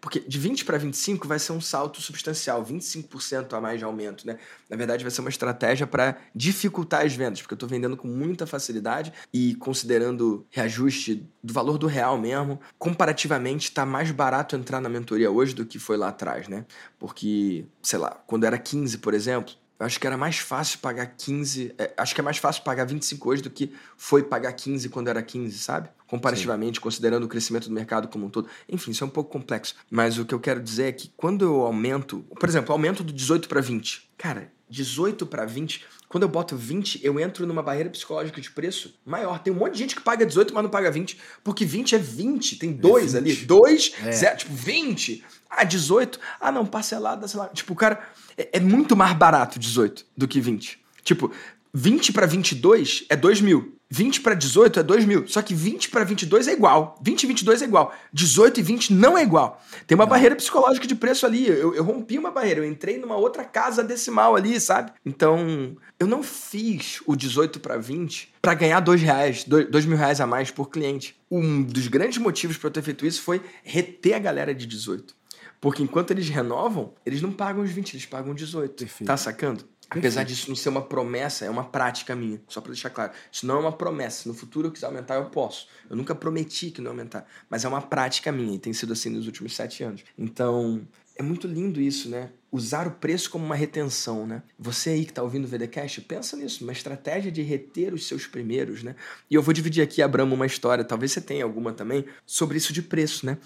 Porque 0.00 0.20
de 0.20 0.38
20 0.38 0.64
para 0.64 0.78
25 0.78 1.26
vai 1.26 1.38
ser 1.38 1.52
um 1.52 1.60
salto 1.60 2.00
substancial, 2.00 2.64
25% 2.64 3.52
a 3.54 3.60
mais 3.60 3.78
de 3.78 3.84
aumento, 3.84 4.26
né? 4.26 4.38
Na 4.68 4.76
verdade, 4.76 5.04
vai 5.04 5.10
ser 5.10 5.20
uma 5.20 5.30
estratégia 5.30 5.86
para 5.86 6.16
dificultar 6.34 7.04
as 7.04 7.14
vendas, 7.14 7.40
porque 7.40 7.54
eu 7.54 7.56
estou 7.56 7.68
vendendo 7.68 7.96
com 7.96 8.08
muita 8.08 8.46
facilidade 8.46 9.12
e 9.32 9.54
considerando 9.56 10.46
reajuste 10.50 11.26
do 11.42 11.52
valor 11.52 11.78
do 11.78 11.86
real 11.86 12.18
mesmo, 12.18 12.60
comparativamente 12.78 13.68
está 13.68 13.86
mais 13.86 14.10
barato 14.10 14.56
entrar 14.56 14.80
na 14.80 14.88
mentoria 14.88 15.30
hoje 15.30 15.54
do 15.54 15.64
que 15.64 15.78
foi 15.78 15.96
lá 15.96 16.08
atrás, 16.08 16.48
né? 16.48 16.64
Porque, 16.98 17.66
sei 17.82 17.98
lá, 17.98 18.10
quando 18.26 18.44
era 18.44 18.58
15, 18.58 18.98
por 18.98 19.14
exemplo, 19.14 19.54
eu 19.78 19.86
acho 19.86 20.00
que 20.00 20.06
era 20.06 20.16
mais 20.16 20.38
fácil 20.38 20.78
pagar 20.78 21.06
15. 21.06 21.74
é, 21.78 21.92
acho 21.96 22.14
que 22.14 22.20
é 22.20 22.24
mais 22.24 22.38
fácil 22.38 22.62
pagar 22.62 22.84
25 22.84 23.28
hoje 23.28 23.42
do 23.42 23.50
que 23.50 23.72
foi 23.96 24.22
pagar 24.22 24.52
15 24.52 24.88
quando 24.88 25.08
era 25.08 25.22
15, 25.22 25.58
sabe? 25.58 25.88
Comparativamente, 26.06 26.80
considerando 26.80 27.24
o 27.24 27.28
crescimento 27.28 27.68
do 27.68 27.74
mercado 27.74 28.08
como 28.08 28.26
um 28.26 28.30
todo. 28.30 28.48
Enfim, 28.68 28.92
isso 28.92 29.02
é 29.04 29.06
um 29.06 29.10
pouco 29.10 29.30
complexo. 29.30 29.74
Mas 29.90 30.18
o 30.18 30.24
que 30.24 30.34
eu 30.34 30.40
quero 30.40 30.62
dizer 30.62 30.84
é 30.84 30.92
que 30.92 31.10
quando 31.16 31.44
eu 31.44 31.60
aumento. 31.62 32.24
Por 32.38 32.48
exemplo, 32.48 32.72
aumento 32.72 33.02
do 33.04 33.12
18 33.12 33.48
para 33.48 33.60
20. 33.60 34.10
Cara, 34.16 34.50
18 34.70 35.26
para 35.26 35.44
20. 35.44 35.84
Quando 36.08 36.22
eu 36.22 36.28
boto 36.28 36.56
20, 36.56 37.00
eu 37.04 37.18
entro 37.18 37.44
numa 37.46 37.62
barreira 37.62 37.90
psicológica 37.90 38.40
de 38.40 38.48
preço 38.52 38.94
maior. 39.04 39.40
Tem 39.40 39.52
um 39.52 39.56
monte 39.56 39.72
de 39.72 39.78
gente 39.80 39.96
que 39.96 40.00
paga 40.00 40.24
18, 40.24 40.54
mas 40.54 40.62
não 40.62 40.70
paga 40.70 40.88
20. 40.90 41.18
Porque 41.42 41.64
20 41.64 41.96
é 41.96 41.98
20. 41.98 42.56
Tem 42.56 42.72
dois 42.72 43.12
20. 43.14 43.16
ali. 43.16 43.36
Dois, 43.44 43.92
É. 44.04 44.12
zero, 44.12 44.36
tipo, 44.38 44.54
20. 44.54 45.24
Ah, 45.56 45.64
18. 45.64 46.20
Ah, 46.40 46.52
não, 46.52 46.66
parcelada, 46.66 47.26
sei 47.26 47.40
lá. 47.40 47.48
Tipo, 47.48 47.72
o 47.72 47.76
cara. 47.76 47.98
É, 48.36 48.58
é 48.58 48.60
muito 48.60 48.94
mais 48.94 49.14
barato 49.14 49.58
18 49.58 50.04
do 50.16 50.28
que 50.28 50.40
20. 50.40 50.78
Tipo, 51.02 51.32
20 51.72 52.12
para 52.12 52.26
22 52.26 53.04
é 53.08 53.16
2 53.16 53.40
mil. 53.40 53.76
20 53.88 54.20
para 54.20 54.34
18 54.34 54.80
é 54.80 54.82
2 54.82 55.04
mil. 55.04 55.28
Só 55.28 55.40
que 55.42 55.54
20 55.54 55.90
para 55.90 56.02
22 56.04 56.48
é 56.48 56.52
igual. 56.52 56.98
20 57.02 57.22
e 57.22 57.26
22 57.26 57.62
é 57.62 57.64
igual. 57.66 57.94
18 58.12 58.58
e 58.58 58.62
20 58.62 58.92
não 58.92 59.16
é 59.16 59.22
igual. 59.22 59.62
Tem 59.86 59.94
uma 59.94 60.06
barreira 60.06 60.34
psicológica 60.34 60.86
de 60.86 60.94
preço 60.94 61.24
ali. 61.24 61.46
Eu, 61.46 61.74
eu 61.74 61.84
rompi 61.84 62.18
uma 62.18 62.30
barreira. 62.30 62.60
Eu 62.60 62.64
entrei 62.64 62.98
numa 62.98 63.16
outra 63.16 63.44
casa 63.44 63.84
decimal 63.84 64.34
ali, 64.34 64.60
sabe? 64.60 64.90
Então, 65.04 65.76
eu 66.00 66.06
não 66.06 66.22
fiz 66.22 67.00
o 67.06 67.14
18 67.14 67.60
para 67.60 67.76
20 67.76 68.34
para 68.42 68.54
ganhar 68.54 68.80
2 68.80 69.02
reais, 69.02 69.44
2 69.44 69.86
mil 69.86 69.96
reais 69.96 70.20
a 70.20 70.26
mais 70.26 70.50
por 70.50 70.70
cliente. 70.70 71.16
Um 71.30 71.62
dos 71.62 71.88
grandes 71.88 72.18
motivos 72.18 72.56
para 72.56 72.68
eu 72.68 72.72
ter 72.72 72.82
feito 72.82 73.06
isso 73.06 73.22
foi 73.22 73.40
reter 73.62 74.14
a 74.14 74.18
galera 74.18 74.54
de 74.54 74.66
18. 74.66 75.15
Porque 75.60 75.82
enquanto 75.82 76.10
eles 76.10 76.28
renovam, 76.28 76.94
eles 77.04 77.22
não 77.22 77.32
pagam 77.32 77.62
os 77.62 77.70
20, 77.70 77.94
eles 77.94 78.06
pagam 78.06 78.34
18. 78.34 78.74
Perfeito. 78.74 79.06
Tá 79.06 79.16
sacando? 79.16 79.64
Apesar 79.88 80.24
disso 80.24 80.48
não 80.48 80.56
ser 80.56 80.68
uma 80.68 80.82
promessa, 80.82 81.44
é 81.44 81.50
uma 81.50 81.64
prática 81.64 82.14
minha. 82.16 82.40
Só 82.48 82.60
pra 82.60 82.72
deixar 82.72 82.90
claro. 82.90 83.12
Isso 83.30 83.46
não 83.46 83.56
é 83.56 83.60
uma 83.60 83.72
promessa. 83.72 84.22
Se 84.22 84.28
no 84.28 84.34
futuro 84.34 84.66
eu 84.68 84.72
quiser 84.72 84.86
aumentar, 84.86 85.14
eu 85.14 85.26
posso. 85.26 85.68
Eu 85.88 85.96
nunca 85.96 86.14
prometi 86.14 86.70
que 86.70 86.80
não 86.80 86.90
ia 86.90 86.92
aumentar. 86.92 87.26
Mas 87.48 87.64
é 87.64 87.68
uma 87.68 87.80
prática 87.80 88.32
minha 88.32 88.56
e 88.56 88.58
tem 88.58 88.72
sido 88.72 88.92
assim 88.92 89.10
nos 89.10 89.26
últimos 89.26 89.54
sete 89.54 89.84
anos. 89.84 90.02
Então, 90.18 90.84
é 91.14 91.22
muito 91.22 91.46
lindo 91.46 91.80
isso, 91.80 92.08
né? 92.08 92.30
Usar 92.50 92.86
o 92.86 92.92
preço 92.92 93.30
como 93.30 93.44
uma 93.44 93.54
retenção, 93.54 94.26
né? 94.26 94.42
Você 94.58 94.90
aí 94.90 95.04
que 95.04 95.12
tá 95.12 95.22
ouvindo 95.22 95.44
o 95.44 95.48
VDCast, 95.48 96.00
pensa 96.02 96.36
nisso, 96.36 96.64
uma 96.64 96.72
estratégia 96.72 97.30
de 97.30 97.42
reter 97.42 97.94
os 97.94 98.06
seus 98.06 98.26
primeiros, 98.26 98.82
né? 98.82 98.96
E 99.30 99.34
eu 99.34 99.42
vou 99.42 99.54
dividir 99.54 99.82
aqui, 99.82 100.02
Abramo, 100.02 100.34
uma 100.34 100.46
história, 100.46 100.84
talvez 100.84 101.12
você 101.12 101.20
tenha 101.20 101.44
alguma 101.44 101.72
também, 101.72 102.04
sobre 102.24 102.58
isso 102.58 102.72
de 102.72 102.82
preço, 102.82 103.24
né? 103.24 103.38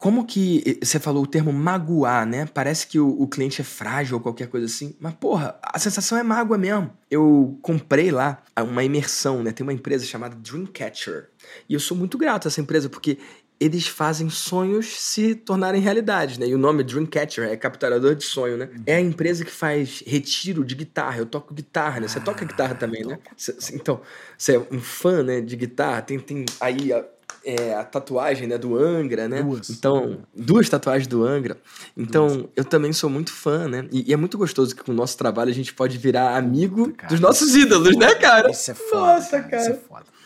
Como 0.00 0.24
que 0.24 0.78
você 0.82 0.98
falou 0.98 1.24
o 1.24 1.26
termo 1.26 1.52
magoar, 1.52 2.24
né? 2.26 2.46
Parece 2.46 2.86
que 2.86 2.98
o, 2.98 3.06
o 3.20 3.28
cliente 3.28 3.60
é 3.60 3.64
frágil 3.64 4.16
ou 4.16 4.20
qualquer 4.22 4.48
coisa 4.48 4.64
assim. 4.64 4.96
Mas, 4.98 5.12
porra, 5.12 5.58
a 5.62 5.78
sensação 5.78 6.16
é 6.16 6.22
mágoa 6.22 6.56
mesmo. 6.56 6.90
Eu 7.10 7.58
comprei 7.60 8.10
lá 8.10 8.42
uma 8.58 8.82
imersão, 8.82 9.42
né? 9.42 9.52
Tem 9.52 9.62
uma 9.62 9.74
empresa 9.74 10.06
chamada 10.06 10.34
Dreamcatcher. 10.34 11.28
E 11.68 11.74
eu 11.74 11.80
sou 11.80 11.94
muito 11.94 12.16
grato 12.16 12.46
a 12.46 12.48
essa 12.48 12.62
empresa 12.62 12.88
porque 12.88 13.18
eles 13.60 13.86
fazem 13.86 14.30
sonhos 14.30 14.86
se 14.86 15.34
tornarem 15.34 15.82
realidade, 15.82 16.40
né? 16.40 16.46
E 16.48 16.54
o 16.54 16.58
nome 16.58 16.82
Dreamcatcher 16.82 17.44
é 17.44 17.54
capturador 17.58 18.14
de 18.14 18.24
sonho, 18.24 18.56
né? 18.56 18.70
É 18.86 18.94
a 18.94 19.00
empresa 19.02 19.44
que 19.44 19.50
faz 19.50 20.02
retiro 20.06 20.64
de 20.64 20.74
guitarra. 20.74 21.18
Eu 21.18 21.26
toco 21.26 21.52
guitarra, 21.52 22.00
né? 22.00 22.08
Você 22.08 22.20
toca 22.20 22.42
guitarra 22.46 22.74
também, 22.74 23.04
né? 23.04 23.18
Cê- 23.36 23.54
cê- 23.58 23.76
então, 23.76 24.00
você 24.38 24.56
é 24.56 24.66
um 24.72 24.80
fã, 24.80 25.22
né, 25.22 25.42
de 25.42 25.56
guitarra. 25.56 26.00
Tem, 26.00 26.18
tem 26.18 26.46
aí 26.58 26.90
a 26.90 27.04
é, 27.44 27.74
a 27.74 27.84
tatuagem 27.84 28.46
né, 28.46 28.58
do 28.58 28.76
Angra, 28.76 29.28
né? 29.28 29.42
Duas. 29.42 29.70
Então, 29.70 30.18
duas 30.34 30.68
tatuagens 30.68 31.06
do 31.06 31.24
Angra. 31.24 31.56
Então, 31.96 32.48
eu 32.54 32.64
também 32.64 32.92
sou 32.92 33.08
muito 33.08 33.32
fã, 33.32 33.68
né? 33.68 33.86
E, 33.90 34.10
e 34.10 34.12
é 34.12 34.16
muito 34.16 34.36
gostoso 34.36 34.74
que 34.74 34.82
com 34.82 34.92
o 34.92 34.94
nosso 34.94 35.16
trabalho 35.16 35.50
a 35.50 35.54
gente 35.54 35.72
pode 35.72 35.96
virar 35.98 36.36
amigo 36.36 36.92
Cara, 36.92 37.08
dos 37.08 37.20
nossos 37.20 37.54
ídolos, 37.54 37.96
né, 37.96 38.14
cara? 38.14 38.50
Isso 38.50 38.70
é 38.70 38.74
foda. 38.74 39.14
Nossa, 39.14 39.40
cara. 39.42 39.62
Isso 39.62 39.70
é 39.70 39.72
cara. 39.72 39.86
foda. 39.88 40.19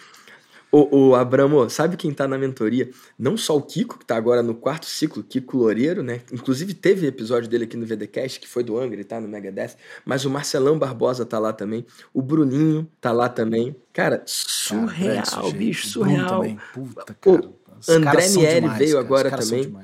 O, 0.77 1.11
o 1.11 1.15
Abramo, 1.15 1.71
sabe 1.71 1.97
quem 1.97 2.13
tá 2.13 2.27
na 2.27 2.37
mentoria? 2.37 2.91
Não 3.17 3.37
só 3.37 3.57
o 3.57 3.63
Kiko, 3.63 3.97
que 3.97 4.05
tá 4.05 4.17
agora 4.17 4.43
no 4.43 4.57
quarto 4.57 4.87
ciclo, 4.87 5.23
Kiko 5.23 5.57
Loureiro, 5.57 6.03
né? 6.03 6.23
Inclusive 6.33 6.75
teve 6.75 7.07
episódio 7.07 7.49
dele 7.49 7.63
aqui 7.63 7.77
no 7.77 7.87
VDcast, 7.87 8.41
que 8.41 8.49
foi 8.49 8.65
do 8.65 8.77
Angra, 8.77 8.97
ele 8.97 9.05
tá 9.05 9.21
no 9.21 9.29
Megadeth. 9.29 9.77
Mas 10.05 10.25
o 10.25 10.31
Marcelão 10.31 10.77
Barbosa 10.77 11.25
tá 11.25 11.39
lá 11.39 11.53
também. 11.53 11.87
O 12.13 12.21
Bruninho 12.21 12.91
tá 13.01 13.13
lá 13.13 13.29
também. 13.29 13.77
Cara, 13.93 14.25
surreal, 14.27 14.91
grande 14.91 15.29
sujeito. 15.31 15.57
bicho, 15.57 16.01
O 16.01 16.03
Bruno 16.03 16.17
surreal. 16.17 16.41
também. 16.41 16.59
Puta, 16.73 17.17
cara. 17.21 17.51
Os 17.79 17.89
André 17.89 18.29
Miele 18.31 18.61
demais, 18.63 18.79
veio 18.79 18.93
cara. 18.95 19.05
Agora 19.05 19.31
também. 19.31 19.77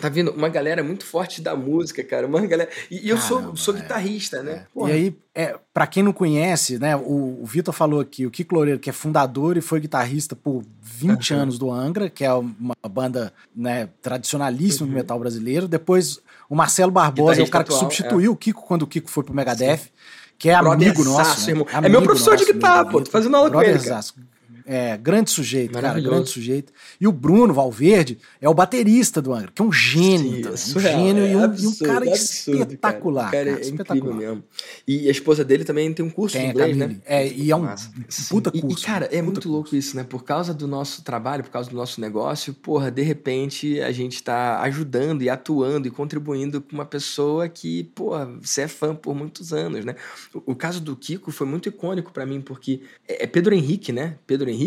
Tá 0.00 0.08
vindo 0.08 0.30
uma 0.30 0.48
galera 0.48 0.82
muito 0.82 1.04
forte 1.04 1.40
da 1.42 1.54
música, 1.54 2.02
cara. 2.02 2.26
Uma 2.26 2.40
galera. 2.46 2.70
E, 2.90 3.08
eu 3.08 3.18
sou, 3.18 3.38
Caramba, 3.38 3.56
sou 3.56 3.76
é. 3.76 3.80
guitarrista, 3.80 4.42
né? 4.42 4.52
É. 4.52 4.66
Porra. 4.72 4.90
E 4.90 4.92
aí, 4.94 5.16
é, 5.34 5.58
para 5.72 5.86
quem 5.86 6.02
não 6.02 6.12
conhece, 6.12 6.78
né, 6.78 6.96
o, 6.96 7.38
o 7.42 7.44
Vitor 7.46 7.72
falou 7.74 8.00
aqui, 8.00 8.26
o 8.26 8.30
Kiko 8.30 8.54
Loureiro, 8.54 8.78
que 8.80 8.90
é 8.90 8.92
fundador 8.92 9.56
e 9.56 9.60
foi 9.60 9.80
guitarrista 9.80 10.34
por 10.34 10.62
20 10.82 11.32
Uhum. 11.34 11.40
anos 11.40 11.58
do 11.58 11.70
Angra, 11.70 12.08
que 12.10 12.24
é 12.24 12.32
uma 12.32 12.74
banda 12.90 13.32
né, 13.54 13.88
tradicionalíssima 14.02 14.86
do 14.86 14.90
Uhum. 14.90 14.96
metal 14.98 15.18
brasileiro. 15.18 15.68
Depois, 15.68 16.18
o 16.48 16.54
Marcelo 16.54 16.90
Barbosa 16.90 17.40
é 17.40 17.44
o 17.44 17.48
cara 17.48 17.64
que 17.64 17.72
atual, 17.72 17.80
substituiu 17.80 18.32
o 18.32 18.36
Kiko 18.36 18.62
quando 18.62 18.82
o 18.82 18.86
Kiko 18.86 19.10
foi 19.10 19.22
pro 19.24 19.34
Megadeth, 19.34 19.80
que 20.38 20.48
é 20.48 20.54
amigo 20.54 21.04
nosso. 21.04 21.54
né? 21.54 21.62
É 21.72 21.76
Amigo 21.76 21.90
meu 21.92 22.02
professor 22.02 22.36
de 22.36 22.42
nosso, 22.42 22.54
guitarra, 22.54 22.82
meu 22.84 22.92
pô. 22.92 23.00
Tô 23.02 23.10
fazendo 23.10 23.36
aula 23.36 23.50
com 23.50 23.62
ele, 23.62 23.78
cara. 23.78 24.00
É, 24.72 24.96
grande 24.96 25.30
sujeito, 25.32 25.72
cara, 25.72 25.98
grande 26.00 26.30
sujeito. 26.30 26.72
E 27.00 27.08
o 27.08 27.10
Bruno 27.10 27.52
Valverde 27.52 28.18
é 28.40 28.48
o 28.48 28.54
baterista 28.54 29.20
do 29.20 29.34
Angra, 29.34 29.50
que 29.52 29.60
é 29.60 29.64
um 29.64 29.72
gênio, 29.72 30.56
Sim, 30.56 30.74
também, 30.74 30.92
é 30.92 30.96
um 30.96 31.06
gênio 31.06 31.24
é 31.24 31.30
e, 31.32 31.34
um, 31.34 31.38
e 31.40 31.40
um 31.40 31.42
absurdo, 31.44 31.84
cara 31.92 32.04
é 32.06 32.08
absurdo, 32.10 32.60
espetacular. 32.60 33.30
Cara, 33.32 33.44
cara, 33.46 33.58
é 33.58 33.60
espetacular. 33.62 34.14
mesmo. 34.16 34.44
E 34.86 35.08
a 35.08 35.10
esposa 35.10 35.44
dele 35.44 35.64
também 35.64 35.92
tem 35.92 36.04
um 36.04 36.08
curso 36.10 36.36
Tem 36.36 36.44
de 36.46 36.50
inglês, 36.52 36.70
Camille. 36.78 36.94
né? 36.94 37.00
É, 37.04 37.26
e 37.28 37.50
é 37.50 37.56
um. 37.56 37.66
Sim. 38.08 38.24
puta 38.30 38.52
E- 38.54 38.60
curso. 38.60 38.78
E, 38.78 38.86
cara, 38.86 39.06
é 39.06 39.20
muito 39.20 39.34
curso. 39.40 39.48
louco 39.50 39.74
isso, 39.74 39.96
né? 39.96 40.04
Por 40.04 40.22
causa 40.22 40.54
do 40.54 40.68
nosso 40.68 41.02
trabalho, 41.02 41.42
por 41.42 41.50
causa 41.50 41.68
do 41.68 41.74
nosso 41.74 42.00
negócio, 42.00 42.54
porra, 42.54 42.92
de 42.92 43.02
repente 43.02 43.80
a 43.80 43.90
gente 43.90 44.22
tá 44.22 44.60
ajudando 44.60 45.22
e 45.22 45.28
atuando 45.28 45.88
e 45.88 45.90
contribuindo 45.90 46.60
com 46.60 46.76
uma 46.76 46.86
pessoa 46.86 47.48
que, 47.48 47.82
porra, 47.92 48.30
você 48.40 48.62
é 48.62 48.68
fã 48.68 48.94
por 48.94 49.16
muitos 49.16 49.52
anos, 49.52 49.84
né? 49.84 49.96
O, 50.32 50.52
o 50.52 50.54
caso 50.54 50.80
do 50.80 50.94
Kiko 50.94 51.32
foi 51.32 51.46
muito 51.48 51.68
icônico 51.68 52.12
pra 52.12 52.24
mim, 52.24 52.40
porque 52.40 52.82
é, 53.08 53.24
é 53.24 53.26
Pedro 53.26 53.52
Henrique, 53.52 53.90
né? 53.90 54.14
Pedro 54.28 54.48
Henrique, 54.48 54.59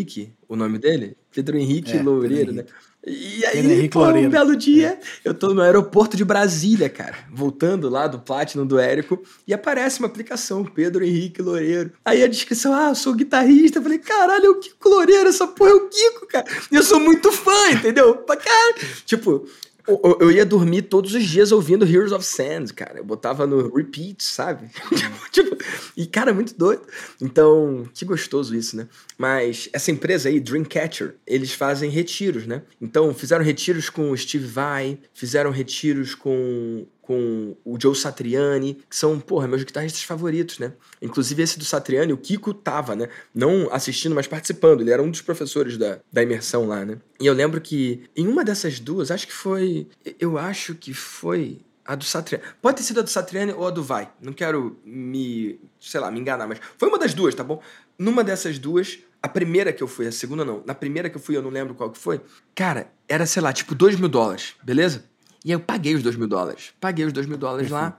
o 0.47 0.55
nome 0.55 0.79
dele? 0.79 1.15
Pedro 1.33 1.57
Henrique 1.57 1.91
É, 1.91 1.93
Pedro 1.97 2.11
Loureiro, 2.11 2.51
Henrique. 2.51 2.53
né? 2.53 2.65
E 3.05 3.45
aí, 3.45 3.51
Pedro 3.57 3.71
Henrique 3.73 3.89
pô, 3.89 4.05
um 4.07 4.29
belo 4.29 4.55
dia, 4.55 4.97
eu 5.25 5.33
tô 5.33 5.53
no 5.53 5.61
aeroporto 5.61 6.15
de 6.15 6.23
Brasília, 6.23 6.87
cara, 6.87 7.17
voltando 7.33 7.89
lá 7.89 8.07
do 8.07 8.19
Platinum 8.19 8.65
do 8.65 8.79
Érico, 8.79 9.21
e 9.45 9.53
aparece 9.53 9.99
uma 9.99 10.07
aplicação, 10.07 10.63
Pedro 10.63 11.03
Henrique 11.03 11.41
Loureiro. 11.41 11.91
Aí 12.05 12.23
a 12.23 12.27
descrição, 12.27 12.73
ah, 12.73 12.89
eu 12.89 12.95
sou 12.95 13.13
guitarrista. 13.13 13.79
Eu 13.79 13.83
falei, 13.83 13.99
caralho, 13.99 14.45
é 14.45 14.49
o 14.49 14.59
Kiko 14.59 14.87
Loureiro, 14.87 15.27
essa 15.27 15.45
porra 15.45 15.71
é 15.71 15.73
o 15.73 15.89
Kiko, 15.89 16.27
cara. 16.27 16.45
E 16.71 16.75
eu 16.75 16.83
sou 16.83 16.99
muito 16.99 17.29
fã, 17.31 17.71
entendeu? 17.71 18.15
Pra 18.15 18.37
cara. 18.37 18.75
Tipo, 19.05 19.45
eu, 19.87 20.17
eu- 20.21 20.31
ia 20.31 20.45
dormir 20.45 20.83
todos 20.83 21.13
os 21.13 21.23
dias 21.25 21.51
ouvindo 21.51 21.85
Heroes 21.85 22.11
of 22.11 22.25
Sand, 22.25 22.67
cara. 22.75 22.99
Eu 22.99 23.03
botava 23.03 23.45
no 23.45 23.73
repeat, 23.75 24.23
sabe? 24.23 24.69
tipo, 25.31 25.57
e, 25.95 26.05
cara, 26.05 26.31
é 26.31 26.33
muito 26.33 26.57
doido. 26.57 26.83
Então, 27.21 27.87
que 27.93 28.05
gostoso 28.05 28.55
isso, 28.55 28.75
né? 28.77 28.87
Mas 29.17 29.69
essa 29.73 29.91
empresa 29.91 30.29
aí, 30.29 30.39
Dreamcatcher, 30.39 31.15
eles 31.27 31.53
fazem 31.53 31.89
retiros, 31.89 32.45
né? 32.47 32.61
Então, 32.81 33.13
fizeram 33.13 33.43
retiros 33.43 33.89
com 33.89 34.11
o 34.11 34.17
Steve 34.17 34.45
Vai, 34.47 34.97
fizeram 35.13 35.51
retiros 35.51 36.15
com, 36.15 36.85
com 37.03 37.55
o 37.65 37.77
Joe 37.79 37.93
Satriani, 37.93 38.79
que 38.89 38.95
são, 38.95 39.19
porra, 39.19 39.45
meus 39.45 39.63
guitarristas 39.63 40.03
favoritos, 40.03 40.57
né? 40.57 40.71
Inclusive 41.01 41.43
esse 41.43 41.59
do 41.59 41.65
Satriani, 41.65 42.13
o 42.13 42.17
Kiko 42.17 42.53
tava, 42.53 42.95
né? 42.95 43.09
Não 43.35 43.67
assistindo, 43.71 44.15
mas 44.15 44.25
participando. 44.25 44.81
Ele 44.81 44.91
era 44.91 45.03
um 45.03 45.11
dos 45.11 45.21
professores 45.21 45.77
da, 45.77 45.99
da 46.11 46.23
imersão 46.23 46.65
lá, 46.65 46.83
né? 46.85 46.97
E 47.19 47.27
eu 47.27 47.33
lembro 47.33 47.59
que 47.59 48.03
em 48.15 48.25
uma 48.25 48.43
dessas 48.43 48.79
duas, 48.79 49.11
acho 49.11 49.27
que 49.27 49.33
foi. 49.33 49.87
Eu 50.19 50.37
acho 50.37 50.73
que 50.75 50.93
foi. 50.93 51.59
A 51.85 51.95
do 51.95 52.05
Satriani. 52.05 52.45
Pode 52.61 52.77
ter 52.77 52.83
sido 52.83 53.01
a 53.01 53.03
do 53.03 53.09
Satriani 53.09 53.51
ou 53.51 53.67
a 53.67 53.69
do 53.69 53.83
Vai. 53.83 54.09
Não 54.21 54.31
quero 54.31 54.79
me, 54.85 55.59
sei 55.81 55.99
lá, 55.99 56.09
me 56.09 56.17
enganar, 56.17 56.47
mas 56.47 56.57
foi 56.77 56.87
uma 56.87 56.97
das 56.97 57.13
duas, 57.13 57.35
tá 57.35 57.43
bom? 57.43 57.61
Numa 57.99 58.23
dessas 58.23 58.57
duas, 58.57 58.99
a 59.21 59.27
primeira 59.27 59.73
que 59.73 59.83
eu 59.83 59.87
fui, 59.87 60.07
a 60.07 60.11
segunda 60.11 60.45
não. 60.45 60.63
Na 60.65 60.73
primeira 60.73 61.09
que 61.09 61.17
eu 61.17 61.21
fui, 61.21 61.35
eu 61.35 61.41
não 61.41 61.49
lembro 61.49 61.75
qual 61.75 61.89
que 61.91 61.99
foi. 61.99 62.21
Cara, 62.55 62.89
era, 63.05 63.25
sei 63.25 63.41
lá, 63.41 63.51
tipo, 63.51 63.75
dois 63.75 63.99
mil 63.99 64.07
dólares, 64.07 64.53
beleza? 64.63 65.03
E 65.43 65.51
aí 65.51 65.55
eu 65.55 65.59
paguei 65.59 65.95
os 65.95 66.03
dois 66.03 66.15
mil 66.15 66.27
dólares. 66.27 66.73
Paguei 66.79 67.05
os 67.05 67.13
dois 67.13 67.25
mil 67.25 67.37
dólares 67.37 67.69
lá. 67.69 67.97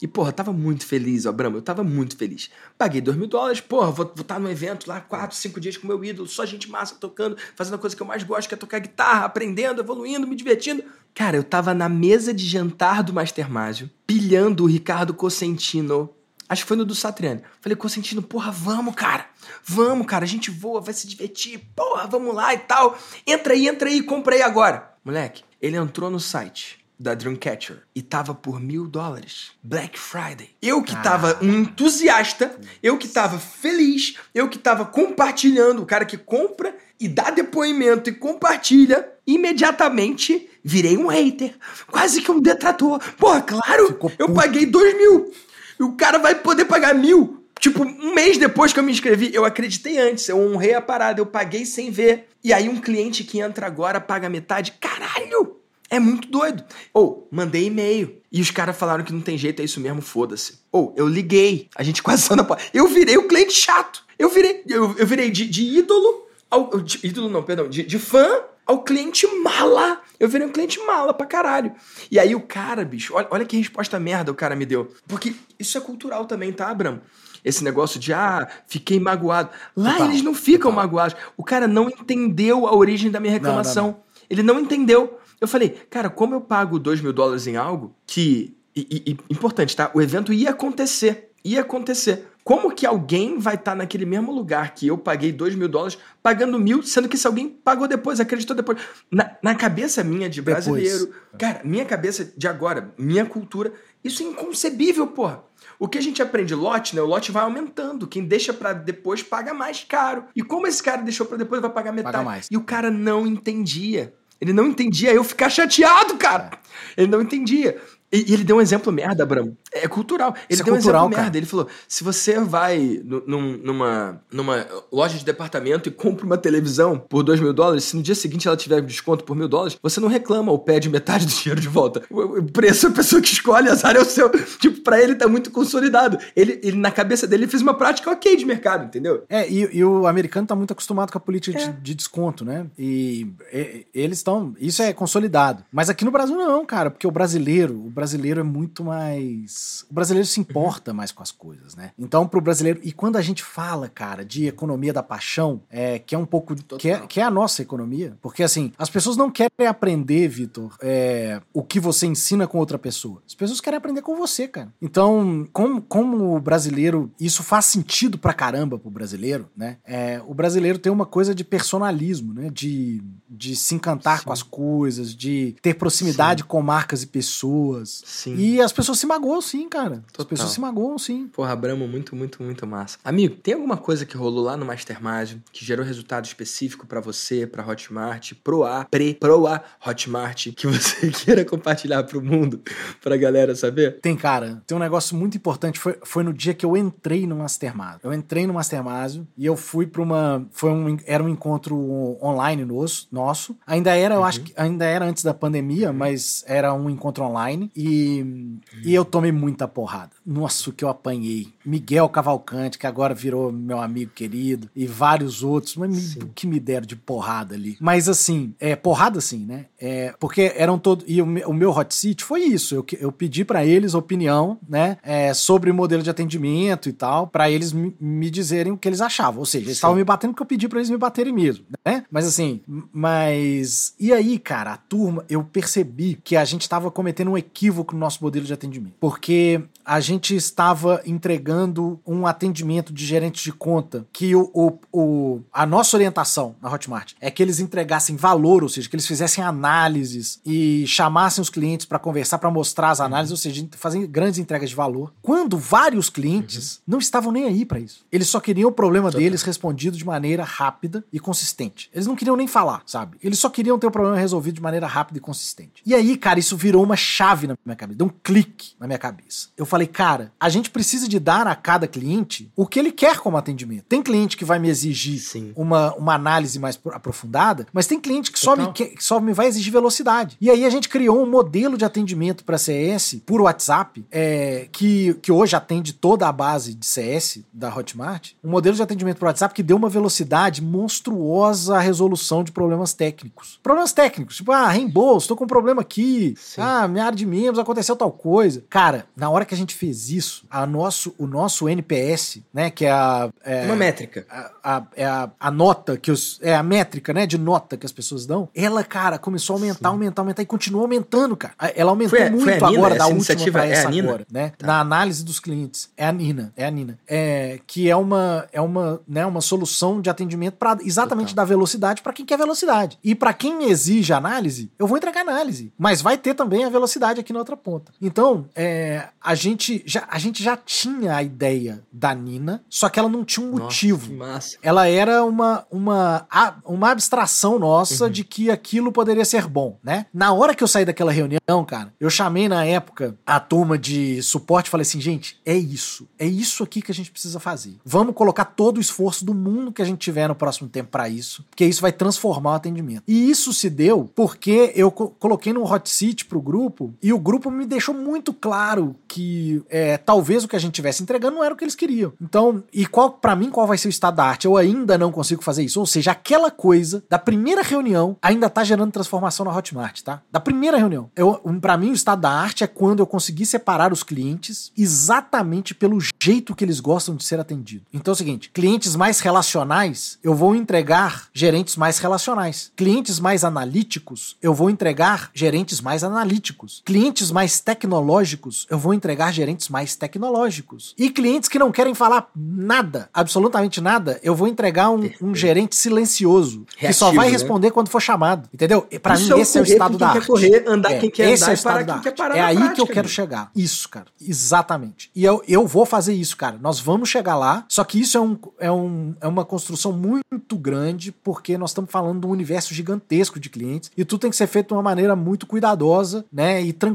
E, 0.00 0.06
porra, 0.06 0.32
tava 0.32 0.52
muito 0.52 0.86
feliz, 0.86 1.24
ó, 1.24 1.32
Bramo. 1.32 1.58
Eu 1.58 1.62
tava 1.62 1.82
muito 1.82 2.16
feliz. 2.16 2.50
Paguei 2.76 3.00
dois 3.00 3.16
mil 3.16 3.26
dólares, 3.26 3.60
porra, 3.60 3.90
vou 3.90 4.12
estar 4.16 4.38
no 4.38 4.50
evento 4.50 4.88
lá 4.88 5.00
quatro, 5.00 5.36
cinco 5.36 5.60
dias 5.60 5.76
com 5.76 5.86
meu 5.86 6.04
ídolo, 6.04 6.28
só 6.28 6.44
gente 6.44 6.70
massa 6.70 6.96
tocando, 6.96 7.36
fazendo 7.54 7.74
a 7.74 7.78
coisa 7.78 7.94
que 7.94 8.02
eu 8.02 8.06
mais 8.06 8.22
gosto, 8.22 8.48
que 8.48 8.54
é 8.54 8.56
tocar 8.56 8.80
guitarra, 8.80 9.24
aprendendo, 9.24 9.80
evoluindo, 9.80 10.26
me 10.26 10.36
divertindo. 10.36 10.84
Cara, 11.14 11.36
eu 11.36 11.44
tava 11.44 11.72
na 11.72 11.88
mesa 11.88 12.34
de 12.34 12.44
jantar 12.44 13.02
do 13.02 13.12
Mastermásio, 13.12 13.90
pilhando 14.06 14.64
o 14.64 14.66
Ricardo 14.66 15.14
Cosentino. 15.14 16.10
Acho 16.48 16.62
que 16.62 16.68
foi 16.68 16.76
no 16.76 16.84
do 16.84 16.94
Satriani. 16.94 17.42
Falei, 17.60 17.74
Cosentino, 17.74 18.20
porra, 18.20 18.50
vamos, 18.50 18.94
cara. 18.94 19.26
Vamos, 19.64 20.06
cara, 20.06 20.24
a 20.24 20.28
gente 20.28 20.50
voa, 20.50 20.80
vai 20.80 20.92
se 20.92 21.06
divertir. 21.06 21.70
Porra, 21.74 22.06
vamos 22.06 22.34
lá 22.34 22.52
e 22.52 22.58
tal. 22.58 22.98
Entra 23.26 23.54
aí, 23.54 23.66
entra 23.66 23.88
aí, 23.88 24.02
compra 24.02 24.34
aí 24.34 24.42
agora. 24.42 24.94
Moleque, 25.04 25.42
ele 25.64 25.78
entrou 25.78 26.10
no 26.10 26.20
site 26.20 26.84
da 27.00 27.14
Dreamcatcher 27.14 27.78
e 27.94 28.02
tava 28.02 28.34
por 28.34 28.60
mil 28.60 28.86
dólares. 28.86 29.52
Black 29.62 29.98
Friday. 29.98 30.50
Eu 30.60 30.82
que 30.82 30.94
tava 31.02 31.38
um 31.42 31.62
entusiasta, 31.62 32.54
eu 32.82 32.98
que 32.98 33.08
tava 33.08 33.38
feliz, 33.38 34.16
eu 34.34 34.46
que 34.48 34.58
tava 34.58 34.84
compartilhando, 34.84 35.80
o 35.82 35.86
cara 35.86 36.04
que 36.04 36.18
compra 36.18 36.76
e 37.00 37.08
dá 37.08 37.30
depoimento 37.30 38.10
e 38.10 38.12
compartilha, 38.12 39.08
imediatamente 39.26 40.50
virei 40.62 40.98
um 40.98 41.06
hater. 41.06 41.54
Quase 41.90 42.20
que 42.20 42.30
um 42.30 42.40
detrator. 42.40 43.00
Porra, 43.14 43.40
claro, 43.40 43.86
Ficou 43.86 44.12
eu 44.18 44.26
puto. 44.26 44.38
paguei 44.38 44.66
dois 44.66 44.94
mil. 44.98 45.32
E 45.80 45.82
o 45.82 45.92
cara 45.92 46.18
vai 46.18 46.34
poder 46.34 46.66
pagar 46.66 46.94
mil. 46.94 47.43
Tipo, 47.64 47.82
um 47.82 48.14
mês 48.14 48.36
depois 48.36 48.74
que 48.74 48.78
eu 48.78 48.82
me 48.82 48.92
inscrevi, 48.92 49.34
eu 49.34 49.42
acreditei 49.42 49.96
antes, 49.96 50.28
eu 50.28 50.38
honrei 50.38 50.74
a 50.74 50.82
parada, 50.82 51.18
eu 51.18 51.24
paguei 51.24 51.64
sem 51.64 51.90
ver. 51.90 52.28
E 52.44 52.52
aí 52.52 52.68
um 52.68 52.78
cliente 52.78 53.24
que 53.24 53.40
entra 53.40 53.66
agora 53.66 53.98
paga 53.98 54.28
metade. 54.28 54.72
Caralho! 54.72 55.56
É 55.88 55.98
muito 55.98 56.28
doido. 56.28 56.62
Ou, 56.92 57.26
mandei 57.32 57.64
e-mail. 57.64 58.20
E 58.30 58.42
os 58.42 58.50
caras 58.50 58.76
falaram 58.76 59.02
que 59.02 59.14
não 59.14 59.22
tem 59.22 59.38
jeito, 59.38 59.62
é 59.62 59.64
isso 59.64 59.80
mesmo, 59.80 60.02
foda-se. 60.02 60.58
Ou, 60.70 60.92
eu 60.94 61.08
liguei. 61.08 61.70
A 61.74 61.82
gente 61.82 62.02
quase 62.04 62.28
na 62.36 62.44
porta. 62.44 62.62
Eu 62.74 62.86
virei 62.86 63.16
o 63.16 63.26
cliente 63.26 63.54
chato. 63.54 64.04
Eu 64.18 64.28
virei, 64.28 64.62
eu, 64.68 64.94
eu 64.98 65.06
virei 65.06 65.30
de, 65.30 65.48
de 65.48 65.62
ídolo 65.62 66.28
ao. 66.50 66.68
De, 66.82 67.00
ídolo 67.02 67.30
não, 67.30 67.42
perdão. 67.42 67.66
De, 67.66 67.82
de 67.82 67.98
fã 67.98 68.42
ao 68.66 68.82
cliente 68.82 69.26
mala. 69.42 70.02
Eu 70.20 70.28
virei 70.28 70.46
um 70.46 70.52
cliente 70.52 70.78
mala 70.80 71.14
pra 71.14 71.26
caralho. 71.26 71.72
E 72.10 72.18
aí 72.18 72.34
o 72.34 72.40
cara, 72.42 72.84
bicho, 72.84 73.14
olha, 73.14 73.28
olha 73.30 73.46
que 73.46 73.56
resposta 73.56 73.98
merda 73.98 74.30
o 74.30 74.34
cara 74.34 74.54
me 74.54 74.66
deu. 74.66 74.94
Porque 75.08 75.34
isso 75.58 75.78
é 75.78 75.80
cultural 75.80 76.26
também, 76.26 76.52
tá, 76.52 76.68
Abramo? 76.68 77.00
Esse 77.44 77.62
negócio 77.62 78.00
de, 78.00 78.12
ah, 78.12 78.48
fiquei 78.66 78.98
magoado. 78.98 79.50
Lá 79.76 79.92
Total, 79.92 80.08
eles 80.08 80.22
não 80.22 80.34
ficam 80.34 80.70
total. 80.70 80.84
magoados. 80.86 81.16
O 81.36 81.44
cara 81.44 81.68
não 81.68 81.88
entendeu 81.88 82.66
a 82.66 82.74
origem 82.74 83.10
da 83.10 83.20
minha 83.20 83.32
reclamação. 83.32 83.86
não, 83.86 83.92
não. 83.92 84.00
Ele 84.30 84.42
não 84.42 84.58
entendeu. 84.58 85.18
Eu 85.40 85.46
falei, 85.46 85.70
cara, 85.90 86.08
como 86.08 86.34
eu 86.34 86.40
pago 86.40 86.78
2 86.78 87.00
mil 87.02 87.12
dólares 87.12 87.46
em 87.46 87.56
algo 87.56 87.94
que. 88.06 88.56
E- 88.74 89.02
e- 89.06 89.18
importante, 89.30 89.76
tá? 89.76 89.90
O 89.94 90.00
evento 90.00 90.32
ia 90.32 90.50
acontecer. 90.50 91.30
Ia 91.44 91.60
acontecer. 91.60 92.26
Como 92.44 92.70
que 92.70 92.84
alguém 92.84 93.38
vai 93.38 93.54
estar 93.54 93.74
naquele 93.74 94.04
mesmo 94.04 94.30
lugar 94.30 94.74
que 94.74 94.86
eu 94.86 94.98
paguei 94.98 95.32
2 95.32 95.54
mil 95.54 95.66
dólares 95.66 95.96
pagando 96.22 96.58
mil, 96.58 96.82
sendo 96.82 97.08
que 97.08 97.16
se 97.16 97.26
alguém 97.26 97.48
pagou 97.48 97.88
depois, 97.88 98.20
acreditou 98.20 98.54
depois? 98.54 98.78
Na, 99.10 99.34
na 99.42 99.54
cabeça 99.54 100.04
minha 100.04 100.28
de 100.28 100.42
Depois. 100.42 100.66
brasileiro, 100.66 101.14
cara, 101.38 101.62
minha 101.64 101.86
cabeça 101.86 102.30
de 102.36 102.46
agora, 102.46 102.92
minha 102.98 103.24
cultura, 103.24 103.72
isso 104.04 104.22
é 104.22 104.26
inconcebível, 104.26 105.06
porra. 105.06 105.42
O 105.78 105.88
que 105.88 105.96
a 105.96 106.02
gente 106.02 106.20
aprende 106.20 106.54
lote, 106.54 106.94
né? 106.94 107.00
O 107.00 107.06
lote 107.06 107.32
vai 107.32 107.42
aumentando. 107.42 108.06
Quem 108.06 108.22
deixa 108.22 108.52
pra 108.52 108.74
depois 108.74 109.22
paga 109.22 109.54
mais 109.54 109.82
caro. 109.82 110.24
E 110.36 110.42
como 110.42 110.66
esse 110.66 110.82
cara 110.82 111.00
deixou 111.00 111.24
pra 111.24 111.38
depois, 111.38 111.62
vai 111.62 111.70
pagar 111.70 111.92
metade. 111.92 112.22
mais. 112.22 112.48
E 112.50 112.56
o 112.58 112.62
cara 112.62 112.90
não 112.90 113.26
entendia. 113.26 114.14
Ele 114.38 114.52
não 114.52 114.66
entendia 114.66 115.12
eu 115.12 115.24
ficar 115.24 115.48
chateado, 115.48 116.16
cara. 116.18 116.50
Ele 116.96 117.06
não 117.06 117.22
entendia. 117.22 117.80
E, 118.16 118.32
ele 118.32 118.44
deu 118.44 118.56
um 118.56 118.60
exemplo 118.60 118.92
merda, 118.92 119.22
Abramo. 119.22 119.56
É 119.72 119.88
cultural. 119.88 120.34
Ele 120.36 120.44
Isso 120.50 120.64
deu 120.64 120.74
é 120.74 120.76
cultural, 120.76 121.02
um 121.02 121.04
exemplo 121.06 121.14
cara. 121.16 121.22
merda. 121.24 121.38
Ele 121.38 121.46
falou: 121.46 121.66
se 121.88 122.04
você 122.04 122.38
vai 122.40 123.00
nu- 123.04 123.22
num- 123.26 123.56
numa, 123.58 124.20
numa 124.32 124.66
loja 124.92 125.18
de 125.18 125.24
departamento 125.24 125.88
e 125.88 125.92
compra 125.92 126.24
uma 126.24 126.38
televisão 126.38 126.98
por 126.98 127.22
dois 127.22 127.40
mil 127.40 127.52
dólares, 127.52 127.84
se 127.84 127.96
no 127.96 128.02
dia 128.02 128.14
seguinte 128.14 128.46
ela 128.46 128.56
tiver 128.56 128.80
desconto 128.82 129.24
por 129.24 129.34
mil 129.36 129.48
dólares, 129.48 129.76
você 129.82 129.98
não 130.00 130.08
reclama 130.08 130.52
ou 130.52 130.58
pede 130.58 130.88
metade 130.88 131.26
do 131.26 131.32
dinheiro 131.32 131.60
de 131.60 131.68
volta. 131.68 132.02
O, 132.10 132.42
preço, 132.44 132.86
a 132.86 132.90
pessoa 132.90 133.20
que 133.20 133.32
escolhe, 133.32 133.68
azar 133.68 133.96
é 133.96 134.00
o 134.00 134.04
seu. 134.04 134.30
Tipo, 134.60 134.80
pra 134.82 135.00
ele 135.02 135.14
tá 135.14 135.26
muito 135.28 135.50
consolidado. 135.50 136.18
Ele, 136.36 136.60
ele 136.62 136.76
na 136.76 136.90
cabeça 136.90 137.26
dele, 137.26 137.44
ele 137.44 137.50
fez 137.50 137.62
uma 137.62 137.74
prática 137.74 138.10
ok 138.10 138.36
de 138.36 138.44
mercado, 138.44 138.84
entendeu? 138.86 139.24
É, 139.28 139.48
e, 139.50 139.76
e 139.78 139.84
o 139.84 140.06
americano 140.06 140.46
tá 140.46 140.54
muito 140.54 140.72
acostumado 140.72 141.10
com 141.10 141.18
a 141.18 141.20
política 141.20 141.58
É. 141.58 141.66
de, 141.68 141.72
de 141.80 141.94
desconto, 141.94 142.44
né? 142.44 142.66
E, 142.78 143.26
e- 143.52 143.86
eles 143.94 144.18
estão. 144.18 144.54
Isso 144.60 144.82
é 144.82 144.92
consolidado. 144.92 145.64
Mas 145.72 145.88
aqui 145.90 146.04
no 146.04 146.10
Brasil 146.10 146.36
não, 146.36 146.64
cara, 146.64 146.90
porque 146.90 147.06
o 147.06 147.10
brasileiro, 147.10 147.74
o 147.74 147.90
brasileiro 147.90 148.03
é 148.12 148.42
muito 148.42 148.84
mais. 148.84 149.84
O 149.90 149.94
brasileiro 149.94 150.26
se 150.26 150.40
importa 150.40 150.92
mais 150.92 151.12
com 151.12 151.22
as 151.22 151.30
coisas, 151.30 151.74
né? 151.74 151.92
Então, 151.98 152.26
pro 152.26 152.40
brasileiro. 152.40 152.80
E 152.82 152.92
quando 152.92 153.16
a 153.16 153.22
gente 153.22 153.42
fala, 153.42 153.88
cara, 153.88 154.24
de 154.24 154.46
economia 154.46 154.92
da 154.92 155.02
paixão, 155.02 155.62
é, 155.70 155.98
que 155.98 156.14
é 156.14 156.18
um 156.18 156.26
pouco. 156.26 156.54
Que 156.78 156.90
é, 156.90 157.06
que 157.06 157.20
é 157.20 157.22
a 157.22 157.30
nossa 157.30 157.62
economia. 157.62 158.16
Porque 158.20 158.42
assim, 158.42 158.72
as 158.78 158.90
pessoas 158.90 159.16
não 159.16 159.30
querem 159.30 159.66
aprender, 159.68 160.28
Vitor, 160.28 160.76
é, 160.80 161.40
o 161.52 161.62
que 161.62 161.80
você 161.80 162.06
ensina 162.06 162.46
com 162.46 162.58
outra 162.58 162.78
pessoa. 162.78 163.22
As 163.26 163.34
pessoas 163.34 163.60
querem 163.60 163.78
aprender 163.78 164.02
com 164.02 164.16
você, 164.16 164.48
cara. 164.48 164.72
Então, 164.80 165.46
como, 165.52 165.80
como 165.80 166.36
o 166.36 166.40
brasileiro. 166.40 167.10
Isso 167.20 167.42
faz 167.42 167.66
sentido 167.66 168.18
pra 168.18 168.32
caramba 168.32 168.78
pro 168.78 168.90
brasileiro, 168.90 169.48
né? 169.56 169.78
É, 169.84 170.20
o 170.26 170.34
brasileiro 170.34 170.78
tem 170.78 170.92
uma 170.92 171.06
coisa 171.06 171.34
de 171.34 171.44
personalismo, 171.44 172.32
né? 172.32 172.50
De, 172.52 173.02
de 173.28 173.56
se 173.56 173.74
encantar 173.74 174.18
Sim. 174.18 174.24
com 174.26 174.32
as 174.32 174.42
coisas, 174.42 175.14
de 175.14 175.56
ter 175.62 175.74
proximidade 175.74 176.44
com 176.44 176.60
marcas 176.62 177.02
e 177.02 177.06
pessoas. 177.06 177.83
Sim. 177.84 178.36
E 178.36 178.60
as 178.60 178.72
pessoas 178.72 178.98
se 178.98 179.06
magoam, 179.06 179.40
sim, 179.40 179.68
cara. 179.68 180.02
As 180.06 180.12
Total. 180.12 180.26
pessoas 180.26 180.50
se 180.50 180.60
magoam, 180.60 180.98
sim. 180.98 181.28
Porra, 181.28 181.52
Abramo, 181.52 181.86
muito, 181.86 182.14
muito, 182.14 182.42
muito 182.42 182.66
massa. 182.66 182.98
Amigo, 183.04 183.36
tem 183.36 183.54
alguma 183.54 183.76
coisa 183.76 184.04
que 184.04 184.16
rolou 184.16 184.44
lá 184.44 184.56
no 184.56 184.64
Mastermind 184.64 185.36
que 185.52 185.64
gerou 185.64 185.84
resultado 185.84 186.24
específico 186.24 186.86
pra 186.86 187.00
você, 187.00 187.46
pra 187.46 187.66
Hotmart, 187.66 188.32
pro 188.42 188.64
A, 188.64 188.84
pre, 188.84 189.14
pro 189.14 189.46
A 189.46 189.62
Hotmart, 189.86 190.52
que 190.54 190.66
você 190.66 191.10
queira 191.24 191.44
compartilhar 191.44 192.02
pro 192.04 192.22
mundo, 192.22 192.60
pra 193.00 193.16
galera 193.16 193.54
saber? 193.54 194.00
Tem, 194.00 194.16
cara, 194.16 194.62
tem 194.66 194.76
um 194.76 194.80
negócio 194.80 195.16
muito 195.16 195.36
importante. 195.36 195.78
Foi, 195.78 195.98
foi 196.02 196.22
no 196.22 196.32
dia 196.32 196.54
que 196.54 196.64
eu 196.64 196.76
entrei 196.76 197.26
no 197.26 197.36
Mastermind. 197.36 197.98
Eu 198.02 198.12
entrei 198.12 198.46
no 198.46 198.54
Mastermind 198.54 199.24
e 199.36 199.46
eu 199.46 199.56
fui 199.56 199.86
pra 199.86 200.02
uma. 200.02 200.46
Foi 200.50 200.70
um, 200.70 200.96
era 201.06 201.22
um 201.22 201.28
encontro 201.28 201.76
online 202.22 202.64
nosso. 202.64 203.08
nosso. 203.10 203.56
Ainda 203.66 203.96
era, 203.96 204.14
eu 204.14 204.24
acho 204.24 204.40
que 204.40 204.52
ainda 204.56 204.84
era 204.84 205.04
antes 205.04 205.22
da 205.22 205.34
pandemia, 205.34 205.92
mas 205.92 206.44
era 206.46 206.72
um 206.72 206.88
encontro 206.90 207.24
online. 207.24 207.70
E, 207.76 208.58
e 208.84 208.94
eu 208.94 209.04
tomei 209.04 209.32
muita 209.32 209.66
porrada. 209.66 210.10
Nossa, 210.24 210.70
o 210.70 210.72
que 210.72 210.84
eu 210.84 210.88
apanhei. 210.88 211.48
Miguel 211.64 212.08
Cavalcante, 212.08 212.78
que 212.78 212.86
agora 212.86 213.14
virou 213.14 213.50
meu 213.50 213.80
amigo 213.80 214.12
querido, 214.14 214.68
e 214.74 214.86
vários 214.86 215.42
outros, 215.42 215.76
mas 215.76 216.16
o 216.16 216.26
que 216.34 216.46
me 216.46 216.60
deram 216.60 216.86
de 216.86 216.96
porrada 216.96 217.54
ali. 217.54 217.76
Mas 217.80 218.08
assim, 218.08 218.54
é 218.60 218.76
porrada 218.76 219.18
assim, 219.18 219.44
né? 219.44 219.66
É, 219.78 220.14
porque 220.18 220.52
eram 220.56 220.78
todos. 220.78 221.04
E 221.08 221.20
o, 221.20 221.24
o 221.24 221.54
meu 221.54 221.70
hot 221.70 221.94
seat 221.94 222.22
foi 222.22 222.42
isso. 222.42 222.74
Eu, 222.74 222.86
eu 222.98 223.12
pedi 223.12 223.44
pra 223.44 223.64
eles 223.64 223.94
opinião, 223.94 224.58
né? 224.68 224.98
é, 225.02 225.34
sobre 225.34 225.70
o 225.70 225.74
modelo 225.74 226.02
de 226.02 226.10
atendimento 226.10 226.88
e 226.88 226.92
tal, 226.92 227.26
pra 227.26 227.50
eles 227.50 227.72
me, 227.72 227.94
me 228.00 228.30
dizerem 228.30 228.72
o 228.72 228.78
que 228.78 228.88
eles 228.88 229.00
achavam. 229.00 229.40
Ou 229.40 229.46
seja, 229.46 229.66
eles 229.66 229.76
estavam 229.76 229.96
me 229.96 230.04
batendo 230.04 230.30
porque 230.30 230.42
eu 230.42 230.46
pedi 230.46 230.68
pra 230.68 230.78
eles 230.78 230.90
me 230.90 230.96
baterem 230.96 231.32
mesmo, 231.32 231.64
né? 231.84 232.04
Mas 232.10 232.26
assim, 232.26 232.60
mas. 232.92 233.94
E 233.98 234.12
aí, 234.12 234.38
cara, 234.38 234.72
a 234.72 234.76
turma, 234.76 235.24
eu 235.28 235.44
percebi 235.44 236.18
que 236.22 236.36
a 236.36 236.44
gente 236.44 236.68
tava 236.68 236.90
cometendo 236.90 237.30
um 237.30 237.38
equívoco 237.38 237.63
no 237.70 237.98
nosso 237.98 238.22
modelo 238.22 238.44
de 238.46 238.52
atendimento. 238.52 238.94
Porque 239.00 239.62
a 239.84 240.00
gente 240.00 240.34
estava 240.34 241.00
entregando 241.04 242.00
um 242.06 242.26
atendimento 242.26 242.92
de 242.92 243.04
gerente 243.04 243.42
de 243.42 243.52
conta 243.52 244.06
que 244.12 244.34
o, 244.34 244.50
o, 244.54 244.78
o- 244.92 245.40
a 245.52 245.64
nossa 245.66 245.96
orientação 245.96 246.54
na 246.60 246.70
Hotmart 246.72 247.12
é 247.20 247.30
que 247.30 247.42
eles 247.42 247.60
entregassem 247.60 248.16
valor, 248.16 248.62
ou 248.62 248.68
seja, 248.68 248.88
que 248.88 248.94
eles 248.96 249.06
fizessem 249.06 249.42
análises 249.42 250.40
e 250.44 250.86
chamassem 250.86 251.42
os 251.42 251.50
clientes 251.50 251.86
para 251.86 251.98
conversar, 251.98 252.38
para 252.38 252.50
mostrar 252.50 252.90
as 252.90 253.00
análises, 253.00 253.30
ou 253.32 253.36
seja, 253.36 253.66
fazem 253.72 254.06
grandes 254.06 254.38
entregas 254.38 254.70
de 254.70 254.76
valor. 254.76 255.12
Quando 255.22 255.56
vários 255.58 256.08
clientes 256.10 256.80
não 256.86 256.98
estavam 256.98 257.32
nem 257.32 257.44
aí 257.44 257.64
para 257.64 257.80
isso. 257.80 258.04
Eles 258.12 258.28
só 258.28 258.40
queriam 258.40 258.68
o 258.68 258.72
problema 258.72 259.08
Total. 259.08 259.20
deles 259.20 259.42
respondido 259.42 259.96
de 259.96 260.04
maneira 260.04 260.44
rápida 260.44 261.04
e 261.12 261.18
consistente. 261.18 261.90
Eles 261.92 262.06
não 262.06 262.16
queriam 262.16 262.36
nem 262.36 262.46
falar, 262.46 262.82
sabe? 262.86 263.16
Eles 263.22 263.38
só 263.38 263.48
queriam 263.48 263.78
ter 263.78 263.86
o 263.86 263.90
problema 263.90 264.16
resolvido 264.16 264.54
de 264.54 264.62
maneira 264.62 264.86
rápida 264.86 265.18
e 265.18 265.20
consistente. 265.20 265.82
E 265.84 265.94
aí, 265.94 266.16
cara, 266.16 266.38
isso 266.38 266.56
virou 266.56 266.82
uma 266.82 266.96
chave 266.96 267.46
na 267.46 267.53
minha 267.64 267.76
cabeça, 267.76 267.98
deu 267.98 268.06
um 268.06 268.12
clique 268.22 268.74
na 268.78 268.86
minha 268.86 268.98
cabeça. 268.98 269.48
Eu 269.56 269.66
falei, 269.66 269.86
cara, 269.86 270.32
a 270.38 270.48
gente 270.48 270.70
precisa 270.70 271.08
de 271.08 271.18
dar 271.18 271.46
a 271.46 271.54
cada 271.54 271.86
cliente 271.86 272.50
o 272.56 272.66
que 272.66 272.78
ele 272.78 272.92
quer 272.92 273.18
como 273.18 273.36
atendimento. 273.36 273.84
Tem 273.88 274.02
cliente 274.02 274.36
que 274.36 274.44
vai 274.44 274.58
me 274.58 274.68
exigir 274.68 275.18
Sim. 275.20 275.52
uma, 275.56 275.94
uma 275.94 276.14
análise 276.14 276.58
mais 276.58 276.76
pro- 276.76 276.94
aprofundada, 276.94 277.66
mas 277.72 277.86
tem 277.86 278.00
cliente 278.00 278.30
que 278.32 278.38
só 278.38 278.56
me, 278.56 278.66
Total. 278.66 278.72
que, 278.72 278.94
só 279.02 279.20
me 279.20 279.32
vai 279.32 279.46
exigir 279.46 279.72
velocidade. 279.72 280.36
E 280.40 280.50
aí 280.50 280.64
a 280.64 280.70
gente 280.70 280.88
criou 280.88 281.22
um 281.22 281.30
modelo 281.30 281.76
de 281.76 281.84
atendimento 281.84 282.44
para 282.44 282.58
CS 282.58 283.16
por 283.26 283.40
WhatsApp, 283.40 284.04
é, 284.10 284.68
que, 284.72 285.14
que 285.14 285.30
hoje 285.32 285.56
atende 285.56 285.92
toda 285.92 286.28
a 286.28 286.32
base 286.32 286.74
de 286.74 286.86
CS 286.86 287.40
da 287.52 287.74
Hotmart. 287.74 288.32
Um 288.42 288.50
modelo 288.50 288.76
de 288.76 288.82
atendimento 288.82 289.18
por 289.18 289.26
WhatsApp 289.26 289.54
que 289.54 289.62
deu 289.62 289.76
uma 289.76 289.88
velocidade 289.88 290.62
monstruosa 290.62 291.76
à 291.76 291.80
resolução 291.80 292.42
de 292.44 292.52
problemas 292.52 292.92
técnicos. 292.92 293.58
Problemas 293.62 293.92
técnicos, 293.92 294.36
tipo, 294.36 294.52
ah, 294.52 294.68
reembolso, 294.68 295.28
tô 295.28 295.36
com 295.36 295.44
um 295.44 295.48
problema 295.48 295.82
aqui. 295.82 296.34
Sim. 296.38 296.60
Ah, 296.60 296.86
minha 296.88 297.04
área 297.04 297.16
de 297.16 297.26
membros 297.44 297.58
aconteceu 297.58 297.94
tal 297.96 298.10
coisa. 298.10 298.64
Cara, 298.68 299.06
na 299.16 299.28
hora 299.30 299.44
que 299.44 299.54
a 299.54 299.56
gente 299.56 299.74
fez 299.74 300.10
isso, 300.10 300.44
a 300.50 300.66
nosso, 300.66 301.14
o 301.18 301.26
nosso 301.26 301.68
NPS, 301.68 302.42
né, 302.52 302.70
que 302.70 302.84
é 302.86 302.90
a. 302.90 303.28
é- 303.44 303.64
Uma 303.66 303.76
métrica. 303.76 304.26
a, 304.30 304.50
a, 304.76 304.82
é 304.96 305.04
a, 305.04 305.30
a 305.38 305.50
nota 305.50 305.96
que 305.96 306.10
os. 306.10 306.38
É 306.42 306.54
a 306.54 306.62
métrica, 306.62 307.12
né? 307.12 307.26
De 307.26 307.38
nota 307.38 307.76
que 307.76 307.86
as 307.86 307.92
pessoas 307.92 308.26
dão. 308.26 308.48
Ela, 308.54 308.82
cara, 308.82 309.18
começou 309.18 309.54
a 309.54 309.58
aumentar, 309.58 309.88
aumentar, 309.88 310.22
aumentar 310.22 310.42
e 310.42 310.46
continua 310.46 310.82
aumentando, 310.82 311.36
cara. 311.36 311.54
Ela 311.74 311.90
aumentou 311.90 312.18
Foi 312.18 312.30
muito 312.30 312.44
foi 312.44 312.54
Nina? 312.54 312.68
agora 312.68 312.94
da 312.94 313.04
última 313.04 313.18
iniciativa 313.18 313.58
pra 313.58 313.66
é 313.66 313.70
a 313.70 313.72
essa 313.78 313.90
Nina? 313.90 314.08
agora, 314.08 314.26
né? 314.30 314.52
Tá. 314.56 314.66
Na 314.66 314.80
análise 314.80 315.24
dos 315.24 315.38
clientes. 315.40 315.90
É 315.96 316.06
a 316.06 316.12
Nina, 316.12 316.52
é 316.56 316.66
a 316.66 316.70
Nina. 316.70 316.98
É, 317.06 317.60
que 317.66 317.90
é 317.90 317.96
uma, 317.96 318.46
é 318.52 318.60
uma, 318.60 319.00
né, 319.06 319.24
uma 319.26 319.40
solução 319.40 320.00
de 320.00 320.08
atendimento 320.10 320.54
para 320.54 320.78
exatamente 320.82 321.28
Total. 321.28 321.44
dar 321.44 321.48
velocidade 321.48 322.02
para 322.02 322.12
quem 322.12 322.24
quer 322.24 322.38
velocidade. 322.38 322.98
E 323.02 323.14
para 323.14 323.32
quem 323.32 323.70
exige 323.70 324.12
análise, 324.12 324.70
eu 324.78 324.86
vou 324.86 324.96
entregar 324.96 325.20
análise. 325.22 325.72
Mas 325.78 326.00
vai 326.00 326.16
ter 326.16 326.34
também 326.34 326.64
a 326.64 326.68
velocidade 326.70 327.20
aqui 327.20 327.32
na 327.34 327.40
outra 327.40 327.56
ponta. 327.56 327.92
Então, 328.00 328.46
é, 328.56 329.08
a, 329.20 329.34
gente 329.34 329.82
já, 329.84 330.04
a 330.10 330.18
gente 330.18 330.42
já 330.42 330.56
tinha 330.56 331.14
a 331.16 331.22
ideia 331.22 331.82
da 331.92 332.14
Nina, 332.14 332.62
só 332.70 332.88
que 332.88 332.98
ela 332.98 333.08
não 333.08 333.24
tinha 333.24 333.44
um 333.46 333.50
Nossa, 333.50 333.62
motivo 333.64 334.08
que 334.08 334.14
massa. 334.14 334.56
ela 334.62 334.88
era 334.88 335.24
uma, 335.24 335.66
uma, 335.70 336.26
uma 336.64 336.90
abstração 336.90 337.58
nossa 337.58 338.04
Uhum. 338.04 338.10
de 338.10 338.24
que 338.24 338.50
aquilo 338.50 338.90
poderia 338.92 339.24
ser 339.24 339.46
bom, 339.46 339.78
né? 339.82 340.06
Na 340.12 340.32
hora 340.32 340.54
que 340.54 340.62
eu 340.64 340.68
saí 340.68 340.84
daquela 340.84 341.12
reunião, 341.12 341.64
cara, 341.66 341.92
eu 342.00 342.08
chamei 342.08 342.48
na 342.48 342.64
época 342.64 343.16
a 343.26 343.38
turma 343.40 343.76
de 343.78 344.22
suporte 344.22 344.66
e 344.66 344.70
falei 344.70 344.82
assim, 344.82 345.00
gente, 345.00 345.38
é 345.44 345.54
isso. 345.54 346.08
É 346.18 346.26
isso 346.26 346.62
aqui 346.62 346.80
que 346.80 346.90
a 346.90 346.94
gente 346.94 347.10
precisa 347.10 347.38
fazer. 347.40 347.76
Vamos 347.84 348.14
colocar 348.14 348.44
todo 348.46 348.78
o 348.78 348.80
esforço 348.80 349.24
do 349.24 349.34
mundo 349.34 349.72
que 349.72 349.82
a 349.82 349.84
gente 349.84 349.98
tiver 349.98 350.28
no 350.28 350.34
próximo 350.34 350.68
tempo 350.68 350.90
pra 350.90 351.08
isso, 351.08 351.44
porque 351.50 351.64
isso 351.64 351.82
vai 351.82 351.92
transformar 351.92 352.50
o 352.52 352.54
atendimento. 352.54 353.02
E 353.06 353.30
isso 353.30 353.52
se 353.52 353.68
deu 353.68 354.10
porque 354.14 354.72
eu 354.74 354.90
co- 354.90 355.08
coloquei 355.10 355.52
no 355.52 355.64
hot 355.64 355.88
seat 355.90 356.24
pro 356.26 356.40
grupo 356.40 356.94
e 357.02 357.12
o 357.12 357.18
grupo 357.24 357.50
me 357.50 357.64
deixou 357.64 357.94
muito 357.94 358.34
claro 358.34 358.94
que 359.08 359.62
é, 359.70 359.96
talvez 359.96 360.44
o 360.44 360.48
que 360.48 360.54
a 360.54 360.58
gente 360.58 360.74
tivesse 360.74 361.02
entregando 361.02 361.36
não 361.36 361.42
era 361.42 361.54
o 361.54 361.56
que 361.56 361.64
eles 361.64 361.74
queriam. 361.74 362.12
Então, 362.20 362.62
e 362.72 362.84
qual 362.84 363.10
para 363.10 363.34
mim 363.34 363.50
qual 363.50 363.66
vai 363.66 363.78
ser 363.78 363.88
o 363.88 363.90
estado 363.90 364.16
da 364.16 364.24
arte? 364.24 364.44
Eu 364.44 364.56
ainda 364.56 364.98
não 364.98 365.10
consigo 365.10 365.42
fazer 365.42 365.64
isso. 365.64 365.80
Ou 365.80 365.86
seja, 365.86 366.10
aquela 366.10 366.50
coisa 366.50 367.02
da 367.08 367.18
primeira 367.18 367.62
reunião 367.62 368.16
ainda 368.20 368.50
tá 368.50 368.62
gerando 368.62 368.92
transformação 368.92 369.46
na 369.46 369.56
Hotmart, 369.56 370.02
tá? 370.02 370.20
Da 370.30 370.38
primeira 370.38 370.76
reunião. 370.76 371.10
Eu, 371.16 371.40
para 371.60 371.78
mim 371.78 371.90
o 371.90 371.94
estado 371.94 372.20
da 372.20 372.30
arte 372.30 372.62
é 372.62 372.66
quando 372.66 373.00
eu 373.00 373.06
consegui 373.06 373.46
separar 373.46 373.92
os 373.92 374.02
clientes 374.02 374.70
exatamente 374.76 375.74
pelo 375.74 375.98
jeito 376.22 376.54
que 376.54 376.64
eles 376.64 376.78
gostam 376.78 377.16
de 377.16 377.24
ser 377.24 377.40
atendidos. 377.40 377.86
Então 377.92 378.12
é 378.12 378.14
o 378.14 378.16
seguinte, 378.16 378.50
clientes 378.52 378.94
mais 378.94 379.20
relacionais, 379.20 380.18
eu 380.22 380.34
vou 380.34 380.54
entregar 380.54 381.28
gerentes 381.32 381.76
mais 381.76 381.98
relacionais. 381.98 382.70
Clientes 382.76 383.18
mais 383.18 383.44
analíticos, 383.44 384.36
eu 384.42 384.52
vou 384.52 384.68
entregar 384.68 385.30
gerentes 385.32 385.80
mais 385.80 386.04
analíticos. 386.04 386.82
Clientes 386.84 387.13
mais 387.30 387.60
tecnológicos, 387.60 388.66
eu 388.70 388.78
vou 388.78 388.94
entregar 388.94 389.32
gerentes 389.32 389.68
mais 389.68 389.94
tecnológicos. 389.94 390.94
E 390.98 391.10
clientes 391.10 391.48
que 391.48 391.58
não 391.58 391.70
querem 391.70 391.94
falar 391.94 392.30
nada, 392.34 393.08
absolutamente 393.12 393.80
nada, 393.80 394.18
eu 394.22 394.34
vou 394.34 394.48
entregar 394.48 394.90
um, 394.90 395.10
um 395.20 395.34
gerente 395.34 395.76
silencioso, 395.76 396.64
que 396.76 396.92
só 396.92 397.06
Reativo, 397.06 397.16
vai 397.16 397.26
né? 397.26 397.32
responder 397.32 397.70
quando 397.70 397.88
for 397.88 398.00
chamado. 398.00 398.48
Entendeu? 398.52 398.86
Isso 398.90 399.34
mim, 399.34 399.38
é 399.38 399.42
esse 399.42 399.58
é 399.58 399.60
o 399.60 399.64
estado 399.64 399.98
da 399.98 400.08
quem 400.08 400.16
arte. 400.16 400.26
correr, 400.26 400.64
andar 400.66 400.98
quem 400.98 401.10
quer 401.10 401.30
esse 401.30 401.42
andar 401.42 401.50
é 401.50 401.54
o 401.54 401.54
estado 401.54 401.86
da 401.86 401.94
arte. 401.94 402.10
parar 402.12 402.36
É 402.36 402.40
aí 402.40 402.56
que 402.56 402.62
eu 402.62 402.64
prática, 402.66 402.86
quero 402.86 403.00
amigo. 403.00 403.08
chegar. 403.08 403.50
Isso, 403.54 403.88
cara. 403.88 404.06
Exatamente. 404.20 405.10
E 405.14 405.24
eu, 405.24 405.42
eu 405.46 405.66
vou 405.66 405.86
fazer 405.86 406.14
isso, 406.14 406.36
cara. 406.36 406.58
Nós 406.60 406.80
vamos 406.80 407.08
chegar 407.08 407.36
lá. 407.36 407.64
Só 407.68 407.84
que 407.84 408.00
isso 408.00 408.16
é, 408.16 408.20
um, 408.20 408.38
é, 408.58 408.70
um, 408.70 409.14
é 409.20 409.28
uma 409.28 409.44
construção 409.44 409.92
muito 409.92 410.56
grande, 410.56 411.12
porque 411.12 411.56
nós 411.58 411.70
estamos 411.70 411.90
falando 411.90 412.20
de 412.20 412.26
um 412.26 412.30
universo 412.30 412.74
gigantesco 412.74 413.38
de 413.38 413.48
clientes. 413.48 413.90
E 413.96 414.04
tudo 414.04 414.20
tem 414.20 414.30
que 414.30 414.36
ser 414.36 414.46
feito 414.46 414.68
de 414.68 414.74
uma 414.74 414.82
maneira 414.82 415.14
muito 415.14 415.46
cuidadosa, 415.46 416.24
né? 416.32 416.62
E 416.62 416.72
tranquila 416.72 416.93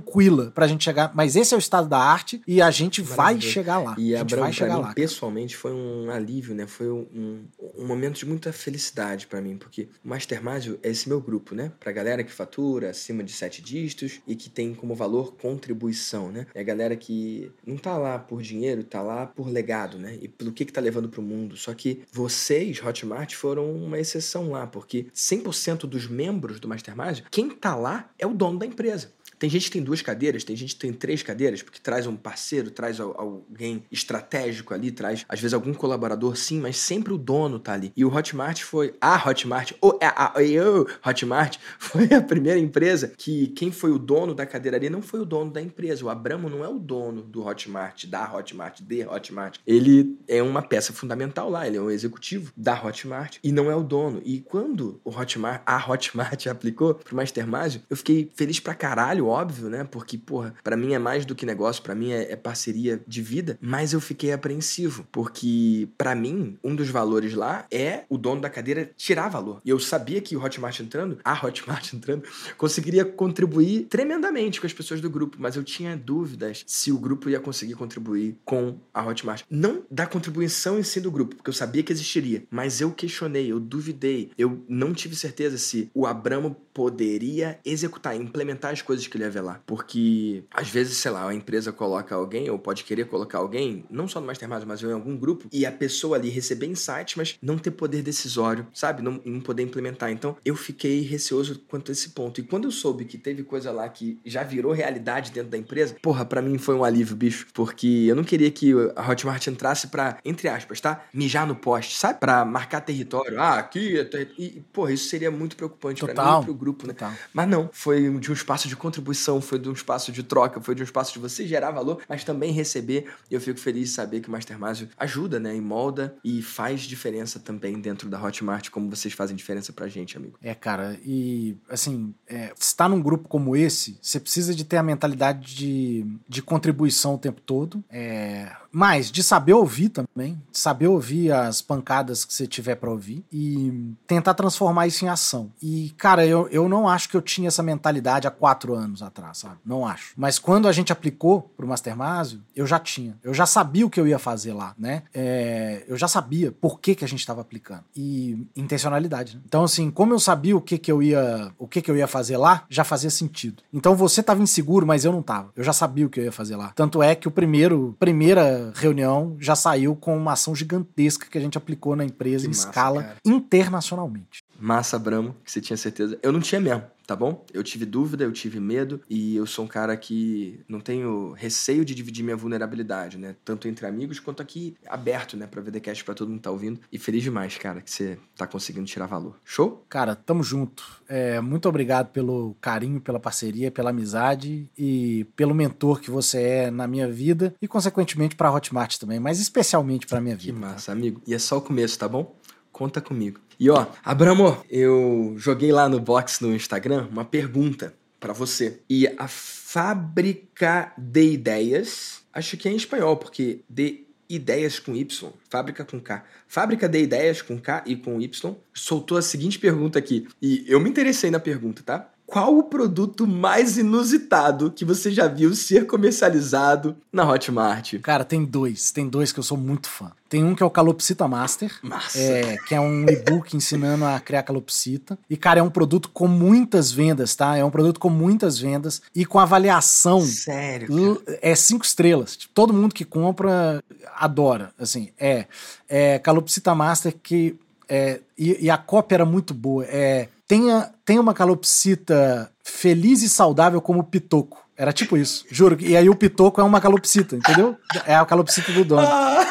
pra 0.51 0.67
gente 0.67 0.83
chegar. 0.83 1.11
Mas 1.13 1.35
esse 1.35 1.53
é 1.53 1.57
o 1.57 1.59
estado 1.59 1.87
da 1.87 1.97
arte 1.97 2.41
e 2.47 2.61
a 2.61 2.71
gente 2.71 3.01
vai 3.01 3.39
chegar 3.39 3.79
lá. 3.79 3.95
E 3.97 4.15
a, 4.15 4.19
gente 4.19 4.35
vai 4.35 4.53
chegar 4.53 4.75
mim, 4.75 4.81
lá. 4.81 4.93
Pessoalmente, 4.93 5.55
foi 5.55 5.71
um 5.71 6.09
alívio, 6.09 6.55
né? 6.55 6.67
Foi 6.67 6.89
um, 6.89 7.05
um, 7.13 7.45
um 7.77 7.87
momento 7.87 8.19
de 8.19 8.25
muita 8.25 8.51
felicidade 8.51 9.27
para 9.27 9.41
mim, 9.41 9.57
porque 9.57 9.89
o 10.03 10.09
Mastermind 10.09 10.75
é 10.83 10.89
esse 10.89 11.07
meu 11.07 11.21
grupo, 11.21 11.55
né? 11.55 11.71
Pra 11.79 11.91
galera 11.91 12.23
que 12.23 12.31
fatura 12.31 12.89
acima 12.89 13.23
de 13.23 13.31
sete 13.31 13.61
dígitos 13.61 14.19
e 14.27 14.35
que 14.35 14.49
tem 14.49 14.73
como 14.73 14.95
valor 14.95 15.33
contribuição, 15.35 16.31
né? 16.31 16.47
É 16.53 16.61
a 16.61 16.63
galera 16.63 16.95
que 16.95 17.51
não 17.65 17.77
tá 17.77 17.97
lá 17.97 18.17
por 18.17 18.41
dinheiro, 18.41 18.83
tá 18.83 19.01
lá 19.01 19.25
por 19.25 19.49
legado, 19.49 19.97
né? 19.97 20.17
E 20.21 20.27
pelo 20.27 20.51
que 20.51 20.65
que 20.65 20.73
tá 20.73 20.81
levando 20.81 21.09
pro 21.09 21.21
mundo. 21.21 21.57
Só 21.57 21.73
que 21.73 22.03
vocês, 22.11 22.81
Hotmart, 22.83 23.35
foram 23.35 23.71
uma 23.71 23.99
exceção 23.99 24.51
lá, 24.51 24.67
porque 24.67 25.07
100% 25.13 25.81
dos 25.81 26.07
membros 26.07 26.59
do 26.59 26.67
Mastermind, 26.67 27.21
quem 27.29 27.49
tá 27.49 27.75
lá 27.75 28.09
é 28.17 28.25
o 28.25 28.33
dono 28.33 28.59
da 28.59 28.65
empresa. 28.65 29.11
Tem 29.39 29.49
gente 29.49 29.65
que 29.65 29.71
tem 29.71 29.81
duas 29.81 30.01
cadeiras, 30.01 30.43
tem 30.43 30.55
gente 30.55 30.75
que 30.75 30.81
tem 30.81 30.91
três 30.91 31.23
cadeiras, 31.23 31.63
porque 31.63 31.79
traz 31.79 32.05
um 32.05 32.15
parceiro, 32.15 32.69
traz 32.69 32.99
alguém 32.99 33.83
estratégico 33.89 34.73
ali, 34.73 34.91
traz 34.91 35.25
às 35.29 35.39
vezes 35.39 35.53
algum 35.53 35.73
colaborador, 35.73 36.35
sim, 36.35 36.59
mas 36.59 36.75
sempre 36.75 37.13
o 37.13 37.17
dono 37.17 37.57
tá 37.57 37.73
ali. 37.73 37.93
E 37.95 38.03
o 38.03 38.13
Hotmart 38.13 38.61
foi 38.61 38.93
a 38.99 39.15
Hotmart, 39.29 39.71
ou 39.79 39.97
a, 40.01 40.25
a, 40.25 40.33
a 40.35 41.09
Hotmart 41.09 41.57
foi 41.79 42.13
a 42.13 42.21
primeira 42.21 42.59
empresa 42.59 43.13
que 43.17 43.47
quem 43.47 43.71
foi 43.71 43.91
o 43.91 43.97
dono 43.97 44.35
da 44.35 44.45
cadeira 44.45 44.75
ali 44.75 44.89
não 44.89 45.01
foi 45.01 45.21
o 45.21 45.25
dono 45.25 45.51
da 45.51 45.61
empresa. 45.61 46.03
O 46.03 46.09
Abramo 46.09 46.49
não 46.49 46.63
é 46.63 46.67
o 46.67 46.77
dono 46.77 47.21
do 47.21 47.45
Hotmart, 47.45 48.05
da 48.07 48.31
Hotmart, 48.33 48.81
de 48.81 49.07
Hotmart. 49.07 49.57
Ele 49.65 50.17
é 50.27 50.43
uma 50.43 50.61
peça 50.61 50.91
fundamental 50.91 51.49
lá, 51.49 51.65
ele 51.65 51.77
é 51.77 51.81
um 51.81 51.89
executivo 51.89 52.51
da 52.57 52.73
Hotmart 52.83 53.37
e 53.41 53.51
não 53.51 53.71
é 53.71 53.75
o 53.75 53.83
dono. 53.83 54.21
E 54.25 54.41
quando 54.41 54.99
o 55.05 55.09
Hotmart, 55.09 55.61
a 55.65 55.89
Hotmart 55.89 56.47
aplicou 56.47 56.95
pro 56.95 57.15
Mastermind, 57.15 57.77
eu 57.89 57.95
fiquei 57.95 58.29
feliz 58.35 58.59
pra 58.59 58.73
caralho, 58.73 59.28
óbvio, 59.29 59.69
né? 59.69 59.83
Porque, 59.83 60.17
porra, 60.17 60.53
pra 60.63 60.75
mim 60.75 60.93
é 60.93 60.99
mais 60.99 61.25
do 61.25 61.35
que 61.35 61.45
negócio, 61.45 61.81
para 61.81 61.95
mim 61.95 62.11
é, 62.11 62.31
é, 62.31 62.35
parceria 62.35 63.01
de 63.07 63.21
vida, 63.21 63.57
mas 63.61 63.93
eu 63.93 64.01
fiquei 64.01 64.31
apreensivo, 64.31 65.05
porque 65.11 65.87
para 65.97 66.15
mim, 66.15 66.57
um 66.63 66.75
dos 66.75 66.89
valores 66.89 67.33
lá 67.33 67.65
é 67.71 68.03
o 68.09 68.17
dono 68.17 68.41
da 68.41 68.49
cadeira 68.49 68.91
tirar 68.97 69.29
valor. 69.29 69.61
E 69.63 69.69
eu 69.69 69.79
sabia 69.79 70.21
que 70.21 70.35
o 70.35 70.43
Hotmart 70.43 70.79
entrando, 70.79 71.19
a 71.23 71.33
Hotmart 71.45 71.93
entrando, 71.93 72.23
conseguiria 72.57 73.05
contribuir 73.05 73.85
tremendamente 73.89 74.59
com 74.59 74.67
as 74.67 74.73
pessoas 74.73 75.01
do 75.01 75.09
grupo, 75.09 75.37
mas 75.39 75.55
eu 75.55 75.63
tinha 75.63 75.95
dúvidas 75.95 76.63
se 76.67 76.91
o 76.91 76.97
grupo 76.97 77.29
ia 77.29 77.39
conseguir 77.39 77.75
contribuir 77.75 78.37
com 78.43 78.77
a 78.93 79.05
Hotmart. 79.05 79.43
Não 79.49 79.83
da 79.89 80.05
contribuição 80.05 80.79
em 80.79 80.83
si 80.83 80.99
do 80.99 81.11
grupo, 81.11 81.35
porque 81.35 81.49
eu 81.49 81.53
sabia 81.53 81.83
que 81.83 81.91
existiria, 81.91 82.43
mas 82.49 82.81
eu 82.81 82.91
questionei, 82.91 83.51
eu 83.51 83.59
duvidei, 83.59 84.31
eu 84.37 84.63
não 84.67 84.93
tive 84.93 85.15
certeza 85.15 85.57
se 85.57 85.89
o 85.93 86.05
Abramo 86.05 86.55
poderia 86.73 87.59
executar, 87.65 88.15
implementar 88.15 88.71
as 88.71 88.81
coisas 88.81 89.05
que 89.05 89.17
ele 89.19 89.25
ia 89.25 89.29
ver 89.29 89.41
lá. 89.41 89.61
Porque, 89.65 90.43
às 90.51 90.69
vezes, 90.69 90.97
sei 90.97 91.11
lá, 91.11 91.27
a 91.27 91.33
empresa 91.33 91.71
coloca 91.71 92.15
alguém, 92.15 92.49
ou 92.49 92.57
pode 92.57 92.83
querer 92.83 93.05
colocar 93.05 93.37
alguém, 93.37 93.85
não 93.89 94.07
só 94.07 94.19
no 94.19 94.27
Mastermind, 94.27 94.63
mas 94.65 94.81
em 94.81 94.91
algum 94.91 95.15
grupo, 95.15 95.47
e 95.51 95.65
a 95.65 95.71
pessoa 95.71 96.17
ali 96.17 96.29
receber 96.29 96.65
insights, 96.65 97.15
mas 97.15 97.37
não 97.41 97.57
ter 97.57 97.71
poder 97.71 98.01
decisório, 98.01 98.67
sabe? 98.73 99.01
Não, 99.01 99.21
não 99.23 99.39
poder 99.39 99.63
implementar. 99.63 100.11
Então, 100.11 100.35
eu 100.43 100.55
fiquei 100.55 101.01
receoso 101.01 101.59
quanto 101.67 101.91
a 101.91 101.93
esse 101.93 102.09
ponto. 102.09 102.39
E 102.39 102.43
quando 102.43 102.65
eu 102.65 102.71
soube 102.71 103.05
que 103.05 103.17
teve 103.17 103.43
coisa 103.43 103.71
lá 103.71 103.87
que 103.87 104.19
já 104.25 104.43
virou 104.43 104.71
realidade 104.71 105.31
dentro 105.31 105.49
da 105.49 105.57
empresa, 105.57 105.95
porra, 106.01 106.25
para 106.25 106.41
mim 106.41 106.57
foi 106.57 106.75
um 106.75 106.83
alívio, 106.83 107.15
bicho. 107.15 107.47
Porque 107.53 108.05
eu 108.07 108.15
não 108.15 108.23
queria 108.23 108.49
que 108.51 108.73
a 108.95 109.09
Hotmart 109.09 109.45
entrasse 109.47 109.87
pra, 109.87 110.17
entre 110.23 110.47
aspas, 110.47 110.81
tá? 110.81 111.05
Mijar 111.13 111.47
no 111.47 111.55
poste, 111.55 111.97
sabe? 111.97 112.19
Pra 112.19 112.45
marcar 112.45 112.81
território. 112.81 113.39
Ah, 113.39 113.59
aqui 113.59 113.99
é 113.99 114.03
ter... 114.03 114.31
E, 114.37 114.61
porra, 114.71 114.93
isso 114.93 115.09
seria 115.09 115.31
muito 115.31 115.55
preocupante 115.55 116.05
para 116.05 116.13
mim 116.13 116.41
e 116.41 116.45
pro 116.45 116.53
grupo 116.53 116.79
né? 116.87 116.93
Tá. 116.93 117.15
Mas 117.33 117.47
não, 117.47 117.69
foi 117.71 118.09
de 118.19 118.29
um 118.29 118.33
espaço 118.33 118.67
de 118.67 118.75
contribuição, 118.75 119.08
foi 119.41 119.59
de 119.59 119.69
um 119.69 119.73
espaço 119.73 120.11
de 120.11 120.23
troca, 120.23 120.61
foi 120.61 120.75
de 120.75 120.81
um 120.81 120.85
espaço 120.85 121.13
de 121.13 121.19
você 121.19 121.47
gerar 121.47 121.71
valor, 121.71 122.01
mas 122.07 122.23
também 122.23 122.51
receber. 122.51 123.11
E 123.29 123.33
eu 123.33 123.41
fico 123.41 123.59
feliz 123.59 123.89
de 123.89 123.95
saber 123.95 124.21
que 124.21 124.29
o 124.29 124.31
Mastermind 124.31 124.83
ajuda, 124.97 125.39
né? 125.39 125.55
E 125.55 125.61
molda 125.61 126.15
e 126.23 126.41
faz 126.41 126.81
diferença 126.81 127.39
também 127.39 127.79
dentro 127.79 128.09
da 128.09 128.21
Hotmart, 128.21 128.69
como 128.69 128.89
vocês 128.89 129.13
fazem 129.13 129.35
diferença 129.35 129.73
pra 129.73 129.87
gente, 129.87 130.17
amigo. 130.17 130.37
É, 130.41 130.53
cara, 130.53 130.97
e 131.03 131.57
assim, 131.69 132.13
é, 132.27 132.53
estar 132.59 132.89
num 132.89 133.01
grupo 133.01 133.27
como 133.27 133.55
esse, 133.55 133.97
você 134.01 134.19
precisa 134.19 134.53
de 134.53 134.63
ter 134.63 134.77
a 134.77 134.83
mentalidade 134.83 135.55
de, 135.55 136.05
de 136.27 136.41
contribuição 136.41 137.15
o 137.15 137.17
tempo 137.17 137.41
todo. 137.41 137.83
É, 137.89 138.51
mas 138.71 139.11
de 139.11 139.23
saber 139.23 139.53
ouvir 139.53 139.89
também, 139.89 140.41
de 140.51 140.57
saber 140.57 140.87
ouvir 140.87 141.31
as 141.31 141.61
pancadas 141.61 142.23
que 142.25 142.33
você 142.33 142.47
tiver 142.47 142.75
para 142.75 142.89
ouvir 142.89 143.23
e 143.31 143.93
tentar 144.07 144.33
transformar 144.33 144.87
isso 144.87 145.05
em 145.05 145.09
ação. 145.09 145.51
E, 145.61 145.93
cara, 145.97 146.25
eu, 146.25 146.47
eu 146.49 146.69
não 146.69 146.87
acho 146.87 147.09
que 147.09 147.17
eu 147.17 147.21
tinha 147.21 147.47
essa 147.47 147.63
mentalidade 147.63 148.27
há 148.27 148.31
quatro 148.31 148.73
anos 148.73 149.01
atrás, 149.01 149.39
sabe? 149.39 149.57
Não 149.65 149.85
acho. 149.85 150.13
Mas 150.15 150.39
quando 150.39 150.67
a 150.67 150.71
gente 150.71 150.91
aplicou 150.91 151.41
pro 151.55 151.67
Mastermásio, 151.67 152.41
eu 152.55 152.65
já 152.65 152.79
tinha. 152.79 153.17
Eu 153.23 153.33
já 153.33 153.45
sabia 153.45 153.85
o 153.85 153.89
que 153.89 153.99
eu 153.99 154.07
ia 154.07 154.19
fazer 154.19 154.53
lá, 154.53 154.73
né? 154.77 155.03
É, 155.13 155.83
eu 155.87 155.97
já 155.97 156.07
sabia 156.07 156.51
por 156.51 156.79
que, 156.79 156.95
que 156.95 157.05
a 157.05 157.07
gente 157.07 157.19
estava 157.19 157.41
aplicando. 157.41 157.83
E 157.95 158.47
intencionalidade. 158.55 159.35
Né? 159.35 159.41
Então, 159.45 159.63
assim, 159.63 159.89
como 159.89 160.13
eu 160.13 160.19
sabia 160.19 160.55
o 160.55 160.61
que, 160.61 160.77
que 160.77 160.91
eu 160.91 161.01
ia 161.01 161.51
o 161.57 161.67
que, 161.67 161.81
que 161.81 161.89
eu 161.89 161.97
ia 161.97 162.07
fazer 162.07 162.37
lá, 162.37 162.63
já 162.69 162.83
fazia 162.83 163.09
sentido. 163.09 163.63
Então 163.73 163.95
você 163.95 164.21
estava 164.21 164.41
inseguro, 164.41 164.85
mas 164.85 165.05
eu 165.05 165.11
não 165.11 165.21
tava. 165.21 165.51
Eu 165.55 165.63
já 165.63 165.73
sabia 165.73 166.05
o 166.05 166.09
que 166.09 166.19
eu 166.19 166.23
ia 166.23 166.31
fazer 166.31 166.55
lá. 166.55 166.71
Tanto 166.75 167.01
é 167.01 167.15
que 167.15 167.27
o 167.27 167.31
primeiro, 167.31 167.95
primeira 167.99 168.58
reunião 168.75 169.35
já 169.39 169.55
saiu 169.55 169.95
com 169.95 170.15
uma 170.17 170.33
ação 170.33 170.55
gigantesca 170.55 171.27
que 171.29 171.37
a 171.37 171.41
gente 171.41 171.57
aplicou 171.57 171.95
na 171.95 172.05
empresa 172.05 172.45
que 172.45 172.47
em 172.47 172.55
massa, 172.55 172.67
escala 172.67 173.03
cara. 173.03 173.17
internacionalmente. 173.25 174.43
Massa, 174.59 174.99
Bramo, 174.99 175.35
que 175.43 175.51
você 175.51 175.61
tinha 175.61 175.77
certeza. 175.77 176.17
Eu 176.21 176.31
não 176.31 176.39
tinha 176.39 176.59
mesmo 176.59 176.83
tá 177.09 177.15
bom? 177.15 177.43
Eu 177.51 177.63
tive 177.63 177.87
dúvida, 177.87 178.23
eu 178.23 178.31
tive 178.31 178.59
medo 178.59 179.01
e 179.09 179.35
eu 179.35 179.47
sou 179.47 179.65
um 179.65 179.67
cara 179.67 179.97
que 179.97 180.59
não 180.69 180.79
tenho 180.79 181.31
receio 181.31 181.83
de 181.83 181.95
dividir 181.95 182.23
minha 182.23 182.35
vulnerabilidade, 182.35 183.17
né? 183.17 183.35
Tanto 183.43 183.67
entre 183.67 183.87
amigos 183.87 184.19
quanto 184.19 184.43
aqui 184.43 184.75
aberto, 184.85 185.35
né, 185.35 185.47
pra 185.47 185.59
VDcast 185.59 186.05
pra 186.05 186.13
todo 186.13 186.27
mundo 186.27 186.37
que 186.37 186.43
tá 186.43 186.51
ouvindo. 186.51 186.79
E 186.91 186.99
feliz 186.99 187.23
demais, 187.23 187.57
cara, 187.57 187.81
que 187.81 187.89
você 187.89 188.19
tá 188.35 188.45
conseguindo 188.45 188.85
tirar 188.85 189.07
valor. 189.07 189.39
Show? 189.43 189.83
Cara, 189.89 190.15
tamo 190.15 190.43
junto. 190.43 191.01
É, 191.07 191.41
muito 191.41 191.67
obrigado 191.67 192.11
pelo 192.11 192.55
carinho, 192.61 193.01
pela 193.01 193.19
parceria, 193.19 193.71
pela 193.71 193.89
amizade 193.89 194.69
e 194.77 195.25
pelo 195.35 195.55
mentor 195.55 196.01
que 196.01 196.11
você 196.11 196.39
é 196.43 196.71
na 196.71 196.87
minha 196.87 197.11
vida 197.11 197.55
e, 197.59 197.67
consequentemente, 197.67 198.35
pra 198.35 198.53
Hotmart 198.53 198.99
também, 198.99 199.19
mas 199.19 199.39
especialmente 199.39 200.05
pra 200.05 200.21
minha 200.21 200.35
vida. 200.35 200.53
Que 200.53 200.59
massa, 200.59 200.91
tá? 200.91 200.91
amigo. 200.91 201.23
E 201.25 201.33
é 201.33 201.39
só 201.39 201.57
o 201.57 201.61
começo, 201.61 201.97
tá 201.97 202.07
bom? 202.07 202.37
Conta 202.71 203.01
comigo. 203.01 203.39
E 203.59 203.69
ó, 203.69 203.87
Abramo, 204.05 204.63
eu 204.69 205.35
joguei 205.37 205.71
lá 205.71 205.89
no 205.89 205.99
box 205.99 206.39
no 206.39 206.55
Instagram 206.55 207.07
uma 207.11 207.25
pergunta 207.25 207.93
para 208.17 208.31
você. 208.31 208.79
E 208.89 209.05
a 209.17 209.27
fábrica 209.27 210.93
de 210.97 211.33
ideias, 211.33 212.21
acho 212.31 212.55
que 212.55 212.69
é 212.69 212.71
em 212.71 212.77
espanhol, 212.77 213.17
porque 213.17 213.59
de 213.69 214.05
ideias 214.29 214.79
com 214.79 214.95
Y, 214.95 215.33
fábrica 215.49 215.83
com 215.83 215.99
K. 215.99 216.23
Fábrica 216.47 216.87
de 216.87 217.01
ideias 217.01 217.41
com 217.41 217.59
K 217.59 217.83
e 217.85 217.97
com 217.97 218.21
Y 218.21 218.55
soltou 218.73 219.17
a 219.17 219.21
seguinte 219.21 219.59
pergunta 219.59 219.99
aqui. 219.99 220.27
E 220.41 220.63
eu 220.67 220.79
me 220.79 220.89
interessei 220.89 221.29
na 221.29 221.39
pergunta, 221.39 221.81
tá? 221.83 222.09
Qual 222.29 222.57
o 222.57 222.63
produto 222.63 223.25
mais 223.25 223.77
inusitado 223.77 224.71
que 224.71 224.85
você 224.85 225.11
já 225.11 225.27
viu 225.27 225.55
ser 225.55 225.87
comercializado 225.87 226.95
na 227.11 227.29
Hotmart? 227.29 227.95
Cara, 228.01 228.23
tem 228.23 228.45
dois. 228.45 228.91
Tem 228.91 229.09
dois 229.09 229.31
que 229.31 229.39
eu 229.39 229.43
sou 229.43 229.57
muito 229.57 229.89
fã. 229.89 230.11
Tem 230.29 230.43
um 230.43 230.53
que 230.53 230.61
é 230.61 230.65
o 230.65 230.69
Calopsita 230.69 231.27
Master, 231.27 231.75
é, 232.15 232.55
que 232.67 232.75
é 232.75 232.79
um 232.79 233.03
e-book 233.09 233.57
ensinando 233.57 234.05
a 234.05 234.19
criar 234.19 234.43
calopsita. 234.43 235.17
E, 235.27 235.35
cara, 235.35 235.59
é 235.59 235.63
um 235.63 235.71
produto 235.71 236.07
com 236.09 236.27
muitas 236.27 236.91
vendas, 236.91 237.35
tá? 237.35 237.57
É 237.57 237.65
um 237.65 237.71
produto 237.71 237.99
com 237.99 238.11
muitas 238.11 238.59
vendas 238.59 239.01
e 239.15 239.25
com 239.25 239.39
avaliação. 239.39 240.21
Sério? 240.21 241.15
Cara? 241.15 241.39
É 241.41 241.55
cinco 241.55 241.83
estrelas. 241.83 242.37
Tipo, 242.37 242.53
todo 242.53 242.73
mundo 242.73 242.93
que 242.93 243.03
compra 243.03 243.83
adora. 244.15 244.71
Assim, 244.77 245.09
é. 245.19 245.47
É 245.87 246.19
Calopsita 246.19 246.75
Master 246.75 247.15
que. 247.23 247.55
É, 247.91 248.19
e, 248.37 248.65
e 248.65 248.69
a 248.69 248.77
cópia 248.77 249.15
era 249.15 249.25
muito 249.25 249.51
boa. 249.51 249.83
É 249.85 250.29
tenha, 250.49 250.89
tenha 251.05 251.21
uma 251.21 251.33
calopsita 251.33 252.51
feliz 252.63 253.21
e 253.21 253.29
saudável 253.29 253.79
como 253.79 253.99
o 253.99 254.03
Pitoco. 254.03 254.67
Era 254.75 254.91
tipo 254.91 255.15
isso, 255.15 255.45
juro. 255.51 255.77
E 255.79 255.95
aí 255.95 256.09
o 256.09 256.15
Pitoco 256.15 256.59
é 256.59 256.63
uma 256.63 256.81
calopsita, 256.81 257.35
entendeu? 257.35 257.77
É 258.05 258.15
a 258.15 258.25
calopsita 258.25 258.71
do 258.71 258.83
dono. 258.83 259.05
Ah. 259.05 259.45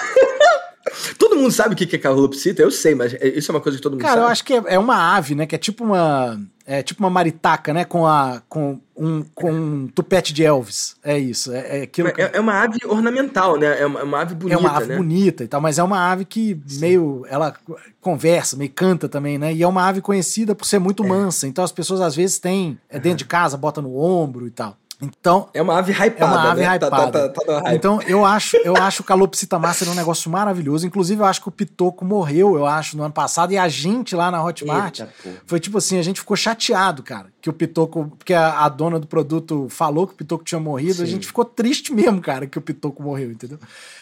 Todo 1.19 1.37
mundo 1.37 1.53
sabe 1.53 1.75
o 1.75 1.77
que 1.77 1.95
é 1.95 1.99
calopsita? 1.99 2.63
Eu 2.63 2.71
sei, 2.71 2.95
mas 2.95 3.15
isso 3.23 3.51
é 3.51 3.55
uma 3.55 3.61
coisa 3.61 3.79
que 3.79 3.83
todo 3.83 3.93
mundo 3.93 4.01
Cara, 4.01 4.15
sabe. 4.15 4.21
Cara, 4.21 4.29
eu 4.29 4.33
acho 4.33 4.45
que 4.45 4.55
é, 4.55 4.75
é 4.75 4.79
uma 4.79 5.17
ave, 5.17 5.35
né? 5.35 5.47
Que 5.47 5.55
é 5.55 5.59
tipo 5.59 5.85
uma 5.85 6.41
é 6.71 6.83
tipo 6.83 7.03
uma 7.03 7.09
maritaca, 7.09 7.73
né? 7.73 7.83
Com, 7.87 8.07
a, 8.07 8.43
com, 8.47 8.79
um, 8.95 9.25
com 9.35 9.51
um 9.51 9.89
tupete 9.89 10.35
de 10.35 10.45
Elvis. 10.45 10.97
É 11.03 11.19
isso. 11.19 11.51
É, 11.51 11.79
é, 11.79 11.83
aquilo 11.85 12.13
que... 12.13 12.21
é, 12.21 12.33
é 12.35 12.41
uma 12.41 12.63
ave 12.63 12.79
ornamental, 12.85 13.57
né? 13.57 13.81
É 13.81 13.87
uma, 13.87 14.01
é 14.01 14.03
uma, 14.03 14.21
ave 14.21 14.35
bonita. 14.35 14.55
É 14.55 14.59
uma 14.61 14.77
ave 14.77 14.87
né? 14.87 14.97
bonita 14.99 15.45
e 15.45 15.49
tal, 15.49 15.63
mas 15.63 15.79
é 15.79 15.83
uma 15.83 16.11
ave 16.11 16.27
que 16.27 16.61
Sim. 16.67 16.81
meio. 16.81 17.25
Ela 17.31 17.55
conversa, 18.03 18.55
meio 18.55 18.71
canta 18.71 19.09
também, 19.09 19.39
né? 19.39 19.55
E 19.55 19.63
é 19.63 19.67
uma 19.67 19.89
ave 19.89 20.03
conhecida 20.03 20.55
por 20.55 20.67
ser 20.67 20.79
muito 20.79 21.03
é. 21.05 21.09
mansa. 21.09 21.49
Então 21.49 21.65
as 21.65 21.73
pessoas 21.73 22.03
às 22.03 22.15
vezes 22.15 22.39
têm 22.39 22.79
é 22.91 22.99
dentro 22.99 23.21
de 23.21 23.25
casa, 23.25 23.57
bota 23.57 23.81
no 23.81 23.99
ombro 23.99 24.47
e 24.47 24.51
tal. 24.51 24.77
Então, 25.01 25.49
é 25.55 25.63
uma 25.63 25.79
ave 25.79 25.93
hypada. 25.93 26.17
É 26.19 26.25
uma 26.25 26.51
ave 26.51 26.61
né? 26.63 26.77
hypada. 26.77 26.91
Tá, 26.91 27.29
tá, 27.29 27.61
tá, 27.63 27.75
então, 27.75 28.03
eu 28.03 28.25
acho, 28.25 28.57
eu 28.59 28.77
acho 28.77 29.03
o 29.03 29.05
Calopsita 29.05 29.57
Master 29.57 29.89
um 29.91 29.95
negócio 29.95 30.29
maravilhoso. 30.29 30.87
Inclusive, 30.87 31.23
eu 31.23 31.27
acho 31.27 31.41
que 31.41 31.49
o 31.49 31.53
Pitoco 31.53 32.05
morreu, 32.05 32.57
eu 32.57 32.67
acho, 32.67 32.97
no 32.97 33.05
ano 33.05 33.15
passado. 33.15 33.53
E 33.53 33.59
a 33.59 33.69
gente 33.69 34.17
lá 34.17 34.29
na 34.29 34.43
Hotmart 34.43 35.01
Eita, 35.01 35.13
foi 35.47 35.61
tipo 35.61 35.79
assim: 35.79 35.99
a 35.99 36.03
gente 36.03 36.19
ficou 36.19 36.37
chateado, 36.37 37.05
cara, 37.05 37.29
que 37.41 37.49
o 37.49 37.53
Pitoco, 37.53 38.13
porque 38.19 38.35
a, 38.35 38.65
a 38.65 38.69
dona 38.69 38.99
do 38.99 39.07
produto 39.07 39.69
falou 39.71 40.05
que 40.05 40.15
o 40.15 40.17
Pitoco 40.17 40.43
tinha 40.43 40.61
morrido. 40.61 40.95
Sim. 40.95 41.03
A 41.05 41.07
gente 41.07 41.27
ficou 41.29 41.45
triste 41.45 41.93
mesmo, 41.93 42.21
cara, 42.21 42.47
que 42.49 42.59
o 42.59 42.63
Pitoco 42.63 43.01
morreu, 43.01 43.31
entendeu? 43.31 43.59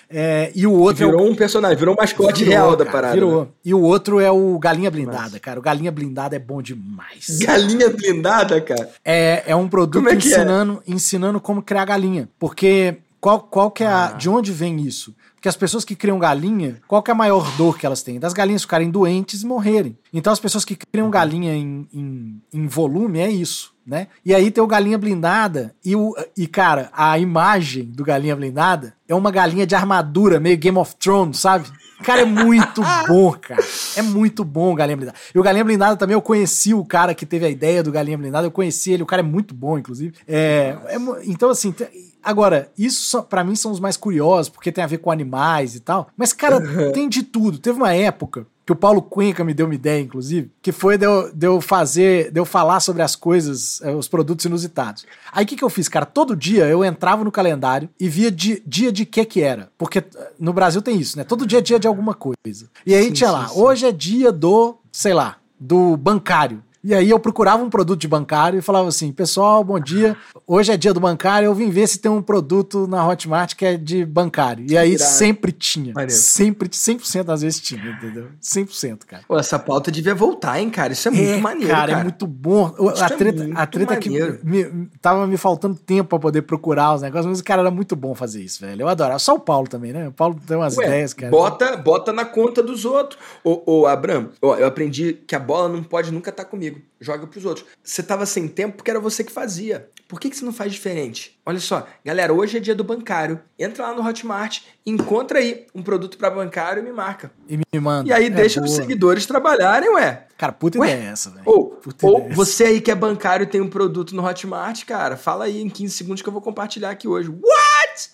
É, 0.09 0.53
e 0.55 0.67
o 0.67 0.73
outro. 0.73 1.07
Virou 1.07 1.21
é 1.21 1.29
o... 1.29 1.31
um 1.31 1.35
personagem, 1.35 1.77
virou 1.77 1.95
um 1.95 1.97
mascote 2.01 2.45
virou, 2.45 2.53
real 2.53 2.71
cara, 2.73 2.85
da 2.85 2.91
parada. 2.91 3.15
Virou. 3.15 3.41
Né? 3.43 3.49
E 3.65 3.75
o 3.75 3.81
outro 3.81 4.21
é 4.21 4.31
o 4.31 4.59
Galinha 4.59 4.91
Blindada, 4.91 5.31
Mas... 5.33 5.41
cara. 5.41 5.59
O 5.59 5.63
Galinha 5.63 5.91
Blindada 5.91 6.37
é 6.37 6.39
bom 6.39 6.63
demais. 6.63 7.39
Galinha 7.43 7.91
Blindada, 7.91 8.61
cara? 8.61 8.91
É, 9.05 9.45
é 9.47 9.57
um 9.57 9.69
produto 9.69 10.09
é 10.09 10.15
ensinando, 10.15 10.83
é? 10.87 10.93
ensinando 10.93 11.41
como 11.41 11.63
criar 11.63 11.85
galinha. 11.85 12.29
Porque 12.39 12.99
qual, 13.21 13.41
qual 13.41 13.71
que 13.71 13.83
é 13.83 13.89
a, 13.89 14.07
ah. 14.07 14.13
de 14.13 14.29
onde 14.29 14.53
vem 14.53 14.81
isso? 14.81 15.15
Porque 15.35 15.49
as 15.49 15.57
pessoas 15.57 15.85
que 15.85 15.95
criam 15.95 16.19
galinha, 16.19 16.81
qual 16.89 17.03
que 17.03 17.11
é 17.11 17.15
a 17.15 17.17
maior 17.17 17.57
dor 17.57 17.79
que 17.79 17.85
elas 17.85 18.03
têm? 18.03 18.19
Das 18.19 18.33
galinhas 18.33 18.63
ficarem 18.63 18.91
doentes 18.91 19.43
e 19.43 19.47
morrerem. 19.47 19.97
Então 20.13 20.33
as 20.33 20.41
pessoas 20.41 20.65
que 20.65 20.77
criam 20.77 21.11
galinha 21.11 21.55
em, 21.55 21.87
em, 21.93 22.43
em 22.53 22.67
volume 22.67 23.21
é 23.21 23.31
isso. 23.31 23.76
Né? 23.87 24.09
E 24.25 24.35
aí 24.35 24.51
tem 24.51 24.63
o 24.63 24.67
galinha 24.67 24.99
blindada 24.99 25.73
e, 25.85 25.95
o, 25.95 26.13
e, 26.37 26.49
cara, 26.49 26.91
a 26.93 27.17
imagem 27.21 27.85
do 27.85 28.03
galinha 28.03 28.35
blindada 28.35 28.95
é 29.07 29.15
uma 29.15 29.31
galinha 29.31 29.65
de 29.65 29.77
armadura, 29.77 30.41
meio 30.41 30.59
Game 30.59 30.77
of 30.77 30.97
Thrones, 30.97 31.39
sabe? 31.39 31.71
Cara, 32.03 32.23
é 32.23 32.25
muito 32.25 32.83
bom, 33.07 33.33
cara. 33.33 33.63
É 33.97 34.03
muito 34.03 34.45
bom 34.45 34.73
o 34.73 34.75
Galinha 34.75 34.97
Blindada. 34.97 35.19
E 35.35 35.39
o 35.39 35.43
Galinha 35.43 35.65
Blindada 35.65 35.97
também, 35.97 36.15
eu 36.15 36.23
conheci 36.23 36.75
o 36.75 36.85
cara 36.85 37.15
que 37.15 37.25
teve 37.25 37.47
a 37.47 37.49
ideia 37.49 37.83
do 37.83 37.93
Galinha 37.93 38.19
Blindada, 38.19 38.47
eu 38.47 38.51
conheci 38.51 38.93
ele, 38.93 39.03
o 39.03 39.07
cara 39.07 39.21
é 39.21 39.25
muito 39.25 39.55
bom, 39.55 39.79
inclusive. 39.79 40.15
É, 40.27 40.77
é 40.89 40.97
então, 41.25 41.51
assim, 41.51 41.75
agora, 42.23 42.71
isso 42.77 43.23
para 43.23 43.45
mim 43.45 43.55
são 43.55 43.71
os 43.71 43.81
mais 43.81 43.97
curiosos, 43.97 44.49
porque 44.49 44.73
tem 44.73 44.85
a 44.85 44.89
ver 44.89 44.99
com 44.99 45.11
animais 45.11 45.75
e 45.75 45.81
tal. 45.81 46.09
Mas, 46.17 46.33
cara, 46.33 46.61
tem 46.93 47.09
de 47.09 47.23
tudo. 47.23 47.59
Teve 47.59 47.79
uma 47.79 47.95
época 47.95 48.47
que 48.67 48.73
o 48.73 48.77
Paulo 48.77 49.01
Cuenca 49.01 49.45
me 49.45 49.55
deu 49.55 49.67
uma 49.67 49.77
ideia, 49.77 50.03
inclusive, 50.03 50.51
que 50.61 50.73
foi 50.73 50.99
de 50.99 51.07
eu, 51.07 51.33
de 51.33 51.47
eu 51.47 51.61
fazer, 51.61 52.33
de 52.33 52.41
eu 52.41 52.45
falar 52.45 52.81
sobre 52.81 53.01
as 53.01 53.15
coisas, 53.15 53.81
eh, 53.81 53.93
os 53.93 54.09
produtos 54.09 54.45
inusitados. 54.45 55.07
Aí 55.31 55.45
o 55.45 55.47
que, 55.47 55.55
que 55.55 55.63
eu 55.63 55.71
fiz, 55.71 55.89
cara? 55.89 56.05
Todo 56.05 56.35
dia 56.35 56.67
eu 56.67 56.85
entrava 56.85 57.23
no 57.23 57.31
calendário 57.31 57.89
e 57.99 58.09
via 58.09 58.29
di, 58.29 58.61
dia 58.67 58.91
de 58.91 59.07
que 59.07 59.25
que 59.25 59.41
era. 59.41 59.71
Porque 59.79 60.01
eh, 60.01 60.33
no 60.41 60.53
Brasil 60.53 60.83
tem 60.83 60.99
isso, 60.99 61.17
né? 61.17 61.23
Todo 61.23 61.47
dia 61.47 61.61
é 61.61 61.63
dia 61.63 61.79
de 61.79 61.87
alguma 61.87 62.13
coisa. 62.13 62.69
E 62.85 62.93
aí 62.93 63.05
sim, 63.05 63.13
tinha 63.13 63.31
lá, 63.31 63.47
sim. 63.47 63.61
hoje 63.61 63.87
é 63.87 63.93
dia 63.93 64.33
do, 64.33 64.77
sei 64.91 65.15
lá, 65.15 65.37
do 65.61 65.97
bancário. 65.97 66.61
E 66.87 66.95
aí 66.95 67.11
eu 67.11 67.19
procurava 67.19 67.65
um 67.65 67.69
produto 67.69 67.99
de 67.99 68.07
bancário 68.07 68.61
e 68.61 68.63
falava 68.63 68.87
assim: 68.87 69.11
pessoal, 69.11 69.65
bom 69.65 69.81
dia. 69.81 70.17
Hoje 70.47 70.71
é 70.71 70.77
dia 70.77 70.95
do 70.95 71.01
bancário, 71.01 71.47
eu 71.47 71.53
vim 71.53 71.69
ver 71.69 71.89
se 71.89 71.99
tem 71.99 72.09
um 72.09 72.23
produto 72.23 72.87
na 72.87 73.05
Hotmart 73.05 73.57
que 73.57 73.67
é 73.67 73.77
de 73.77 74.05
bancário. 74.05 74.65
E 74.71 74.79
aí 74.79 74.97
sempre 74.97 75.51
tinha. 75.51 75.93
Maneiro. 75.93 76.13
Sempre, 76.13 76.69
100% 76.69 77.25
das 77.25 77.43
vezes 77.43 77.59
tinha, 77.59 77.91
entendeu? 77.91 78.29
100%, 78.41 79.01
cara. 79.05 79.25
Pô, 79.27 79.37
essa 79.37 79.59
pauta 79.59 79.91
devia 79.91 80.15
voltar, 80.15 80.61
hein, 80.61 80.71
cara? 80.71 80.93
Isso 80.93 81.09
é, 81.09 81.11
muito 81.11 81.43
maneiro. 81.43 81.75
Cara, 81.75 81.91
é 81.91 81.95
cara, 81.95 82.01
é 82.03 82.03
muito 82.05 82.25
bom. 82.25 82.73
Isso 82.95 83.03
a 83.05 83.11
treta, 83.11 83.43
é 83.43 83.51
a 83.53 83.67
treta 83.67 83.97
que 83.97 84.09
me, 84.09 84.89
tava 85.03 85.27
me 85.27 85.37
faltando 85.37 85.75
tempo 85.75 86.11
pra 86.11 86.21
poder 86.21 86.43
procurar 86.43 86.95
os 86.95 87.03
negócios, 87.03 87.27
mas, 87.27 87.43
cara, 87.43 87.63
era 87.63 87.71
muito 87.73 87.97
bom 87.97 88.15
fazer 88.15 88.45
isso, 88.45 88.61
velho. 88.65 88.83
Eu 88.83 88.89
adoro. 88.89 89.19
Só 89.19 89.35
o 89.35 89.41
Paulo 89.41 89.67
também, 89.67 89.93
né? 89.93 90.07
O 90.07 90.13
Paulo 90.13 90.39
tem 90.47 90.57
umas 90.57 90.77
Ué, 90.77 90.87
ideias, 90.87 91.13
cara. 91.13 91.33
Bota, 91.33 91.77
bota 91.79 92.13
na 92.13 92.25
conta 92.25 92.63
dos 92.63 92.85
outros. 92.85 93.19
Ô, 93.43 93.81
ô 93.81 93.87
Abraham, 93.89 94.29
ó, 94.41 94.55
eu 94.55 94.69
aprendi 94.69 95.15
que 95.27 95.35
a 95.35 95.41
bola 95.41 95.69
não 95.69 95.83
pode 95.83 96.13
nunca 96.13 96.31
estar 96.31 96.45
tá 96.45 96.49
comigo 96.49 96.76
joga 97.01 97.27
pros 97.27 97.45
outros. 97.45 97.67
Você 97.83 98.03
tava 98.03 98.27
sem 98.27 98.49
tempo 98.49 98.77
porque 98.77 98.91
era 98.91 99.01
você 99.01 99.23
que 99.23 99.33
fazia. 99.33 99.89
Por 100.09 100.21
que, 100.21 100.31
que 100.31 100.37
você 100.37 100.45
não 100.45 100.53
faz 100.53 100.73
diferente? 100.73 101.39
Olha 101.45 101.59
só, 101.59 101.87
galera, 102.05 102.33
hoje 102.33 102.57
é 102.57 102.61
dia 102.61 102.75
do 102.75 102.85
bancário. 102.85 103.41
Entra 103.59 103.89
lá 103.89 103.95
no 103.95 104.07
Hotmart, 104.07 104.61
encontra 104.85 105.41
aí 105.41 105.67
um 105.75 105.83
produto 105.83 106.17
para 106.17 106.31
bancário 106.31 106.81
e 106.81 106.85
me 106.85 106.93
marca. 106.93 107.33
E 107.49 107.57
me 107.57 107.81
manda. 107.81 108.09
E 108.09 108.13
aí 108.13 108.27
é 108.27 108.31
deixa 108.31 108.61
boa. 108.61 108.71
os 108.71 108.77
seguidores 108.77 109.27
trabalharem, 109.27 109.89
ué. 109.91 110.27
Cara, 110.39 110.53
puta 110.53 110.79
ué? 110.79 110.93
ideia 110.93 111.09
é 111.09 111.13
essa, 111.13 111.31
velho. 111.31 111.43
Ou, 111.45 111.81
ou 112.03 112.29
você 112.31 112.65
aí 112.65 112.81
que 112.81 112.91
é 112.91 112.95
bancário 112.95 113.45
e 113.45 113.47
tem 113.47 113.61
um 113.61 113.69
produto 113.69 114.15
no 114.15 114.25
Hotmart, 114.25 114.85
cara, 114.85 115.17
fala 115.17 115.47
aí 115.47 115.61
em 115.61 115.69
15 115.69 115.95
segundos 115.95 116.23
que 116.23 116.29
eu 116.29 116.33
vou 116.33 116.43
compartilhar 116.43 116.91
aqui 116.91 117.09
hoje. 117.09 117.29
What? 117.29 118.11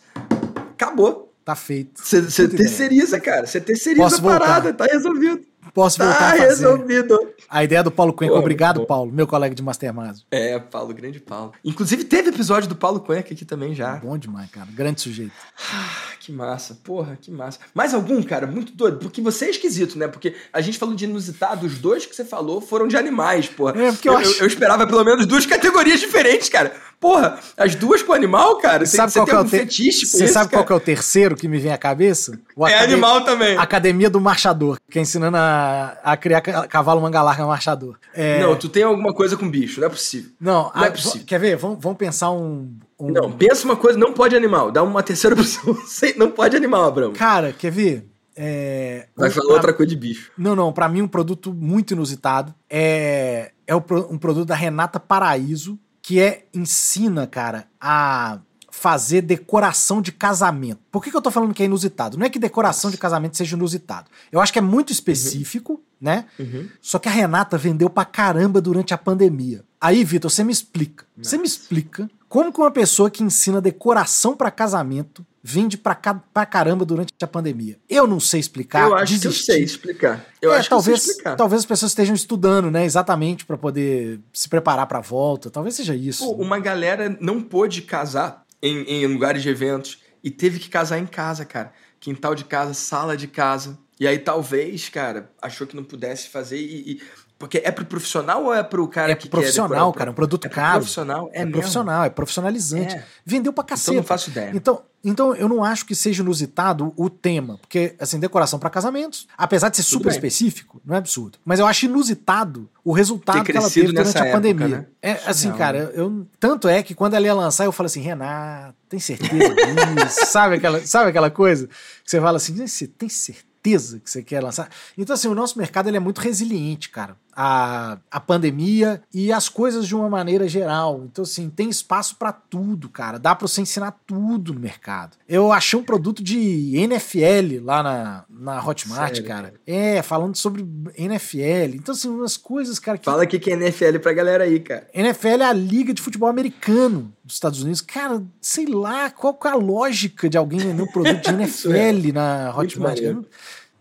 Acabou. 0.71 1.33
Tá 1.45 1.57
feito. 1.57 2.01
Você 2.01 2.49
terceiriza, 2.49 3.21
cara. 3.21 3.47
Você 3.47 3.61
terceiriza 3.61 4.05
Posso 4.05 4.27
a 4.27 4.39
parada, 4.39 4.69
voltar. 4.71 4.87
tá 4.87 4.93
resolvido. 4.93 5.52
Posso 5.75 5.99
voltar 5.99 6.19
tá 6.19 6.27
a 6.27 6.31
fazer. 6.31 6.47
resolvido. 6.49 7.33
A 7.49 7.65
ideia 7.65 7.83
do 7.83 7.91
Paulo 7.91 8.13
Cuenca. 8.13 8.35
Obrigado, 8.35 8.85
Paulo, 8.87 9.11
meu 9.11 9.27
colega 9.27 9.55
de 9.55 9.63
Mastermind. 9.63 10.19
É, 10.31 10.59
Paulo, 10.59 10.93
grande 10.93 11.21
Paulo. 11.21 11.53
Inclusive, 11.65 12.05
teve 12.05 12.29
episódio 12.31 12.69
do 12.69 12.77
Paulo 12.77 13.01
Cuenca 13.01 13.33
aqui 13.33 13.45
também 13.45 13.75
já. 13.75 13.97
Bom 13.97 14.17
demais, 14.19 14.51
cara. 14.51 14.69
Grande 14.71 15.01
sujeito. 15.01 15.33
Ah, 15.73 16.13
que 16.21 16.31
massa. 16.31 16.79
Porra, 16.83 17.17
que 17.21 17.31
massa. 17.31 17.59
Mais 17.75 17.95
algum, 17.95 18.23
cara? 18.23 18.47
Muito 18.47 18.73
doido. 18.73 18.99
Porque 18.99 19.21
você 19.21 19.47
é 19.47 19.51
esquisito, 19.51 19.99
né? 19.99 20.09
Porque 20.09 20.35
a 20.53 20.61
gente 20.61 20.79
falou 20.79 20.95
de 20.95 21.05
inusitado, 21.05 21.67
os 21.67 21.79
dois 21.79 22.05
que 22.05 22.15
você 22.15 22.25
falou 22.25 22.61
foram 22.61 22.87
de 22.87 22.97
animais, 22.97 23.49
porra. 23.49 23.81
É, 23.83 23.93
porque 23.93 24.09
eu, 24.09 24.13
eu, 24.13 24.19
acho... 24.19 24.33
eu, 24.33 24.41
eu 24.41 24.47
esperava 24.47 24.87
pelo 24.87 25.05
menos 25.05 25.27
duas 25.27 25.45
categorias 25.47 26.01
diferentes, 26.01 26.49
cara. 26.49 26.73
Porra, 27.03 27.37
as 27.57 27.75
duas 27.75 28.01
com 28.01 28.13
animal, 28.13 28.59
cara? 28.59 28.87
Você, 28.87 28.97
sabe 28.97 29.13
qual 29.13 29.27
tem 29.27 29.35
é 29.35 29.39
o 29.41 29.45
ter... 29.45 29.59
fetiche 29.59 30.07
Você 30.07 30.29
sabe 30.29 30.49
cara? 30.49 30.63
qual 30.63 30.67
que 30.67 30.73
é 30.73 30.77
o 30.77 30.81
terceiro 30.81 31.35
que 31.35 31.49
me 31.49 31.59
vem 31.59 31.73
à 31.73 31.77
cabeça? 31.77 32.39
O 32.55 32.65
é 32.65 32.79
animal 32.79 33.25
também. 33.25 33.59
Academia 33.59 34.09
do 34.09 34.21
Marchador, 34.21 34.79
que 34.89 35.01
é 35.01 35.03
ensinando 35.03 35.37
a, 35.37 35.99
a 36.05 36.17
criar 36.17 36.41
cavalo 36.41 37.01
manga 37.01 37.21
larga 37.21 37.45
marchador. 37.45 37.99
É... 38.15 38.41
Não, 38.41 38.55
tu 38.55 38.69
tem 38.69 38.85
alguma 38.85 39.13
coisa 39.13 39.37
com 39.37 39.51
bicho, 39.51 39.81
não 39.81 39.89
é 39.89 39.91
possível. 39.91 40.31
Não, 40.41 40.71
não 40.73 40.83
a... 40.83 40.87
é 40.87 40.91
possível. 40.91 41.27
Quer 41.27 41.41
ver? 41.41 41.57
Vamos, 41.57 41.79
vamos 41.81 41.99
pensar 41.99 42.31
um, 42.31 42.73
um, 43.01 43.11
Não, 43.11 43.33
pensa 43.33 43.65
uma 43.65 43.75
coisa, 43.75 43.99
não 43.99 44.13
pode 44.13 44.37
animal. 44.37 44.71
Dá 44.71 44.85
uma 44.85 45.03
terceira 45.03 45.35
opção. 45.35 45.77
não 46.17 46.31
pode 46.31 46.57
animal, 46.57 46.85
Abraão. 46.85 47.13
Cara, 47.15 47.53
quer 47.53 47.73
ver? 47.73 48.09
É, 48.37 49.09
Vai 49.17 49.29
falar 49.29 49.47
pra... 49.47 49.55
outra 49.57 49.73
coisa 49.73 49.91
de 49.91 49.97
bicho. 49.97 50.31
Não, 50.39 50.55
não. 50.55 50.73
Para 50.73 50.89
mim, 50.89 51.03
um 51.03 51.09
produto 51.09 51.53
muito 51.53 51.95
inusitado 51.95 52.55
é, 52.71 53.51
é 53.67 53.75
um 53.75 54.19
produto 54.19 54.47
da 54.47 54.55
Renata 54.55 55.01
Paraíso, 55.01 55.77
que 56.03 56.21
é 56.21 56.45
ensina, 56.53 57.27
cara, 57.27 57.69
a 57.81 58.41
fazer 58.71 59.23
decoração 59.23 60.03
de 60.03 60.11
casamento. 60.11 60.81
Por 60.91 61.05
que, 61.05 61.11
que 61.11 61.17
eu 61.17 61.23
tô 61.23 61.31
falando 61.31 61.55
que 61.55 61.63
é 61.63 61.67
inusitado? 61.67 62.19
Não 62.19 62.27
é 62.27 62.31
que 62.31 62.39
decoração 62.39 62.91
de 62.91 62.99
casamento 62.99 63.37
seja 63.37 63.55
inusitado. 63.55 64.11
Eu 64.33 64.41
acho 64.41 64.53
que 64.53 64.59
é 64.59 64.63
muito 64.63 64.93
específico, 64.93 65.75
uhum. 65.75 65.81
né? 66.01 66.25
Uhum. 66.39 66.69
Só 66.81 66.99
que 66.99 67.09
a 67.09 67.13
Renata 67.13 67.57
vendeu 67.57 67.89
pra 67.89 68.05
caramba 68.05 68.61
durante 68.61 68.93
a 68.93 68.99
pandemia. 68.99 69.63
Aí, 69.81 70.03
Vitor, 70.03 70.31
você 70.31 70.43
me 70.43 70.53
explica. 70.53 71.05
Nossa. 71.17 71.31
Você 71.31 71.39
me 71.39 71.45
explica 71.45 72.11
como 72.33 72.51
que 72.51 72.59
uma 72.59 72.71
pessoa 72.71 73.11
que 73.11 73.23
ensina 73.23 73.61
decoração 73.61 74.35
para 74.35 74.51
casamento 74.51 75.23
vende 75.43 75.77
pra, 75.77 75.95
pra 75.95 76.47
caramba 76.47 76.83
durante 76.83 77.13
a 77.21 77.27
pandemia. 77.27 77.79
Eu 77.91 78.07
não 78.07 78.19
sei 78.19 78.41
explicar. 78.41 78.89
Eu 78.89 78.95
acho 78.95 79.13
desistir. 79.13 79.21
que 79.21 79.27
eu 79.27 79.55
sei 79.55 79.63
explicar. 79.63 80.27
Eu 80.41 80.51
é, 80.55 80.57
acho 80.57 80.71
talvez, 80.71 80.87
que 80.87 80.93
eu 80.93 81.05
sei 81.05 81.11
explicar. 81.13 81.37
Talvez 81.37 81.59
as 81.61 81.67
pessoas 81.67 81.91
estejam 81.93 82.15
estudando, 82.15 82.71
né? 82.71 82.87
Exatamente 82.87 83.45
para 83.45 83.59
poder 83.59 84.19
se 84.33 84.49
preparar 84.49 84.87
para 84.87 84.97
a 84.97 85.03
volta. 85.03 85.51
Talvez 85.51 85.75
seja 85.75 85.95
isso. 85.95 86.25
Pô, 86.25 86.43
uma 86.43 86.59
galera 86.59 87.15
não 87.21 87.43
pôde 87.43 87.83
casar 87.83 88.47
em, 88.63 88.79
em 88.85 89.07
lugares 89.07 89.43
de 89.43 89.51
eventos 89.51 89.99
e 90.25 90.31
teve 90.31 90.59
que 90.59 90.71
casar 90.71 90.99
em 90.99 91.07
casa, 91.07 91.45
cara. 91.45 91.71
Quintal 92.01 92.35
de 92.35 92.47
casa, 92.47 92.73
sala 92.73 93.15
de 93.15 93.29
casa. 93.29 93.79
E 94.01 94.07
aí 94.09 94.19
talvez, 94.19 94.89
cara, 94.89 95.31
achou 95.43 95.67
que 95.67 95.77
não 95.77 95.85
pudesse 95.85 96.31
fazer 96.31 96.57
e, 96.57 96.93
e 96.93 97.03
porque 97.43 97.61
é 97.65 97.73
pro 97.73 97.85
profissional 97.85 98.45
ou 98.45 98.55
é 98.55 98.63
pro 98.63 98.87
cara 98.87 99.11
é 99.11 99.15
que 99.17 99.29
profissional, 99.29 99.93
cara, 99.93 100.11
é 100.11 100.13
um 100.13 100.15
produto 100.15 100.47
é 100.47 100.49
caro. 100.49 100.79
profissional, 100.79 101.29
é, 101.33 101.43
é 101.43 101.47
profissional, 101.47 102.05
é 102.05 102.09
profissionalizante. 102.09 102.95
É. 102.95 103.05
Vendeu 103.27 103.53
pra 103.53 103.65
cacete. 103.65 103.91
Então 103.91 103.97
não 103.97 104.05
faço 104.05 104.31
ideia. 104.31 104.53
Então, 104.55 104.81
então 105.03 105.35
eu 105.35 105.49
não 105.49 105.65
acho 105.65 105.85
que 105.85 105.93
seja 105.93 106.23
inusitado 106.23 106.95
o 106.97 107.11
tema, 107.11 107.59
porque 107.59 107.97
assim, 107.99 108.21
decoração 108.21 108.61
para 108.61 108.71
casamentos, 108.71 109.27
apesar 109.37 109.71
de 109.71 109.79
ser 109.79 109.83
super 109.83 110.13
específico, 110.13 110.81
não 110.85 110.95
é 110.95 110.99
absurdo, 110.99 111.37
mas 111.45 111.59
eu 111.59 111.67
acho 111.67 111.87
inusitado 111.87 112.71
o 112.85 112.93
resultado 112.93 113.43
que 113.43 113.51
ela 113.51 113.69
teve 113.69 113.89
durante 113.89 114.17
a 114.17 114.21
época, 114.21 114.33
pandemia. 114.37 114.69
Né? 114.69 114.87
É 115.03 115.13
assim, 115.27 115.51
cara, 115.51 115.91
eu 115.97 116.25
tanto 116.39 116.69
é 116.69 116.81
que 116.81 116.95
quando 116.95 117.15
ela 117.15 117.27
ia 117.27 117.35
lançar, 117.35 117.65
eu 117.65 117.73
falo 117.73 117.87
assim, 117.87 118.03
Renato, 118.03 118.77
tem 118.89 119.01
certeza 119.01 119.53
disso? 119.53 120.27
sabe 120.31 120.55
aquela, 120.55 120.87
sabe 120.87 121.11
aquela 121.11 121.29
coisa 121.29 121.67
que 121.67 122.09
você 122.09 122.21
fala 122.21 122.37
assim, 122.37 122.55
você 122.65 122.87
tem 122.87 123.09
certeza 123.09 123.52
certeza 123.63 124.01
que 124.01 124.11
você 124.11 124.23
quer 124.23 124.43
lançar. 124.43 124.69
Então, 124.99 125.15
assim, 125.15 125.29
o 125.29 125.35
nosso 125.35 125.59
mercado 125.59 125.89
ele 125.89 125.97
é 125.97 126.01
muito 126.01 126.21
resiliente, 126.21 126.89
cara. 126.91 127.17
A, 127.35 127.97
a 128.11 128.21
pandemia 128.21 129.03
e 129.15 129.33
as 129.33 129.49
coisas 129.49 129.87
de 129.87 129.95
uma 129.95 130.11
maneira 130.11 130.47
geral. 130.47 131.03
Então, 131.05 131.23
assim, 131.23 131.49
tem 131.49 131.71
espaço 131.71 132.17
para 132.17 132.31
tudo, 132.31 132.91
cara. 132.91 133.19
Dá 133.19 133.35
para 133.35 133.49
você 133.49 133.63
ensinar 133.63 133.99
tudo 134.07 134.53
no 134.53 134.61
mercado. 134.61 135.17
Eu 135.27 135.51
achei 135.51 135.79
um 135.79 135.85
produto 135.85 136.23
de 136.23 136.77
NFL 136.77 137.65
lá 137.65 137.83
na, 137.83 138.25
na 138.29 138.67
Hotmart, 138.67 139.15
Sério, 139.15 139.25
cara. 139.27 139.55
É, 139.67 140.03
falando 140.03 140.37
sobre 140.37 140.67
NFL. 140.95 141.75
Então, 141.75 141.95
assim, 141.95 142.09
umas 142.09 142.37
coisas, 142.37 142.79
cara. 142.79 142.99
Que... 142.99 143.05
Fala 143.07 143.25
o 143.25 143.27
que 143.27 143.51
é 143.51 143.55
NFL 143.55 143.99
pra 144.03 144.13
galera 144.13 144.45
aí, 144.45 144.61
cara. 144.61 144.87
NFL 144.93 145.29
é 145.29 145.45
a 145.45 145.53
Liga 145.53 145.95
de 145.95 146.03
Futebol 146.03 146.29
Americano 146.29 147.13
dos 147.33 147.37
Estados 147.37 147.63
Unidos. 147.63 147.81
Cara, 147.81 148.23
sei 148.41 148.67
lá, 148.67 149.11
qual 149.11 149.39
é 149.45 149.49
a 149.49 149.55
lógica 149.55 150.29
de 150.29 150.37
alguém 150.37 150.61
vender 150.61 150.83
um 150.83 150.87
produto 150.87 151.23
de 151.23 151.31
NFL 151.35 152.13
na 152.13 152.55
Hotmart? 152.57 153.01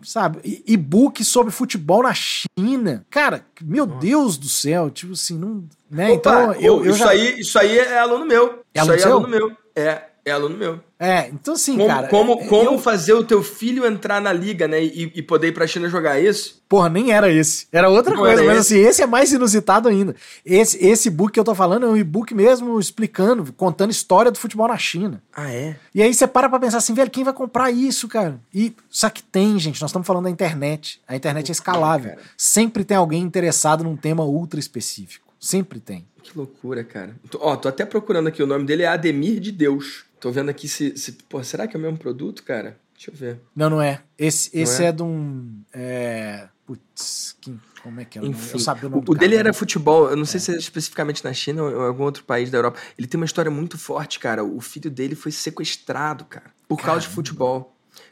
sabe? 0.03 0.63
E-book 0.65 1.23
sobre 1.23 1.51
futebol 1.51 2.01
na 2.01 2.13
China. 2.13 3.05
Cara, 3.09 3.45
meu 3.61 3.85
Nossa. 3.85 3.99
Deus 3.99 4.37
do 4.37 4.49
céu, 4.49 4.89
tipo 4.89 5.13
assim, 5.13 5.37
não. 5.37 5.63
Né? 5.89 6.11
Opa, 6.11 6.15
então, 6.15 6.53
eu, 6.53 6.83
eu 6.83 6.91
isso, 6.91 6.99
já... 6.99 7.09
aí, 7.09 7.39
isso 7.39 7.59
aí 7.59 7.77
é 7.77 7.99
aluno 7.99 8.25
meu. 8.25 8.63
É 8.73 8.79
aluno 8.79 8.95
isso 8.95 9.05
aí 9.05 9.11
é 9.11 9.13
aluno 9.13 9.27
meu. 9.27 9.57
É, 9.75 10.01
é 10.23 10.31
aluno 10.31 10.57
meu. 10.57 10.79
É, 10.99 11.29
então 11.29 11.55
assim, 11.55 11.75
como, 11.75 11.87
cara. 11.87 12.07
Como, 12.07 12.33
é, 12.33 12.47
como 12.47 12.71
eu... 12.71 12.79
fazer 12.79 13.13
o 13.13 13.23
teu 13.23 13.41
filho 13.41 13.85
entrar 13.85 14.21
na 14.21 14.31
liga, 14.31 14.67
né? 14.67 14.83
E, 14.83 15.11
e, 15.15 15.21
poder 15.21 15.47
ir 15.47 15.51
pra 15.51 15.65
China 15.65 15.89
jogar 15.89 16.19
isso? 16.19 16.61
Porra, 16.69 16.89
nem 16.89 17.11
era 17.11 17.31
esse. 17.31 17.67
Era 17.71 17.89
outra 17.89 18.13
Não 18.13 18.21
coisa, 18.21 18.43
era 18.43 18.53
mas 18.53 18.65
esse. 18.65 18.75
assim, 18.75 18.87
esse 18.87 19.01
é 19.01 19.07
mais 19.07 19.33
inusitado 19.33 19.89
ainda. 19.89 20.15
Esse, 20.45 20.83
esse 20.85 21.09
book 21.09 21.33
que 21.33 21.39
eu 21.39 21.43
tô 21.43 21.55
falando 21.55 21.87
é 21.87 21.89
um 21.89 21.97
e-book 21.97 22.35
mesmo 22.35 22.79
explicando, 22.79 23.51
contando 23.53 23.89
história 23.89 24.31
do 24.31 24.37
futebol 24.37 24.67
na 24.67 24.77
China. 24.77 25.23
Ah, 25.33 25.51
é? 25.51 25.75
E 25.93 26.03
aí 26.03 26.13
você 26.13 26.27
para 26.27 26.47
pra 26.47 26.59
pensar 26.59 26.77
assim, 26.77 26.93
velho, 26.93 27.09
quem 27.09 27.23
vai 27.23 27.33
comprar 27.33 27.71
isso, 27.71 28.07
cara? 28.07 28.39
E 28.53 28.75
só 28.89 29.09
que 29.09 29.23
tem, 29.23 29.57
gente, 29.57 29.81
nós 29.81 29.89
estamos 29.89 30.05
falando 30.05 30.25
da 30.25 30.29
internet. 30.29 31.01
A 31.07 31.15
internet 31.15 31.49
é 31.49 31.51
escalável. 31.51 32.15
Sempre 32.37 32.85
tem 32.85 32.95
alguém 32.95 33.23
interessado 33.23 33.83
num 33.83 33.97
tema 33.97 34.23
ultra 34.23 34.59
específico. 34.59 35.31
Sempre 35.39 35.79
tem. 35.79 36.05
Que 36.21 36.37
loucura, 36.37 36.83
cara. 36.83 37.15
Ó, 37.39 37.55
tô 37.55 37.67
até 37.67 37.83
procurando 37.85 38.27
aqui, 38.27 38.43
o 38.43 38.47
nome 38.47 38.65
dele 38.65 38.83
é 38.83 38.87
Ademir 38.87 39.39
de 39.39 39.51
Deus. 39.51 40.05
Tô 40.21 40.31
vendo 40.31 40.49
aqui 40.49 40.67
se. 40.67 40.95
se 40.95 41.13
pô, 41.27 41.43
será 41.43 41.67
que 41.67 41.75
é 41.75 41.79
o 41.79 41.81
mesmo 41.81 41.97
produto, 41.97 42.43
cara? 42.43 42.77
Deixa 42.93 43.09
eu 43.09 43.15
ver. 43.15 43.39
Não, 43.55 43.71
não 43.71 43.81
é. 43.81 44.03
Esse, 44.15 44.55
não 44.55 44.61
esse 44.61 44.83
é? 44.83 44.87
é 44.87 44.91
de 44.91 45.01
um. 45.01 45.63
É... 45.73 46.47
Putz, 46.63 47.35
que, 47.41 47.59
como 47.81 47.99
é 47.99 48.05
que 48.05 48.19
é? 48.19 48.21
Enfim, 48.23 48.51
eu 48.53 48.59
sabia 48.59 48.87
o 48.87 48.91
nome 48.91 49.03
o, 49.07 49.11
o 49.11 49.15
dele 49.15 49.35
era 49.35 49.51
futebol. 49.51 50.07
Eu 50.11 50.15
não 50.15 50.23
sei 50.23 50.37
é. 50.37 50.41
se 50.41 50.51
é 50.53 50.57
especificamente 50.57 51.25
na 51.25 51.33
China 51.33 51.63
ou 51.63 51.71
em 51.71 51.87
algum 51.87 52.03
outro 52.03 52.23
país 52.23 52.51
da 52.51 52.59
Europa. 52.59 52.79
Ele 52.95 53.07
tem 53.07 53.19
uma 53.19 53.25
história 53.25 53.49
muito 53.49 53.79
forte, 53.79 54.19
cara. 54.19 54.43
O 54.43 54.61
filho 54.61 54.91
dele 54.91 55.15
foi 55.15 55.31
sequestrado, 55.31 56.23
cara, 56.25 56.51
por 56.67 56.77
Caramba. 56.77 56.93
causa 56.93 57.07
de 57.07 57.13
futebol. 57.15 57.70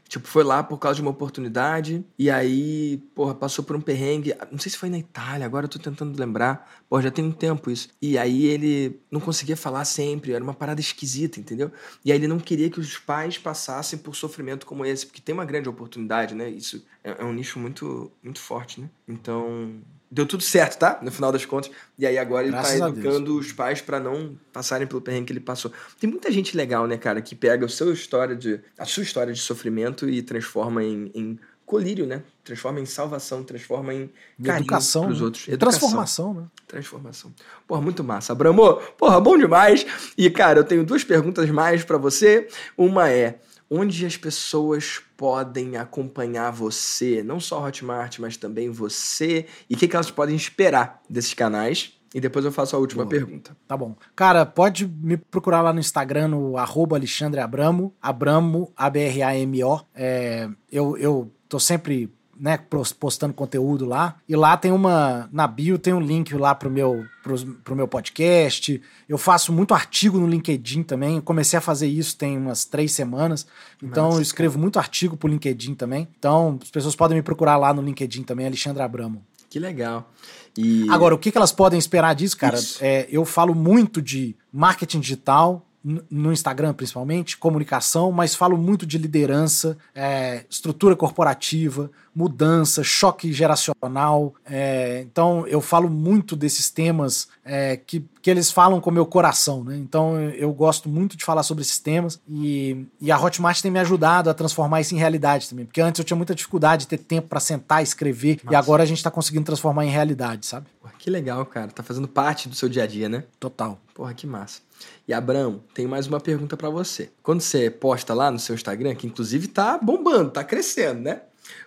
Tipo, 0.09 0.27
foi 0.27 0.43
lá 0.43 0.63
por 0.63 0.79
causa 0.79 0.95
de 0.95 1.03
uma 1.03 1.11
oportunidade 1.11 2.03
e 2.17 2.31
aí, 2.31 2.97
porra, 3.13 3.35
passou 3.35 3.63
por 3.63 3.75
um 3.75 3.81
perrengue. 3.81 4.33
Não 4.51 4.57
sei 4.57 4.71
se 4.71 4.77
foi 4.77 4.89
na 4.89 4.97
Itália, 4.97 5.45
agora 5.45 5.65
eu 5.65 5.69
tô 5.69 5.77
tentando 5.77 6.19
lembrar. 6.19 6.67
Porra, 6.89 7.03
já 7.03 7.11
tem 7.11 7.23
um 7.23 7.31
tempo 7.31 7.69
isso. 7.69 7.89
E 8.01 8.17
aí 8.17 8.47
ele 8.47 8.99
não 9.11 9.19
conseguia 9.21 9.55
falar 9.55 9.85
sempre, 9.85 10.33
era 10.33 10.43
uma 10.43 10.55
parada 10.55 10.81
esquisita, 10.81 11.39
entendeu? 11.39 11.71
E 12.03 12.11
aí 12.11 12.17
ele 12.17 12.27
não 12.27 12.39
queria 12.39 12.71
que 12.71 12.79
os 12.79 12.97
pais 12.97 13.37
passassem 13.37 13.99
por 13.99 14.15
sofrimento 14.15 14.65
como 14.65 14.83
esse, 14.83 15.05
porque 15.05 15.21
tem 15.21 15.33
uma 15.33 15.45
grande 15.45 15.69
oportunidade, 15.69 16.33
né? 16.33 16.49
Isso 16.49 16.83
é, 17.03 17.21
é 17.21 17.23
um 17.23 17.31
nicho 17.31 17.59
muito, 17.59 18.11
muito 18.23 18.39
forte, 18.39 18.81
né? 18.81 18.89
Então, 19.07 19.79
deu 20.11 20.25
tudo 20.25 20.43
certo, 20.43 20.77
tá? 20.77 20.99
No 21.01 21.11
final 21.11 21.31
das 21.31 21.45
contas. 21.45 21.71
E 21.97 22.05
aí 22.05 22.17
agora 22.17 22.43
ele 22.43 22.51
Graças 22.51 22.79
tá 22.79 22.89
educando 22.89 23.37
os 23.37 23.51
pais 23.51 23.81
para 23.81 23.99
não 23.99 24.37
passarem 24.51 24.87
pelo 24.87 25.01
perrengue 25.01 25.27
que 25.27 25.33
ele 25.33 25.39
passou. 25.39 25.71
Tem 25.99 26.09
muita 26.09 26.31
gente 26.31 26.57
legal, 26.57 26.87
né, 26.87 26.97
cara, 26.97 27.21
que 27.21 27.35
pega 27.35 27.65
a 27.65 27.69
sua 27.69 27.93
história 27.93 28.35
de, 28.35 28.59
a 28.77 28.85
sua 28.85 29.03
história 29.03 29.33
de 29.33 29.39
sofrimento 29.39 30.09
e 30.09 30.21
transforma 30.21 30.83
em, 30.83 31.11
em 31.13 31.39
colírio, 31.69 32.07
né? 32.07 32.23
Transforma 32.43 32.79
em 32.79 32.85
salvação, 32.87 33.43
transforma 33.43 33.93
em 33.93 34.09
carinho 34.43 34.65
educação, 34.65 35.05
pros 35.05 35.19
né? 35.19 35.25
outros. 35.25 35.47
Educação. 35.47 35.79
Transformação, 35.79 36.33
né? 36.33 36.43
Transformação. 36.67 37.33
Porra, 37.67 37.81
muito 37.81 38.03
massa. 38.03 38.33
Abramo, 38.33 38.77
porra, 38.97 39.21
bom 39.21 39.37
demais. 39.37 39.85
E, 40.17 40.27
cara, 40.31 40.61
eu 40.61 40.63
tenho 40.63 40.83
duas 40.83 41.03
perguntas 41.03 41.47
mais 41.51 41.83
para 41.83 41.99
você. 41.99 42.47
Uma 42.75 43.11
é, 43.11 43.39
onde 43.69 44.05
as 44.05 44.17
pessoas 44.17 45.01
podem 45.15 45.77
acompanhar 45.77 46.51
você, 46.51 47.21
não 47.23 47.39
só 47.39 47.65
Hotmart, 47.65 48.19
mas 48.19 48.35
também 48.35 48.69
você, 48.69 49.45
e 49.69 49.75
o 49.75 49.77
que, 49.77 49.87
que 49.87 49.95
elas 49.95 50.09
podem 50.09 50.35
esperar 50.35 51.01
desses 51.09 51.33
canais. 51.33 51.93
E 52.13 52.19
depois 52.19 52.43
eu 52.43 52.51
faço 52.51 52.75
a 52.75 52.79
última 52.79 53.03
Boa. 53.05 53.11
pergunta. 53.11 53.55
Tá 53.67 53.77
bom. 53.77 53.95
Cara, 54.15 54.43
pode 54.43 54.87
me 54.87 55.15
procurar 55.15 55.61
lá 55.61 55.71
no 55.71 55.79
Instagram, 55.79 56.29
no 56.29 56.57
arroba 56.57 56.95
Alexandre 56.95 57.39
Abramo, 57.39 57.93
Abramo, 58.01 58.73
A-B-R-A-M-O. 58.75 59.81
É, 59.93 60.49
eu, 60.71 60.97
eu 60.97 61.31
tô 61.47 61.59
sempre 61.59 62.11
né, 62.39 62.57
postando 62.99 63.33
conteúdo 63.33 63.85
lá. 63.85 64.15
E 64.27 64.35
lá 64.35 64.55
tem 64.55 64.71
uma. 64.71 65.27
Na 65.31 65.45
bio 65.45 65.77
tem 65.77 65.93
um 65.93 65.99
link 65.99 66.33
lá 66.33 66.55
pro 66.55 66.69
meu, 66.69 67.05
pro, 67.21 67.37
pro 67.55 67.75
meu 67.75 67.87
podcast. 67.87 68.81
Eu 69.07 69.17
faço 69.17 69.51
muito 69.51 69.73
artigo 69.73 70.17
no 70.17 70.25
LinkedIn 70.25 70.83
também. 70.83 71.17
Eu 71.17 71.21
comecei 71.21 71.57
a 71.59 71.61
fazer 71.61 71.87
isso 71.87 72.17
tem 72.17 72.37
umas 72.37 72.63
três 72.63 72.93
semanas. 72.93 73.45
Então 73.83 74.05
Nossa, 74.05 74.19
eu 74.19 74.21
escrevo 74.21 74.53
cara. 74.53 74.61
muito 74.61 74.79
artigo 74.79 75.17
pro 75.17 75.29
LinkedIn 75.29 75.75
também. 75.75 76.07
Então 76.17 76.57
as 76.61 76.71
pessoas 76.71 76.95
podem 76.95 77.17
me 77.17 77.21
procurar 77.21 77.57
lá 77.57 77.73
no 77.73 77.81
LinkedIn 77.81 78.23
também, 78.23 78.45
Alexandre 78.45 78.81
Abramo. 78.81 79.21
Que 79.49 79.59
legal. 79.59 80.09
E... 80.55 80.87
Agora, 80.89 81.15
o 81.15 81.17
que, 81.17 81.31
que 81.31 81.37
elas 81.37 81.51
podem 81.51 81.79
esperar 81.79 82.13
disso, 82.13 82.37
cara? 82.37 82.57
É, 82.79 83.07
eu 83.09 83.25
falo 83.25 83.55
muito 83.55 84.01
de 84.01 84.35
marketing 84.53 84.99
digital, 84.99 85.65
no 85.83 86.33
Instagram 86.33 86.73
principalmente, 86.73 87.37
comunicação, 87.37 88.11
mas 88.11 88.35
falo 88.35 88.57
muito 88.57 88.85
de 88.85 88.97
liderança, 88.97 89.77
é, 89.95 90.43
estrutura 90.49 90.95
corporativa, 90.95 91.89
mudança, 92.13 92.83
choque 92.83 93.31
geracional. 93.31 94.33
É, 94.45 95.01
então 95.01 95.47
eu 95.47 95.61
falo 95.61 95.89
muito 95.89 96.35
desses 96.35 96.69
temas 96.69 97.29
é, 97.45 97.77
que, 97.77 98.03
que 98.21 98.29
eles 98.29 98.51
falam 98.51 98.81
com 98.81 98.89
o 98.89 98.93
meu 98.93 99.05
coração, 99.05 99.63
né? 99.63 99.77
Então 99.77 100.19
eu 100.31 100.51
gosto 100.51 100.89
muito 100.89 101.15
de 101.15 101.23
falar 101.23 101.43
sobre 101.43 101.61
esses 101.61 101.79
temas 101.79 102.19
e, 102.27 102.85
e 102.99 103.11
a 103.11 103.19
Hotmart 103.19 103.61
tem 103.61 103.71
me 103.71 103.79
ajudado 103.79 104.29
a 104.29 104.33
transformar 104.33 104.81
isso 104.81 104.93
em 104.93 104.97
realidade 104.97 105.47
também, 105.49 105.65
porque 105.65 105.81
antes 105.81 105.99
eu 105.99 106.05
tinha 106.05 106.17
muita 106.17 106.35
dificuldade 106.35 106.81
de 106.81 106.87
ter 106.87 106.97
tempo 106.97 107.29
para 107.29 107.39
sentar, 107.39 107.81
escrever 107.81 108.39
Nossa. 108.43 108.53
e 108.53 108.55
agora 108.55 108.83
a 108.83 108.85
gente 108.85 108.97
está 108.97 109.09
conseguindo 109.09 109.45
transformar 109.45 109.85
em 109.85 109.89
realidade, 109.89 110.45
sabe? 110.45 110.67
Que 110.99 111.09
legal, 111.09 111.45
cara. 111.45 111.71
Tá 111.71 111.81
fazendo 111.81 112.09
parte 112.09 112.49
do 112.49 112.55
seu 112.55 112.67
dia 112.67 112.83
a 112.83 112.87
dia, 112.87 113.07
né? 113.07 113.23
Total. 113.39 113.79
Porra, 113.93 114.13
que 114.13 114.27
massa. 114.27 114.61
E 115.07 115.13
Abraão, 115.13 115.61
tem 115.73 115.87
mais 115.87 116.07
uma 116.07 116.19
pergunta 116.19 116.55
para 116.55 116.69
você. 116.69 117.09
Quando 117.23 117.41
você 117.41 117.69
posta 117.69 118.13
lá 118.13 118.29
no 118.29 118.39
seu 118.39 118.55
Instagram, 118.55 118.95
que 118.95 119.07
inclusive 119.07 119.47
tá 119.47 119.77
bombando, 119.77 120.31
tá 120.31 120.43
crescendo, 120.43 121.01
né? 121.01 121.21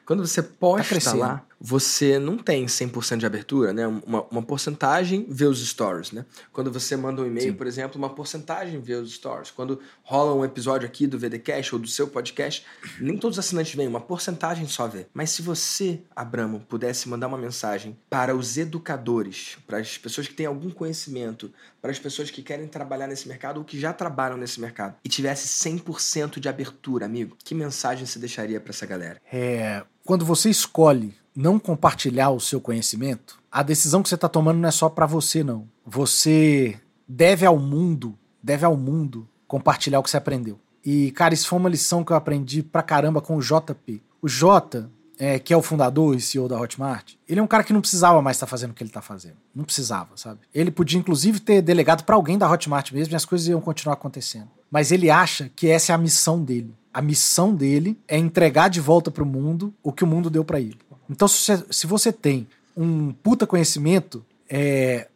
Quando 0.07 0.27
você 0.27 0.43
posta 0.43 1.01
tá 1.01 1.15
lá, 1.15 1.45
você 1.65 2.19
não 2.19 2.37
tem 2.37 2.67
100% 2.67 3.19
de 3.19 3.27
abertura, 3.27 3.73
né? 3.73 3.87
Uma, 3.87 4.27
uma 4.29 4.43
porcentagem 4.43 5.25
vê 5.29 5.45
os 5.45 5.65
stories, 5.65 6.11
né? 6.11 6.27
Quando 6.53 6.73
você 6.73 6.97
manda 6.97 7.23
um 7.23 7.27
e-mail, 7.27 7.55
por 7.55 7.69
exemplo, 7.69 7.97
uma 7.97 8.11
porcentagem 8.11 8.81
vê 8.81 8.95
os 8.95 9.13
stories. 9.13 9.53
Quando 9.53 9.79
rola 10.03 10.35
um 10.35 10.45
episódio 10.45 10.89
aqui 10.89 11.07
do 11.07 11.17
VDcast 11.17 11.73
ou 11.73 11.81
do 11.81 11.87
seu 11.87 12.09
podcast, 12.09 12.67
nem 13.01 13.17
todos 13.17 13.39
os 13.39 13.45
assinantes 13.45 13.77
vêm, 13.77 13.87
uma 13.87 14.01
porcentagem 14.01 14.67
só 14.67 14.89
vê. 14.89 15.07
Mas 15.15 15.31
se 15.31 15.41
você, 15.41 16.01
Abramo, 16.17 16.59
pudesse 16.69 17.09
mandar 17.09 17.29
uma 17.29 17.39
mensagem 17.39 17.97
para 18.11 18.35
os 18.35 18.59
educadores, 18.59 19.57
para 19.65 19.79
as 19.79 19.97
pessoas 19.97 20.27
que 20.27 20.35
têm 20.35 20.47
algum 20.47 20.71
conhecimento, 20.71 21.53
para 21.81 21.93
as 21.93 21.99
pessoas 22.01 22.29
que 22.29 22.43
querem 22.43 22.67
trabalhar 22.67 23.07
nesse 23.07 23.29
mercado 23.29 23.59
ou 23.59 23.65
que 23.65 23.79
já 23.79 23.93
trabalham 23.93 24.37
nesse 24.37 24.61
mercado, 24.61 24.97
e 25.05 25.09
tivesse 25.09 25.47
100% 25.69 26.41
de 26.41 26.49
abertura, 26.49 27.07
amigo, 27.07 27.37
que 27.45 27.55
mensagem 27.55 28.05
você 28.05 28.19
deixaria 28.19 28.61
para 28.61 28.71
essa 28.71 28.85
galera? 28.85 29.23
É, 29.33 29.85
quando 30.05 30.25
você 30.25 30.51
escolhe 30.51 31.22
não 31.35 31.59
compartilhar 31.59 32.31
o 32.31 32.41
seu 32.41 32.61
conhecimento, 32.61 33.39
a 33.51 33.63
decisão 33.63 34.03
que 34.03 34.09
você 34.09 34.15
está 34.15 34.29
tomando 34.29 34.59
não 34.59 34.69
é 34.69 34.73
só 34.73 34.89
para 34.89 35.07
você, 35.07 35.43
não. 35.45 35.69
Você 35.85 36.79
deve 37.07 37.45
ao 37.45 37.59
mundo, 37.59 38.19
deve 38.43 38.65
ao 38.65 38.77
mundo 38.77 39.29
compartilhar 39.47 40.01
o 40.01 40.03
que 40.03 40.11
você 40.11 40.17
aprendeu. 40.17 40.59
E, 40.85 41.11
cara, 41.13 41.35
isso 41.35 41.47
foi 41.47 41.59
uma 41.59 41.69
lição 41.69 42.03
que 42.03 42.13
eu 42.13 42.17
aprendi 42.17 42.63
pra 42.63 42.83
caramba 42.83 43.21
com 43.21 43.37
o 43.37 43.41
JP. 43.41 44.03
O 44.21 44.29
J, 44.29 44.89
é, 45.19 45.39
que 45.39 45.53
é 45.53 45.57
o 45.57 45.63
fundador 45.63 46.17
e 46.17 46.21
CEO 46.21 46.49
da 46.49 46.59
Hotmart, 46.59 47.15
ele 47.29 47.39
é 47.39 47.43
um 47.43 47.47
cara 47.47 47.63
que 47.63 47.73
não 47.73 47.81
precisava 47.81 48.21
mais 48.21 48.37
estar 48.37 48.47
tá 48.47 48.51
fazendo 48.51 48.71
o 48.71 48.75
que 48.75 48.83
ele 48.83 48.91
está 48.91 49.03
fazendo. 49.03 49.37
Não 49.55 49.65
precisava, 49.65 50.17
sabe? 50.17 50.41
Ele 50.53 50.71
podia, 50.71 50.99
inclusive, 50.99 51.39
ter 51.39 51.63
delegado 51.63 52.05
para 52.05 52.17
alguém 52.17 52.39
da 52.39 52.51
Hotmart 52.51 52.91
mesmo 52.93 53.15
e 53.15 53.17
as 53.17 53.25
coisas 53.25 53.47
iam 53.47 53.61
continuar 53.61 53.95
acontecendo. 53.95 54.49
Mas 54.71 54.91
ele 54.91 55.11
acha 55.11 55.51
que 55.55 55.69
essa 55.69 55.93
é 55.93 55.95
a 55.95 55.99
missão 55.99 56.43
dele. 56.43 56.75
A 56.93 57.01
missão 57.01 57.55
dele 57.55 57.99
é 58.09 58.19
entregar 58.19 58.69
de 58.69 58.81
volta 58.81 59.11
para 59.11 59.23
o 59.23 59.27
mundo 59.27 59.73
o 59.83 59.93
que 59.93 60.05
o 60.05 60.07
mundo 60.07 60.29
deu 60.29 60.45
para 60.45 60.61
ele. 60.61 60.79
Então, 61.13 61.29
se 61.29 61.87
você, 61.87 62.11
tem 62.11 62.47
um 62.77 63.13
puta 63.13 63.47
conhecimento, 63.47 64.25
é, 64.49 65.09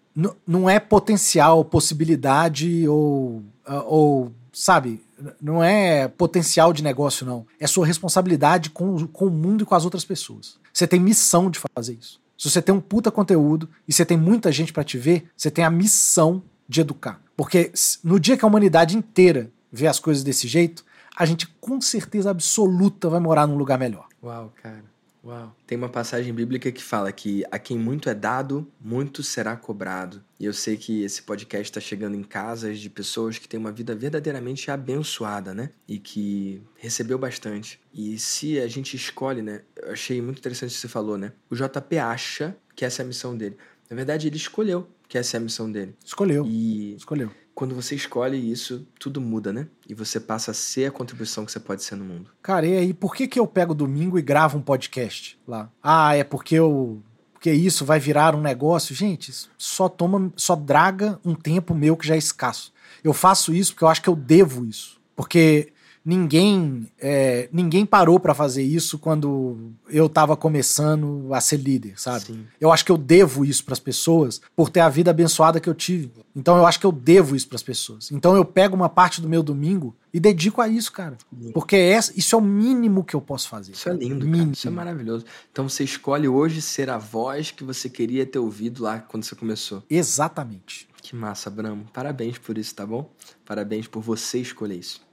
não 0.46 0.68
é 0.68 0.78
potencial, 0.78 1.64
possibilidade 1.64 2.86
ou, 2.86 3.42
ou, 3.86 4.32
sabe, 4.52 5.02
não 5.40 5.64
é 5.64 6.06
potencial 6.06 6.72
de 6.72 6.82
negócio, 6.82 7.26
não. 7.26 7.46
É 7.58 7.66
sua 7.66 7.86
responsabilidade 7.86 8.70
com, 8.70 9.06
com 9.06 9.26
o 9.26 9.30
mundo 9.30 9.62
e 9.62 9.66
com 9.66 9.74
as 9.74 9.84
outras 9.84 10.04
pessoas. 10.04 10.58
Você 10.72 10.86
tem 10.86 11.00
missão 11.00 11.50
de 11.50 11.58
fazer 11.58 11.94
isso. 11.94 12.20
Se 12.36 12.50
você 12.50 12.60
tem 12.60 12.74
um 12.74 12.80
puta 12.80 13.10
conteúdo 13.10 13.68
e 13.88 13.92
você 13.92 14.04
tem 14.04 14.16
muita 14.16 14.52
gente 14.52 14.72
para 14.72 14.84
te 14.84 14.98
ver, 14.98 15.26
você 15.34 15.50
tem 15.50 15.64
a 15.64 15.70
missão 15.70 16.42
de 16.68 16.82
educar. 16.82 17.20
Porque 17.34 17.72
no 18.04 18.20
dia 18.20 18.36
que 18.36 18.44
a 18.44 18.48
humanidade 18.48 18.96
inteira 18.96 19.50
vê 19.72 19.86
as 19.86 19.98
coisas 19.98 20.22
desse 20.22 20.46
jeito, 20.46 20.84
a 21.16 21.24
gente 21.24 21.46
com 21.60 21.80
certeza 21.80 22.30
absoluta 22.30 23.08
vai 23.08 23.20
morar 23.20 23.46
num 23.46 23.56
lugar 23.56 23.78
melhor. 23.78 24.06
Uau, 24.22 24.52
cara. 24.62 24.84
Uau. 25.26 25.56
Tem 25.66 25.76
uma 25.76 25.88
passagem 25.88 26.32
bíblica 26.32 26.70
que 26.70 26.80
fala 26.80 27.10
que 27.10 27.44
a 27.50 27.58
quem 27.58 27.76
muito 27.76 28.08
é 28.08 28.14
dado, 28.14 28.70
muito 28.80 29.24
será 29.24 29.56
cobrado. 29.56 30.22
E 30.38 30.44
eu 30.44 30.52
sei 30.52 30.76
que 30.76 31.02
esse 31.02 31.20
podcast 31.20 31.64
está 31.64 31.80
chegando 31.80 32.14
em 32.14 32.22
casas 32.22 32.78
de 32.78 32.88
pessoas 32.88 33.36
que 33.36 33.48
têm 33.48 33.58
uma 33.58 33.72
vida 33.72 33.92
verdadeiramente 33.92 34.70
abençoada, 34.70 35.52
né? 35.52 35.70
E 35.88 35.98
que 35.98 36.62
recebeu 36.76 37.18
bastante. 37.18 37.80
E 37.92 38.16
se 38.18 38.60
a 38.60 38.68
gente 38.68 38.94
escolhe, 38.94 39.42
né? 39.42 39.62
Eu 39.76 39.92
achei 39.92 40.22
muito 40.22 40.38
interessante 40.38 40.70
o 40.70 40.74
que 40.74 40.80
você 40.80 40.88
falou, 40.88 41.18
né? 41.18 41.32
O 41.50 41.56
JP 41.56 41.98
acha 41.98 42.56
que 42.76 42.84
essa 42.84 43.02
é 43.02 43.04
a 43.04 43.06
missão 43.08 43.36
dele. 43.36 43.56
Na 43.90 43.96
verdade, 43.96 44.28
ele 44.28 44.36
escolheu 44.36 44.88
que 45.08 45.18
essa 45.18 45.36
é 45.36 45.38
a 45.38 45.40
missão 45.40 45.70
dele. 45.70 45.96
Escolheu. 46.04 46.46
E 46.46 46.94
escolheu. 46.94 47.32
Quando 47.56 47.74
você 47.74 47.94
escolhe 47.94 48.52
isso, 48.52 48.86
tudo 49.00 49.18
muda, 49.18 49.50
né? 49.50 49.66
E 49.88 49.94
você 49.94 50.20
passa 50.20 50.50
a 50.50 50.54
ser 50.54 50.84
a 50.84 50.90
contribuição 50.90 51.46
que 51.46 51.50
você 51.50 51.58
pode 51.58 51.82
ser 51.82 51.96
no 51.96 52.04
mundo. 52.04 52.30
Cara, 52.42 52.66
e 52.66 52.76
aí, 52.76 52.92
por 52.92 53.14
que, 53.14 53.26
que 53.26 53.40
eu 53.40 53.46
pego 53.46 53.74
domingo 53.74 54.18
e 54.18 54.22
gravo 54.22 54.58
um 54.58 54.60
podcast 54.60 55.38
lá? 55.48 55.70
Ah, 55.82 56.14
é 56.14 56.22
porque 56.22 56.54
eu. 56.54 57.02
Porque 57.32 57.50
isso 57.50 57.82
vai 57.86 57.98
virar 57.98 58.34
um 58.34 58.42
negócio. 58.42 58.94
Gente, 58.94 59.32
só 59.56 59.88
toma, 59.88 60.30
só 60.36 60.54
draga 60.54 61.18
um 61.24 61.34
tempo 61.34 61.74
meu 61.74 61.96
que 61.96 62.06
já 62.06 62.14
é 62.14 62.18
escasso. 62.18 62.74
Eu 63.02 63.14
faço 63.14 63.54
isso 63.54 63.72
porque 63.72 63.84
eu 63.84 63.88
acho 63.88 64.02
que 64.02 64.10
eu 64.10 64.16
devo 64.16 64.66
isso. 64.66 65.00
Porque 65.14 65.72
ninguém 66.06 66.86
é, 67.00 67.48
ninguém 67.52 67.84
parou 67.84 68.20
para 68.20 68.32
fazer 68.32 68.62
isso 68.62 68.96
quando 68.96 69.72
eu 69.88 70.08
tava 70.08 70.36
começando 70.36 71.34
a 71.34 71.40
ser 71.40 71.56
líder, 71.56 72.00
sabe? 72.00 72.26
Sim. 72.26 72.46
Eu 72.60 72.70
acho 72.70 72.84
que 72.84 72.92
eu 72.92 72.96
devo 72.96 73.44
isso 73.44 73.64
para 73.64 73.72
as 73.72 73.80
pessoas 73.80 74.40
por 74.54 74.70
ter 74.70 74.80
a 74.80 74.88
vida 74.88 75.10
abençoada 75.10 75.58
que 75.58 75.68
eu 75.68 75.74
tive. 75.74 76.12
Então 76.34 76.56
eu 76.56 76.64
acho 76.64 76.78
que 76.78 76.86
eu 76.86 76.92
devo 76.92 77.34
isso 77.34 77.48
para 77.48 77.56
as 77.56 77.62
pessoas. 77.62 78.12
Então 78.12 78.36
eu 78.36 78.44
pego 78.44 78.76
uma 78.76 78.88
parte 78.88 79.20
do 79.20 79.28
meu 79.28 79.42
domingo 79.42 79.96
e 80.14 80.20
dedico 80.20 80.60
a 80.60 80.68
isso, 80.68 80.92
cara. 80.92 81.18
Porque 81.52 81.74
é, 81.74 81.98
isso 82.14 82.36
é 82.36 82.38
o 82.38 82.42
mínimo 82.42 83.02
que 83.02 83.16
eu 83.16 83.20
posso 83.20 83.48
fazer. 83.48 83.72
Isso 83.72 83.88
é 83.88 83.92
lindo, 83.92 84.30
cara. 84.30 84.50
Isso 84.52 84.68
é 84.68 84.70
maravilhoso. 84.70 85.24
Então 85.50 85.68
você 85.68 85.82
escolhe 85.82 86.28
hoje 86.28 86.62
ser 86.62 86.88
a 86.88 86.98
voz 86.98 87.50
que 87.50 87.64
você 87.64 87.90
queria 87.90 88.24
ter 88.24 88.38
ouvido 88.38 88.84
lá 88.84 89.00
quando 89.00 89.24
você 89.24 89.34
começou. 89.34 89.82
Exatamente. 89.90 90.88
Que 91.02 91.14
massa, 91.14 91.48
Bramo. 91.50 91.84
Parabéns 91.92 92.38
por 92.38 92.58
isso, 92.58 92.74
tá 92.74 92.84
bom? 92.86 93.10
Parabéns 93.44 93.86
por 93.86 94.02
você 94.02 94.38
escolher 94.38 94.76
isso. 94.76 95.05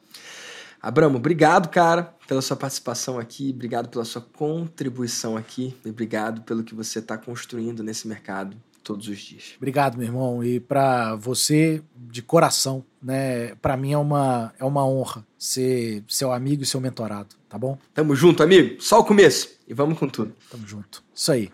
Abramo, 0.84 1.16
obrigado, 1.16 1.70
cara, 1.70 2.14
pela 2.28 2.42
sua 2.42 2.58
participação 2.58 3.18
aqui, 3.18 3.52
obrigado 3.56 3.88
pela 3.88 4.04
sua 4.04 4.22
contribuição 4.22 5.38
aqui 5.38 5.74
e 5.86 5.90
obrigado 5.90 6.42
pelo 6.42 6.62
que 6.62 6.76
você 6.76 7.00
está 7.00 7.18
construindo 7.18 7.82
nesse 7.82 8.06
mercado 8.06 8.58
todos 8.84 9.08
os 9.08 9.18
dias. 9.18 9.54
Obrigado, 9.56 9.98
meu 9.98 10.08
irmão, 10.08 10.44
e 10.44 10.60
para 10.60 11.16
você 11.16 11.82
de 11.96 12.22
coração, 12.22 12.84
né? 13.02 13.56
Para 13.62 13.78
mim 13.78 13.94
é 13.94 13.98
uma 13.98 14.54
é 14.60 14.66
uma 14.66 14.86
honra 14.86 15.26
ser 15.40 16.04
seu 16.06 16.34
amigo 16.34 16.64
e 16.64 16.66
seu 16.66 16.82
mentorado, 16.82 17.34
tá 17.48 17.58
bom? 17.58 17.78
Tamo 17.94 18.14
junto, 18.14 18.44
amigo. 18.44 18.82
Só 18.82 19.00
o 19.00 19.06
começo 19.06 19.52
e 19.66 19.74
vamos 19.74 19.98
com 19.98 20.10
tudo. 20.10 20.36
Tamo 20.52 20.68
junto. 20.68 21.02
Isso 21.16 21.32
aí. 21.32 21.50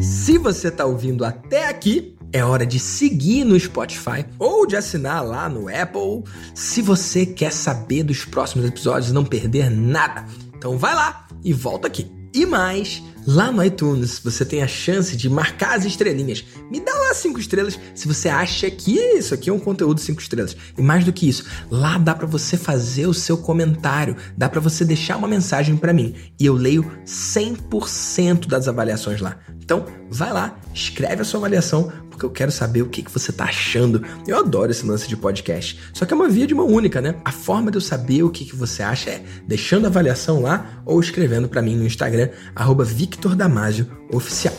Se 0.00 0.38
você 0.38 0.70
tá 0.70 0.84
ouvindo 0.84 1.24
até 1.24 1.66
aqui, 1.66 2.16
é 2.32 2.44
hora 2.44 2.66
de 2.66 2.78
seguir 2.78 3.44
no 3.44 3.58
Spotify 3.58 4.24
ou 4.38 4.66
de 4.66 4.76
assinar 4.76 5.24
lá 5.24 5.48
no 5.48 5.68
Apple 5.68 6.24
se 6.54 6.82
você 6.82 7.24
quer 7.24 7.52
saber 7.52 8.02
dos 8.02 8.24
próximos 8.24 8.66
episódios 8.66 9.10
e 9.10 9.14
não 9.14 9.24
perder 9.24 9.70
nada. 9.70 10.26
Então 10.56 10.76
vai 10.76 10.94
lá 10.94 11.26
e 11.44 11.52
volta 11.52 11.86
aqui. 11.86 12.10
E 12.34 12.44
mais, 12.44 13.02
lá 13.26 13.50
no 13.52 13.64
iTunes 13.64 14.18
você 14.18 14.44
tem 14.44 14.62
a 14.62 14.66
chance 14.66 15.16
de 15.16 15.28
marcar 15.28 15.76
as 15.76 15.84
estrelinhas. 15.84 16.44
Me 16.70 16.80
dá 16.80 16.92
lá 16.92 17.14
cinco 17.14 17.40
estrelas 17.40 17.78
se 17.94 18.06
você 18.06 18.28
acha 18.28 18.70
que 18.70 18.96
isso 18.96 19.34
aqui 19.34 19.50
é 19.50 19.52
um 19.52 19.58
conteúdo 19.58 20.00
cinco 20.00 20.20
estrelas. 20.20 20.56
E 20.76 20.82
mais 20.82 21.04
do 21.04 21.12
que 21.12 21.28
isso, 21.28 21.44
lá 21.70 21.98
dá 21.98 22.14
para 22.14 22.26
você 22.26 22.56
fazer 22.56 23.06
o 23.06 23.14
seu 23.14 23.38
comentário, 23.38 24.16
dá 24.36 24.48
para 24.48 24.60
você 24.60 24.84
deixar 24.84 25.16
uma 25.16 25.28
mensagem 25.28 25.76
para 25.76 25.92
mim 25.92 26.14
e 26.38 26.46
eu 26.46 26.54
leio 26.54 26.90
100% 27.06 28.46
das 28.46 28.68
avaliações 28.68 29.20
lá. 29.20 29.38
Então, 29.60 29.84
vai 30.10 30.32
lá, 30.32 30.58
escreve 30.72 31.22
a 31.22 31.24
sua 31.24 31.38
avaliação 31.38 31.92
porque 32.18 32.26
eu 32.26 32.30
quero 32.30 32.50
saber 32.50 32.82
o 32.82 32.88
que, 32.88 33.04
você 33.08 33.30
tá 33.30 33.44
achando. 33.44 34.04
Eu 34.26 34.38
adoro 34.38 34.72
esse 34.72 34.84
lance 34.84 35.06
de 35.06 35.16
podcast. 35.16 35.78
Só 35.94 36.04
que 36.04 36.12
é 36.12 36.16
uma 36.16 36.28
via 36.28 36.48
de 36.48 36.52
uma 36.52 36.64
única, 36.64 37.00
né? 37.00 37.14
A 37.24 37.30
forma 37.30 37.70
de 37.70 37.76
eu 37.76 37.80
saber 37.80 38.24
o 38.24 38.30
que, 38.30 38.56
você 38.56 38.82
acha 38.82 39.10
é 39.10 39.22
deixando 39.46 39.84
a 39.84 39.88
avaliação 39.88 40.42
lá 40.42 40.82
ou 40.84 40.98
escrevendo 40.98 41.48
para 41.48 41.62
mim 41.62 41.76
no 41.76 41.86
Instagram, 41.86 42.28
arroba 42.56 42.84
Victor 43.18 43.34
Damasio 43.34 43.84
Oficial. 44.12 44.54